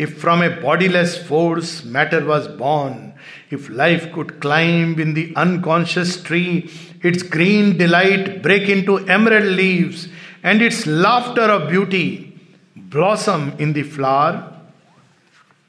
if 0.01 0.17
from 0.17 0.41
a 0.41 0.49
bodiless 0.61 1.15
force 1.27 1.83
matter 1.83 2.25
was 2.25 2.47
born, 2.47 3.13
if 3.51 3.69
life 3.69 4.11
could 4.13 4.39
climb 4.41 4.99
in 4.99 5.13
the 5.13 5.31
unconscious 5.35 6.23
tree, 6.23 6.67
its 7.03 7.21
green 7.21 7.77
delight 7.77 8.41
break 8.41 8.67
into 8.67 8.97
emerald 9.07 9.43
leaves, 9.43 10.07
and 10.41 10.59
its 10.59 10.87
laughter 10.87 11.43
of 11.43 11.69
beauty 11.69 12.35
blossom 12.75 13.53
in 13.59 13.73
the 13.73 13.83
flower, 13.83 14.59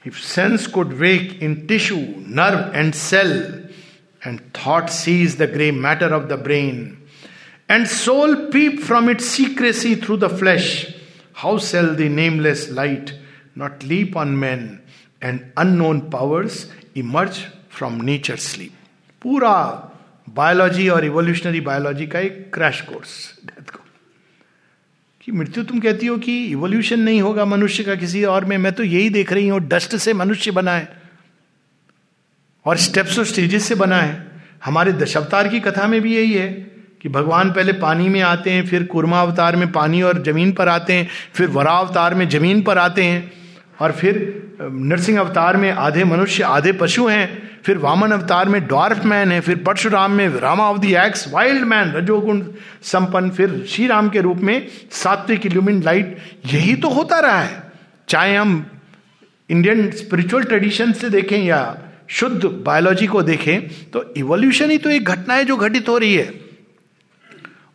if 0.03 0.25
sense 0.25 0.67
could 0.67 0.99
wake 0.99 1.43
in 1.43 1.67
tissue, 1.67 2.15
nerve, 2.41 2.75
and 2.75 2.95
cell, 2.95 3.61
and 4.25 4.55
thought 4.55 4.89
seize 4.89 5.37
the 5.37 5.47
grey 5.47 5.71
matter 5.71 6.09
of 6.15 6.31
the 6.31 6.39
brain, 6.39 7.07
and 7.69 7.87
soul 7.87 8.47
peep 8.47 8.81
from 8.81 9.11
its 9.11 9.27
secrecy 9.27 9.95
through 9.95 10.17
the 10.17 10.31
flesh, 10.31 10.95
how 11.35 11.59
shall 11.59 11.95
the 11.95 12.09
nameless 12.09 12.71
light 12.71 13.13
not 13.57 13.83
leap 13.83 14.17
on 14.17 14.39
men, 14.41 14.81
and 15.23 15.53
unknown 15.57 16.01
powers 16.11 16.67
emerge 16.97 17.39
from 17.71 17.95
nature 18.05 18.37
sleep 18.37 18.73
पूरा 19.23 19.53
biology 20.29 20.89
और 20.89 21.05
evolutionary 21.05 21.61
biology 21.61 22.07
का 22.07 22.19
एक 22.19 22.55
crash 22.55 22.81
course 22.81 23.39
death 23.47 23.71
को 23.71 23.81
कि 25.21 25.33
मृत्यु 25.33 25.65
तुम 25.65 25.81
कहती 25.81 26.07
हो 26.07 26.19
कि 26.19 26.47
इवोल्यूशन 26.47 27.01
नहीं 27.01 27.23
होगा 27.23 27.45
मनुष्य 27.45 27.85
का 27.85 27.95
किसी 27.95 28.25
और 28.25 28.45
में 28.45 28.59
मैं 28.59 28.73
तो 28.73 28.83
यही 28.83 29.11
देख 29.11 29.33
रही 29.33 29.49
हूँ 29.49 29.61
डस्ट 29.61 29.97
से 29.97 30.13
मनुष्य 30.13 30.51
बना 30.51 30.73
है। 30.73 31.03
और 32.67 32.77
स्टेप्स 32.77 33.19
और 33.19 33.25
स्टेजेस 33.25 33.65
से 33.65 33.75
बना 33.75 33.97
है। 33.97 34.43
हमारे 34.65 34.93
दशावतार 34.93 35.49
की 35.49 35.61
कथा 35.61 35.87
में 35.87 36.01
भी 36.01 36.17
यही 36.17 36.33
है 36.33 36.49
कि 37.03 37.09
भगवान 37.09 37.53
पहले 37.53 37.73
पानी 37.73 38.09
में 38.09 38.21
आते 38.21 38.51
हैं 38.51 38.67
फिर 38.67 38.85
कुर्मा 38.85 39.23
अवतार 39.23 39.57
में 39.57 39.73
पानी 39.73 40.03
और 40.03 40.23
ज़मीन 40.23 40.53
पर 40.53 40.69
आते 40.69 40.93
हैं 40.93 41.09
फिर 41.35 41.49
वरा 41.49 41.73
अवतार 41.73 42.15
में 42.15 42.29
ज़मीन 42.29 42.63
पर 42.63 42.79
आते 42.79 43.05
हैं। 43.05 43.42
और 43.83 43.93
फिर 43.93 44.17
नरसिंह 44.63 45.19
अवतार 45.21 45.57
में 45.57 45.71
आधे 45.71 46.05
मनुष्य, 46.05 46.43
आधे 46.45 46.73
पशु 46.73 47.07
हैं, 47.07 47.51
फिर 47.65 47.79
वामन 47.79 48.11
अवतार 48.11 48.49
में 48.49 48.67
डॉर्फ 48.67 49.05
मैन 49.05 49.33
है, 49.33 49.41
फिर 49.41 49.57
परशुराम 49.67 50.13
में 50.13 50.29
Rama 50.41 50.69
of 50.71 50.79
the 50.79 50.95
ex 50.97 51.27
wild 51.29 51.65
man 51.65 51.93
रजोगुण 51.93 52.43
संपन्न, 52.83 53.31
फिर 53.31 53.65
श्री 53.69 53.87
राम 53.87 54.09
के 54.09 54.21
रूप 54.21 54.39
में 54.39 54.67
सात्विक 54.93 55.47
इल्यूमिन 55.47 55.83
लाइट 55.83 56.17
यही 56.47 56.75
तो 56.77 56.89
होता 56.91 57.19
रहा 57.21 57.41
है। 57.41 57.63
चाहे 58.09 58.37
हम 58.37 58.65
इंडियन 59.51 59.91
स्पिरिचुअल 59.93 60.45
ट्रेडिशन 60.45 60.93
से 60.93 61.11
देखें 61.11 61.39
या 61.39 61.63
शुद्ध 62.11 62.45
बायोलॉजी 62.45 63.07
को 63.07 63.23
देखें 63.23 63.91
तो 63.91 64.05
इवोल्यूशन 64.17 64.71
ही 64.71 64.79
तो 64.79 64.91
एक 64.91 65.05
घटना 65.05 65.35
है 65.35 65.45
जो 65.45 65.57
घटित 65.57 65.89
हो 65.89 65.99
रही 65.99 66.15
है। 66.15 66.31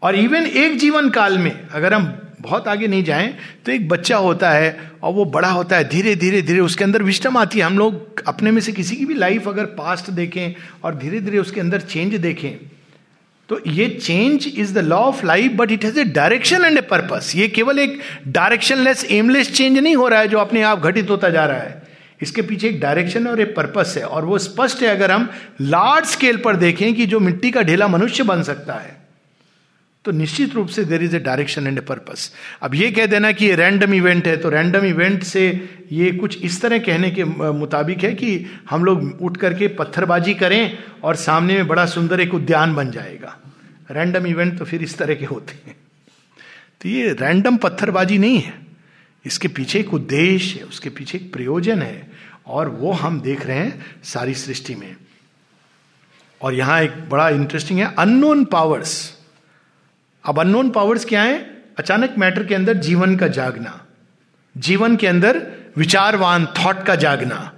और 0.01 0.15
इवन 0.15 0.45
एक 0.45 0.77
जीवन 0.79 1.09
काल 1.09 1.37
में, 1.37 1.67
अगर 1.69 1.93
हम 1.93 2.05
बहुत 2.47 2.67
आगे 2.67 2.87
नहीं 2.87 3.03
जाएँ 3.03 3.33
तो 3.65 3.71
एक 3.71 3.87
बच्चा 3.89 4.17
होता 4.19 4.51
है 4.51 4.77
और 5.03 5.13
वो 5.13 5.25
बड़ा 5.27 5.49
होता 5.49 5.77
है, 5.77 5.89
धीरे 5.89 6.15
धीरे 6.15 6.41
धीरे, 6.41 6.59
उसके 6.59 6.83
अंदर 6.83 7.03
विस्टम 7.03 7.37
आती 7.37 7.59
है। 7.59 7.65
हम 7.65 7.77
लोग 7.77 8.23
अपने 8.27 8.51
में 8.51 8.61
से 8.61 8.71
किसी 8.71 8.95
की 8.95 9.05
भी 9.05 9.13
लाइफ 9.15 9.47
अगर 9.47 9.65
पास्ट 9.77 10.09
देखें 10.11 10.53
और 10.83 10.95
धीरे 10.95 11.19
धीरे 11.21 11.39
उसके 11.39 11.59
अंदर 11.59 11.81
चेंज 11.83 12.15
देखें 12.15 12.51
तो 13.49 13.59
ये 13.67 13.87
change 13.91 14.47
is 14.47 14.73
the 14.73 14.77
law 14.83 14.97
of 14.99 15.25
life 15.25 15.51
but 15.55 15.71
it 15.71 15.85
has 15.85 15.99
a 15.99 16.03
direction 16.13 16.65
and 16.65 16.77
a 16.77 16.81
purpose 16.83 17.31
ये 17.35 17.47
केवल 17.47 17.79
एक 17.79 17.99
डायरेक्शन 18.27 18.77
लेस 18.77 19.05
एमलेस 19.11 19.53
चेंज 19.53 19.77
नहीं 19.77 19.95
हो 19.95 20.07
रहा 20.07 20.19
है 20.19 20.27
जो 20.27 20.39
अपने 20.39 20.61
आप 20.63 20.79
घटित 20.81 21.09
होता 21.09 21.29
जा 21.29 21.45
रहा 21.45 21.57
है। 21.57 21.81
इसके 22.21 22.41
पीछे 22.41 22.67
एक 22.67 22.79
डायरेक्शन 22.81 23.27
और 23.27 23.39
एक 23.41 23.55
पर्पस 23.55 23.93
है, 23.97 24.03
और 24.03 24.25
वो 24.25 24.37
स्पष्ट 24.37 24.81
है 24.83 24.87
अगर 24.89 25.11
हम 25.11 25.29
लार्ज 25.61 26.05
स्केल 26.07 26.37
पर 26.37 26.55
देखें 26.55 26.93
कि 26.93 27.05
जो 27.05 27.19
मिट्टी 27.19 27.51
का 27.51 27.61
ढेला 27.61 27.87
मनुष्य 27.87 28.23
बन 28.23 28.43
सकता 28.43 28.73
है 28.73 28.95
तो 30.07 30.11
निश्चित 30.11 30.53
रूप 30.55 30.67
से 30.69 30.83
there 30.85 31.03
is 31.03 31.15
a 31.15 31.19
direction 31.19 31.67
and 31.67 31.77
a 31.77 31.81
purpose 31.83 32.31
अब 32.63 32.75
ये 32.75 32.91
कह 32.91 33.05
देना 33.05 33.31
कि 33.31 33.45
ये 33.45 33.55
रैंडम 33.55 33.93
इवेंट 33.93 34.27
है 34.27 34.35
तो 34.37 34.49
रैंडम 34.49 34.85
इवेंट 34.85 35.23
से 35.23 35.43
ये 35.91 36.11
कुछ 36.11 36.37
इस 36.43 36.61
तरह 36.61 36.79
कहने 36.79 37.09
के 37.11 37.23
मुताबिक 37.53 38.03
है 38.03 38.13
कि 38.13 38.29
हम 38.69 38.85
लोग 38.85 39.21
उठ 39.21 39.37
करके 39.37 39.67
पत्थरबाजी 39.75 40.33
करें 40.33 40.77
और 41.03 41.15
सामने 41.15 41.55
में 41.55 41.67
बड़ा 41.67 41.85
सुंदर 41.85 42.19
एक 42.19 42.33
उद्यान 42.33 42.75
बन 42.75 42.91
जाएगा। 42.91 43.35
रैंडम 43.91 44.27
इवेंट 44.27 44.57
तो 44.59 44.65
फिर 44.65 44.83
इस 44.83 44.97
तरह 44.97 45.15
के 45.15 45.25
होते 45.25 45.59
हैं। 45.65 45.75
तो 46.81 46.89
ये 46.89 47.11
रैंडम 47.11 47.57
पत्थरबाजी 47.57 48.17
नहीं 48.17 48.39
है। 48.39 48.53
इसके 49.25 49.47
पीछे 49.49 49.79
एक 49.79 49.93
उद्देश्य 49.93 50.59
है, 50.59 50.65
उसके 50.65 50.89
पीछे 50.89 51.17
एक 51.17 51.31
प्रयोजन 51.33 51.81
है 51.81 52.07
और 52.47 52.69
वो 52.69 52.91
हम 52.93 53.19
देख 53.21 53.45
रहे 53.45 53.57
हैं 53.57 53.85
सारी 54.05 54.33
सृष्टि 54.35 54.75
में। 54.75 54.95
और 56.41 56.53
यहाँ 56.53 56.81
एक 56.83 56.97
बड़ा 57.09 57.29
इंटरेस्टिंग 57.29 57.79
है 57.79 57.93
अननोन 57.99 58.45
पावर्स 58.45 59.16
अब 60.25 60.39
अननोन 60.39 60.69
पावर्स 60.69 61.05
क्या 61.05 61.21
है? 61.21 61.63
अचानक 61.77 62.15
मैटर 62.17 62.43
के 62.43 62.55
अंदर 62.55 62.73
जीवन 62.73 63.15
का 63.15 63.27
जागना। 63.27 63.85
जीवन 64.57 64.95
के 64.95 65.07
अंदर 65.07 65.47
विचारवान 65.77 66.45
थॉट 66.45 66.83
का 66.83 66.95
जागना। 66.95 67.53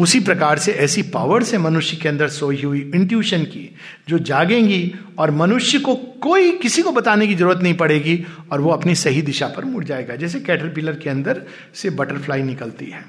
उसी 0.00 0.20
प्रकार 0.20 0.58
से 0.58 0.72
ऐसी 0.72 1.02
पावर 1.02 1.42
से 1.42 1.58
मनुष्य 1.58 1.96
के 1.96 2.08
अंदर 2.08 2.28
सोई 2.28 2.62
हुई 2.62 2.92
इंट्यूशन 2.94 3.42
की, 3.42 3.76
जो 4.08 4.18
जागेंगी 4.18 4.94
और 5.18 5.30
मनुष्य 5.30 5.78
को 5.78 5.94
कोई 5.94 6.50
किसी 6.52 6.82
को 6.82 6.92
बताने 6.92 7.26
की 7.26 7.34
ज़रूरत 7.34 7.58
नहीं 7.58 7.74
पड़ेगी 7.74 8.26
और 8.52 8.60
वो 8.60 8.70
अपनी 8.70 8.94
सही 8.94 9.22
दिशा 9.22 9.46
पर 9.46 9.64
मुड़ 9.64 9.84
जाएगा। 9.84 10.16
जैसे 10.16 10.40
कैटरपिलर 10.40 10.96
के 10.96 11.10
अंदर 11.10 11.42
से 11.74 11.90
बटरफ्लाई 11.90 12.42
निकलती 12.42 12.86
है। 12.86 13.04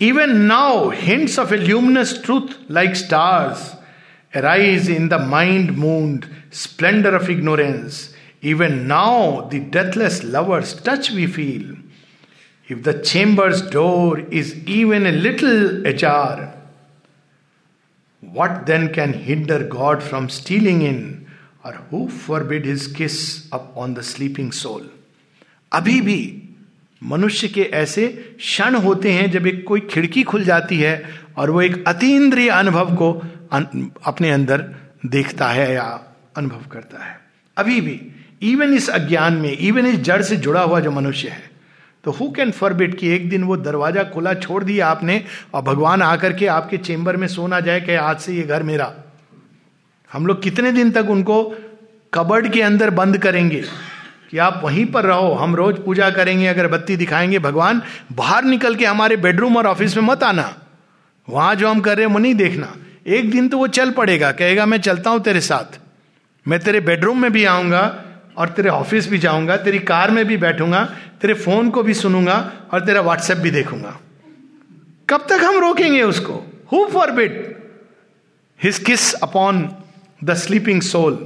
Even 0.00 0.36
now 0.36 0.90
hints 0.90 1.38
of 1.38 1.54
a 1.54 1.56
luminous 1.56 2.22
truth 2.24 2.70
like 2.70 2.96
stars 2.96 3.74
arise 4.36 4.88
in 4.88 5.08
the 5.08 5.14
mind 5.14 5.70
mooned 5.70 6.24
splendor 6.50 7.14
of 7.14 7.30
ignorance. 7.30 8.14
Even 8.42 8.86
now, 8.88 9.48
the 9.50 9.60
deathless 9.60 10.22
lovers 10.24 10.74
touch 10.74 11.10
we 11.10 11.26
feel. 11.26 11.76
If 12.68 12.82
the 12.82 12.94
chamber's 13.02 13.62
door 13.62 14.20
is 14.20 14.54
even 14.66 15.06
a 15.06 15.12
little 15.12 15.86
ajar, 15.86 16.54
what 18.20 18.66
then 18.66 18.92
can 18.92 19.12
hinder 19.12 19.64
God 19.64 20.02
from 20.02 20.28
stealing 20.28 20.82
in, 20.82 21.26
or 21.64 21.72
who 21.90 22.08
forbid 22.08 22.64
his 22.64 22.86
kiss 22.86 23.48
upon 23.52 23.94
the 23.94 24.02
sleeping 24.02 24.52
soul? 24.52 24.82
अभी 25.72 26.00
भी 26.00 26.20
मनुष्य 27.02 27.48
के 27.48 27.62
ऐसे 27.62 28.06
क्षण 28.38 28.74
होते 28.74 29.12
हैं 29.12 29.30
जब 29.30 29.46
एक 29.46 29.64
कोई 29.68 29.80
खिड़की 29.80 30.22
खुल 30.22 30.44
जाती 30.44 30.78
है 30.80 31.02
और 31.38 31.50
वो 31.50 31.62
एक 31.62 31.84
अतीन्द्रिय 31.88 32.48
अनुभव 32.48 32.94
को 32.96 33.12
अपने 34.06 34.30
अंदर 34.30 34.64
देखता 35.06 35.48
है 35.48 35.72
या 35.74 36.09
अनुभव 36.34 36.64
करता 36.72 37.04
है। 37.04 37.18
अभी 37.56 37.80
भी 37.80 38.00
इवन 38.42 38.74
इस 38.74 38.88
अज्ञान 38.90 39.34
में 39.34 39.50
इवन 39.52 39.86
इस 39.86 40.00
जड़ 40.00 40.22
से 40.22 40.36
जुड़ा 40.36 40.60
हुआ 40.62 40.80
जो 40.80 40.90
मनुष्य 40.90 41.28
है 41.28 41.48
तो 42.04 42.10
हु 42.10 42.30
कैन 42.30 42.50
फॉरबिट 42.50 42.98
कि 42.98 43.08
एक 43.08 43.28
दिन 43.30 43.42
वो 43.44 43.56
दरवाज़ा 43.56 44.02
खुला 44.04 44.32
छोड़ 44.34 44.62
दिया 44.64 44.86
आपने 44.88 45.22
और 45.54 45.62
भगवान 45.62 46.02
आकर 46.02 46.32
के 46.32 46.46
आपके 46.46 46.76
चेंबर 46.78 47.16
में 47.16 47.26
सोना 47.28 47.60
जाए 47.60 47.80
कि 47.80 47.94
आज 47.94 48.20
से 48.20 48.34
ये 48.34 48.42
घर 48.42 48.62
मेरा। 48.62 48.92
हम 50.10 50.26
लोग 50.26 50.42
कितने 50.42 50.72
दिन 50.72 50.90
तक 50.90 51.10
उनको 51.10 51.42
कबर्ड 52.12 52.52
के 52.52 52.62
अंदर 52.62 52.90
बंद 52.90 53.18
करेंगे 53.18 53.62
कि 54.30 54.38
आप 54.38 54.60
वहीं 54.64 54.86
पर 54.86 55.04
रहो, 55.04 55.32
हम 55.34 55.56
रोज 55.56 55.84
पूजा 55.84 56.10
करेंगे 56.10 56.46
अगर 56.46 56.68
बत्ती 56.68 56.96
दिखाएँगे, 56.96 57.38
भगवान 57.38 57.82
बाहर 58.12 58.44
निकल 58.44 58.74
के 58.74 58.86
हमारे 58.86 59.16
बेडरूम 59.16 59.56
और 59.56 59.66
ऑफ़िस 59.66 59.96
में 59.96 60.04
मत 60.04 60.22
आना। 60.22 60.54
वहाँ 61.28 61.54
जो 61.54 61.68
हम 61.68 61.80
कर 61.80 61.96
रहे 61.96 62.06
हैं, 62.06 62.12
वो 62.12 62.18
नहीं 62.18 62.34
देखना। 62.34 62.74
एक 63.06 63.30
दिन 63.30 63.48
तो 63.48 63.58
वो 63.58 63.66
चल 63.68 63.90
पड़ेगा, 63.90 64.32
कहेगा, 64.32 64.66
मैं 64.66 64.80
चलता 64.80 65.10
हूँ 65.10 65.20
तेरे 65.20 65.40
साथ। 65.40 65.80
मैं 66.46 66.58
तेरे 66.60 66.80
बेडरूम 66.80 67.22
में 67.22 67.30
भी 67.32 67.44
आऊँगा 67.44 67.82
और 68.38 68.48
तेरे 68.48 68.68
ऑफ़िस 68.68 69.08
भी 69.08 69.18
जाऊँगा, 69.18 69.56
तेरी 69.56 69.78
कार 69.78 70.10
में 70.10 70.24
भी 70.26 70.36
बैठूँगा, 70.36 70.84
तेरे 71.20 71.34
फ़ोन 71.34 71.70
को 71.70 71.82
भी 71.82 71.94
सुनूँगा 71.94 72.36
और 72.72 72.84
तेरा 72.86 73.00
व्हाट्सएप 73.00 73.38
भी 73.38 73.50
देखूँगा। 73.50 73.98
कब 75.08 75.26
तक 75.28 75.44
हम 75.44 75.58
रोकेंगे 75.58 76.02
उसको? 76.02 76.44
Who 76.72 76.86
forbid 77.10 77.34
his 78.60 78.78
kiss 78.78 79.12
upon 79.14 79.68
the 80.24 80.34
sleeping 80.34 80.82
soul 80.82 81.18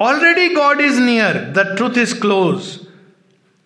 already 0.00 0.48
God 0.54 0.80
is 0.80 1.00
near 1.00 1.34
the 1.56 1.66
truth 1.76 1.98
is 1.98 2.18
close 2.20 2.78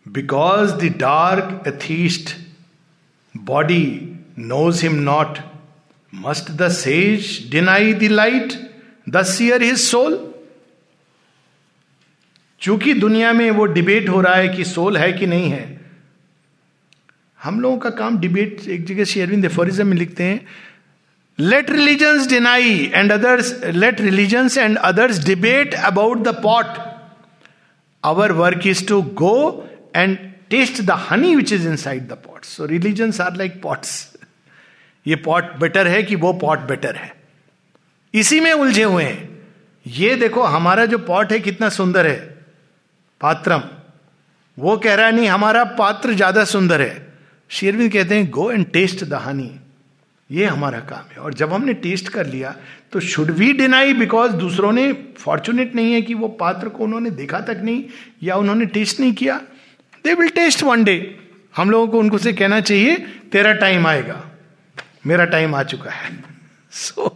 because 0.06 0.74
the 0.74 0.92
dark 0.98 1.62
atheist 1.68 2.36
body 3.34 3.84
knows 4.38 4.82
him 4.82 4.94
not 5.02 5.38
must 6.12 6.50
the 6.50 6.68
sage 6.72 7.50
deny 7.50 7.92
the 7.94 8.10
light 8.12 8.67
the 9.08 9.22
seer 9.24 9.62
his 9.62 9.78
soul. 9.80 10.18
चूँकि 12.60 12.92
दुनिया 12.94 13.32
में 13.32 13.50
वो 13.50 13.64
debate 13.66 14.08
हो 14.08 14.20
रहा 14.20 14.34
है 14.34 14.48
कि 14.48 14.64
soul 14.64 14.96
है 14.96 15.12
कि 15.12 15.26
नहीं 15.26 15.50
है, 15.50 15.80
हम 17.40 17.60
लोगों 17.60 17.78
का 17.78 17.90
काम 17.90 18.18
डिबेट 18.18 18.68
एक 18.68 18.84
जगह 18.86 19.04
शेयरविंद 19.04 19.44
एफोरिज्म 19.44 19.86
में 19.86 19.96
लिखते 19.96 20.24
हैं 20.24 20.46
let 21.38 21.70
religions 21.70 22.26
deny 22.28 22.90
and 22.94 23.12
others 23.12 23.52
let 23.64 24.00
religions 24.00 24.56
and 24.58 24.76
others 24.78 25.18
debate 25.24 25.74
about 25.74 26.22
the 26.22 26.34
pot 26.42 26.78
our 28.04 28.32
work 28.32 28.66
is 28.66 28.86
to 28.88 29.00
go 29.22 29.36
and 29.96 30.16
taste 30.50 30.82
the 30.82 30.90
honey 31.10 31.34
which 31.36 31.52
is 31.52 31.68
inside 31.76 32.08
the 32.08 32.18
pot 32.26 32.44
so 32.44 32.66
religions 32.66 33.20
are 33.20 33.36
like 33.36 33.62
pots 33.62 33.92
ये 35.06 35.16
pot 35.24 35.54
better 35.60 35.88
है 35.88 36.02
कि 36.02 36.14
वो 36.16 36.32
pot 36.32 36.58
better 36.68 36.96
है? 36.96 37.12
इसी 38.14 38.40
में 38.40 38.52
उलझे 38.52 38.82
हुए 38.82 39.04
हैं। 39.04 39.28
ये 39.86 40.14
देखो, 40.14 40.42
हमारा 40.42 40.84
जो 40.86 40.98
पॉट 40.98 41.32
है 41.32 41.38
कितना 41.40 41.68
सुंदर 41.68 42.06
है। 42.06 42.18
पात्रम। 43.20 43.62
वो 44.58 44.76
कह 44.76 44.94
रहा 44.94 45.06
है, 45.06 45.12
नहीं, 45.12 45.28
हमारा 45.28 45.64
पात्र 45.78 46.14
ज़्यादा 46.14 46.44
सुंदर 46.44 46.80
है। 46.80 47.06
शेरविंद 47.50 47.92
कहते 47.92 48.14
हैं 48.14 48.30
go 48.30 48.50
and 48.50 48.66
taste 48.72 49.04
the 49.04 49.14
honey 49.14 49.50
ये 50.30 50.44
हमारा 50.44 50.78
काम 50.80 51.04
है। 51.12 51.18
और 51.18 51.34
जब 51.34 51.52
हमने 51.52 51.74
टेस्ट 51.74 52.08
कर 52.08 52.26
लिया 52.26 52.54
तो 52.92 53.00
शुड 53.00 53.30
वी 53.30 53.52
डिनाई 53.52 53.92
बिकॉज़ 53.92 54.32
दूसरों 54.32 54.72
ने 54.72 54.92
फॉर्चुनेट 55.18 55.74
नहीं 55.74 55.92
है 55.92 56.02
कि 56.02 56.14
वो 56.14 56.28
पात्र 56.40 56.68
को 56.68 56.84
उन्होंने 56.84 57.10
देखा 57.10 57.40
तक 57.40 57.60
नहीं, 57.64 57.84
या 58.22 58.36
उन्होंने 58.36 58.66
टेस्ट 58.66 59.00
नहीं 59.00 59.12
किया? 59.12 59.36
They 60.04 60.14
will 60.14 60.28
taste 60.28 60.62
one 60.62 60.84
day 60.84 60.96
हम 61.56 61.70
लोगों 61.70 61.88
को 61.88 61.98
उनको 61.98 62.18
से 62.18 62.32
कहना 62.32 62.60
चाहिए, 62.60 62.96
तेरा 63.32 63.52
टाइम 63.52 63.86
आएगा। 63.86 64.24
मेरा 65.06 65.24
टाइम 65.24 65.54
आ 65.54 65.62
चुका 65.62 65.90
है। 65.90 66.10
So 66.70 67.08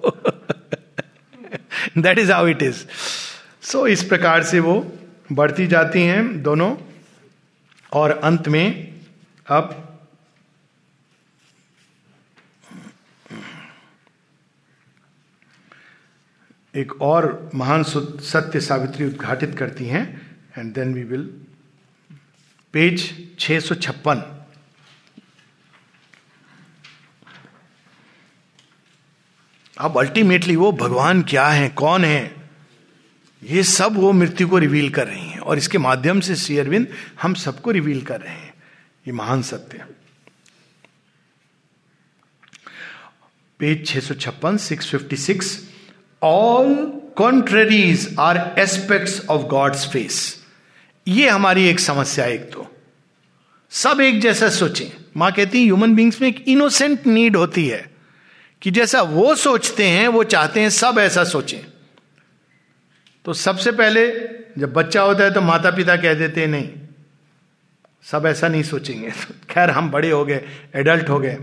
that 1.98 2.18
is 2.18 2.32
how 2.32 2.46
it 2.48 2.62
is 2.62 2.84
so 3.62 3.86
इस 3.86 4.02
प्रकार 4.04 4.42
से 4.44 4.60
वो 4.60 4.74
बढ़ती 5.32 5.66
जाती 5.66 6.02
हैं 6.02 6.42
दोनों, 6.42 6.74
और 7.92 8.10
अंत 8.10 8.48
में 8.48 8.92
अब 9.46 9.78
एक 16.74 16.92
और 17.02 17.50
महान 17.54 17.82
सत्य 17.82 18.60
सावित्री 18.60 19.06
उद्घाटित 19.06 19.56
करती 19.58 19.86
हैं 19.86 20.04
and 20.58 20.72
then 20.74 20.94
we 20.94 21.02
will 21.04 21.24
page 22.74 23.10
छह 23.38 23.60
सौ 23.60 23.74
छप्पन। 23.76 24.22
अब 29.78 29.98
अल्टीमेटली 29.98 30.56
वो 30.56 30.72
भगवान 30.72 31.22
क्या 31.22 31.48
है, 31.48 31.68
कौन 31.68 32.04
है, 32.04 32.34
ये 33.42 33.62
सब 33.62 33.96
वो 33.96 34.12
मृत्यु 34.12 34.48
को 34.48 34.58
रिवील 34.58 34.90
कर 34.90 35.06
रही 35.06 35.26
हैं। 35.26 35.38
और 35.38 35.58
इसके 35.58 35.78
माध्यम 35.78 36.20
से 36.20 36.36
श्री 36.36 36.58
अरविंद, 36.58 36.86
हम 37.22 37.34
सबको 37.34 37.70
रिवील 37.70 38.02
कर 38.02 38.20
रहे 38.20 38.34
हैं। 38.34 38.54
ये 39.06 39.12
महान 39.12 39.42
सत्य 39.42 39.84
पेज 43.60 43.86
छह 43.86 44.00
सौ 44.00 44.14
छप्पन 44.14 44.56
six 44.56 44.90
fifty 44.90 45.16
six 45.16 45.68
all 46.22 46.74
contraries 47.16 48.16
are 48.20 48.54
aspects 48.58 49.20
of 49.30 49.42
God's 49.42 49.86
face 49.88 50.44
ये 51.06 51.28
हमारी 51.28 51.66
एक 51.68 51.80
समस्या 51.80 52.26
एक 52.26 52.52
तो। 52.52 52.66
सब 53.70 54.00
एक 54.00 54.20
जैसा 54.20 54.48
सोचें। 54.48 54.86
माँ 55.16 55.32
कहती 55.32 55.58
है 55.58 55.64
ह्यूमन 55.64 55.94
बींग्स 55.94 56.20
में 56.20 56.28
एक 56.28 56.44
इनोसेंट 56.48 57.06
नीड 57.06 57.36
होती 57.36 57.66
है। 57.68 57.91
कि 58.62 58.70
जैसा 58.70 59.02
वो 59.02 59.34
सोचते 59.34 59.86
हैं, 59.86 60.08
वो 60.08 60.24
चाहते 60.24 60.60
हैं, 60.60 60.70
सब 60.70 60.96
ऐसा 60.98 61.24
सोचें। 61.24 61.58
तो 63.24 63.32
सबसे 63.32 63.72
पहले 63.72 64.08
जब 64.58 64.72
बच्चा 64.72 65.02
होता 65.02 65.24
है 65.24 65.34
तो 65.34 65.40
माता 65.40 65.70
पिता 65.70 65.96
कह 65.96 66.14
देते 66.14 66.40
हैं, 66.40 66.48
नहीं, 66.48 66.68
सब 68.02 68.26
ऐसा 68.26 68.48
नहीं 68.48 68.62
सोचेंगे। 68.62 69.10
तो 69.28 69.34
खैर, 69.50 69.70
हम 69.70 69.90
बड़े 69.90 70.10
हो 70.10 70.24
गए 70.24 70.44
एडल्ट 70.74 71.08
हो 71.08 71.18
गए। 71.18 71.38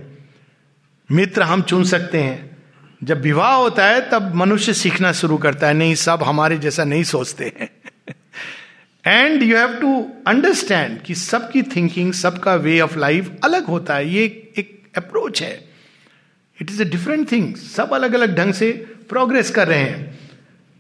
मित्र 1.12 1.42
हम 1.42 1.62
चुन 1.62 1.84
सकते 1.84 2.18
हैं। 2.18 2.58
जब 3.04 3.22
विवाह 3.22 3.54
होता 3.54 3.86
है, 3.86 4.10
तब 4.10 4.36
मनुष्य 4.36 4.74
सीखना 4.74 5.12
शुरू 5.12 5.38
करता 5.38 5.68
है, 5.68 5.74
नहीं, 5.74 5.96
सब 5.96 6.24
हमारे 6.24 6.58
जैसा 6.58 6.84
नहीं 6.84 7.04
सोचते 7.04 7.54
हैं। 7.60 7.70
And 9.06 9.44
you 9.44 9.58
have 9.58 9.74
to 9.74 10.12
understand 10.28 11.02
कि 11.02 11.16
सबकी 11.16 11.62
थिंकिंग 11.62 12.14
सबका 12.14 12.56
वे 12.56 12.80
ऑफ़ 12.80 12.98
लाइफ 12.98 13.32
अलग 13.44 13.66
होता 13.66 13.96
है। 13.96 14.10
ये 14.10 14.52
एक 14.58 14.92
अप्रोच 14.98 15.42
है। 15.42 15.69
It 16.62 16.72
is 16.72 16.82
a 16.82 16.86
different 16.90 17.32
thing 17.32 17.56
सब 17.56 17.94
अलग 17.94 18.14
अलग 18.14 18.36
ढंग 18.38 18.54
से 18.54 18.72
प्रोग्रेस 19.10 19.52
कर 19.52 19.68
रहे 19.68 19.84
हैं। 19.84 20.18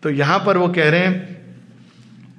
तो 0.03 0.10
यहाँ 0.10 0.39
पर 0.45 0.57
वो 0.57 0.68
कह 0.68 0.89
रहे 0.89 0.99
हैं 0.99 1.38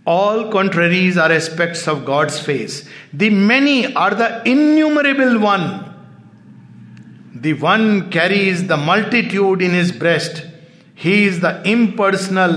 all 0.09 0.43
contraries 0.51 1.19
are 1.19 1.33
aspects 1.33 1.89
of 1.89 1.99
God's 2.05 2.41
face 2.45 2.83
the 3.15 3.23
many 3.23 3.83
are 3.99 4.15
the 4.15 4.43
innumerable 4.47 5.37
one 5.37 5.67
the 7.37 7.57
one 7.61 8.01
carries 8.13 8.67
the 8.69 8.79
multitude 8.89 9.63
in 9.63 9.75
his 9.75 9.99
breast 9.99 10.45
he 11.05 11.13
is 11.27 11.41
the 11.41 11.63
impersonal 11.67 12.55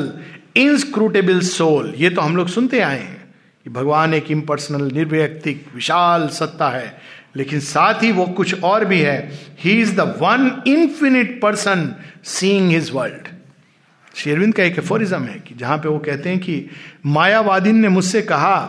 inscrutable 0.57 1.39
soul 1.41 1.93
ये 1.97 2.10
तो 2.10 2.22
हम 2.22 2.38
लोग 2.38 2.47
सुनते 2.49 2.80
आए 2.80 2.99
हैं 2.99 3.22
कि 3.65 3.69
भगवान 3.69 4.14
एक 4.14 4.31
इम्पर्सनल 4.31 4.91
निर्व्यक्तिक, 4.91 5.65
विशाल 5.76 6.27
सत्ता 6.30 6.69
है। 6.69 6.88
लेकिन 7.35 7.60
साथ 7.60 8.03
ही 8.03 8.11
वो 8.11 8.26
कुछ 8.27 8.64
और 8.64 8.85
भी 8.85 8.99
है। 8.99 9.31
He 9.60 9.72
is 9.81 9.95
the 9.95 9.99
one 10.22 10.64
infinite 10.68 11.39
person 11.41 11.95
seeing 12.23 12.72
his 12.72 12.91
world 12.93 13.27
Aurobindo 14.15 14.53
का 14.53 14.64
एक 14.64 14.77
एफोरिज्म 14.77 15.23
है 15.23 15.39
कि 15.39 15.55
जहाँ 15.55 15.77
पे 15.77 15.89
वो 15.89 15.99
कहते 15.99 16.30
हैं 16.30 16.39
कि 16.39 16.69
मायावादीन 17.05 17.76
ने 17.76 17.89
मुझसे 17.89 18.22
कहा 18.22 18.60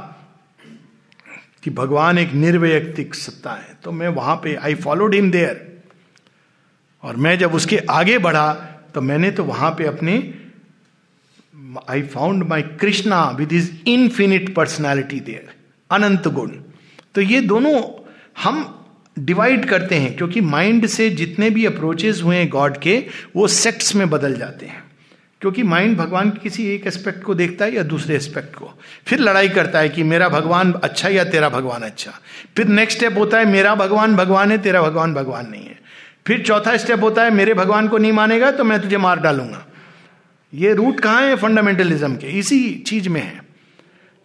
कि 1.62 1.70
भगवान 1.70 2.18
एक 2.18 2.32
निर्वैयक्तिक 2.32 3.14
सत्ता 3.14 3.50
है। 3.50 3.76
तो 3.84 3.92
मैं 3.92 4.08
वहाँ 4.08 4.36
पे 4.36 4.54
आई 4.54 4.74
फॉलोड 4.74 5.14
हिम 5.14 5.30
देयर 5.30 5.82
और 7.02 7.16
मैं 7.16 7.38
जब 7.38 7.54
उसके 7.54 7.78
आगे 7.90 8.18
बढ़ा 8.18 8.52
तो 8.94 9.00
मैंने 9.00 9.30
तो 9.30 9.44
वहाँ 9.44 9.70
पे 9.70 9.84
अपने 9.84 10.16
I 11.88 12.02
found 12.02 12.42
my 12.42 12.62
Krishna 12.80 13.24
with 13.30 13.52
his 13.52 13.70
infinite 13.86 14.54
personality 14.54 15.20
there 15.20 15.54
अनंत 15.90 16.28
गुण। 16.28 16.48
तो 17.14 17.20
ये 17.20 17.40
दोनों 17.40 17.80
हम 18.42 18.86
डिवाइड 19.18 19.64
करते 19.64 19.94
हैं, 19.94 20.16
क्योंकि 20.16 20.40
माइंड 20.40 20.86
से 20.86 21.10
जितने 21.10 21.50
भी 21.50 21.64
अप्रोचेस 21.64 22.20
हुए 22.24 22.36
हैं 22.36 22.48
गॉड 22.48 22.78
के, 22.78 23.04
वो 23.36 23.48
सेक्ट्स 23.48 23.94
में 23.94 24.10
बदल 24.10 24.34
जाते 24.34 24.66
हैं। 24.66 24.84
क्योंकि 25.40 25.62
माइंड 25.62 25.96
भगवान 25.96 26.30
किसी 26.30 26.66
एक 26.66 26.86
एस्पेक्ट 26.86 27.22
को 27.22 27.34
देखता 27.34 27.64
है 27.64 27.74
या 27.74 27.82
दूसरे 27.82 28.16
एस्पेक्ट 28.16 28.54
को। 28.54 28.80
फिर 29.06 29.18
लड़ाई 29.18 29.48
करता 29.48 29.78
है 29.78 29.88
कि 29.88 30.02
मेरा 30.02 30.28
भगवान 30.28 30.72
अच्छा 30.72 31.08
या 31.08 31.24
तेरा 31.24 31.48
भगवान 31.48 31.82
अच्छा। 31.82 32.12
फिर 32.56 32.66
नेक्स्ट 32.66 32.98
स्टेप 32.98 33.18
होता 33.18 33.38
है, 33.38 33.44
मेरा 33.44 33.74
भगवान 33.74 34.16
भगवान 34.16 34.50
है, 34.50 34.58
तेरा 34.58 34.82
भगवान 34.82 35.14
भगवान 35.14 35.48
नहीं 35.50 35.64
है। 35.64 35.78
फिर 36.26 36.42
चौथा 36.42 36.76
स्टेप 36.76 37.02
होता 37.02 37.22
है, 37.22 37.30
मेरे 37.30 37.54
भगवान 37.54 37.88
को 37.88 37.98
नहीं 37.98 38.12
मानेगा 38.12 38.50
तो 38.50 38.64
मैं 38.64 38.80
तुझे 38.80 38.96
मार 38.96 39.20
डालूँगा। 39.20 39.66
ये 40.54 40.74
रूट 40.74 41.00
कहाँ 41.00 41.22
है? 41.22 41.36
फंडामेंटलिज्म 41.36 42.16
के। 42.16 42.26
इसी 42.26 42.84
चीज़ 42.86 43.08
में 43.08 43.22
है। 43.22 43.43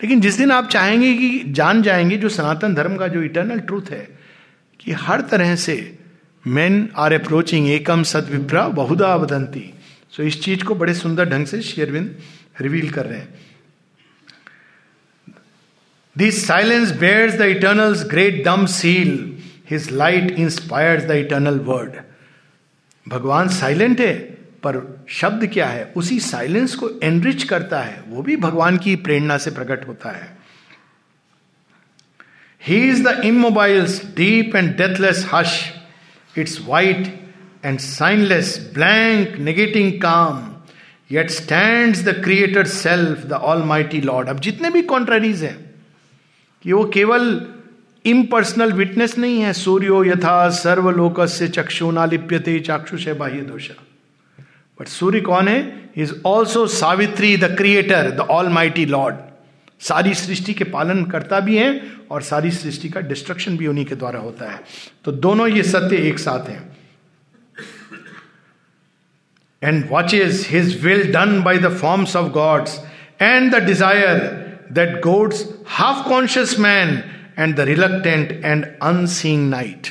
लेकिन 0.03 0.21
जिस 0.21 0.37
दिन 0.37 0.51
आप 0.51 0.69
चाहेंगे 0.69 1.13
कि 1.13 1.43
जान 1.47 1.81
जाएँगे 1.81 2.17
जो 2.17 2.29
सनातन 2.29 2.75
धर्म 2.75 2.95
का 2.97 3.07
जो 3.07 3.23
इटर्नल 3.23 3.59
ट्रूथ 3.59 3.89
है, 3.89 4.07
कि 4.79 4.91
हर 4.91 5.21
तरह 5.21 5.55
से 5.55 5.97
मेन 6.47 6.89
आर 6.95 7.13
अप्रोचिंग 7.13 7.69
एकम 7.69 8.03
सदविप्रा 8.03 8.67
बहुधा 8.67 9.15
वदंती 9.15 9.73
सो 10.11 10.23
इस 10.23 10.41
चीज़ 10.43 10.63
को 10.63 10.75
बड़े 10.75 10.93
सुंदर 10.93 11.29
ढंग 11.29 11.45
से 11.45 11.61
शेरविंद 11.61 12.15
रिवील 12.61 12.89
कर 12.89 13.05
रहे 13.05 13.19
हैं। 13.19 13.33
This 16.17 16.47
silence 16.47 16.91
bears 16.91 17.33
the 17.33 17.41
eternal's 17.41 18.03
great 18.03 18.43
dumb 18.45 18.65
seal 18.65 19.37
his 19.71 19.91
light 19.91 20.31
inspires 20.31 21.03
the 21.03 21.11
eternal 21.11 21.59
word 21.59 21.91
भगवान 23.07 23.49
साइलेंट 23.49 23.99
है। 23.99 24.38
पर 24.63 25.05
शब्द 25.09 25.45
क्या 25.47 25.67
है, 25.67 25.83
उसी 25.95 26.19
साइलेंस 26.19 26.75
को 26.75 26.89
एनरिच 27.03 27.43
करता 27.43 27.79
है, 27.79 28.03
वो 28.07 28.21
भी 28.21 28.35
भगवान 28.37 28.77
की 28.77 28.95
प्रेरणा 28.95 29.37
से 29.37 29.51
प्रकट 29.51 29.87
होता 29.87 30.09
है। 30.09 30.37
He 32.61 32.77
is 32.89 33.03
the 33.03 33.21
immobile's 33.25 34.01
deep 34.15 34.55
and 34.55 34.75
deathless 34.77 35.25
hush 35.33 35.59
its 36.37 36.59
white 36.67 37.07
and 37.65 37.79
signless 37.79 38.57
blank 38.73 39.37
negating 39.37 39.91
calm 40.01 40.45
yet 41.11 41.29
stand 41.29 41.95
the 41.95 42.21
creator 42.23 42.65
self 42.67 43.25
the 43.25 43.33
almighty 43.63 44.01
lord 44.01 44.27
अब 44.29 44.39
जितने 44.39 44.69
भी 44.69 44.81
कॉन्ट्ररीज 44.81 45.43
हैं 45.43 45.57
कि 46.65 46.71
वो 46.73 46.83
केवल 46.85 47.23
इम्पर्सनल 48.05 48.71
विटनेस 48.71 49.17
नहीं 49.17 49.41
है। 49.41 49.53
सूर्यो 49.53 50.03
यथा 50.05 50.49
सर्वलोक 50.49 51.25
से 51.27 51.47
चक्षुना 51.47 52.05
लिप्यते 52.05 52.59
चाक्षुष 52.59 53.07
बाह्य 53.07 53.41
दोषा 53.41 53.73
बट 54.79 54.87
सूर्य 54.87 55.21
कौन 55.21 55.47
है? 55.47 55.91
Is 55.97 56.13
also 56.25 56.65
Savitri 56.67 57.35
the 57.37 57.55
creator 57.57 58.11
the 58.11 58.27
almighty 58.49 58.85
lord 58.85 59.15
सारी 59.81 60.13
सृष्टि 60.13 60.53
के 60.53 60.63
पालन 60.65 61.03
करता 61.05 61.39
भी 61.39 61.57
है 61.57 61.81
और 62.11 62.21
सारी 62.21 62.51
सृष्टि 62.51 62.89
का 62.89 62.99
डिस्ट्रक्शन 63.01 63.57
भी 63.57 63.67
उन्हीं 63.67 63.85
के 63.85 63.95
द्वारा 63.95 64.19
होता 64.19 64.51
है। 64.51 64.59
तो 65.05 65.11
दोनों 65.11 65.47
ये 65.47 65.63
सत्य 65.63 65.97
एक 66.07 66.19
साथ 66.19 66.49
हैं। 66.49 66.77
And 69.61 69.85
watches 69.89 70.45
his 70.49 70.83
will 70.83 71.11
done 71.13 71.41
by 71.43 71.57
the 71.57 71.75
forms 71.77 72.15
of 72.15 72.31
gods 72.31 72.79
and 73.21 73.51
the 73.55 73.63
desire 73.65 74.17
that 74.71 74.99
goads 75.01 75.45
half 75.67 76.07
conscious 76.09 76.59
man 76.59 77.01
and 77.39 77.55
the 77.55 77.59
reluctant 77.69 78.31
and 78.45 78.65
unseeing 78.83 79.49
night 79.49 79.87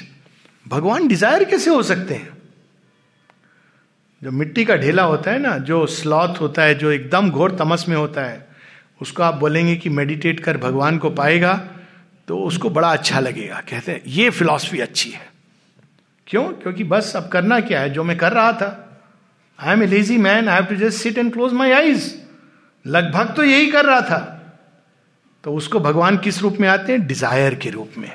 भगवान 0.66 1.08
डिज़ायर 1.08 1.44
कैसे 1.44 1.70
हो 1.70 1.82
सकते 1.82 2.14
हैं? 2.14 2.37
जो 4.22 4.30
मिट्टी 4.30 4.64
का 4.64 4.76
ढेला 4.76 5.02
होता 5.02 5.30
है 5.30 5.38
ना, 5.38 5.56
जो 5.58 5.86
स्लॉथ 5.86 6.40
होता 6.40 6.62
है, 6.62 6.74
जो 6.74 6.90
एकदम 6.90 7.30
घोर 7.30 7.56
तमस 7.56 7.84
में 7.88 7.96
होता 7.96 8.20
है, 8.20 8.46
उसको 9.00 9.22
आप 9.22 9.34
बोलेंगे 9.34 9.76
कि 9.76 9.88
मेडिटेट 9.90 10.40
कर, 10.40 10.56
भगवान 10.56 10.98
को 10.98 11.10
पाएगा 11.10 11.54
तो 12.28 12.38
उसको 12.38 12.70
बड़ा 12.70 12.88
अच्छा 12.88 13.20
लगेगा। 13.20 13.60
कहते 13.68 13.92
हैं, 13.92 14.02
ये 14.06 14.30
फिलॉसफी 14.30 14.80
अच्छी 14.80 15.10
है। 15.10 15.26
क्यों? 16.26 16.42
क्योंकि 16.44 16.84
बस 16.84 17.12
अब 17.16 17.28
करना 17.28 17.60
क्या 17.60 17.80
है? 17.80 17.90
जो 17.90 18.04
मैं 18.04 18.16
कर 18.16 18.32
रहा 18.32 18.52
था। 18.52 19.00
I 19.58 19.72
am 19.72 19.82
a 19.82 19.86
lazy 19.86 20.16
man 20.18 20.48
I 20.48 20.54
have 20.54 20.64
to 20.64 20.76
just 20.76 21.02
sit 21.02 21.18
and 21.18 21.32
close 21.32 21.52
my 21.52 21.70
eyes 21.70 22.14
लगभग 22.84 23.34
तो 23.36 23.44
यही 23.44 23.70
कर 23.70 23.84
रहा 23.84 24.00
था। 24.00 24.20
तो 25.44 25.54
उसको 25.54 25.80
भगवान 25.80 26.16
किस 26.18 26.42
रूप 26.42 26.56
में 26.60 26.68
आते 26.68 26.92
हैं? 26.92 27.06
डिज़ायर 27.06 27.54
के 27.54 27.70
रूप 27.70 27.92
में। 27.98 28.12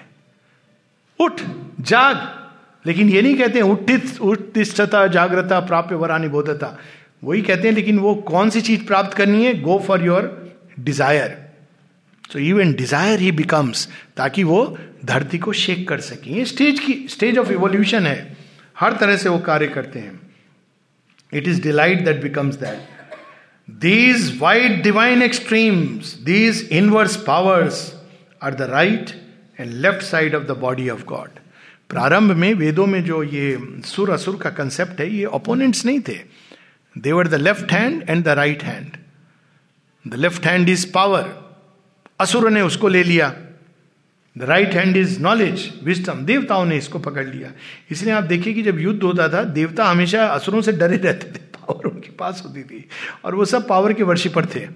उठ, 1.20 1.42
जाग। 1.82 2.43
लेकिन 2.86 3.10
ये 3.10 3.22
नहीं 3.22 3.36
कहते 3.38 3.62
उठित 3.64 4.20
उत्तिष्ठता 4.22 5.06
जागृता 5.10 5.60
प्राप्य 5.62 5.96
वरानी 5.96 6.28
बोधता। 6.28 6.78
वही 7.24 7.42
कहते 7.42 7.68
हैं, 7.68 7.76
लेकिन 7.76 8.00
वो 8.00 8.14
कौन 8.28 8.50
सी 8.50 8.62
चीज़ 8.62 8.86
प्राप्त 8.86 9.14
करनी 9.18 9.46
है? 9.46 9.54
Go 9.62 9.78
for 9.80 10.06
your 10.06 10.54
desire 10.80 11.38
so 12.30 12.40
even 12.40 12.74
desire 12.74 13.20
he 13.20 13.32
becomes 13.34 13.88
ताकि 14.18 14.44
वो 14.44 14.78
धरती 15.06 15.38
को 15.38 15.54
शेक 15.56 15.88
कर 15.90 16.00
सके। 16.02 16.32
ये 16.32 16.46
स्टेज 16.46 16.80
की 16.80 16.94
स्टेज 17.10 17.38
ऑफ़ 17.38 17.52
इवोल्यूशन 17.52 18.08
है। 18.08 18.36
हर 18.78 18.94
तरह 18.98 19.18
से 19.18 19.30
वो 19.30 19.40
कार्य 19.42 19.68
करते 19.68 20.00
हैं। 20.00 20.20
It 21.34 21.48
is 21.48 21.62
delight 21.62 22.04
that 22.06 22.22
becomes 22.22 22.56
that 22.56 22.92
these 23.82 24.38
white 24.40 24.82
divine 24.84 25.22
extremes 25.24 26.14
these 26.24 26.68
inverse 26.72 27.16
powers 27.28 27.82
are 28.42 28.54
the 28.54 28.68
right 28.72 29.12
and 29.60 29.72
left 29.74 30.02
side 30.04 30.36
of 30.36 30.44
the 30.44 30.58
body 30.60 30.90
of 30.90 31.04
God 31.06 31.40
प्रारंभ 31.94 32.32
में 32.32 32.54
वेदों 32.54 32.86
में 32.86 33.04
जो 33.04 33.24
ये 33.24 33.58
सुर 33.86 34.10
असुर 34.10 34.36
का 34.36 34.50
कंसेप्ट 34.50 35.00
है, 35.00 35.10
ये 35.16 35.26
ओपोनेंट्स 35.26 35.86
नहीं 35.86 36.00
थे। 36.00 36.18
They're 36.96 37.28
the 37.28 37.34
left 37.34 37.72
hand 37.72 38.10
and 38.10 38.24
the 38.24 38.28
right 38.28 38.64
hand 38.64 38.98
the 40.08 40.16
left 40.16 40.46
hand 40.46 40.70
is 40.70 40.86
power 40.92 41.30
असुर 42.20 42.50
ने 42.52 42.62
उसको 42.62 42.88
ले 42.88 43.04
लिया। 43.04 43.28
The 44.38 44.44
right 44.44 44.74
hand 44.74 44.98
is 44.98 45.20
knowledge 45.20 45.70
wisdom 45.84 46.14
देवताओं 46.14 46.66
ने 46.66 46.78
इसको 46.78 47.00
पकड़ 47.00 47.26
लिया। 47.28 47.52
इसलिए 47.92 48.14
आप 48.14 48.24
देखिए 48.24 48.54
कि 48.54 48.64
जब 48.64 48.80
युद्ध 48.80 49.04
होता 49.04 49.28
था, 49.30 49.44
देवता 49.44 49.86
हमेशा 49.86 50.26
असुरों 50.26 50.62
से 50.62 50.72
डरे 50.72 50.98
रहते 50.98 51.28
थे 51.28 51.44
पावर 51.58 51.88
उनके 51.90 52.10
पास 52.10 52.42
होती 52.46 52.64
थी, 52.64 52.86
और 53.26 53.36
वो 53.36 53.46
सब 53.46 53.68
पावर 53.68 53.94
के 53.94 54.04
वर्षिपर 54.04 54.46
थे। 54.46 54.68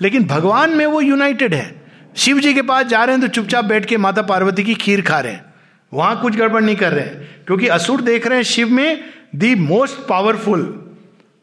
लेकिन 0.00 0.24
भगवान 0.24 0.76
में 0.76 0.86
वो 0.86 1.00
यूनाइटेड 1.00 1.54
है। 1.54 1.82
शिव 2.16 2.40
जी 2.40 2.54
के 2.54 2.62
पास 2.62 2.86
जा 2.86 3.04
रहे 3.04 3.16
हैं 3.16 3.28
तो 3.28 3.34
चुपचाप 3.34 3.64
बैठ 3.64 3.84
के 3.84 3.96
माता 3.96 4.22
पार्वती 4.22 4.64
की 4.64 4.74
खीर 4.74 5.02
खा 5.02 5.20
रहे 5.20 5.32
हैं। 5.32 5.44
वहाँ 5.92 6.20
कुछ 6.22 6.36
गड़बड़ 6.36 6.62
नहीं 6.62 6.76
कर 6.76 6.92
रहे 6.92 7.04
हैं। 7.04 7.44
क्योंकि 7.46 7.68
असुर 7.68 8.00
देख 8.00 8.26
रहे 8.26 8.36
हैं 8.36 8.44
शिव 8.44 8.68
में 8.68 9.04
द 9.36 9.44
मोस्ट 9.58 10.06
पावरफुल 10.08 10.96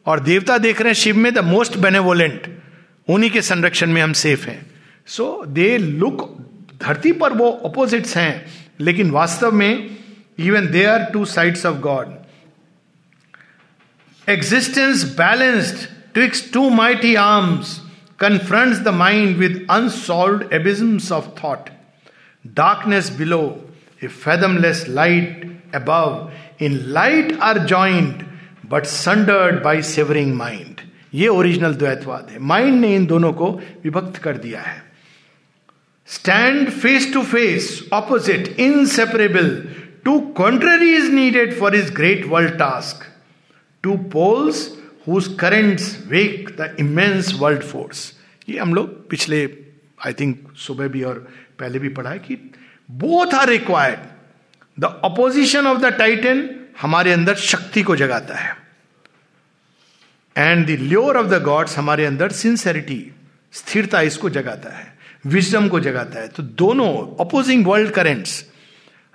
और 0.06 0.20
देवता 0.20 0.58
देख 0.58 0.80
रहे 0.80 0.88
हैं 0.88 0.94
शिव 0.94 1.16
में 1.16 1.34
द 1.34 1.38
मोस्ट 1.38 1.76
बेनेवोलेंट 1.76 2.62
उन्हीं 3.08 3.30
के 3.30 3.42
संरक्षण 3.42 3.90
में 3.90 4.02
हम 4.02 4.12
सेफ़ 4.12 4.46
हैं। 4.46 4.70
सो 5.06 5.44
दे 5.46 5.78
लुक 5.78 6.22
धरती 6.82 7.12
पर 7.12 7.32
वो 7.32 7.50
अपोजिट्स 7.50 8.16
हैं, 8.16 8.46
लेकिन 8.80 9.10
वास्तव 9.10 9.52
में 9.52 9.96
even 10.38 10.66
they 10.66 10.84
are 10.84 11.04
two 11.04 11.24
sides 11.24 11.66
of 11.66 11.76
God 11.76 12.14
existence 14.28 15.04
balanced 15.04 15.88
twixt 16.14 16.52
two 16.52 16.70
mighty 16.70 17.14
arms 17.14 17.80
confronts 18.22 18.78
the 18.78 18.88
mind 18.88 19.36
with 19.36 19.66
unsolved 19.70 20.48
abysms 20.52 21.12
of 21.12 21.26
thought 21.44 21.68
darkness 22.46 23.10
below 23.10 23.63
a 24.04 24.08
fathomless 24.08 24.86
light 24.88 25.44
above, 25.72 26.32
in 26.58 26.92
light 26.92 27.32
are 27.40 27.58
joined, 27.66 28.24
but 28.68 28.86
sundered 28.86 29.62
by 29.62 29.76
severing 29.80 30.34
mind. 30.36 30.80
ये 31.14 31.28
original 31.28 31.74
द्वैतवाद 31.74 32.28
है। 32.30 32.38
Mind 32.38 32.80
ने 32.80 32.94
इन 32.96 33.06
दोनों 33.06 33.32
को 33.32 33.50
विभक्त 33.84 34.16
कर 34.22 34.36
दिया 34.36 34.60
है। 34.60 34.82
Stand 36.08 36.70
face 36.70 37.12
to 37.12 37.22
face 37.22 37.68
opposite 37.92 38.48
inseparable 38.60 39.50
two 40.04 40.18
contrary 40.38 40.94
is 40.96 41.10
needed 41.12 41.54
for 41.58 41.76
his 41.76 41.92
great 41.92 42.26
world 42.26 42.52
task 42.58 43.04
two 43.84 43.96
poles 44.12 44.66
whose 45.06 45.28
currents 45.40 45.86
wake 46.08 46.50
the 46.60 46.74
immense 46.80 47.32
world 47.40 47.62
force 47.62 48.12
ये 48.48 48.58
हम 48.58 48.74
लोग 48.74 49.08
पिछले 49.10 49.42
आई 50.06 50.12
थिंक 50.12 50.52
सुबह 50.66 50.88
भी 50.88 51.02
और 51.02 51.18
पहले 51.58 51.78
भी 51.78 51.88
पढ़ा 51.88 52.10
है 52.10 52.18
कि 52.18 52.36
both 52.88 53.34
are 53.34 53.48
required 53.48 54.80
the 54.80 54.84
opposition 55.04 55.66
of 55.66 55.78
the 55.78 55.92
titan 55.98 56.48
हमारे 56.80 57.12
अंदर 57.12 57.34
शक्ति 57.34 57.82
को 57.82 57.96
जगाता 57.96 58.34
है। 58.34 58.56
And 60.36 60.66
the 60.66 61.16
of 61.16 61.26
the 61.26 61.42
gods 61.42 61.76
हमारे 61.78 62.06
अंदर 62.06 62.32
सिंसेरिटी 62.32 63.00
स्थिरता 63.52 64.00
इसको 64.02 64.30
जगाता 64.30 64.76
है 64.76 64.92
विजडम 65.26 65.68
को 65.68 65.80
जगाता 65.80 66.20
है। 66.20 66.28
तो 66.28 66.42
दोनों 66.42 66.90
अपोजिंग 67.20 67.66
वर्ल्ड 67.66 67.90
करेंट्स 67.90 68.44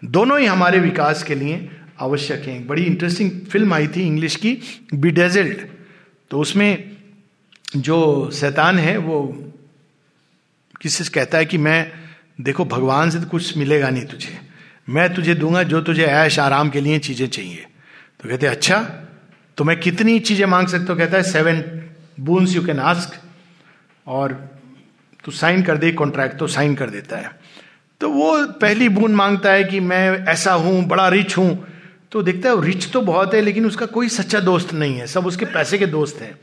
दोनों 0.02 0.40
ही 0.40 0.46
हमारे 0.46 0.80
विकास 0.80 1.24
के 1.24 1.36
लिए 1.36 1.70
आवश्यक 2.02 2.48
हैं। 2.48 2.66
बड़ी 2.68 2.84
इंटरेस्टिंग 2.84 3.32
फ़िल्म 3.52 3.74
आई 3.74 3.88
थी 3.88 4.06
इंग्लिश 4.08 4.36
की 4.36 4.54
बी 4.94 4.98
बिडेजल्ड 4.98 5.68
तो 6.32 6.40
उसमें 6.40 6.98
जो 7.78 8.30
शैतान 8.34 8.80
है, 8.80 8.98
वो 8.98 9.52
किसी 10.82 11.04
से 11.04 11.12
कहता 11.12 11.38
है 11.38 11.46
कि 11.46 11.58
मैं 11.58 11.91
देखो, 12.41 12.66
भगवान 12.66 13.10
से 13.10 13.20
तो 13.20 13.28
कुछ 13.28 13.57
मिलेगा 13.57 13.90
नहीं 13.90 14.06
तुझे। 14.06 14.38
मैं 14.90 15.14
तुझे 15.14 15.34
दूँगा 15.36 15.64
जो 15.64 15.82
तुझे 15.82 16.03
ऐश, 16.03 16.40
आराम 16.40 16.70
के 16.70 16.82
लिए 16.82 16.99
चीज़ें 16.99 17.28
चाहिए। 17.28 17.66
तो 18.24 18.30
कहते 18.30 18.48
अच्छा 18.48 18.80
तो 19.57 19.64
मैं 19.64 19.80
कितनी 19.80 20.20
चीज़ें 20.20 20.45
मांग 20.45 20.68
सकता 20.68 20.94
हूँ? 20.94 20.98
कहता 20.98 21.18
है, 21.18 21.24
seven 21.24 21.64
boons 22.20 22.56
you 22.56 22.64
can 22.64 22.80
ask. 22.80 23.20
और 24.07 24.34
तू 25.24 25.32
साइन 25.32 25.64
कर 25.64 25.78
दे 25.78 25.91
कॉन्ट्रैक्ट 25.91 26.38
तो 26.38 26.48
साइन 26.48 26.76
कर 26.76 26.90
देता 26.90 27.18
है। 27.18 27.40
तो 28.02 28.10
वो 28.10 28.48
पहली 28.48 28.90
बूंद 28.90 29.16
माँगता 29.16 29.52
है 29.52 29.64
कि 29.64 29.80
मैं 29.80 30.26
ऐसा 30.26 30.53
हूँ, 30.53 30.86
बड़ा 30.86 31.07
रिच 31.10 31.38
हूँ। 31.38 31.68
तो 32.11 32.22
देखता 32.24 32.49
है, 32.49 32.66
रिच 32.66 32.91
तो 32.91 33.02
बहुत 33.02 33.34
है, 33.34 33.41
लेकिन 33.41 33.66
उसका 33.66 33.86
कोई 33.86 34.10
सच्चा 34.10 34.40
दोस्त 34.40 34.74
नहीं 34.74 34.98
है। 34.98 35.07
सब 35.07 35.26
उसके 35.26 35.45
पैसे 35.45 35.78
के 35.78 35.86
दोस्त 35.86 36.22
हैं। 36.22 36.40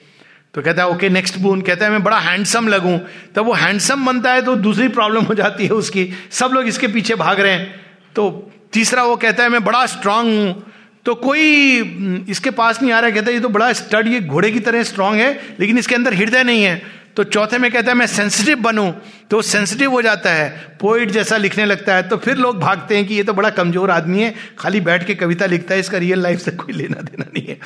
तो 0.56 0.62
कहता 0.62 0.82
है 0.82 0.88
ओके 0.88 1.08
नेक्स्ट 1.08 1.36
बून 1.38 1.60
कहता 1.60 1.84
है, 1.84 1.90
मैं 1.90 2.02
बड़ा 2.02 2.18
हैंडसम 2.18 2.68
लगूं। 2.68 2.98
तब 3.34 3.46
वो 3.46 3.52
हैंडसम 3.54 4.04
बनता 4.06 4.32
है 4.32 4.42
तो 4.42 4.54
दूसरी 4.56 4.88
प्रॉब्लम 4.90 5.24
हो 5.24 5.34
जाती 5.34 5.64
है 5.64 5.70
उसकी। 5.72 6.08
सब 6.32 6.50
लोग 6.54 6.68
इसके 6.68 6.88
पीछे 6.88 7.14
भाग 7.14 7.40
रहे 7.40 7.52
हैं। 7.52 7.74
तो 8.16 8.30
तीसरा 8.72 9.02
वो 9.04 9.16
कहता 9.16 9.42
है, 9.42 9.48
मैं 9.48 9.64
बड़ा 9.64 9.84
स्ट्रांग 9.86 10.28
हूँ। 10.28 10.72
तो 11.06 11.14
कोई 11.14 12.24
इसके 12.28 12.50
पास 12.52 12.80
नहीं 12.82 12.92
आ 12.92 13.00
रहा 13.00 13.10
कहता 13.10 13.26
है, 13.26 13.34
ये 13.34 13.40
तो 13.40 13.48
बड़ा 13.48 13.72
स्टड 13.72 14.06
ये 14.08 14.20
घोड़े 14.20 14.50
की 14.50 14.60
तरह 14.60 14.82
स्ट्रांग 14.82 15.20
है, 15.20 15.32
लेकिन 15.60 15.78
इसके 15.78 15.94
अंदर 15.94 16.14
हृदय 16.14 16.42
नहीं 16.44 16.62
है। 16.62 16.80
तो 17.16 17.24
चौथे 17.24 17.58
में 17.58 17.70
कहता 17.70 17.90
है, 17.90 17.96
मैं 17.96 18.06
सेंसिटिव 18.06 18.58
बनूं। 18.60 18.90
तो 19.30 19.42
सेंसिटिव 19.42 19.90
हो 19.90 20.00
जाता 20.02 20.32
है। 20.32 20.48
पोइट 20.80 21.10
जैसा 21.10 21.36
लिखने 21.36 21.64
लगता 21.64 21.94
है। 21.94 22.08
तो 22.08 22.16
फिर 22.16 22.36
लोग 22.36 22.58
भागते 22.60 22.96
हैं 22.96 23.06
कि 23.06 23.14
ये 23.14 23.22
तो 23.22 23.32
बड़ा 23.32 23.50
कमज़ोर 23.50 23.90
आदमी 23.90 24.22
है। 24.22 24.34
खाली 24.58 24.80
बैठ 24.80 25.06
के 25.06 25.14
कविता 25.14 25.46
लिखता 25.46 25.74
है, 25.74 25.80
इसका 25.80 25.98
रियल 25.98 26.22
लाइफ 26.22 26.40
से 26.40 26.50
कोई 26.50 26.74
लेना 26.74 27.02
देना 27.02 27.24
नहीं 27.24 27.46
है। 27.46 27.58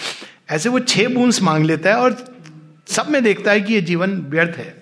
ऐसे 0.51 0.69
वो 0.69 0.79
छह 0.81 1.09
बूंस 1.09 1.43
मांग 1.43 1.65
लेता 1.65 1.91
है 1.91 1.97
और 1.97 2.17
सब 2.91 3.09
में 3.09 3.23
देखता 3.23 3.51
है 3.51 3.61
कि 3.61 3.75
ये 3.75 3.81
जीवन 3.83 4.17
व्यर्थ 4.31 4.57
है, 4.59 4.75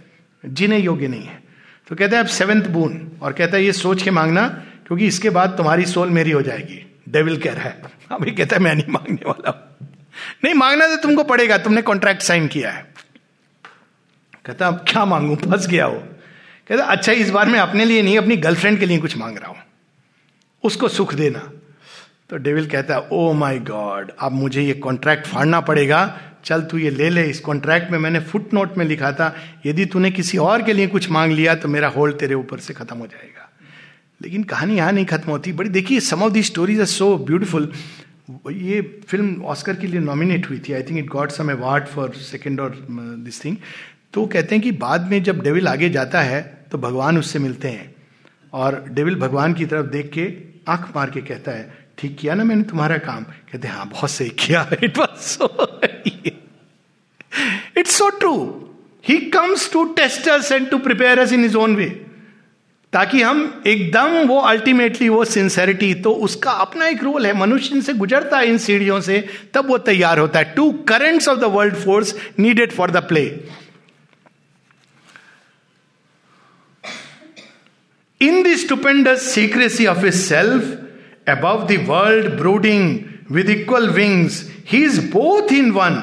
जीने 0.45 0.79
योग्य 0.79 1.09
नहीं 1.09 1.25
है। 1.25 1.43
तो 1.89 1.97
कहता 1.97 2.17
है, 2.17 2.23
अब 2.23 2.29
सेवेंथ 2.29 2.67
बून 2.69 3.01
और 3.23 3.33
कहता 3.33 3.57
है, 3.57 3.65
ये 3.65 3.73
सोच 3.75 4.03
के 4.03 4.11
मांगना, 4.11 4.49
क्योंकि 4.87 5.07
इसके 5.07 5.31
बाद 5.31 5.57
तुम्हारी 5.57 5.87
सोल 5.87 6.11
मेरी 6.11 6.31
हो 6.31 6.43
जाएगी। 6.43 6.85
डेविल 7.09 7.37
कह 7.41 7.53
रहा 7.53 7.65
है 7.65 7.83
अभी 8.13 8.31
कहता 8.33 8.57
है, 8.57 8.63
मैं 8.63 8.75
नहीं 8.75 8.93
मांगने 8.93 9.29
वाला 9.29 9.65
नहीं, 10.45 10.55
मांगना 10.55 10.87
तो 10.89 10.97
तुमको 10.99 11.25
पड़ेगा, 11.25 11.59
तुमने 11.59 11.83
कॉन्ट्रैक्ट 11.83 12.23
साइन 12.23 12.47
किया 12.49 12.71
है। 12.71 12.87
कहता 14.45 14.67
अब 14.67 14.85
क्या 14.89 15.05
मांगू? 15.05 15.35
फंस 15.37 15.67
गया 15.67 15.85
हो 15.85 15.99
कहता 16.69 16.85
अच्छा 16.85 17.13
इस 17.15 17.31
बार 17.31 17.49
मैं 17.49 17.59
अपने 17.61 17.85
लिए 17.85 18.03
नहीं, 18.03 18.19
अपनी 18.19 18.37
गर्लफ्रेंड 18.39 18.79
के 18.81 18.87
लिए 18.87 18.99
कुछ 18.99 19.17
मांग 19.17 19.37
रहा 19.39 19.49
हूँ। 19.49 19.57
उसको 20.65 20.89
सुख 20.89 21.15
देना। 21.15 21.39
तो 22.31 22.37
डेविल 22.37 22.67
कहता 22.71 22.95
है 22.95 23.09
ओ 23.13 23.33
माई 23.33 23.59
गॉड 23.61 24.11
अब 24.21 24.33
मुझे 24.33 24.63
ये 24.63 24.73
कॉन्ट्रैक्ट 24.77 25.27
फाड़ना 25.27 25.61
पड़ेगा 25.63 26.01
चल 26.49 26.63
तू 26.63 26.79
ये 26.79 26.91
ले 26.91 27.09
ले, 27.11 27.23
इस 27.25 27.41
कॉन्ट्रैक्ट 27.41 27.91
में 27.91 27.99
मैंने 27.99 28.21
फुट 28.23 28.55
नोट 28.55 28.77
में 28.79 28.85
लिखा 28.87 29.13
था, 29.13 29.35
यदि 29.67 29.85
तूने 29.87 30.11
किसी 30.11 30.39
और 30.41 30.63
के 30.63 30.73
लिए 30.73 30.87
कुछ 30.89 31.11
मांग 31.11 31.33
लिया 31.33 31.55
तो 31.55 31.69
मेरा 31.69 31.89
होल्ड 31.89 32.19
तेरे 32.19 32.35
ऊपर 32.35 32.59
से 32.59 32.75
खत्म 32.75 32.97
हो 32.99 33.07
जाएगा। 33.07 33.49
लेकिन 34.21 34.43
कहानी 34.45 34.77
यहाँ 34.77 34.93
नहीं 34.93 35.05
खत्म 35.07 35.31
होती। 35.31 35.53
बड़ी 35.53 35.69
देखिए 35.71 36.01
some 36.03 36.23
of 36.23 36.33
the 36.33 36.43
stories 36.43 36.81
are 36.81 36.87
so 36.89 37.17
beautiful 37.19 37.73
ये 38.53 38.81
फ़िल्म 39.09 39.43
ऑस्कर 39.45 39.77
के 39.77 39.87
लिए 39.87 40.01
नॉमिनेट 40.01 40.49
हुई 40.51 40.59
थी। 40.59 40.73
I 40.73 40.83
think 40.83 40.99
it 40.99 41.07
got 41.09 41.31
some 41.31 41.51
award 41.53 41.87
for 41.87 42.15
second 42.23 42.61
और 42.61 42.77
दिस 42.91 43.45
थिंग 43.45 43.57
तो 44.15 44.27
कहते 44.27 44.55
हैं 44.55 44.63
कि 44.65 44.73
बाद 44.79 45.11
में 45.11 45.23
जब 45.23 45.43
डेविल 45.43 45.69
आगे 45.69 45.89
जाता 45.91 46.23
है 46.23 46.41
तो 46.73 46.79
भगवान 46.79 47.19
उससे 47.19 47.39
मिलते 47.39 47.69
हैं। 47.69 47.95
और 48.53 48.85
डेविल 48.91 49.15
भगवान 49.17 49.55
की 49.55 49.67
तरफ़ 49.67 49.87
देख 49.89 50.11
के 50.13 50.27
आँख 50.69 50.93
मार 50.97 51.11
के 51.11 51.21
कहता 51.23 51.53
है, 51.53 51.73
ठीक 51.99 52.17
किया 52.19 52.35
ना 52.35 52.45
मैंने 52.45 52.63
तुम्हारा 52.65 52.99
काम? 52.99 53.23
कहते 53.23 53.69
हैं 53.69 53.75
हाँ 53.75 53.89
बहुत 53.89 54.11
सही 54.11 54.29
किया। 54.39 54.69
It 54.83 54.99
was 54.99 55.21
so 55.23 55.47
it's 57.79 57.97
so 57.99 58.09
true 58.19 58.35
he 59.09 59.17
comes 59.35 59.71
to 59.73 59.85
test 59.97 60.29
and 60.29 60.69
to 60.71 60.79
prepare 60.79 61.21
in 61.33 61.45
his 61.45 61.57
own 61.57 61.77
way 61.77 61.89
ताकि 62.93 63.23
हम 63.23 63.63
एकदम 63.67 64.17
वो 64.29 64.39
अल्टीमेटली 64.41 65.09
वो 65.09 65.25
सिंसेरिटी 65.25 65.93
तो 65.95 66.13
उसका 66.27 66.51
अपना 66.51 66.87
एक 66.87 67.03
रोल 67.05 67.27
है। 67.27 67.33
मनुष्य 67.39 67.75
इनसे 67.75 67.93
गुजरता 67.95 68.39
है 68.39 68.49
इन 68.49 68.59
सीढ़ियों 68.59 69.01
से 69.01 69.19
तब 69.55 69.69
वो 69.69 69.79
तैयार 69.79 70.19
होता 70.19 70.39
है। 70.39 70.53
Two 70.55 70.71
currents 70.89 71.29
of 71.29 71.39
the 71.39 71.45
world 71.55 71.75
force 71.85 72.15
needed 72.39 72.73
for 72.73 72.91
the 72.91 72.97
play 73.09 73.25
in 78.21 78.43
the 78.43 78.57
stupendous 78.57 79.25
secrecy 79.33 79.87
of 79.87 79.99
his 80.03 80.17
self, 80.29 80.63
above 81.27 81.69
the 81.69 81.77
world 81.89 82.37
brooding 82.39 82.87
with 83.31 83.51
equal 83.51 83.93
wings, 83.93 84.39
he 84.65 84.83
is 84.83 84.99
both 85.13 85.53
in 85.53 85.69
one, 85.75 85.99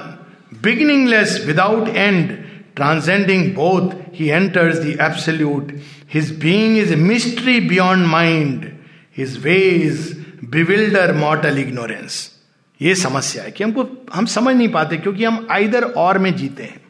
beginningless 0.62 1.46
without 1.46 1.88
end, 1.90 2.46
transcending 2.76 3.54
both, 3.54 3.96
he 4.14 4.32
enters 4.32 4.80
the 4.82 5.00
absolute. 5.00 5.72
His 6.08 6.32
being 6.32 6.78
is 6.78 6.92
a 6.92 6.98
mystery 6.98 7.60
beyond 7.60 8.08
mind. 8.08 8.72
His 9.12 9.44
ways 9.44 10.14
bewilder 10.50 11.14
mortal 11.14 11.58
ignorance. 11.58 12.32
ये 12.80 12.96
समस्या 12.96 13.44
है 13.44 13.52
कि 13.52 13.64
हमको 13.64 13.88
हम 14.14 14.26
समझ 14.26 14.56
नहीं 14.56 14.68
पाते 14.70 14.98
क्योंकि 14.98 15.24
हम 15.24 15.48
आइदर 15.52 15.84
और 15.98 16.18
में 16.18 16.36
जीते 16.36 16.64
हैं 16.64 16.82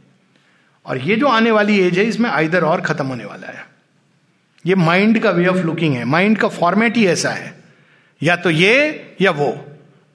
और 0.85 0.97
ये 0.97 1.15
जो 1.15 1.27
आने 1.27 1.51
वाली 1.51 1.77
एज 1.79 1.97
है 1.99 2.05
इसमें 2.05 2.29
आइदर 2.29 2.63
और 2.63 2.81
खत्म 2.81 3.05
होने 3.07 3.25
वाला 3.25 3.47
है 3.47 3.65
ये 4.65 4.75
माइंड 4.75 5.19
का 5.23 5.31
वे 5.31 5.45
ऑफ़ 5.47 5.57
लुकिंग 5.65 5.95
है 5.95 6.05
माइंड 6.05 6.37
का 6.37 6.47
फॉर्मेट 6.47 6.97
ही 6.97 7.05
ऐसा 7.07 7.29
है 7.29 7.53
या 8.21 8.35
तो 8.35 8.49
ये 8.49 8.73
या 9.21 9.31
वो 9.31 9.51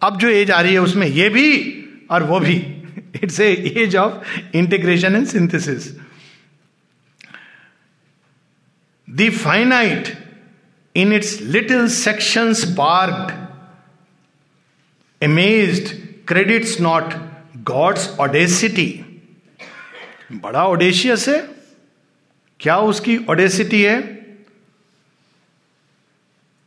अब 0.03 0.19
जो 0.19 0.29
एज 0.29 0.51
आ 0.51 0.61
रही 0.61 0.73
है 0.73 0.81
उसमें 0.81 1.07
ये 1.07 1.29
भी 1.29 1.49
और 2.11 2.23
वो 2.23 2.41
भी 2.41 2.57
it's 3.23 3.41
a 3.41 3.53
age 3.77 3.97
of 3.97 4.13
integration 4.57 5.17
and 5.17 5.27
synthesis 5.27 5.89
the 9.11 9.31
finite 9.31 10.13
in 10.97 11.13
its 11.13 11.41
little 11.41 11.89
section 11.89 12.55
parked 12.55 13.35
amazed 15.23 15.89
credits 16.29 16.81
not 16.81 17.15
God's 17.57 18.09
audacity 18.21 19.05
बड़ा 20.33 20.65
ओडेशियस 20.67 21.29
है। 21.29 21.51
क्या 22.61 22.79
उसकी 22.79 23.19
ओडेसिटी 23.31 23.83
है? 23.83 23.99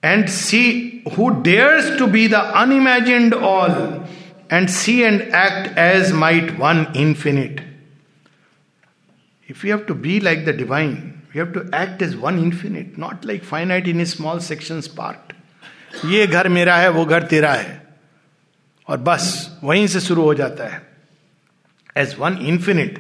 And 0.04 0.30
see, 0.30 1.02
who 1.16 1.26
dares 1.44 1.86
to 1.98 2.06
be 2.14 2.28
the 2.28 2.40
unimagined 2.62 3.34
all? 3.34 3.76
And 4.50 4.70
see 4.70 5.04
and 5.04 5.22
act 5.34 5.78
as 5.78 6.12
might 6.14 6.58
one 6.58 6.88
infinite. 6.96 7.62
If 9.50 9.64
we 9.64 9.70
have 9.70 9.86
to 9.88 9.94
be 9.94 10.20
like 10.20 10.46
the 10.46 10.54
divine, 10.54 11.22
we 11.34 11.40
have 11.40 11.54
to 11.54 11.70
act 11.74 12.02
as 12.02 12.16
one 12.16 12.40
infinite, 12.40 12.98
not 12.98 13.26
like 13.26 13.44
finite 13.44 13.88
in 13.88 14.06
small 14.06 14.40
sections 14.40 14.88
part. 14.88 15.34
ये 16.06 16.26
घर 16.28 16.48
मेरा 16.50 16.76
है 16.78 16.90
वो 16.90 17.06
घर 17.06 17.24
तेरा 17.28 17.54
है 17.54 17.82
और 18.88 18.98
बस 19.00 19.26
वहीं 19.64 19.88
से 19.88 20.00
शुरू 20.00 20.22
हो 20.22 20.34
जाता 20.34 20.68
है 20.68 20.82
एज 21.98 22.16
वन 22.20 22.38
इंफिनिट 22.48 22.98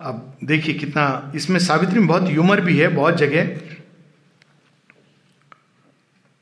अब 0.00 0.38
देखिए 0.44 0.74
कितना 0.74 1.06
इसमें 1.34 1.58
सावित्री 1.60 1.98
में 1.98 2.08
बहुत 2.08 2.28
ह्यूमर 2.28 2.60
भी 2.60 2.78
है 2.78 2.88
बहुत 2.88 3.16
जगह 3.16 3.77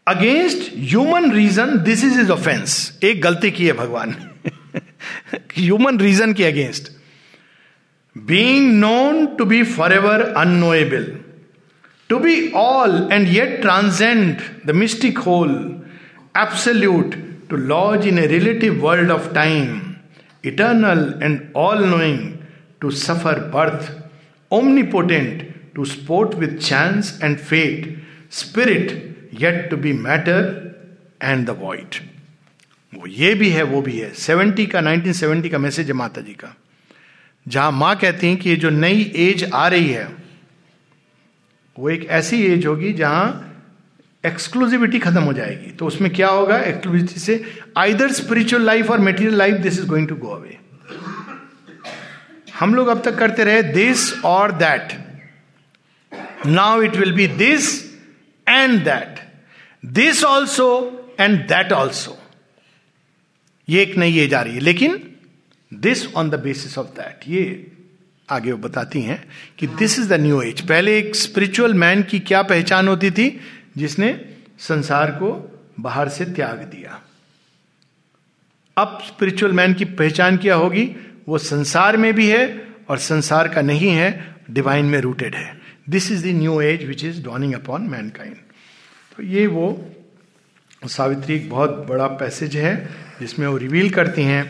against 0.07 0.71
human 0.79 1.31
reason 1.33 1.79
this 1.85 2.05
is 2.05 2.21
is 2.21 2.31
offence 2.33 2.75
एक 3.05 3.21
गलती 3.23 3.51
की 3.51 3.67
है 3.67 3.73
भगवान। 3.73 4.15
ह्यूमन 5.57 5.99
रीजन 6.01 6.33
के 6.33 6.45
against 6.45 6.91
being 8.17 8.71
known 8.81 9.27
to 9.37 9.45
be 9.45 9.63
for 9.63 9.93
ever 9.93 10.21
unknowable 10.37 11.07
to 12.11 12.19
be 12.19 12.35
all 12.57 13.09
and 13.13 13.29
yet 13.29 13.61
transcend 13.63 14.37
the 14.67 14.75
mystic 14.75 15.19
whole 15.19 15.51
absolute 16.39 17.15
to 17.51 17.57
lodge 17.73 18.07
in 18.07 18.19
a 18.19 18.27
relative 18.27 18.81
world 18.87 19.11
of 19.11 19.33
time 19.35 19.81
eternal 20.45 21.03
and 21.23 21.41
all 21.57 21.85
knowing 21.87 22.21
to 22.81 22.91
suffer 23.03 23.41
birth 23.55 23.91
omnipotent 24.51 25.43
to 25.75 25.85
sport 25.97 26.35
with 26.39 26.57
chance 26.61 27.19
and 27.23 27.37
fate 27.39 27.95
spirit 28.35 29.16
yet 29.37 29.71
to 29.71 29.77
be 29.77 29.93
matter 29.93 30.67
and 31.23 31.47
the 31.47 31.61
void. 31.63 32.01
वो 32.95 33.07
ये 33.07 33.35
भी 33.35 33.49
है, 33.51 33.63
वो 33.63 33.83
भी 33.83 33.99
है। 33.99 34.13
Seventy 34.15 34.67
का, 34.67 34.81
nineteen 34.81 35.13
seventy 35.13 35.49
का 35.49 35.59
message 35.59 35.87
है 35.87 35.93
माता 35.93 36.21
जी 36.21 36.33
का। 36.33 36.57
जहाँ 37.49 37.73
माँ 37.73 37.97
कहती 37.97 38.27
हैं 38.27 38.37
कि 38.37 38.51
ये 38.51 38.57
जो 38.57 38.71
नई 38.71 39.13
एज 39.17 39.51
आ 39.55 39.69
रही 39.69 39.89
है, 39.89 40.17
वो 41.79 41.91
एक 41.91 42.05
ऐसी 42.05 42.43
एज 42.47 42.67
होगी 42.67 42.93
जहाँ 42.93 43.43
एक्सक्लूसिविटी 44.27 44.99
खत्म 44.99 45.21
हो 45.21 45.33
जाएगी। 45.33 45.71
तो 45.71 45.87
उसमें 45.87 46.13
क्या 46.13 46.29
होगा? 46.29 46.59
एक्सक्लूसिविटी 46.59 47.21
से 47.21 47.45
आइदर 47.79 48.13
स्पिरिचुअल 48.13 48.63
लाइफ 48.63 48.91
और 48.91 48.99
material 48.99 49.35
life 49.35 49.57
this 49.57 49.79
is 49.79 49.87
going 49.87 50.09
to 50.09 50.17
go 50.17 50.29
away 50.29 50.59
हम 52.59 52.75
लोग 52.75 52.89
अब 52.89 53.03
तक 53.03 53.19
करते 53.19 53.45
रहे 53.45 53.63
दिस 53.63 54.13
और 54.25 54.53
that 54.53 54.93
now 56.47 56.83
it 56.83 56.97
will 56.97 57.13
be 57.13 57.27
this 57.27 57.85
and 58.49 58.85
that 58.85 59.26
this 59.87 60.25
also 60.25 60.69
and 61.21 61.41
that 61.41 61.73
also 61.73 62.19
ये 63.69 63.83
एक 63.83 63.97
नई 63.97 64.19
एज 64.19 64.35
आ 64.35 64.41
रही 64.41 64.55
है। 64.55 64.61
लेकिन 64.61 65.17
this 65.75 66.15
on 66.15 66.31
the 66.31 66.35
basis 66.35 66.79
of 66.79 66.87
that 66.87 67.21
ये 67.29 67.73
आगे 68.31 68.53
वो 68.53 68.59
बताती 68.59 69.01
हैं 69.01 69.29
कि 69.59 69.67
this 69.67 69.99
is 69.99 70.09
the 70.09 70.13
new 70.13 70.43
age 70.43 70.61
पहले 70.61 70.99
एक 70.99 71.17
स्पिरिचुअल 71.17 71.75
मैन 71.75 72.03
की 72.03 72.19
क्या 72.19 72.43
पहचान 72.43 72.89
होती 72.89 73.11
थी? 73.11 73.41
जिसने 73.77 74.35
संसार 74.59 75.11
को 75.11 75.61
बाहर 75.81 76.09
से 76.09 76.25
त्याग 76.25 76.59
दिया। 76.59 77.03
अब 78.79 78.99
स्पिरिचुअल 79.07 79.53
मैन 79.53 79.75
की 79.75 79.85
पहचान 79.85 80.37
क्या 80.37 80.55
होगी? 80.55 80.97
वो 81.29 81.39
संसार 81.39 81.97
में 81.97 82.15
भी 82.15 82.29
है 82.29 82.69
और 82.89 82.99
संसार 82.99 83.49
का 83.49 83.63
नहीं 83.63 83.91
है 83.91 84.37
डिवाइन 84.51 84.85
में 84.85 85.01
रूटेड 85.01 85.35
है। 85.35 85.61
This 85.89 86.11
is 86.13 86.25
the 86.25 86.27
new 86.27 86.61
age 86.61 86.85
which 86.85 87.05
is 87.05 87.23
dawning 87.23 87.55
upon 87.55 87.83
mankind 87.83 88.37
तो 89.17 89.23
ये 89.23 89.47
वो 89.47 89.67
सावित्री 90.89 91.35
एक 91.35 91.49
बहुत 91.51 91.71
बड़ा 91.89 92.07
पैसेज 92.07 92.57
है, 92.57 92.75
जिसमें 93.21 93.47
वो 93.47 93.57
रिवील 93.57 93.91
करती 93.91 94.23
हैं। 94.23 94.45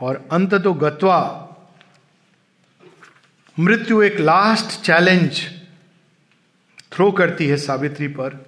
और 0.00 0.28
अंत 0.32 0.54
तो 0.54 0.72
गत्वा 0.74 1.46
मृत्यु 3.58 4.02
एक 4.02 4.20
लास्ट 4.20 4.80
चैलेंज 4.82 5.40
थ्रो 6.92 7.10
करती 7.12 7.46
है 7.46 7.56
सावित्री 7.56 8.08
पर। 8.08 8.38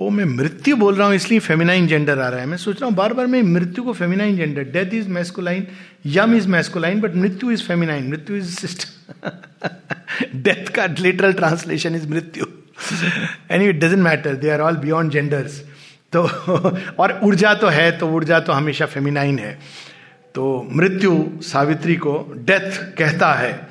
ओ, 0.00 0.08
मैं 0.10 0.24
मृत्यु 0.24 0.76
बोल 0.76 0.94
रहा 0.94 1.06
हूँ, 1.06 1.14
इसलिए 1.14 1.38
फेमिनाइन 1.38 1.86
जेंडर 1.86 2.18
आ 2.18 2.28
रहा 2.28 2.40
है। 2.40 2.46
मैं 2.46 2.56
सोच 2.56 2.80
रहा 2.80 2.88
हूँ 2.88 2.94
बार 2.96 3.12
बार 3.14 3.26
मैं 3.26 3.42
मृत्यु 3.42 3.84
को 3.84 3.92
feminine 3.92 4.36
gender 4.36 4.62
death 4.62 4.94
is 4.94 5.08
masculine 5.08 5.66
Yama 6.06 6.34
is 6.34 6.48
masculine 6.48 7.00
but 7.00 7.14
Mrityu 7.14 7.50
is 7.50 7.62
feminine 7.62 8.08
Mrityu 8.10 8.36
is 8.36 8.54
sister 8.56 9.98
death 10.36 10.68
का 10.68 10.86
literal 10.86 11.32
translation 11.32 11.94
is 11.94 12.08
Mrityu 12.08 12.46
any 13.50 13.68
it 13.68 13.76
doesn't 13.76 14.02
matter 14.02 14.34
they 14.34 14.50
are 14.50 14.60
all 14.60 14.76
beyond 14.76 15.12
genders 15.12 15.62
तो 16.12 16.22
और 16.98 17.20
ऊर्जा 17.24 17.54
तो 17.54 17.68
है 17.68 17.98
तो 17.98 18.08
ऊर्जा 18.08 18.40
तो 18.40 18.52
हमेशा 18.52 18.86
फेमिनाइन 18.86 19.38
है। 19.38 19.58
तो 20.34 20.68
मृत्यु 20.72 21.28
सावित्री 21.42 21.96
को 21.96 22.32
डेथ 22.36 22.96
कहता 22.98 23.32
है। 23.34 23.68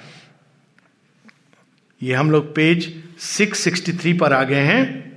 ये 2.03 2.13
हम 2.13 2.31
लोग 2.31 2.55
पेज 2.55 3.03
663 3.19 4.19
पर 4.19 4.33
आ 4.33 4.43
गए 4.43 4.61
हैं। 4.61 5.08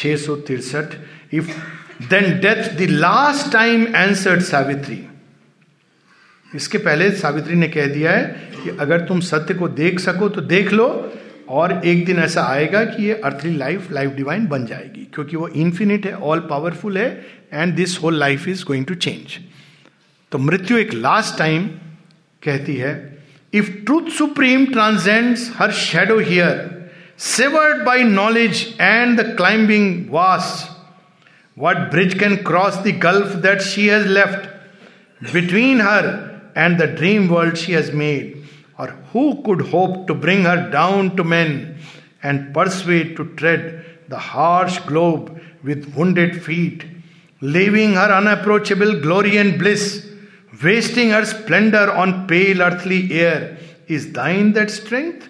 छह 0.00 0.16
सौ 0.16 0.36
तिरसठ 0.48 0.96
if 1.34 1.48
then 2.10 2.38
death 2.40 2.62
the 2.76 2.90
last 2.90 3.52
time 3.52 3.86
answered 3.86 4.42
Savitri. 4.42 5.00
इसके 6.50 6.78
पहले 6.80 7.10
सावित्री 7.16 7.54
ने 7.56 7.68
कह 7.68 7.86
दिया 7.86 8.12
है 8.12 8.24
कि 8.54 8.70
अगर 8.80 9.06
तुम 9.06 9.20
सत्य 9.22 9.54
को 9.54 9.68
देख 9.70 10.00
सको 10.00 10.28
तो 10.28 10.40
देख 10.42 10.72
लो, 10.72 10.88
और 11.48 11.72
एक 11.84 12.04
दिन 12.06 12.18
ऐसा 12.18 12.42
आएगा 12.44 12.84
कि 12.84 13.04
ये 13.04 13.14
अर्थली 13.14 13.56
लाइफ 13.56 13.90
लाइफ 13.92 14.10
डिवाइन 14.16 14.46
बन 14.46 14.66
जाएगी, 14.66 15.06
क्योंकि 15.14 15.36
वो 15.36 15.48
इन्फिनिट 15.48 16.06
है 16.06 16.12
ऑल 16.14 16.40
पावरफुल 16.50 16.98
है 16.98 17.26
and 17.52 17.74
this 17.76 17.98
whole 18.02 18.18
life 18.18 18.48
is 18.48 18.64
going 18.64 18.84
to 18.86 18.94
change 18.96 19.38
तो 20.32 20.38
मृत्यु 20.38 20.78
एक 20.78 20.94
लास्ट 20.94 21.38
टाइम 21.38 21.66
कहती 22.42 22.74
है। 22.76 22.92
If 23.52 23.70
truth 23.86 24.10
supreme 24.18 24.66
transcends 24.66 25.50
her 25.56 25.72
shadow 25.72 26.18
here 26.20 26.79
severed 27.20 27.84
by 27.84 28.02
knowledge 28.02 28.74
and 28.78 29.18
the 29.18 29.34
climbing 29.34 30.10
vast. 30.10 30.70
What 31.54 31.90
bridge 31.90 32.18
can 32.18 32.42
cross 32.42 32.78
the 32.78 32.92
gulf 32.92 33.42
that 33.42 33.60
she 33.60 33.88
has 33.88 34.06
left 34.06 34.48
between 35.30 35.80
her 35.80 36.50
and 36.56 36.80
the 36.80 36.86
dream 36.86 37.28
world 37.28 37.58
she 37.58 37.72
has 37.72 37.92
made? 37.92 38.42
Or 38.78 38.86
who 39.12 39.42
could 39.42 39.60
hope 39.60 40.06
to 40.06 40.14
bring 40.14 40.44
her 40.44 40.70
down 40.70 41.14
to 41.16 41.22
men 41.22 41.76
and 42.22 42.54
persuade 42.54 43.16
to 43.18 43.26
tread 43.34 43.84
the 44.08 44.18
harsh 44.18 44.78
globe 44.80 45.42
with 45.62 45.94
wounded 45.94 46.42
feet, 46.42 46.86
leaving 47.42 47.92
her 47.96 48.10
unapproachable 48.14 48.98
glory 48.98 49.36
and 49.36 49.58
bliss, 49.58 50.08
wasting 50.64 51.10
her 51.10 51.26
splendor 51.26 51.92
on 51.92 52.26
pale 52.26 52.62
earthly 52.62 53.12
air? 53.12 53.58
Is 53.88 54.14
thine 54.14 54.54
that 54.54 54.70
strength? 54.70 55.29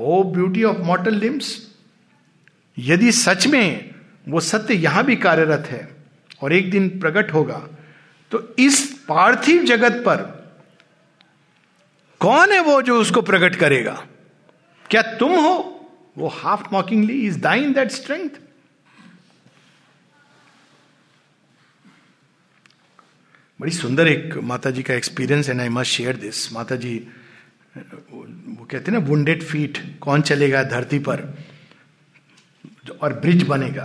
O 0.00 0.22
beauty 0.22 0.64
of 0.64 0.78
mortal 0.78 1.14
limbs 1.14 1.70
यदि 2.78 3.12
सच 3.12 3.46
में 3.46 3.94
वो 4.28 4.40
सत्य 4.40 4.74
यहाँ 4.74 5.04
भी 5.04 5.16
कार्यरत 5.16 5.66
है 5.66 5.96
और 6.42 6.52
एक 6.52 6.70
दिन 6.70 7.00
प्रकट 7.00 7.32
होगा 7.32 7.68
तो 8.30 8.56
इस 8.58 9.04
पार्थिव 9.08 9.62
जगत 9.62 9.92
पर 9.92 10.40
कौन 12.20 12.52
है 12.52 12.60
वो 12.60 12.82
जो 12.82 13.00
उसको 13.00 13.22
प्रकट 13.22 13.56
करेगा? 13.56 14.06
क्या 14.90 15.02
तुम 15.02 15.32
हो? 15.32 15.76
वो 16.18 16.28
half 16.28 16.62
mockingly 16.72 17.26
is 17.26 17.38
thine 17.38 17.72
that 17.72 17.90
strength 17.90 18.30
बड़ी 23.60 23.72
सुंदर 23.72 24.08
एक 24.08 24.34
माता 24.34 24.70
जी 24.70 24.82
का 24.82 24.94
experience 24.94 25.48
and 25.48 25.60
I 25.60 25.68
must 25.68 25.92
share 25.92 26.16
this 26.16 26.52
Mata 26.52 26.76
ji 26.76 27.08
वो 27.76 28.66
कहते 28.70 28.90
हैं 28.90 28.98
ना 28.98 29.06
वुंडेड 29.06 29.42
फीट 29.42 29.78
कौन 30.00 30.22
चलेगा 30.22 30.62
धरती 30.64 30.98
पर? 30.98 31.22
और 33.02 33.12
ब्रिज 33.14 33.42
बनेगा। 33.46 33.84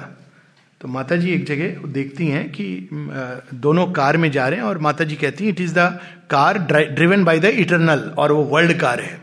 तो 0.81 0.87
माता 0.87 1.15
जी 1.15 1.29
एक 1.29 1.45
जगह 1.45 1.87
देखती 1.93 2.27
हैं 2.27 2.49
कि 2.51 2.65
दोनों 3.55 3.85
कार 3.91 4.17
में 4.17 4.29
जा 4.31 4.47
रहे 4.47 4.59
हैं 4.59 4.65
और 4.65 4.77
माता 4.77 5.03
जी 5.03 5.15
कहती 5.15 5.43
हैं 5.43 5.51
it 5.51 5.61
is 5.61 5.73
the 5.73 5.87
car 6.29 6.57
driven 6.59 7.23
by 7.23 7.39
the 7.39 7.45
eternal 7.45 7.99
और 8.17 8.31
वो 8.31 8.43
वर्ल्ड 8.43 8.79
कार 8.79 9.01
है. 9.01 9.19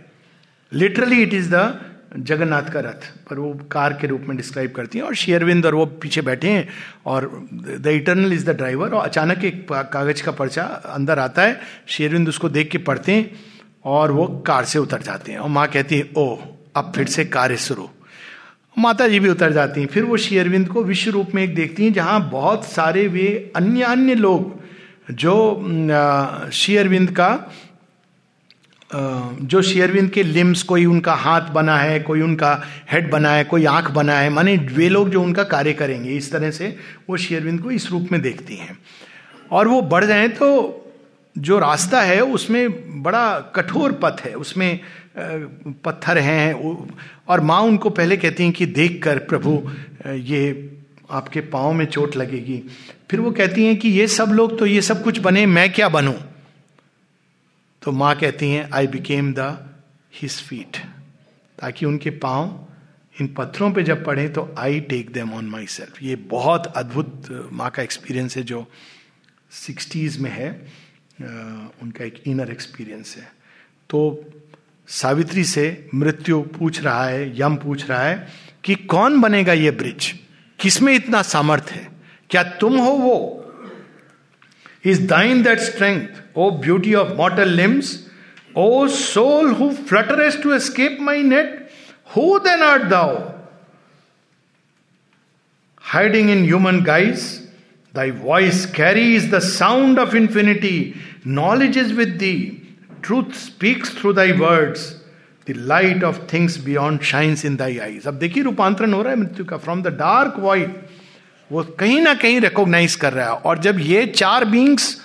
Literally 0.73 1.23
it 1.23 1.35
is 1.35 1.51
the 1.55 1.93
Jagannath 2.19 2.73
का 2.73 2.81
रथ 2.81 3.07
पर 3.31 3.39
वो 3.39 3.53
कार 3.73 3.93
के 3.93 4.07
रूप 4.07 4.25
में 4.29 4.37
डिस्क्राइब 4.37 4.73
करती 4.73 4.99
हैं 4.99 5.05
और 5.05 5.15
शेयरविंद 5.15 5.67
और 5.67 5.75
वो 5.75 5.87
पीछे 5.87 6.23
बैठे 6.23 6.51
हैं 6.51 6.69
और 7.07 7.49
the 7.55 7.87
eternal 7.87 8.33
is 8.33 8.45
the 8.47 8.57
driver 8.57 8.95
और 8.95 9.05
अचानक 9.05 9.45
एक 9.45 9.67
कागज़ 9.73 10.23
का 10.23 10.33
पर्चा 10.33 10.63
अंदर 10.97 11.19
आता 11.19 11.43
है। 11.43 11.61
शेयरविंद 11.87 12.29
उसको 12.29 12.49
देख 12.49 12.71
के 12.71 12.79
पढ़ते 12.79 13.13
हैं। 13.13 13.52
और 13.85 14.13
वो 14.13 14.27
कार 14.47 14.65
से 14.65 14.79
उतर 14.79 15.03
जाते 15.03 15.33
हैं। 15.33 15.39
और 15.39 15.49
माँ 15.49 15.67
कहती 15.69 15.99
है 15.99 16.09
ओ 16.17 16.37
अब 16.77 16.93
फिर 16.97 17.07
से 17.07 17.25
कार्य 17.25 17.57
शुरू। 17.57 17.89
माता 18.79 19.09
जी 19.09 19.19
भी 19.21 19.29
उतर 19.29 19.53
जाती 19.53 19.81
हैं। 19.81 19.89
फिर 19.89 20.05
वो 20.05 20.17
शेयरविंद 20.17 20.69
को 20.69 20.83
विश्व 20.83 21.11
रूप 21.11 21.35
में 21.35 21.43
एक 21.43 21.55
देखती 21.55 21.85
हैं, 21.85 21.93
जहाँ 21.93 22.31
बहुत 22.31 22.65
सारे 22.65 23.07
वे 23.09 23.53
अन्य 23.57 23.83
अन्य 23.83 24.15
लोग 24.15 24.61
जो 25.11 26.51
शेयरविंद 26.53 27.11
का 27.11 27.53
जो 28.91 29.61
शेयरविंद 29.63 30.11
के 30.11 30.23
लिम्स 30.23 30.63
कोई 30.63 30.85
उनका 30.85 31.13
हाथ 31.15 31.41
बना 31.41 31.77
है, 31.77 32.01
कोई 32.01 32.21
उनका 32.21 32.63
हेड 32.93 33.11
बना 33.11 33.31
है, 33.31 33.45
कोई 33.45 33.65
आँख 33.65 33.91
बना 33.91 34.19
है, 34.19 34.31
माने 34.31 34.57
वे 34.57 34.89
लोग 34.89 35.11
जो 35.11 35.23
उनका 35.23 35.45
कार्य 35.45 35.73
करेंगे, 35.73 36.11
इस 36.11 36.31
तरह 36.33 36.51
से 36.51 36.77
वो 37.11 37.17
शेयरविंद 37.17 37.61
को 37.61 37.71
इस 37.71 37.91
रूप 37.91 38.09
में 38.13 38.21
देखती 38.23 38.57
हैं। 38.57 38.79
और 39.51 39.69
वो 39.69 39.81
बढ़ 39.83 40.05
जाए 40.05 40.29
तो 40.29 40.79
जो 41.37 41.59
रास्ता 41.59 42.01
है, 42.01 42.21
उसमें 42.21 43.03
बड़ा 43.03 43.39
कठोर 43.57 43.93
पथ 44.03 44.21
है। 44.21 44.35
उसमें 44.35 44.81
पत्थर 45.85 46.19
हैं। 46.19 46.55
और 47.29 47.41
माँ 47.41 47.61
उनको 47.61 47.91
पहले 47.91 48.17
कहती 48.17 48.45
हैं 48.45 48.53
कि 48.53 48.67
देख 48.69 49.03
कर 49.05 49.19
प्रभु 49.25 49.61
ये 50.07 50.43
आपके 51.11 51.41
पाँव 51.41 51.73
में 51.73 51.85
चोट 51.87 52.17
लगेगी। 52.17 52.63
फिर 53.11 53.21
वो 53.21 53.31
कहती 53.31 53.65
हैं 53.67 53.77
कि 53.77 53.89
ये 53.89 54.07
सब 54.09 54.29
लोग 54.29 54.59
तो 54.59 54.67
ये 54.67 54.83
सब 54.83 55.03
कुछ 55.05 55.19
बने, 55.19 55.47
मैं 55.47 55.73
क्या 55.73 55.89
बनूं? 55.89 56.15
तो 57.83 57.93
माँ 57.93 58.15
कहती 58.17 58.51
हैं 58.51 58.69
I 58.75 58.87
became 58.87 59.33
the 59.35 59.57
his 60.15 60.41
feet 60.41 60.77
ताकि 61.59 61.87
उनके 61.87 62.11
पाँव 62.11 63.21
इन 63.21 63.27
पत्थरों 63.29 63.71
पे 63.73 63.83
जब 63.83 64.05
पढ़े 64.05 64.29
तो 64.29 64.49
I 64.59 64.81
take 64.83 65.11
them 65.13 65.33
on 65.35 65.47
myself 65.67 66.03
ये 66.03 66.17
बहुत 66.17 66.67
अद्भुत, 66.67 67.49
माँ 67.53 67.71
का 67.71 67.83
एक्सपीरियंस 67.83 68.37
है 68.37 68.43
जो 68.43 68.67
सिक्सटीज 69.53 70.19
में 70.21 70.31
है। 70.31 70.51
उनका 71.83 72.05
एक 72.05 72.23
इनर 72.27 72.51
एक्सपीरियंस 72.51 73.17
है। 73.19 73.31
तो 73.91 74.25
सावित्री 74.89 75.45
से 75.45 75.65
मृत्यु 75.95 76.41
पूछ 76.59 76.81
रहा 76.83 77.05
है, 77.05 77.41
यम 77.41 77.57
पूछ 77.57 77.89
रहा 77.91 78.03
है 78.03 78.27
कि 78.65 78.75
कौन 78.75 79.21
बनेगा 79.21 79.53
ये 79.53 79.71
ब्रिज? 79.71 80.15
किसमें 80.59 80.93
इतना 80.95 81.23
सामर्थ्य 81.23 81.75
है? 81.75 81.89
क्या 82.31 82.43
तुम 82.43 82.79
हो 82.79 82.91
वो? 82.99 83.39
Is 84.85 85.07
thine 85.07 85.43
that 85.43 85.59
strength 85.59 86.37
O 86.37 86.51
beauty 86.61 86.95
of 86.95 87.13
mortal 87.17 87.49
limbs 87.49 87.99
O 88.57 88.87
soul 88.89 89.51
who 89.51 89.71
flutterest 89.89 90.41
to 90.43 90.53
escape 90.53 90.99
my 91.01 91.23
net 91.23 91.69
who 92.17 92.39
then 92.39 92.63
art 92.63 92.83
thou 92.91 93.17
hiding 95.85 96.31
in 96.31 96.45
human 96.45 96.81
guise 96.85 97.25
thy 97.95 98.11
voice 98.11 98.65
carries 98.77 99.31
the 99.31 99.39
sound 99.39 99.99
of 99.99 100.17
infinity 100.17 100.77
knowledge 101.27 101.79
is 101.79 101.93
with 101.95 102.09
thee 102.09 102.35
truth 103.05 103.33
speaks 103.35 103.97
through 104.01 104.13
thy 104.13 104.33
words 104.33 104.91
the 105.47 105.55
light 105.57 106.05
of 106.05 106.19
things 106.33 106.59
beyond 106.65 107.01
shines 107.03 107.45
in 107.45 107.57
thy 107.57 107.79
eyes 107.79 108.07
अब 108.07 108.15
देखिए, 108.15 108.43
रूपांतरण 108.43 108.93
हो 108.93 109.03
रहा 109.03 109.13
है 109.13 109.19
मृत्यु 109.19 109.45
का। 109.45 109.57
From 109.57 109.83
the 109.83 109.89
dark 109.89 110.35
white 110.39 110.89
वो 111.51 111.63
कहीं 111.79 112.01
ना 112.01 112.15
कहीं 112.15 112.41
रिकॉग्नाइज 112.41 112.95
कर 112.95 113.13
रहा 113.13 113.27
है। 113.27 113.33
और 113.33 113.59
जब 113.59 113.79
ये 113.81 114.07
चार 114.07 114.45
बींग्स 114.45 114.97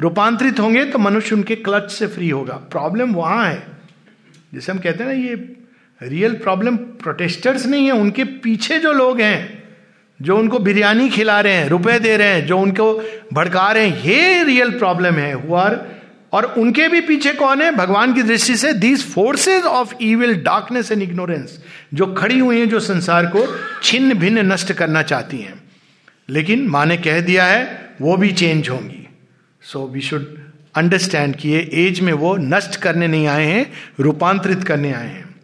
रूपांतरित 0.00 0.60
होंगे 0.60 0.84
तो 0.84 0.98
मनुष्य 0.98 1.34
उनके 1.34 1.56
क्लच 1.56 1.90
से 1.90 2.06
फ्री 2.06 2.28
होगा। 2.30 2.54
प्रॉब्लम 2.70 3.14
वहाँ 3.14 3.46
है। 3.46 3.62
जैसे 4.54 4.72
हम 4.72 4.78
कहते 4.78 5.04
हैं 5.04 5.10
ना, 5.10 5.16
ये 5.18 5.34
रियल 6.00 6.34
प्रॉब्लम 6.34 6.76
प्रोटेस्टर्स 6.76 7.66
नहीं 7.66 7.86
है, 7.86 7.92
उनके 7.92 8.24
पीछे 8.24 8.78
जो 8.78 8.92
लोग 8.92 9.20
हैं 9.20 9.59
जो 10.22 10.36
उनको 10.36 10.58
बिरयानी 10.58 11.08
खिला 11.08 11.40
रहे 11.40 11.52
हैं, 11.52 11.68
रुपए 11.68 11.98
दे 11.98 12.16
रहे 12.16 12.28
हैं, 12.28 12.46
जो 12.46 12.58
उनको 12.58 13.02
भड़का 13.32 13.72
रहे 13.72 13.88
हैं, 13.88 14.02
ये 14.02 14.44
रियल 14.44 14.70
प्रॉब्लम 14.70 15.14
है 15.14 15.32
हुआर 15.32 16.00
और 16.32 16.44
उनके 16.44 16.88
भी 16.88 17.00
पीछे 17.00 17.32
कौन 17.32 17.62
है? 17.62 17.72
भगवान 17.72 18.14
की 18.14 18.22
दृष्टि 18.22 18.56
से 18.56 18.72
these 18.72 19.14
forces 19.14 19.62
of 19.62 19.94
evil 20.02 20.34
darkness 20.34 20.92
and 20.92 21.02
ignorance 21.02 21.64
जो 21.94 22.06
खड़ी 22.06 22.38
हुई 22.38 22.58
हैं, 22.58 22.68
जो 22.68 22.80
संसार 22.80 23.26
को 23.26 23.58
छिन्न 23.82 24.14
भिन्न 24.14 24.52
नष्ट 24.52 24.72
करना 24.72 25.02
चाहती 25.02 25.38
हैं। 25.38 25.54
लेकिन 26.28 26.68
माँ 26.68 26.86
ने 26.86 26.96
कह 26.96 27.20
दिया 27.20 27.44
है, 27.44 27.90
वो 28.00 28.16
भी 28.16 28.32
चेंज 28.32 28.68
होंगी। 28.68 29.08
सो 29.62 29.86
वी 29.86 30.00
शुड 30.00 30.38
अंडरस्टैंड 30.74 31.36
कि 31.36 31.48
ये 31.48 31.70
एज 31.72 32.00
में 32.00 32.12
वो 32.12 32.36
नष्ट 32.36 32.76
करने 32.76 33.06
नहीं 33.06 33.26
आए 33.26 33.44
हैं, 33.44 33.72
रूपांतरित 34.00 34.64
करने 34.64 34.92
आए 34.92 35.08
हैं। 35.08 35.34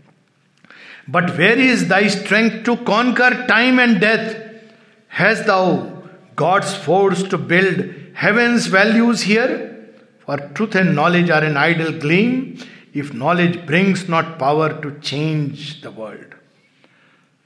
But 1.10 1.30
where 1.30 1.60
is 1.60 1.88
thy 1.88 2.08
strength 2.08 2.64
to 2.64 2.74
conquer 2.74 3.34
time 3.34 3.80
and 3.80 3.98
death 3.98 4.45
has 5.12 5.42
thou 5.42 5.76
God's 6.38 6.74
force 6.84 7.28
to 7.30 7.38
build 7.50 7.84
heaven's 8.22 8.68
values 8.70 9.24
here 9.24 9.54
for 10.26 10.40
truth 10.54 10.76
and 10.76 10.90
knowledge 10.94 11.30
are 11.30 11.44
an 11.44 11.56
idle 11.56 11.92
gleam 12.00 12.42
if 12.96 13.12
knowledge 13.14 13.56
brings 13.66 14.08
not 14.10 14.38
power 14.40 14.72
to 14.82 14.90
change 14.90 15.70
the 15.84 15.94
world 15.98 16.34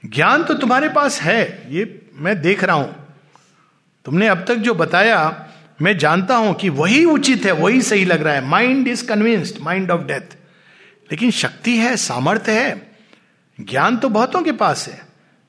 ज्ञान 0.03 0.43
तो 0.43 0.53
तुम्हारे 0.53 0.89
पास 0.89 1.21
है, 1.21 1.41
ये 1.69 2.01
मैं 2.15 2.41
देख 2.41 2.63
रहा 2.63 2.75
हूँ। 2.75 2.95
तुमने 4.05 4.27
अब 4.27 4.43
तक 4.47 4.55
जो 4.55 4.73
बताया, 4.73 5.47
मैं 5.81 5.97
जानता 5.97 6.35
हूँ 6.35 6.53
कि 6.53 6.69
वही 6.69 7.03
उचित 7.05 7.45
है, 7.45 7.51
वही 7.51 7.81
सही 7.81 8.05
लग 8.05 8.21
रहा 8.21 8.33
है। 8.33 8.45
Mind 8.45 8.87
is 8.87 9.05
convinced 9.07 9.59
mind 9.61 9.91
of 9.91 10.01
death 10.01 10.35
लेकिन 11.11 11.31
शक्ति 11.31 11.75
है, 11.77 11.95
सामर्थ्य 11.97 12.51
है। 12.51 12.91
ज्ञान 13.59 13.97
तो 13.97 14.09
बहुतों 14.09 14.41
के 14.41 14.51
पास 14.53 14.87
है। 14.87 15.01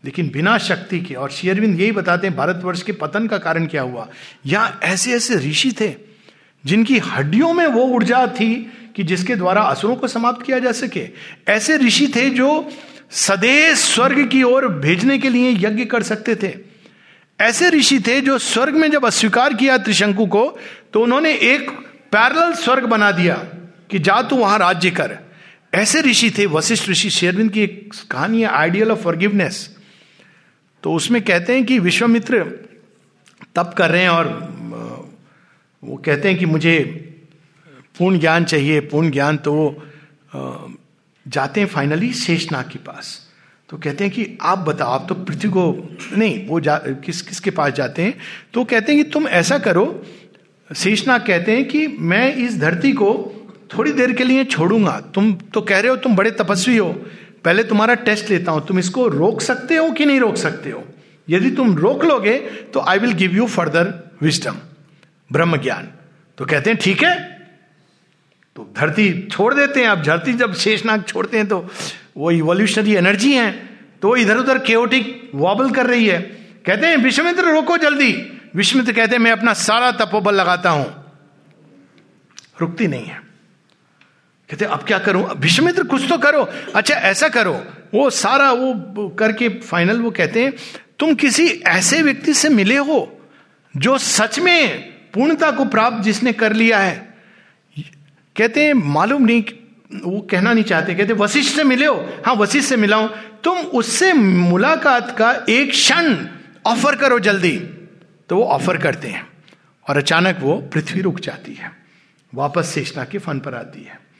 लेकिन 0.04 0.30
बिना 0.30 0.58
शक्ति 0.58 1.00
के, 1.00 1.14
और 1.14 1.30
शेयरविंद 1.30 1.80
यही 1.80 1.92
बताते 1.92 2.26
हैं, 2.26 2.36
भारतवर्ष 2.36 2.82
के 2.82 2.92
पतन 2.92 3.26
का 3.26 3.38
कारण 3.38 3.66
क्या 3.66 3.82
हुआ? 3.82 4.08
या 4.46 4.80
ऐसे 4.82 5.12
ऐसे 5.12 5.34
ऋषि 5.34 5.72
थे, 5.80 5.94
जिनकी 6.66 6.98
हड्डियों 6.98 7.52
में 7.52 7.66
वो 7.66 7.82
ऊर्जा 7.82 8.26
थी 8.26 8.72
कि 8.96 9.02
जिसके 9.02 9.36
द्वारा 9.36 9.62
असुरों 9.62 9.96
को 9.96 10.08
समाप्त 10.08 10.46
किया 10.46 10.58
जा 10.58 10.72
सके। 10.72 11.08
ऐसे 11.48 11.76
ऋषि 11.76 12.12
थे 12.16 12.30
जो 12.30 12.68
सदैव 13.10 13.74
स्वर्ग 13.74 14.28
की 14.28 14.42
ओर 14.42 14.68
भेजने 14.68 15.18
के 15.18 15.28
लिए 15.28 15.50
यज्ञ 15.50 15.84
कर 15.84 16.02
सकते 16.02 16.34
थे। 16.34 16.54
ऐसे 17.40 17.70
ऋषि 17.70 18.00
थे 18.00 18.20
जो 18.20 18.38
स्वर्ग 18.38 18.74
में 18.74 18.90
जब 18.90 19.04
अस्वीकार 19.04 19.54
किया 19.54 19.78
त्रिशंकु 19.78 20.26
को 20.26 20.58
तो 20.92 21.00
उन्होंने 21.00 21.32
एक 21.32 21.70
पैरल 22.12 22.52
स्वर्ग 22.52 22.84
बना 22.84 23.12
दिया 23.12 23.34
कि 23.90 23.98
जा 23.98 24.22
तू 24.22 24.36
वहाँ 24.36 24.58
राज्य 24.58 24.90
कर। 24.90 25.18
ऐसे 25.74 26.00
ऋषि 26.00 26.30
थे, 26.30 26.46
वशिष्ठ 26.46 26.88
ऋषि 26.88 27.10
शेरविंद 27.10 27.50
की 27.50 27.62
एक 27.62 27.92
कहानी 28.10 28.40
है, 28.40 28.48
आइडियल 28.48 28.90
ऑफ़ 28.90 28.98
फॉरगिवनेस। 28.98 29.71
तो 30.82 30.92
उसमें 30.92 31.20
कहते 31.22 31.54
हैं 31.54 31.64
कि 31.64 31.78
विश्वामित्र 31.78 32.42
तप 33.54 33.74
कर 33.78 33.90
रहे 33.90 34.02
हैं 34.02 34.08
और 34.08 34.26
वो 35.82 35.96
कहते 35.96 36.28
हैं 36.28 36.38
कि 36.38 36.46
मुझे 36.46 36.78
पूर्ण 37.98 38.18
ज्ञान 38.18 38.44
चाहिए, 38.44 38.80
पूर्ण 38.80 39.10
ज्ञान 39.10 39.36
तो 39.36 39.52
वो 39.52 40.76
जाते 41.26 41.60
हैं 41.60 41.66
फाइनली 41.66 42.12
शेषनाग 42.12 42.70
के 42.70 42.78
पास। 42.78 43.28
तो 43.68 43.76
कहते 43.76 44.04
हैं 44.04 44.12
कि 44.12 44.38
आप 44.42 44.58
बताओ, 44.58 44.90
आप 44.90 45.06
तो 45.08 45.14
पृथ्वी 45.14 45.50
को, 45.50 45.62
नहीं, 46.16 46.46
वो 46.48 46.60
जा, 46.60 46.76
किस, 46.78 47.22
किसके 47.22 47.50
पास 47.50 47.72
जाते 47.72 48.02
हैं? 48.02 48.14
तो 48.54 48.64
कहते 48.64 48.92
हैं 48.92 49.04
कि 49.04 49.10
तुम 49.10 49.28
ऐसा 49.28 49.58
करो, 49.58 50.04
शेषनाग 50.70 51.26
कहते 51.26 51.56
हैं 51.56 51.68
कि 51.68 51.86
मैं 51.86 52.34
इस 52.34 52.58
धरती 52.58 52.92
को 52.92 53.12
थोड़ी 53.74 53.92
देर 53.92 54.12
के 54.12 54.24
लिए 54.24 54.44
छोड़ूँगा। 54.44 55.00
तुम 55.14 55.32
तो 55.54 55.60
कह 55.60 55.80
रहे 55.80 55.90
हो 55.90 55.96
तुम 55.96 56.16
बड़े 56.16 56.30
तपस्वी 56.30 56.76
हो 56.76 56.94
पहले 57.44 57.64
तुम्हारा 57.64 57.94
टेस्ट 57.94 58.30
लेता 58.30 58.52
हूँ। 58.52 58.66
तुम 58.66 58.78
इसको 58.78 59.06
रोक 59.08 59.40
सकते 59.40 59.76
हो 59.76 59.90
कि 59.90 60.06
नहीं 60.06 60.20
रोक 60.20 60.36
सकते 60.36 60.70
हो? 60.70 60.84
यदि 61.28 61.50
तुम 61.50 61.76
रोक 61.76 62.04
लोगे 62.04 62.36
तो 62.74 62.80
I 62.80 62.98
will 62.98 63.12
give 63.12 63.32
you 63.32 63.46
further 63.46 63.92
wisdom 64.22 64.56
ब्रह्म 65.30 65.56
ज्ञान। 65.56 65.88
तो 66.38 66.44
कहते 66.44 66.70
हैं, 66.70 66.78
ठीक 66.78 67.02
है। 67.02 67.14
तो 68.56 68.72
धरती 68.76 69.10
छोड़ 69.22 69.52
देते 69.54 69.80
हैं। 69.80 69.88
अब 69.88 70.02
धरती 70.02 70.32
जब 70.32 70.54
शेषनाग 70.54 71.04
छोड़ते 71.04 71.36
हैं 71.36 71.48
तो 71.48 71.66
वो 72.16 72.30
इवोल्यूशनरी 72.30 72.94
एनर्जी 72.94 73.32
है। 73.32 73.50
तो 74.02 74.14
इधर 74.16 74.36
उधर 74.36 74.58
केओटिक 74.58 75.30
वॉबल 75.34 75.70
कर 75.70 75.86
रही 75.86 76.06
है। 76.06 76.20
कहते 76.66 76.86
हैं, 76.86 76.96
विश्वमित्र, 76.96 77.44
रोको 77.44 77.76
जल्दी। 77.78 78.12
विश्वमित्र 78.56 78.92
कहते 78.92 79.16
हैं, 79.16 79.22
मैं 79.22 79.30
अपना 79.32 79.52
सारा 79.54 79.90
तपोबल 79.92 80.34
लगाता 80.34 80.70
हूँ। 80.70 80.86
रुकती 82.60 82.86
नहीं 82.86 83.06
है। 83.06 83.20
कहते, 84.52 84.64
अब 84.64 84.82
क्या 84.82 84.98
करूँ? 84.98 85.24
विश्वमित्र, 85.36 85.82
कुछ 85.82 86.08
तो 86.08 86.18
करो। 86.18 86.42
अच्छा 86.74 86.94
ऐसा 86.94 87.28
करो। 87.28 87.52
वो 87.94 88.10
सारा 88.10 88.52
वो 88.52 89.08
करके 89.08 89.48
फाइनल 89.48 90.00
वो 90.00 90.10
कहते 90.10 90.42
हैं, 90.44 90.52
तुम 90.98 91.14
किसी 91.14 91.46
ऐसे 91.66 92.02
व्यक्ति 92.02 92.34
से 92.34 92.48
मिले 92.48 92.76
हो, 92.76 93.20
जो 93.76 93.98
सच 93.98 94.38
में 94.38 94.80
पूर्णता 95.14 95.50
को 95.50 95.64
प्राप्त 95.64 96.04
जिसने 96.04 96.32
कर 96.32 96.52
लिया 96.52 96.78
है। 96.78 97.14
कहते 98.36 98.64
हैं, 98.64 98.74
मालूम 98.74 99.22
नहीं, 99.22 99.44
वो 100.04 100.20
कहना 100.20 100.52
नहीं 100.52 100.64
चाहते। 100.64 100.94
कहते, 100.94 101.12
वशिष्ठ 101.12 101.56
से 101.56 101.64
मिले 101.64 101.86
हो? 101.86 101.96
हाँ 102.26 102.34
वशिष्ठ 102.34 102.68
से 102.68 102.76
मिलाओ 102.76 103.08
तुम 103.44 103.58
उससे 103.58 104.12
मुलाकात 104.12 105.16
का 105.18 105.32
एक 105.48 105.70
क्षण 105.70 106.16
ऑफ़र 106.66 106.96
करो 106.96 107.18
जल्दी। 107.18 107.56
तो 108.28 108.36
वो 108.36 108.44
ऑफ़र 108.44 108.76
करते 108.76 109.08
हैं 109.08 109.26
और 109.88 109.96
अचानक 109.96 110.38
वो 110.40 110.56
पृथ्वी 110.72 111.00
रुक 111.00 111.20
जाती 111.20 111.54
है। 111.54 111.72
वापस 112.34 112.72
शेषना 112.74 113.04
के 113.04 113.18
फन 113.18 113.38
पर 113.38 113.54
आती 113.54 113.82
है। 113.82 114.11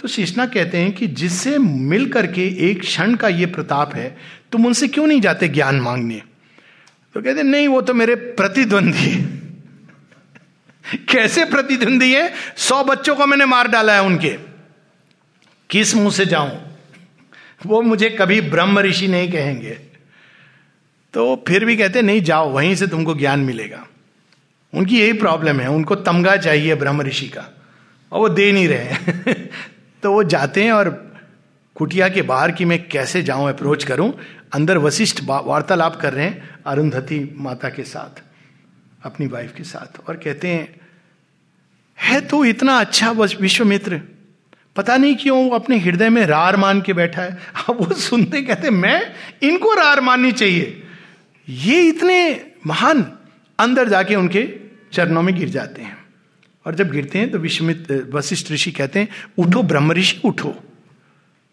तो 0.00 0.08
शेषना 0.08 0.46
कहते 0.46 0.78
हैं 0.78 0.92
कि 0.92 1.06
जिससे 1.06 1.58
मिल 1.58 2.08
करके 2.08 2.70
एक 2.70 2.80
क्षण 2.80 3.14
का 3.14 3.28
ये 3.28 3.46
प्रताप 3.46 3.94
है, 3.94 4.16
तुम 4.52 4.66
उनसे 4.66 4.88
क्यों 4.88 5.06
नहीं 5.06 5.20
जाते 5.20 5.48
ज्ञान 5.48 5.80
मांगने? 5.80 6.22
तो 7.14 7.22
कहते, 7.22 7.42
नहीं, 7.42 7.68
वो 7.68 7.80
तो 7.80 7.94
मेरे 7.94 8.14
प्रतिद्वंदी 8.14 9.38
कैसे 10.96 11.44
प्रतिद्वंदी 11.44 12.14
है? 12.14 12.32
सौ 12.56 12.84
बच्चों 12.84 13.16
को 13.16 13.26
मैंने 13.26 13.44
मार 13.44 13.68
डाला 13.68 13.94
है 13.94 14.02
उनके। 14.02 14.38
किस 15.70 15.94
मुँह 15.94 16.10
से 16.10 16.26
जाऊँ? 16.26 16.78
वो 17.66 17.82
मुझे 17.82 18.10
कभी 18.10 18.40
ब्रह्म 18.40 18.78
ऋषि 18.78 19.08
नहीं 19.08 19.32
कहेंगे। 19.32 19.78
तो 21.14 21.44
फिर 21.48 21.64
भी 21.64 21.76
कहते, 21.76 22.02
नहीं, 22.02 22.22
जाओ, 22.22 22.50
वहीं 22.50 22.74
से 22.74 22.86
तुमको 22.86 23.14
ज्ञान 23.14 23.40
मिलेगा। 23.40 23.86
उनकी 24.74 25.00
यही 25.00 25.12
प्रॉब्लम 25.12 25.60
है, 25.60 25.70
उनको 25.70 25.94
तमगा 25.94 26.36
चाहिए 26.36 26.74
ब्रह्म 26.74 27.02
ऋषि 27.02 27.28
का, 27.28 27.60
और 28.12 28.20
वो 28.20 28.28
दे 28.28 28.52
नहीं 28.52 28.68
रहे। 28.68 29.34
तो 30.02 30.12
वो 30.12 30.24
जाते 30.24 30.64
हैं 30.64 30.72
और 30.72 31.12
कुटिया 31.74 32.08
के 32.08 32.22
बाहर 32.22 32.50
की 32.50 32.64
मैं 32.64 32.88
कैसे 32.88 33.22
जाऊँ 33.22 33.48
अप्रोच 33.48 33.84
करूँ। 33.84 34.18
अंदर 34.54 34.78
वशिष्ठ 34.78 35.20
वार्तालाप 35.28 35.96
कर 35.96 36.12
रहे 36.12 36.26
हैं 36.26 36.50
अरुंधति 36.66 37.34
माता 37.36 37.68
के 37.68 37.82
साथ, 37.82 38.22
अपनी 39.06 39.26
वाइफ 39.26 39.54
के 39.56 39.64
साथ 39.64 40.08
और 40.08 40.16
कहते 40.16 40.48
हैं, 40.48 40.80
है 42.00 42.20
तो 42.20 42.44
इतना 42.44 42.80
अच्छा 42.80 43.10
विश्वमित्र। 43.10 44.00
पता 44.76 44.96
नहीं 44.96 45.16
क्यों 45.16 45.48
वो 45.48 45.54
अपने 45.54 45.78
हृदय 45.78 46.08
में 46.08 46.26
रार 46.26 46.56
मान 46.56 46.80
के 46.80 46.92
बैठा 46.92 47.22
है। 47.22 47.38
अब 47.68 47.76
वो 47.80 47.94
सुनते 47.94 48.42
कहते, 48.42 48.70
मैं? 48.70 49.12
इनको 49.42 49.74
रार 49.74 50.00
माननी 50.00 50.32
चाहिए। 50.32 50.82
ये 51.48 51.82
इतने 51.82 52.46
महान, 52.66 53.12
अंदर 53.58 53.88
जाके 53.88 54.14
उनके 54.14 54.48
चरणों 54.92 55.22
में 55.22 55.34
गिर 55.34 55.48
जाते 55.48 55.82
हैं। 55.82 55.97
और 56.66 56.74
जब 56.74 56.90
गिरते 56.90 57.18
हैं 57.18 57.30
तो 57.30 57.38
विश्वमित 57.38 57.90
वशिष्ठ 58.12 58.50
ऋषि 58.52 58.70
कहते 58.70 59.00
हैं, 59.00 59.08
उठो 59.38 59.62
ब्रह्म 59.62 59.92
ऋषि, 59.92 60.20
उठो। 60.24 60.54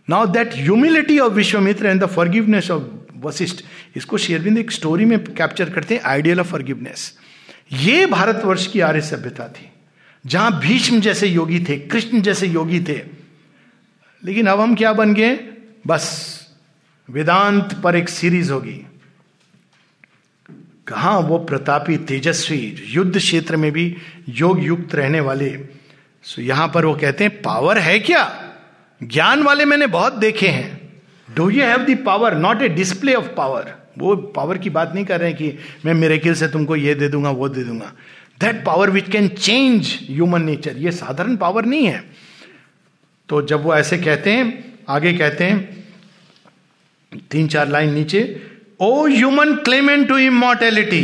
Now 0.07 0.25
that 0.25 0.55
humility 0.55 1.19
of 1.19 1.33
Vishwamitra 1.33 1.85
and 1.85 2.03
the 2.03 2.05
forgiveness 2.05 2.71
of 2.71 2.83
Vashishtha, 3.17 3.63
इसको 3.95 4.17
शेरविंद 4.17 4.57
एक 4.57 4.71
स्टोरी 4.71 5.05
में 5.05 5.17
कैप्चर 5.25 5.69
करते 5.69 5.95
हैं 5.95 6.01
आइडियल 6.03 6.39
ऑफ़ 6.39 6.47
फॉरगिवनेस 6.47 7.13
ये 7.73 8.05
भारतवर्ष 8.05 8.67
की 8.67 8.79
आर्य 8.79 9.01
सभ्यता 9.01 9.47
थी, 9.47 9.69
जहाँ 10.25 10.59
भीष्म 10.59 10.99
जैसे 10.99 11.27
योगी 11.27 11.59
थे, 11.59 11.77
कृष्ण 11.79 12.21
जैसे 12.21 12.47
योगी 12.47 12.79
थे। 12.79 13.01
लेकिन 14.23 14.47
अब 14.47 14.59
हम 14.59 14.75
क्या 14.75 14.93
बन 14.93 15.13
गए? 15.13 15.35
बस, 15.87 16.05
वेदांत 17.09 17.73
पर 17.83 17.95
एक 17.95 18.09
सीरीज़ 18.09 18.51
होगी। 18.51 18.81
कहा 20.87 21.17
वो 21.17 21.37
प्रतापी 21.37 21.97
तेजस्वी 21.97 22.75
युद्ध 22.87 23.17
क्षेत्र 23.17 23.55
में 23.55 23.71
भी 23.71 23.95
योग 24.29 24.63
युक्त 24.63 24.95
रहने 24.95 25.19
वाले। 25.19 25.59
सो 26.23 26.41
यहाँ 26.41 26.71
पर 26.75 26.85
वो 26.85 26.95
कहते 26.95 27.23
हैं, 27.23 27.41
पावर 27.41 27.77
है 27.77 27.99
क्या? 27.99 28.53
ज्ञान 29.03 29.43
वाले 29.43 29.65
मैंने 29.65 29.87
बहुत 29.87 30.13
देखे 30.13 30.47
हैं। 30.47 31.01
Do 31.35 31.49
you 31.49 31.63
have 31.63 31.77
the 31.77 32.03
power 32.05 32.35
not 32.35 32.61
a 32.61 32.69
display 32.69 33.13
of 33.13 33.27
power 33.27 33.73
वो 33.97 34.15
पावर 34.15 34.57
की 34.57 34.69
बात 34.69 34.91
नहीं 34.93 35.05
कर 35.05 35.19
रहे 35.19 35.29
हैं 35.29 35.37
कि 35.37 35.57
मैं 35.85 35.93
मेरे 35.93 36.35
से 36.35 36.47
तुमको 36.47 36.75
ये 36.75 36.95
दे 36.95 37.07
दूँगा, 37.07 37.29
वो 37.29 37.49
दे 37.49 37.63
दूँगा। 37.63 37.93
That 38.39 38.65
power 38.65 38.89
which 38.89 39.09
can 39.09 39.27
change 39.27 39.99
human 40.09 40.43
nature 40.43 40.77
ये 40.77 40.91
साधारण 40.91 41.35
पावर 41.35 41.65
नहीं 41.65 41.85
है। 41.85 42.03
तो 43.29 43.41
जब 43.41 43.63
वो 43.63 43.75
ऐसे 43.75 43.97
कहते 43.97 44.31
हैं, 44.31 44.73
आगे 44.89 45.13
कहते 45.13 45.43
हैं, 45.43 45.85
तीन 47.31 47.47
चार 47.47 47.67
लाइन 47.67 47.93
नीचे 47.93 48.21
O 48.80 49.06
human 49.08 49.54
claimant 49.64 50.06
to 50.08 50.18
immortality 50.18 51.02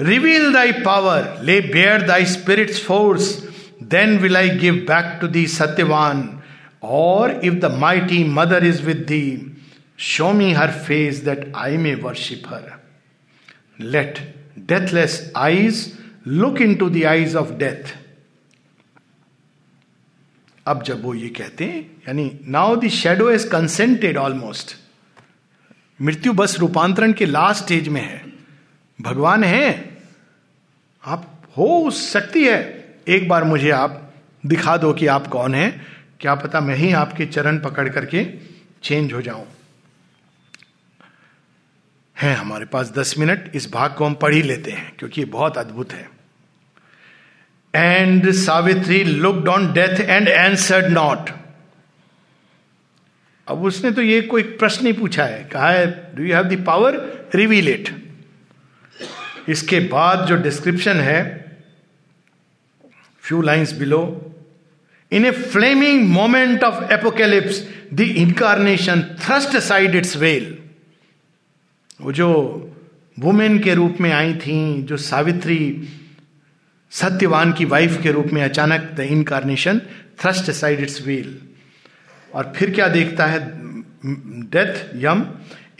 reveal 0.00 0.52
thy 0.52 0.72
power 0.84 1.26
lay 1.44 1.60
bare 1.72 2.02
thy 2.06 2.24
spirit's 2.26 2.82
force 2.84 3.32
then 3.90 4.16
will 4.18 4.36
I 4.36 4.48
give 4.58 4.74
back 4.88 5.18
to 5.20 5.26
thee 5.36 5.46
Satyavan 5.48 6.28
और 7.00 7.40
if 7.44 7.54
the 7.54 7.70
mighty 7.80 8.22
mother 8.30 8.64
is 8.66 8.84
with 8.84 9.04
thee 9.08 9.26
show 10.04 10.32
me 10.32 10.52
her 10.52 10.70
face 10.86 11.18
that 11.24 11.52
I 11.56 11.76
may 11.76 11.94
worship 12.02 12.48
her 12.48 12.72
let 13.80 14.18
deathless 14.68 15.20
eyes 15.36 15.90
look 16.26 16.60
into 16.74 16.88
the 16.90 17.04
eyes 17.06 17.36
of 17.36 17.52
death 17.58 17.94
अब 20.66 20.82
जब 20.82 21.02
वो 21.04 21.14
ये 21.14 21.28
कहते 21.28 21.64
हैं 21.64 21.80
यानी 22.08 22.30
now 22.48 22.76
the 22.76 22.88
shadow 22.92 23.30
is 23.30 23.44
consented 23.50 24.16
almost 24.16 24.76
मृत्यु 26.01 26.33
बस 26.33 26.59
रूपांतरण 26.59 27.13
के 27.13 27.25
लास्ट 27.25 27.63
स्टेज 27.63 27.87
में 27.87 28.01
है। 28.01 28.25
भगवान 29.01 29.43
है। 29.43 29.97
आप, 31.05 31.41
हो 31.57 31.91
सकती 31.91 32.45
है। 32.45 32.89
एक 33.07 33.29
बार 33.29 33.43
मुझे 33.43 33.69
आप 33.69 34.13
दिखा 34.45 34.77
दो 34.77 34.93
कि 34.93 35.07
आप 35.07 35.27
कौन 35.27 35.55
हैं। 35.55 35.87
क्या 36.19 36.35
पता 36.35 36.61
मैं 36.61 36.75
ही 36.75 36.93
आपके 36.93 37.25
चरण 37.25 37.59
पकड़ 37.59 37.89
करके 37.89 38.27
चेंज 38.83 39.13
हो 39.13 39.21
जाऊँ। 39.21 39.47
है 42.21 42.35
हमारे 42.35 42.65
पास 42.65 42.91
दस 42.91 43.15
मिनट। 43.17 43.51
इस 43.55 43.71
भाग 43.71 43.93
को 43.93 44.05
हम 44.05 44.13
पढ़ 44.13 44.33
ही 44.33 44.41
लेते 44.41 44.71
हैं, 44.71 44.93
क्योंकि 44.99 45.21
ये 45.21 45.25
बहुत 45.25 45.57
अद्भुत 45.57 45.91
है। 45.91 46.09
And 47.75 48.31
Savitri 48.31 49.03
looked 49.03 49.47
on 49.47 49.73
death 49.73 50.01
and 50.01 50.27
answered 50.27 50.85
not 50.85 51.29
अब 53.49 53.63
उसने 53.63 53.91
तो 53.91 54.01
ये 54.01 54.21
कोई 54.21 54.43
प्रश्न 54.43 54.87
ही 54.87 54.93
पूछा 54.93 55.25
है। 55.25 55.43
कहा 55.43 55.69
है 55.69 56.15
do 56.15 56.23
you 56.23 56.35
have 56.35 56.43
the 56.43 56.63
power 56.65 56.93
reveal 57.35 57.67
it 57.67 57.89
इसके 59.49 59.79
बाद 59.79 60.25
जो 60.27 60.35
डिस्क्रिप्शन 60.35 60.95
है 60.95 61.45
few 63.21 63.41
lines 63.41 63.73
below 63.73 64.31
in 65.11 65.25
a 65.25 65.31
flaming 65.31 66.09
moment 66.09 66.63
of 66.63 66.93
apocalypse 66.93 67.67
the 67.93 67.99
incarnation 67.99 69.01
thrust 69.01 69.57
side 69.57 69.95
its 69.95 70.17
veil 70.17 70.57
वो 72.01 72.11
जो 72.11 72.29
वुमेन 73.19 73.59
के 73.59 73.73
रूप 73.73 73.97
में 74.01 74.11
आई 74.11 74.33
थी, 74.35 74.83
जो 74.83 74.97
सावित्री 74.97 75.89
सत्यवान 76.91 77.53
की 77.53 77.65
वाइफ 77.65 78.01
के 78.01 78.11
रूप 78.11 78.27
में 78.27 78.41
अचानक 78.41 78.81
the 78.81 78.99
incarnation 78.99 79.79
thrust 80.19 80.51
side 80.51 80.79
its 80.79 81.07
veil 81.07 81.48
और 82.33 82.53
फिर 82.55 82.71
क्या 82.71 82.87
देखता 82.87 83.25
है? 83.25 83.39
Death 84.51 84.95
Yama. 85.03 85.25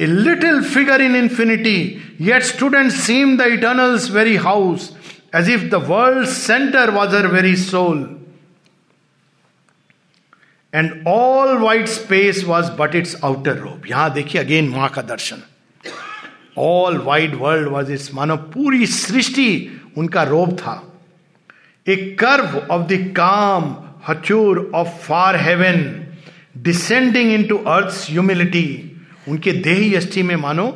A 0.01 0.05
little 0.05 0.61
figure 0.63 1.01
in 1.01 1.15
infinity 1.15 1.77
yet 2.21 2.43
stood and 2.43 2.91
seem 2.91 3.37
the 3.37 3.47
eternal's 3.53 4.09
very 4.11 4.35
house 4.45 4.89
as 5.35 5.49
if 5.49 5.63
the 5.69 5.83
world 5.87 6.27
centre 6.27 6.89
was 6.89 7.15
her 7.15 7.27
very 7.27 7.55
soul 7.55 8.07
and 10.73 10.91
all 11.07 11.57
wide 11.57 11.87
space 11.87 12.43
was 12.47 12.71
but 12.79 12.95
its 12.95 13.15
outer 13.23 13.57
robe 13.57 13.87
यहाँ 13.89 14.11
देखिए 14.13 14.41
अगेन 14.41 14.69
माँ 14.69 14.89
का 14.89 15.01
दर्शन। 15.01 15.41
All 16.57 16.97
wide 16.97 17.35
world 17.35 17.67
was 17.67 17.91
its 17.91 18.13
मानो 18.13 18.35
पूरी 18.53 18.85
सृष्टि 18.87 19.49
उनका 19.97 20.23
robe 20.23 20.57
था। 20.57 20.81
ए 21.87 21.95
curve 22.19 22.57
of 22.71 22.87
the 22.87 23.03
calm 23.17 23.75
hauteur 24.07 24.69
of 24.75 25.01
far 25.07 25.35
heaven 25.41 25.83
descending 26.55 27.31
into 27.47 27.57
earth 27.73 28.05
humility 28.09 28.67
उनके 29.27 29.51
देही 29.67 29.93
अस्थि 29.95 30.23
में 30.23 30.35
मानो 30.35 30.67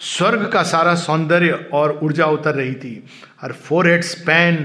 स्वर्ग 0.00 0.48
का 0.52 0.62
सारा 0.70 0.94
सौंदर्य 1.00 1.58
और 1.72 1.98
ऊर्जा 2.02 2.26
उतर 2.36 2.54
रही 2.54 2.74
थी। 2.74 3.02
Her 3.40 3.52
forehead 3.88 4.02
span 4.04 4.56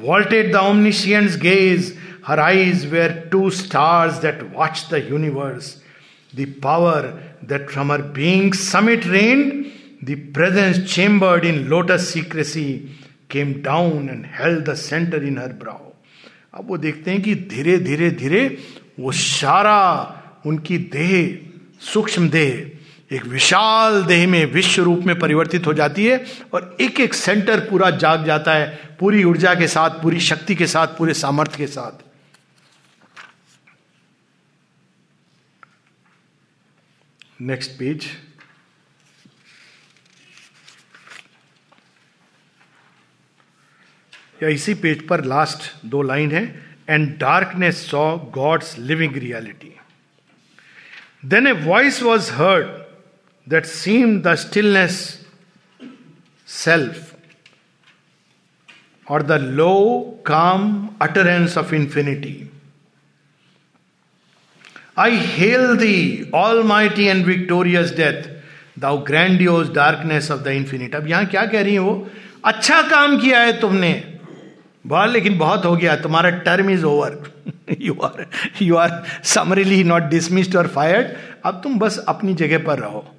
vaulted 0.00 0.52
the 0.52 0.56
omniscience 0.56 1.36
gaze 1.42 1.92
her 2.26 2.40
eyes 2.40 2.84
were 2.92 3.12
two 3.32 3.48
stars 3.60 4.20
that 4.22 4.42
watch 4.56 4.86
the 4.92 5.06
universe 5.10 5.76
the 6.32 6.46
power 6.62 7.06
that 7.48 7.68
from 7.70 7.92
her 7.92 8.02
being 8.18 8.52
summit 8.54 9.06
reign 9.06 9.48
the 10.04 10.16
presence 10.34 10.84
chambered 10.94 11.44
in 11.44 11.64
lotus 11.68 12.08
secrecy 12.12 12.68
came 13.30 13.52
down 13.64 14.08
and 14.10 14.26
held 14.40 14.64
the 14.68 14.74
centre 14.74 15.24
in 15.24 15.38
her 15.38 15.52
brow 15.62 15.90
अब 16.54 16.68
वो 16.68 16.76
देखते 16.78 17.10
हैं 17.10 17.22
कि 17.22 17.34
धीरे 17.50 17.76
धीरे 17.78 18.10
धीरे 18.10 18.40
वो 19.02 19.12
सारा 19.12 20.42
उनकी 20.46 20.78
देह, 20.78 21.38
सूक्ष्म 21.80 22.28
देह, 22.28 22.70
एक 23.12 23.24
विशाल 23.24 24.02
देह 24.04 24.26
में 24.28 24.44
विश्व 24.52 24.82
रूप 24.82 24.98
में 24.98 25.18
परिवर्तित 25.18 25.66
हो 25.66 25.72
जाती 25.74 26.06
है 26.06 26.24
और 26.54 26.76
एक 26.80 27.00
एक 27.00 27.14
सेंटर 27.14 27.60
पूरा 27.60 27.90
जाग 27.90 28.24
जाता 28.24 28.54
है, 28.54 28.96
पूरी 29.00 29.24
ऊर्जा 29.24 29.54
के 29.54 29.68
साथ, 29.68 29.90
पूरी 30.02 30.20
शक्ति 30.20 30.54
के 30.54 30.66
साथ, 30.66 30.86
पूरे 30.86 31.14
सामर्थ्य 31.14 31.56
के 31.56 31.66
साथ। 31.66 32.02
नेक्स्ट 37.40 37.70
पेज 37.70 38.06
या 44.42 44.48
इसी 44.48 44.74
पेज 44.74 45.06
पर 45.08 45.24
लास्ट 45.24 45.86
दो 45.86 46.02
लाइन 46.02 46.32
है। 46.32 46.71
And 46.92 47.08
darkness 47.18 47.86
saw 47.90 48.16
God's 48.34 48.78
living 48.78 49.16
reality 49.16 49.74
then 51.24 51.46
a 51.46 51.52
voice 51.52 52.02
was 52.02 52.32
heard 52.32 52.66
that 53.46 53.64
seem 53.64 54.20
the 54.20 54.34
stillness 54.34 54.98
self 56.48 57.10
और 59.10 59.22
the 59.22 59.32
low 59.32 59.74
calm 60.26 60.88
utterance 61.02 61.58
of 61.58 61.74
infinity 61.74 62.38
I 64.98 65.16
hail 65.16 65.76
thee 65.76 66.30
all 66.34 66.62
mighty 66.62 67.04
and 67.04 67.24
victorious 67.26 67.92
death 67.96 68.30
thou 68.78 68.98
grandiose 69.02 69.70
darkness 69.70 70.30
of 70.30 70.40
the 70.40 70.48
infinite 70.48 70.94
अब 70.94 71.06
यहाँ 71.06 71.26
क्या 71.26 71.44
कह 71.46 71.62
रही 71.62 71.72
है 71.72 71.78
वो? 71.78 72.10
अच्छा 72.44 72.80
काम 72.82 73.18
किया 73.20 73.40
है 73.40 73.60
तुमने। 73.60 74.11
बहुत 74.86 75.10
लेकिन 75.10 75.38
बहुत 75.38 75.64
हो 75.64 75.76
गया। 75.76 75.96
तुम्हारा 75.96 76.30
term 76.30 76.70
is 76.70 76.84
over 76.84 77.22
you 77.80 77.94
are 77.94 78.26
you 78.62 78.76
are 78.76 79.02
summarily 79.24 79.84
not 79.84 80.02
dismissed 80.02 80.56
और 80.56 80.66
फायर्ड 80.66 81.16
अब 81.44 81.60
तुम 81.62 81.78
बस 81.78 81.98
अपनी 81.98 82.34
जगह 82.34 82.58
पर 82.58 82.78
रहो। 82.78 83.14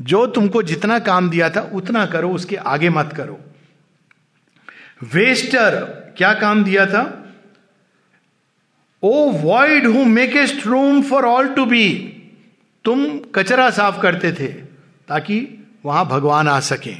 जो 0.00 0.26
तुमको 0.26 0.62
जितना 0.62 0.98
काम 0.98 1.30
दिया 1.30 1.50
था, 1.50 1.70
उतना 1.74 2.06
करो, 2.06 2.30
उसके 2.30 2.56
आगे 2.56 2.88
मत 2.88 3.12
करो। 3.16 3.40
वेस्टर 5.14 5.74
क्या 6.18 6.34
काम 6.34 6.64
दिया 6.64 6.86
था? 6.86 7.34
O 9.02 9.30
void 9.30 9.86
who 9.86 10.04
makest 10.04 10.66
room 10.66 11.02
for 11.02 11.24
all 11.24 11.48
to 11.48 11.64
be 11.64 11.88
तुम 12.84 13.18
कचरा 13.34 13.70
साफ़ 13.70 14.00
करते 14.00 14.32
थे, 14.32 14.48
ताकि 15.08 15.66
वहाँ 15.84 16.06
भगवान 16.06 16.48
आ 16.48 16.60
सके। 16.60 16.94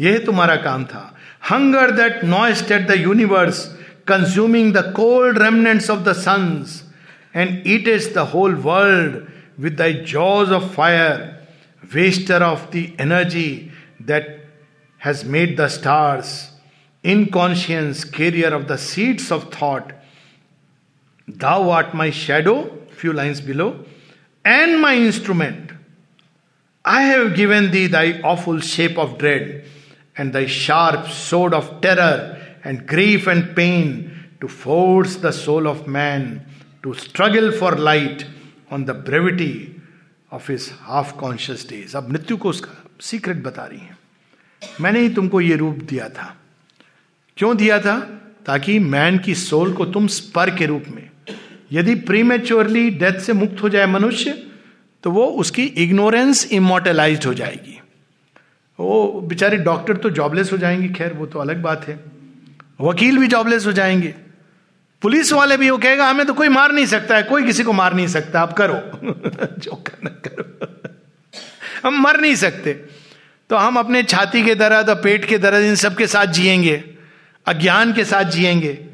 यह 0.00 0.18
तुम्हारा 0.18 0.56
काम 0.56 0.84
था। 0.84 1.13
Hunger 1.44 1.92
that 1.92 2.22
noised 2.24 2.70
at 2.70 2.86
the 2.86 2.96
universe, 2.98 3.76
consuming 4.06 4.72
the 4.72 4.90
cold 4.92 5.36
remnants 5.36 5.90
of 5.90 6.02
the 6.04 6.14
suns, 6.14 6.84
and 7.34 7.66
eatest 7.66 8.14
the 8.14 8.24
whole 8.24 8.54
world 8.54 9.26
with 9.58 9.76
thy 9.76 9.92
jaws 9.92 10.50
of 10.50 10.72
fire, 10.74 11.46
waster 11.94 12.42
of 12.52 12.70
the 12.70 12.94
energy 12.98 13.70
that 14.00 14.40
has 14.96 15.22
made 15.26 15.58
the 15.58 15.68
stars, 15.68 16.50
inconscience, 17.04 18.04
carrier 18.04 18.54
of 18.54 18.66
the 18.66 18.78
seeds 18.78 19.30
of 19.30 19.52
thought. 19.52 19.92
Thou 21.28 21.68
art 21.68 21.92
my 21.92 22.08
shadow, 22.08 22.74
few 22.88 23.12
lines 23.12 23.42
below, 23.42 23.84
and 24.46 24.80
my 24.80 24.94
instrument. 24.94 25.72
I 26.86 27.02
have 27.02 27.36
given 27.36 27.70
thee 27.70 27.86
thy 27.86 28.22
awful 28.22 28.60
shape 28.60 28.96
of 28.96 29.18
dread 29.18 29.64
and 30.16 30.32
thy 30.32 30.46
sharp 30.46 31.08
sword 31.08 31.54
of 31.54 31.80
terror 31.80 32.38
and 32.64 32.86
grief 32.86 33.26
and 33.26 33.54
pain 33.56 33.88
to 34.40 34.48
force 34.48 35.16
the 35.16 35.32
soul 35.32 35.66
of 35.66 35.86
man 35.86 36.44
to 36.82 36.94
struggle 36.94 37.50
for 37.52 37.72
light 37.72 38.26
on 38.70 38.84
the 38.84 38.94
brevity 38.94 39.80
of 40.30 40.46
his 40.46 40.70
half 40.88 41.16
conscious 41.16 41.64
days 41.64 41.94
अब 41.94 42.08
मृत्यु 42.12 42.36
को 42.36 42.48
उसका 42.48 42.72
secret 43.00 43.42
बता 43.42 43.64
रही 43.66 43.78
है 43.80 43.96
मैंने 44.80 45.00
ही 45.00 45.08
तुमको 45.14 45.40
ये 45.40 45.56
रूप 45.56 45.82
दिया 45.90 46.08
था 46.18 46.34
क्यों 47.36 47.56
दिया 47.56 47.78
था 47.80 47.98
ताकि 48.46 48.78
मैन 48.78 49.18
की 49.18 49.34
सोल 49.34 49.72
को 49.74 49.84
तुम 49.96 50.06
स्पर 50.16 50.50
के 50.56 50.66
रूप 50.66 50.84
में 50.94 51.08
यदि 51.72 51.94
प्रीमेच्योरली 52.08 52.88
डेथ 53.02 53.20
से 53.20 53.32
मुक्त 53.32 53.62
हो 53.62 53.68
जाए 53.68 53.86
मनुष्य 53.86 54.32
तो 55.04 55.10
वो 55.10 55.24
उसकी 55.42 55.64
इग्नोरेंस 55.84 56.46
इमोटलाइज 56.52 57.26
हो 57.26 57.34
जाएगी 57.34 57.80
वो 58.80 59.20
बेचारे 59.20 59.56
डॉक्टर 59.56 59.96
तो 59.96 60.10
जॉबलेस 60.10 60.52
हो 60.52 60.58
जाएँगे, 60.58 60.88
खैर, 60.88 61.12
वो 61.12 61.26
तो 61.26 61.38
अलग 61.38 61.62
बात 61.62 61.88
है। 61.88 62.00
वकील 62.80 63.18
भी 63.18 63.26
जॉबलेस 63.26 63.66
हो 63.66 63.72
जाएँगे। 63.72 64.14
पुलिस 65.02 65.32
वाले 65.32 65.56
भी 65.56 65.70
वो 65.70 65.78
कहेगा, 65.78 66.10
हमें 66.10 66.26
तो 66.26 66.34
कोई 66.34 66.48
मार 66.48 66.72
नहीं 66.72 66.86
सकता 66.86 67.16
है, 67.16 67.22
कोई 67.22 67.44
किसी 67.44 67.62
को 67.62 67.72
मार 67.72 67.94
नहीं 67.94 68.06
सकता, 68.06 68.40
आप 68.40 68.52
करो। 68.52 68.74
जो 69.58 69.70
करना 69.70 70.10
करो। 70.10 70.66
हम 71.88 72.02
मर 72.02 72.20
नहीं 72.20 72.34
सकते। 72.34 72.72
तो 73.50 73.56
हम 73.56 73.76
अपने 73.76 74.02
छाती 74.02 74.44
के 74.44 74.54
दर्द 74.54 74.88
और 74.88 74.94
पेट 74.94 75.24
के 75.24 75.38
दर्द, 75.38 75.64
इन 75.64 75.74
सब 75.74 75.96
के 75.96 76.06
साथ 76.06 76.26
जिएँगे, 76.26 76.84
अज्ञान 77.46 77.92
के 77.92 78.04
साथ 78.04 78.24
जिएँगे। 78.24 78.86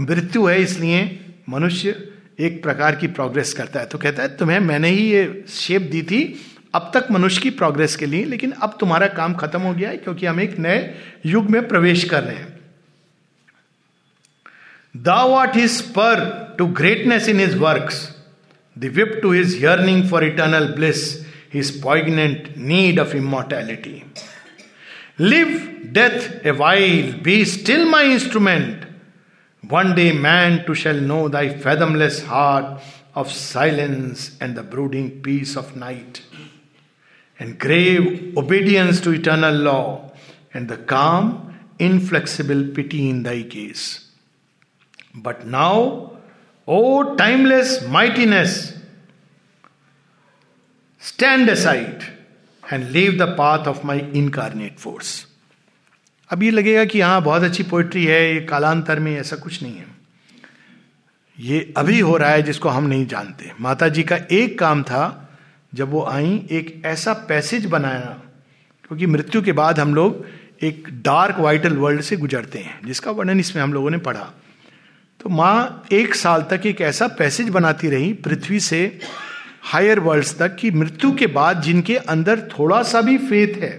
मृत्यु 0.00 0.46
है 0.46 0.62
इसलिए 0.62 1.20
मनुष्य 1.48 2.12
एक 2.40 2.62
प्रकार 2.62 2.96
की 2.96 3.06
प्रोग्रेस 3.06 3.52
करता 3.52 3.80
है। 3.80 3.86
तो 3.86 3.98
कहता 3.98 4.22
है, 4.22 4.36
तुम्हें 4.36 4.60
मैंने 4.60 4.88
ही 4.88 5.10
ये 5.10 5.44
शेप 5.48 5.82
दी 5.82 6.02
थी 6.02 6.50
अब 6.74 6.90
तक 6.94 7.10
मनुष्य 7.10 7.40
की 7.40 7.50
प्रोग्रेस 7.50 7.96
के 7.96 8.06
लिए, 8.06 8.24
लेकिन 8.24 8.50
अब 8.52 8.76
तुम्हारा 8.80 9.06
काम 9.08 9.34
खत्म 9.34 9.60
हो 9.60 9.72
गया 9.74 9.90
है 9.90 9.96
क्योंकि 9.96 10.26
हम 10.26 10.40
एक 10.40 10.58
नए 10.58 10.94
युग 11.26 11.50
में 11.50 11.66
प्रवेश 11.68 12.04
कर 12.04 12.22
रहे 12.22 12.36
हैं। 12.36 12.52
The 14.96 15.08
what 15.30 15.56
is 15.56 15.82
per 15.90 16.22
to 16.58 16.66
greatness 16.80 17.28
in 17.28 17.40
his 17.40 17.54
work 17.58 17.90
dip 18.76 19.18
to 19.22 19.32
his 19.32 19.62
yearning 19.64 20.08
for 20.10 20.24
eternal 20.24 20.66
bliss 20.76 21.04
his 21.54 21.82
poignant 21.82 22.48
need 22.58 23.00
of 23.00 23.16
immortality 23.16 24.02
live 25.20 25.48
death 25.92 26.46
a 26.46 26.50
while 26.50 27.12
be 27.24 27.44
still 27.44 27.84
my 27.88 28.12
instrument 28.12 28.86
one 29.62 29.92
day 29.94 30.10
man 30.12 30.56
too 30.66 30.74
shall 30.74 31.00
know 31.04 31.28
thy 31.28 31.48
fathomless 31.64 32.22
heart 32.28 33.18
of 33.18 33.28
silence 33.28 34.30
and 34.42 34.54
the 34.56 34.68
brooding 34.70 35.10
peace 35.24 35.56
of 35.58 35.78
night 35.78 36.18
and 37.38 37.58
grave 37.58 38.36
obedience 38.36 39.00
to 39.00 39.12
eternal 39.12 39.54
law, 39.54 40.12
and 40.52 40.68
the 40.68 40.76
calm, 40.76 41.54
inflexible 41.78 42.68
pity 42.74 43.08
in 43.10 43.22
thy 43.22 43.42
gaze. 43.42 44.08
But 45.14 45.46
now, 45.46 46.14
O 46.66 47.14
timeless 47.16 47.86
mightiness, 47.86 48.72
stand 50.98 51.48
aside 51.50 52.04
and 52.70 52.90
leave 52.90 53.18
the 53.18 53.34
path 53.36 53.66
of 53.66 53.84
my 53.84 53.96
incarnate 53.96 54.80
force. 54.80 55.26
अब 56.30 56.42
ये 56.42 56.50
लगेगा 56.50 56.84
कि 56.84 57.00
हाँ 57.00 57.22
बहुत 57.22 57.42
अच्छी 57.42 57.62
poetry 57.62 58.04
है 58.04 58.20
ये 58.34 58.40
कालांतर 58.46 58.98
में 59.00 59.14
ऐसा 59.16 59.36
कुछ 59.36 59.62
नहीं 59.62 59.76
है 59.76 59.86
ये 61.38 61.72
अभी 61.76 61.98
हो 62.00 62.16
रहा 62.16 62.30
है 62.30 62.42
जिसको 62.42 62.68
हम 62.68 62.86
नहीं 62.86 63.06
जानते 63.06 63.50
माता 63.60 63.88
जी 63.88 64.02
का 64.02 64.16
एक 64.32 64.58
काम 64.58 64.82
था 64.82 65.23
जब 65.74 65.90
वो 65.90 66.04
आई, 66.04 66.34
एक 66.50 66.82
ऐसा 66.86 67.12
पैसेज 67.28 67.66
बनाया, 67.66 68.20
क्योंकि 68.84 69.06
मृत्यु 69.06 69.42
के 69.42 69.52
बाद 69.52 69.80
हम 69.80 69.94
लोग 69.94 70.24
एक 70.62 70.88
डार्क 71.04 71.38
वाइटल 71.38 71.76
वर्ल्ड 71.76 72.00
से 72.00 72.16
गुजरते 72.16 72.58
हैं, 72.58 72.80
जिसका 72.86 73.10
वर्णन 73.10 73.40
इसमें 73.40 73.62
हम 73.62 73.72
लोगों 73.72 73.90
ने 73.90 73.98
पढ़ा। 73.98 74.32
तो 75.20 75.30
माँ 75.30 75.86
एक 75.92 76.14
साल 76.14 76.42
तक 76.42 76.66
एक 76.66 76.80
ऐसा 76.80 77.06
पैसेज 77.08 77.48
बनाती 77.48 77.88
रही, 77.88 78.12
पृथ्वी 78.12 78.60
से 78.60 78.98
हायर 79.62 80.00
वर्ल्ड्स 80.00 80.36
तक, 80.38 80.56
कि 80.56 80.70
मृत्यु 80.70 81.12
के 81.12 81.26
बाद 81.26 81.62
जिनके 81.62 81.96
अंदर 81.96 82.40
थोड़ा 82.48 82.82
सा 82.82 83.00
भी 83.00 83.16
फेथ 83.18 83.62
है 83.62 83.72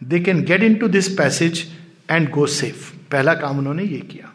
they 0.00 0.20
can 0.20 0.42
get 0.44 0.62
into 0.74 0.88
this 0.88 1.08
passage 1.16 1.66
and 2.10 2.30
go 2.30 2.46
safe 2.46 2.90
पहला 3.10 3.34
काम 3.34 3.58
उन्होंने 3.58 3.82
ये 3.82 3.98
किया। 4.00 4.32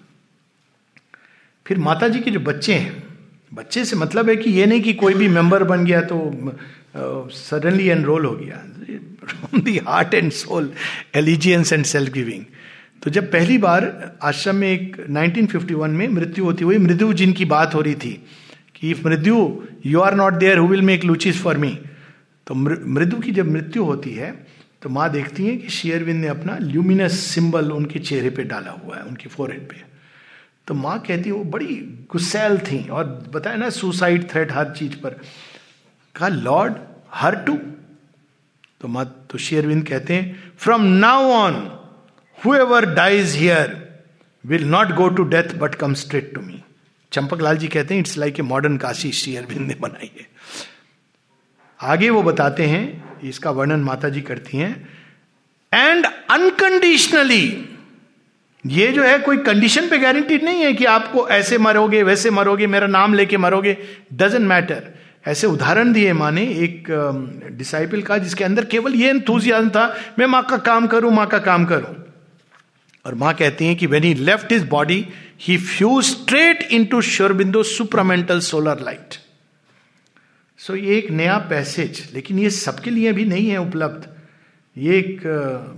फिर 1.65 1.77
माता 1.77 2.07
जी 2.07 2.19
के 2.19 2.31
जो 2.31 2.39
बच्चे 2.39 2.73
हैं 2.73 3.03
बच्चे 3.51 3.83
से 3.85 3.95
मतलब 3.95 4.29
है 4.29 4.35
कि 4.35 4.51
ये 4.51 4.65
नहीं 4.65 4.81
कि 4.81 4.93
कोई 4.93 5.13
भी 5.13 5.27
मेंबर 5.27 5.63
बन 5.63 5.85
गया 5.85 6.01
तो 6.01 6.17
सडनली 7.31 7.87
एनरोल 7.87 8.25
हो 8.25 8.35
गया। 8.35 8.57
From 9.25 9.61
the 9.61 9.77
heart 9.77 10.13
and 10.13 10.31
soul 10.31 10.71
allegiance 11.15 11.73
and 11.73 11.85
self 11.85 12.11
giving 12.13 12.43
तो 13.03 13.11
जब 13.11 13.31
पहली 13.31 13.57
बार 13.57 14.17
आश्रम 14.23 14.55
में 14.55 14.67
एक 14.71 14.95
1951 15.01 15.87
में 15.89 16.07
मृत्यु 16.07 16.45
होती 16.45 16.63
हुई 16.63 16.77
मृत्यु 16.77 17.13
जिनकी 17.13 17.45
बात 17.45 17.75
हो 17.75 17.81
रही 17.81 17.95
थी 17.95 18.13
कि 18.75 18.89
if 18.91 19.07
Mrityu 19.07 19.35
you 19.85 19.99
are 20.01 20.15
not 20.15 20.33
there 20.33 20.57
who 20.57 20.67
will 20.67 20.81
make 20.81 21.03
luchis 21.03 21.41
for 21.43 21.57
me 21.57 21.77
तो 22.47 22.55
मृदु 22.55 23.17
की 23.17 23.31
जब 23.31 23.51
मृत्यु 23.51 23.83
होती 23.83 24.11
है 24.11 24.31
तो 24.81 24.89
माँ 24.89 25.09
देखती 25.11 25.45
है 25.45 25.55
कि 25.57 25.69
शेयरविंद 25.69 26.21
ने 26.21 26.27
अपना 26.27 26.57
ल्यूमिनस 26.61 27.19
सिंबल 27.19 27.71
उनके 27.71 27.99
चेहरे 27.99 28.29
पे 28.29 28.43
डाला 28.43 28.71
हुआ 28.71 28.97
है, 28.97 29.03
उनके 29.03 29.29
फोरहेड 29.29 29.61
पे। 29.69 29.94
तो 30.67 30.73
माँ 30.73 30.97
कहती 30.99 31.29
है, 31.29 31.35
वो 31.35 31.43
बड़ी 31.43 31.75
गुस्सैल 32.11 32.57
थी 32.57 32.87
और 32.89 33.03
बताया 33.33 33.55
ना 33.55 33.69
सुसाइड 33.69 34.29
थ्रेट 34.31 34.51
हर 34.51 34.73
चीज़ 34.73 34.95
पर। 34.95 35.09
कहा, 36.15 36.27
लॉर्ड, 36.27 36.75
हर 37.13 37.35
टू। 37.35 37.57
तो 38.81 38.87
माँ 38.87 39.05
तो 39.29 39.37
शेयरविंद 39.37 39.87
कहते 39.87 40.13
हैं, 40.13 40.53
from 40.57 40.83
now 40.83 41.31
on 41.31 41.55
whoever 42.37 42.85
dies 42.85 43.35
here 43.35 43.83
will 44.43 44.65
not 44.65 44.91
go 44.91 45.07
to 45.09 45.23
death 45.23 45.55
but 45.55 45.75
come 45.75 45.93
straight 45.93 46.33
to 46.35 46.41
me 46.41 46.61
Champak 47.11 47.41
ji 47.53 47.67
कहते 47.67 47.93
हैं 47.93 48.01
it's 48.01 48.17
like 48.17 48.39
a 48.39 48.43
modern 48.43 48.77
Kashi 48.77 49.11
Shri 49.11 49.35
Arvind 49.35 49.67
ने 49.67 49.75
बनाई 49.75 50.11
है। 50.19 50.27
आगे 51.79 52.09
वो 52.09 52.23
बताते 52.23 52.65
हैं, 52.65 53.19
इसका 53.21 53.51
वर्णन 53.51 53.79
माता 53.79 54.09
जी 54.09 54.21
करती 54.21 54.57
हैं 54.57 54.89
एंड 55.73 56.05
अनकंडीशनली 56.05 57.47
ये 58.65 58.91
जो 58.91 59.03
है 59.03 59.17
कोई 59.19 59.37
कंडीशन 59.37 59.89
पे 59.89 59.97
गारंटी 59.97 60.37
नहीं 60.37 60.61
है 60.61 60.73
कि 60.73 60.85
आपको 60.87 61.27
ऐसे 61.29 61.57
मरोगे, 61.57 62.01
वैसे 62.03 62.29
मरोगे, 62.31 62.67
मेरा 62.67 62.87
नाम 62.87 63.13
लेके 63.13 63.37
मरोगे। 63.37 63.77
डजेंट 64.13 64.47
मैटर 64.47 64.93
ऐसे 65.25 65.47
उदाहरण 65.47 65.91
दिए 65.93 66.13
माने 66.13 66.41
एक 66.63 66.87
डिसाइपल 67.57 68.01
का 68.01 68.17
जिसके 68.17 68.43
अंदर 68.43 68.65
केवल 68.65 68.95
ये 68.95 69.09
एंथुजियाज्म 69.09 69.69
था, 69.69 69.95
मैं 70.19 70.25
माँ 70.27 70.43
का 70.43 70.57
काम 70.59 70.87
करूँ, 70.87 71.11
माँ 71.11 71.27
का 71.27 71.39
काम 71.39 71.65
करूँ। 71.65 71.95
और 73.05 73.15
माँ 73.15 73.33
कहती 73.33 73.65
हैं 73.65 73.75
कि 73.75 73.87
when 73.87 74.03
he 74.03 74.13
left 74.13 74.51
his 74.51 74.63
body 74.67 75.05
he 75.41 75.57
flew 75.57 76.01
straight 76.01 76.61
in 76.71 76.85
to 76.85 77.01
Sri Aurobindo 77.03 77.63
supramental 77.65 78.39
solar 78.41 78.79
light 78.79 79.15
so 80.59 80.75
ये 80.75 80.97
एक 80.97 81.11
नया 81.11 81.37
पैसेज 81.49 82.01
लेकिन 82.13 82.39
ये 82.39 82.49
सबके 82.49 82.91
लिए 82.91 83.11
भी 83.13 83.25
नहीं 83.25 83.49
है 83.49 83.57
उपलब्ध। 83.57 84.07
ये 84.77 84.97
एक 84.99 85.21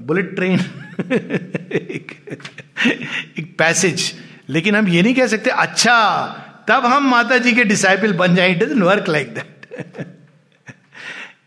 बुलेट 0.07 0.36
ट्रेन 0.36 0.60
एक, 1.72 2.11
एक 3.40 3.56
पैसेज 3.60 4.14
लेकिन 4.49 4.76
हम 4.76 4.88
ये 4.88 5.02
नहीं 5.02 5.14
कह 5.15 5.28
सकते 5.28 5.49
अच्छा 5.49 5.95
तब 6.68 6.86
हम 6.86 7.10
माता 7.10 7.38
जी 7.38 7.53
के 7.53 7.64
डिसाइपल 7.64 8.14
बन 8.14 8.36
जाए. 8.36 8.52
It 8.52 8.64
doesn't 8.64 8.84
work 8.84 9.10
like 9.10 9.34
that 9.34 9.68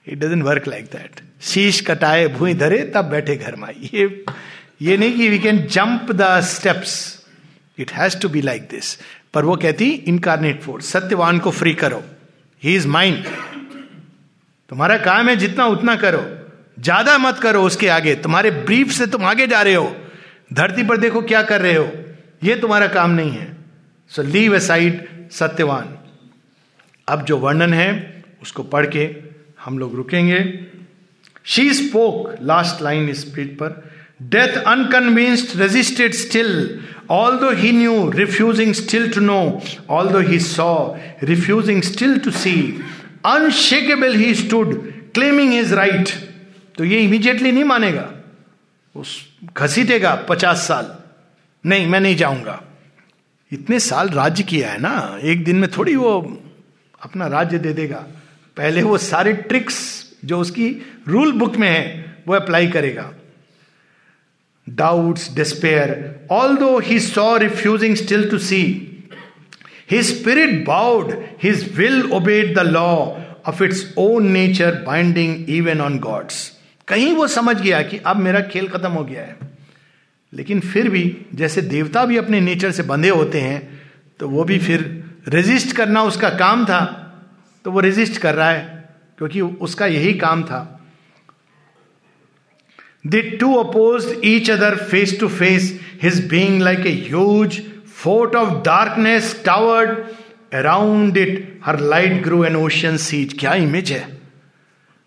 it 0.09 0.19
doesn't 0.19 0.43
work 0.43 0.69
like 0.69 0.85
that 0.85 1.21
शीश 1.43 1.81
कटाए 1.81 2.27
भूई 2.29 2.55
धरे 2.55 2.79
तब 2.95 3.05
बैठे 3.11 3.37
घर 3.37 3.57
में 3.57 3.69
ये 3.95 4.25
ये 4.83 4.97
नहीं 4.97 5.17
कि 5.17 5.29
we 5.29 5.39
can 5.39 5.59
jump 5.67 6.13
the 6.13 6.41
steps 6.47 6.93
it 7.79 7.93
has 7.93 8.19
to 8.21 8.29
be 8.29 8.43
like 8.43 8.63
this 8.71 8.97
पर 9.35 9.45
वो 9.45 9.57
कहती 9.57 9.91
इनकारनेट 10.09 10.61
फोर्स 10.63 10.87
सत्यवान 10.93 11.39
को 11.39 11.51
फ्री 11.51 11.75
करो. 11.75 12.03
ही 12.63 12.75
इज़ 12.77 12.87
माइंड 12.89 13.25
तुम्हारा 14.71 14.97
काम 14.99 15.29
है 15.29 15.37
जितना 15.37 15.67
उतना 15.67 15.97
करो। 15.97 16.23
ज़्यादा 16.81 17.17
मत 17.19 17.39
करो 17.39 17.63
उसके 17.63 17.89
आगे। 17.91 18.15
तुम्हारे 18.17 18.51
ब्रीफ 18.51 18.91
से 18.93 19.07
तुम 19.07 19.25
आगे 19.25 19.47
जा 19.47 19.63
रहे 19.63 19.75
हो। 19.75 19.95
धरती 20.53 20.83
पर 20.83 20.97
देखो 20.97 21.23
क्या 21.23 21.43
कर 21.43 21.61
रहे 21.61 21.75
हो। 21.75 21.89
यह 22.45 22.61
तुम्हारा 22.61 22.87
काम 22.89 23.11
नहीं 23.11 23.31
है। 23.31 23.57
सो 24.11 24.23
लीव 24.25 24.55
ए 24.57 24.61
साइड 24.61 25.07
सत्यवान 25.33 25.97
अब 27.09 27.25
जो 27.25 27.37
वर्णन 27.39 27.75
है, 27.75 28.23
उसको 28.43 28.63
पढ़ 28.65 28.87
के 28.87 29.09
हम 29.65 29.79
लोग 29.79 29.95
रुकेंगे। 29.97 30.43
She 31.45 31.73
spoke 31.75 32.35
last 32.43 32.83
line 32.83 33.13
speed 33.15 33.57
पर। 33.59 33.83
Death 34.23 34.57
unconvinced 34.59 35.61
resisted 35.61 36.15
still 36.15 36.81
all 37.11 37.37
though 37.39 37.51
he 37.53 37.73
knew 37.73 38.11
refusing 38.11 38.73
still 38.75 39.11
to 39.13 39.21
know 39.21 39.41
all 39.91 40.09
though 40.09 40.19
he 40.21 40.39
saw 40.41 40.73
refusing 41.25 41.83
still 41.83 42.19
to 42.19 42.31
see 42.31 42.55
unshakeable 43.27 44.15
he 44.17 44.35
stood 44.35 44.75
claiming 45.15 45.55
his 45.55 45.75
right. 45.75 46.09
तो 46.81 46.85
ये 46.85 47.01
immediately 47.01 47.53
नहीं 47.53 47.65
मानेगा। 47.65 48.13
उस 48.97 49.29
घसीटेगा 49.57 50.15
पचास 50.15 50.59
साल। 50.59 50.97
नहीं, 51.67 51.87
मैं 51.87 52.01
नहीं 52.01 52.17
जाऊँगा। 52.17 52.63
इतने 53.53 53.81
साल 53.81 54.09
राज्य 54.09 54.43
किया 54.43 54.71
है 54.71 54.81
ना, 54.81 55.19
एक 55.23 55.45
दिन 55.45 55.57
में 55.57 55.71
थोड़ी 55.71 55.97
वो 55.97 56.43
अपना 57.03 57.27
राज्य 57.27 57.59
दे 57.59 57.73
देगा। 57.73 58.07
पहले 58.57 58.83
वो 58.83 58.99
सारे 58.99 59.33
ट्रिक्स 59.33 60.07
जो 60.25 60.41
उसकी 60.41 60.87
रूल 61.09 61.33
बुक 61.33 61.57
में 61.57 61.69
है, 61.69 62.17
वो 62.29 62.35
अप्लाई 62.35 62.67
करेगा। 62.67 63.13
Doubts 64.69 65.35
despair 65.35 66.29
all 66.31 66.57
though 66.57 66.79
he 66.79 67.01
saw 67.01 67.37
refusing 67.37 67.97
still 67.97 68.31
to 68.31 68.39
see 68.39 68.63
he 69.91 70.03
spirit 70.03 70.67
bound 70.67 71.25
his 71.43 71.77
will 71.77 72.11
obeyed 72.13 72.55
the 72.55 72.59
law 72.59 72.97
of 73.47 73.65
its 73.65 73.95
own 73.99 74.31
nature 74.31 74.83
binding 74.87 75.51
even 75.51 75.81
on 75.81 75.99
gods 75.99 76.60
कहीं 76.91 77.13
वो 77.15 77.27
समझ 77.29 77.61
गया 77.61 77.83
कि 77.83 77.99
अब 78.07 78.17
मेरा 78.17 78.41
खेल 78.43 78.69
खत्म 78.69 78.91
हो 78.91 79.05
गया 79.05 79.23
है। 79.23 79.37
लेकिन 80.33 80.61
फिर 80.63 80.89
भी 80.89 81.05
जैसे 81.35 81.63
देवता 81.63 82.05
भी 82.05 82.17
अपने 82.17 82.41
नेचर 82.41 82.71
से 82.71 82.83
बंधे 82.83 83.09
होते 83.11 83.41
हैं 83.41 83.61
तो 84.21 84.29
वो 84.29 84.45
भी 84.45 84.59
फिर 84.59 84.83
रेजिस्ट 85.29 85.77
करना 85.77 86.03
उसका 86.03 86.29
काम 86.39 86.65
था 86.65 86.81
तो 87.65 87.73
वो 87.73 87.81
रेजिस्ट 87.81 88.21
कर 88.21 88.35
रहा 88.35 88.51
है, 88.51 88.91
क्योंकि 89.19 89.41
उसका 89.41 89.87
यही 89.87 90.13
काम 90.15 90.43
था। 90.43 90.61
They 93.07 93.21
two 93.41 93.55
oppose 93.55 94.15
each 94.25 94.51
other 94.51 94.77
face 94.85 95.19
to 95.21 95.29
face 95.31 95.79
his 96.03 96.27
being 96.29 96.61
like 96.63 96.87
a 96.87 96.93
huge 97.09 97.61
fort 97.95 98.35
of 98.37 98.55
darkness 98.65 99.35
towered 99.47 99.91
around 100.55 101.17
it 101.17 101.61
her 101.65 101.81
light 101.81 102.23
grew 102.23 102.45
an 102.45 102.57
ocean 102.57 102.97
siege 102.99 103.37
क्या 103.41 103.55
इमेज 103.57 103.93
है? 103.93 104.20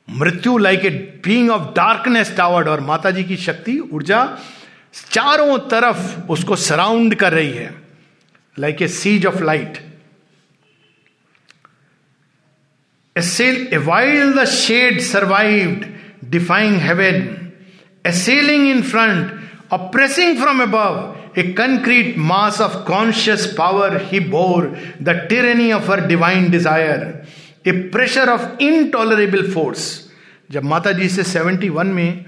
Mrityu 0.07 0.57
like 0.57 0.85
a 0.85 0.89
being 1.25 1.49
of 1.51 1.73
darkness 1.75 2.35
towered 2.38 2.67
और 2.67 2.81
माता 2.81 3.11
जी 3.11 3.23
की 3.23 3.38
शक्ति, 3.38 3.80
ऊर्जा 3.80 4.25
चारों 5.11 5.57
तरफ़ 5.69 6.31
उसको 6.31 6.55
सराउंड 6.55 7.15
कर 7.15 7.34
रही 7.34 7.51
है 7.51 7.73
like 8.57 8.81
a 8.81 8.88
siege 8.88 9.25
of 9.25 9.41
light 9.43 9.77
assail 13.15 13.67
avail 13.73 14.34
the 14.34 14.45
shade 14.45 14.99
survived 15.01 15.85
defying 16.31 16.75
heaven 16.81 17.27
assailing 18.05 18.67
in 18.67 18.81
front 18.81 19.39
oppressing 19.73 20.38
from 20.38 20.61
अब 20.61 21.34
a 21.38 21.43
concrete 21.57 22.17
mass 22.31 22.59
of 22.61 22.75
conscious 22.88 23.45
power 23.57 24.01
he 24.11 24.19
bore 24.30 24.75
the 25.01 25.15
tyranny 25.30 25.71
of 25.71 25.91
her 25.91 26.05
divine 26.07 26.49
desire 26.51 27.05
a 27.65 27.73
pressure 27.91 28.27
of 28.27 28.41
intolerable 28.60 29.45
force. 29.53 29.84
जब 30.52 30.64
माता 30.64 30.91
जी 30.91 31.10
से 31.10 31.23
71 31.23 31.85
में 31.85 32.26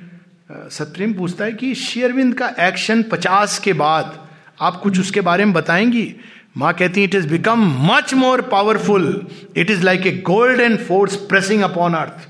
सतप्रेम 0.52 1.14
पूछता 1.14 1.45
है 1.45 1.52
कि 1.52 1.74
शेयरविंद 1.76 2.34
का 2.34 2.48
एक्शन 2.60 3.03
50 3.03 3.57
के 3.60 3.74
बाद, 3.74 4.30
आप 4.62 4.76
कुछ 4.76 4.99
उसके 4.99 5.22
बारे 5.22 5.45
में 5.45 5.53
बताएँगी? 5.53 6.16
माँ 6.57 6.74
कहती 6.74 7.03
it 7.03 7.16
is 7.16 7.28
become 7.28 7.66
much 7.88 8.14
more 8.14 8.41
powerful 8.41 9.28
it 9.57 9.72
is 9.72 9.84
like 9.84 10.07
a 10.07 10.12
golden 10.26 10.78
force 10.78 11.16
pressing 11.16 11.62
upon 11.62 11.94
earth 11.94 12.28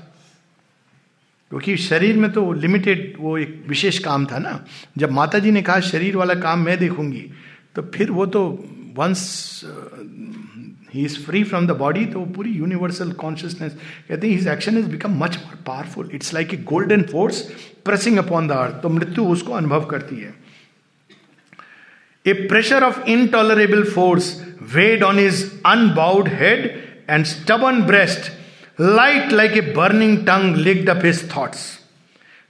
क्योंकि 1.50 1.76
शरीर 1.76 2.16
में 2.16 2.30
तो 2.32 2.52
लिमिटेड 2.52 3.16
वो 3.20 3.36
एक 3.38 3.64
विशेष 3.68 3.98
काम 3.98 4.24
था 4.26 4.38
ना। 4.38 4.64
जब 4.98 5.10
माता 5.10 5.38
जी 5.38 5.50
ने 5.50 5.62
कहा, 5.62 5.80
शरीर 5.80 6.16
वाला 6.16 6.34
काम 6.34 6.64
मैं 6.64 6.78
देखूँगी 6.78 7.24
तो 7.74 7.82
फिर 7.94 8.10
वो 8.10 8.26
तो 8.26 8.42
once 8.96 9.20
he 10.96 11.04
is 11.04 11.18
free 11.24 11.42
from 11.44 11.66
the 11.66 11.76
body 11.82 12.04
तो 12.14 12.24
पूरी 12.36 12.50
यूनिवर्सल 12.58 13.12
कॉन्शियसनेस 13.22 13.72
कहते 14.08 14.26
हैं 14.26 14.34
his 14.34 14.48
action 14.48 14.78
is 14.78 14.86
become 14.90 15.18
much 15.24 15.36
more 15.44 15.58
powerful 15.66 16.10
it's 16.14 16.34
like 16.34 16.54
a 16.54 16.56
golden 16.72 17.02
force 17.12 17.40
pressing 17.84 18.18
upon 18.18 18.48
the 18.48 18.52
earth 18.64 18.82
तो 18.82 18.88
मृत्यु 18.88 19.26
उसको 19.32 19.52
अनुभव 19.52 19.84
करती 19.90 20.16
है 20.20 20.34
a 22.26 22.32
pressure 22.48 22.84
of 22.84 23.00
intolerable 23.08 23.84
force 23.90 24.34
weighed 24.74 25.02
on 25.02 25.20
his 25.20 25.44
unbowed 25.66 26.28
head 26.40 26.66
and 27.10 27.24
stubborn 27.24 27.82
breast 27.86 28.32
light 28.80 29.32
like 29.32 29.56
a 29.56 29.60
burning 29.76 30.16
tongue 30.26 30.56
licked 30.56 30.88
up 30.88 31.02
his 31.02 31.22
thoughts. 31.22 31.60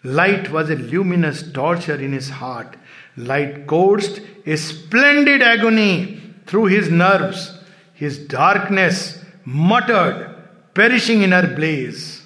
Light 0.04 0.50
was 0.50 0.70
a 0.70 0.76
luminous 0.76 1.42
torture 1.52 1.96
in 1.96 2.12
his 2.12 2.30
heart. 2.30 2.76
Light 3.16 3.66
coursed 3.66 4.20
a 4.46 4.56
splendid 4.56 5.42
agony 5.42 6.20
through 6.46 6.66
his 6.66 6.90
nerves. 6.90 7.55
His 7.95 8.17
darkness 8.27 9.23
muttered, 9.45 10.35
perishing 10.73 11.21
in 11.21 11.31
her 11.31 11.47
blaze. 11.55 12.21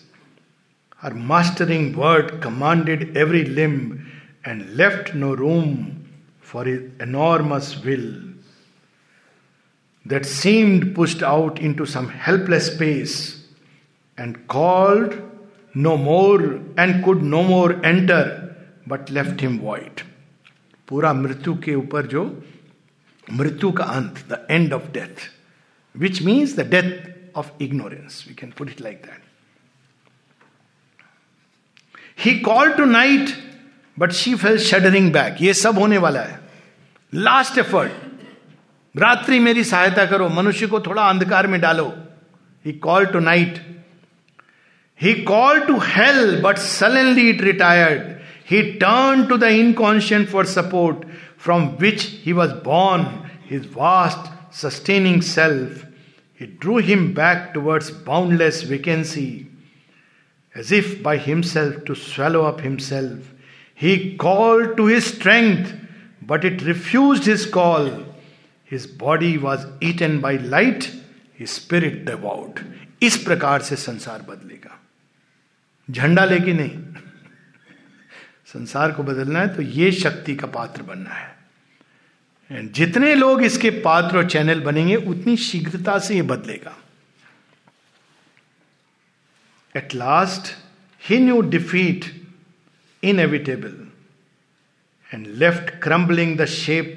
Her 0.97 1.13
mastering 1.13 1.95
word 1.95 2.41
commanded 2.41 3.15
every 3.17 3.45
limb 3.45 4.11
and 4.43 4.75
left 4.75 5.13
no 5.13 5.33
room 5.33 6.07
for 6.39 6.63
his 6.65 6.81
enormous 6.99 7.83
will 7.83 8.07
that 10.05 10.25
seemed 10.25 10.95
pushed 10.95 11.23
out 11.23 11.59
into 11.59 11.85
some 11.85 12.07
helpless 12.07 12.67
space 12.73 13.43
and 14.17 14.47
called 14.47 15.21
no 15.73 15.97
more 15.97 16.61
and 16.77 17.03
could 17.03 17.23
no 17.23 17.43
more 17.43 17.83
enter 17.85 18.55
but 18.87 19.09
left 19.09 19.41
him 19.41 19.59
void 19.59 20.03
पूरा 20.87 21.11
मृत्यु 21.13 21.53
के 21.65 21.73
ऊपर 21.75 22.05
जो 22.07 22.23
मृत्यु 23.33 23.71
का 23.77 23.83
अंत 23.99 24.19
the 24.31 24.45
end 24.49 24.73
of 24.73 24.89
death 24.93 25.23
which 25.94 26.22
means 26.22 26.56
the 26.56 26.68
death 26.70 27.36
of 27.38 27.50
ignorance 27.62 28.24
we 28.28 28.34
can 28.34 28.52
put 28.58 28.70
it 28.70 28.80
like 28.80 29.02
that 29.06 29.28
he 32.24 32.38
call 32.40 32.72
to 32.72 32.84
night 32.84 33.30
but 33.96 34.12
she 34.12 34.34
fell 34.34 34.58
shuddering 34.68 35.12
back 35.12 35.42
ये 35.42 35.54
सब 35.54 35.78
होने 35.78 35.98
वाला 35.98 36.20
है 36.22 36.38
लास्ट 37.12 37.58
एफर्ट 37.58 38.98
रात्रि 39.00 39.38
मेरी 39.38 39.64
सहायता 39.64 40.04
करो 40.06 40.28
मनुष्य 40.28 40.66
को 40.66 40.80
थोड़ा 40.80 41.08
अंधकार 41.08 41.46
में 41.46 41.60
डालो 41.60 41.92
he 42.64 42.72
call 42.86 43.06
to 43.06 43.20
night 43.20 43.58
He 45.00 45.24
called 45.24 45.66
to 45.68 45.78
hell, 45.78 46.42
but 46.42 46.58
sullenly 46.58 47.30
it 47.30 47.40
retired. 47.40 48.20
He 48.44 48.78
turned 48.78 49.30
to 49.30 49.38
the 49.38 49.48
inconscient 49.48 50.28
for 50.28 50.44
support, 50.44 51.06
from 51.38 51.78
which 51.78 52.02
he 52.02 52.34
was 52.34 52.52
born, 52.52 53.06
his 53.44 53.64
vast, 53.64 54.30
sustaining 54.50 55.22
self. 55.22 55.86
It 56.38 56.58
drew 56.58 56.78
him 56.78 57.12
back 57.12 57.54
towards 57.54 57.90
boundless 57.90 58.62
vacancy, 58.62 59.46
as 60.54 60.72
if 60.72 61.02
by 61.02 61.16
himself 61.16 61.84
to 61.84 61.94
swallow 61.94 62.44
up 62.44 62.60
himself. 62.60 63.18
He 63.74 64.16
called 64.16 64.76
to 64.76 64.86
his 64.86 65.06
strength, 65.06 65.74
but 66.22 66.44
it 66.44 66.62
refused 66.62 67.24
his 67.24 67.46
call. 67.46 67.90
His 68.64 68.86
body 68.86 69.38
was 69.38 69.66
eaten 69.80 70.20
by 70.20 70.36
light, 70.36 70.92
his 71.34 71.50
spirit 71.50 72.04
devoured. 72.04 72.64
इस 73.02 73.16
प्रकार 73.16 73.62
से 73.62 73.76
संसार 73.76 74.22
बदलेगा 74.22 74.78
झंडा 75.90 76.24
लेके 76.24 76.52
नहीं 76.52 76.78
संसार 78.46 78.92
को 78.92 79.02
बदलना 79.02 79.40
है 79.40 79.54
तो 79.56 79.62
ये 79.62 79.92
शक्ति 79.92 80.34
का 80.36 80.46
पात्र 80.46 80.82
बनना 80.82 81.10
है 81.10 81.39
जितने 82.52 83.14
लोग 83.14 83.42
इसके 83.42 83.70
पात्र 83.80 84.16
और 84.18 84.28
चैनल 84.30 84.60
बनेंगे 84.60 84.96
उतनी 84.96 85.36
शीघ्रता 85.36 85.98
से 85.98 86.14
ये 86.14 86.22
बदलेगा। 86.22 86.76
At 89.74 89.94
last 89.94 90.52
he 91.02 91.18
knew 91.18 91.40
defeat 91.50 92.04
inevitable 93.02 93.76
and 95.14 95.26
left 95.42 95.70
crumbling 95.82 96.36
the 96.38 96.44
shape 96.54 96.96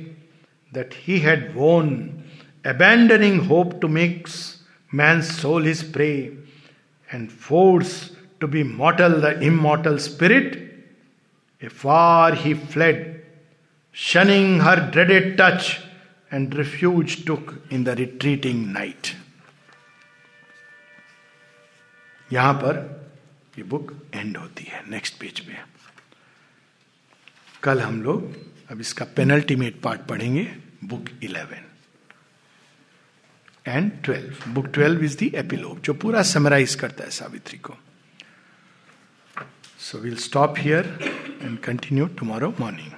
that 0.72 0.94
he 1.04 1.20
had 1.20 1.52
won 1.56 1.94
abandoning 2.66 3.40
hope 3.48 3.80
to 3.82 3.88
makes 4.00 4.42
man 4.92 5.22
soul 5.30 5.68
his 5.68 5.92
prey 5.94 6.12
and 7.10 7.30
force 7.30 7.96
to 8.42 8.48
be 8.48 8.62
mortal, 8.62 9.22
the 9.22 9.40
immortal 9.40 9.98
spirit, 9.98 10.56
afar 11.62 12.36
he 12.36 12.54
fled, 12.54 13.13
shunning 13.96 14.60
her 14.60 14.90
dreaded 14.92 15.38
touch, 15.38 15.82
and 16.32 16.56
refuge 16.56 17.26
took 17.26 17.54
in 17.70 17.84
the 17.84 17.96
retreating 17.96 18.72
night. 18.74 19.16
यहाँ 22.30 22.54
पर 22.54 22.78
ये 23.58 23.64
book 23.64 23.92
end 24.16 24.38
होती 24.38 24.64
है 24.64 24.82
next 24.90 25.20
page 25.20 25.40
पे 25.40 25.58
कल 27.64 27.82
हम 27.82 28.02
लोग 28.04 28.36
अब 28.72 28.80
इसका 28.82 29.06
पेनल्टीमेट 29.16 29.80
पार्ट 29.82 30.02
पढ़ेंगे 30.10 30.48
book 30.84 31.10
eleven 31.24 31.70
and 33.66 33.92
twelve 34.04 34.52
book 34.54 34.68
twelve 34.74 35.04
is 35.06 35.18
the 35.18 35.32
epilogue 35.44 35.82
जो 35.82 35.94
पूरा 36.04 36.22
समराइज 36.32 36.76
करता 36.76 37.04
है 37.04 37.10
सावित्री 37.12 37.58
को 37.68 37.78
So 39.84 40.00
we'll 40.00 40.16
stop 40.18 40.58
here 40.58 40.86
and 41.42 41.62
continue 41.62 42.08
tomorrow 42.10 42.54
morning. 42.58 42.93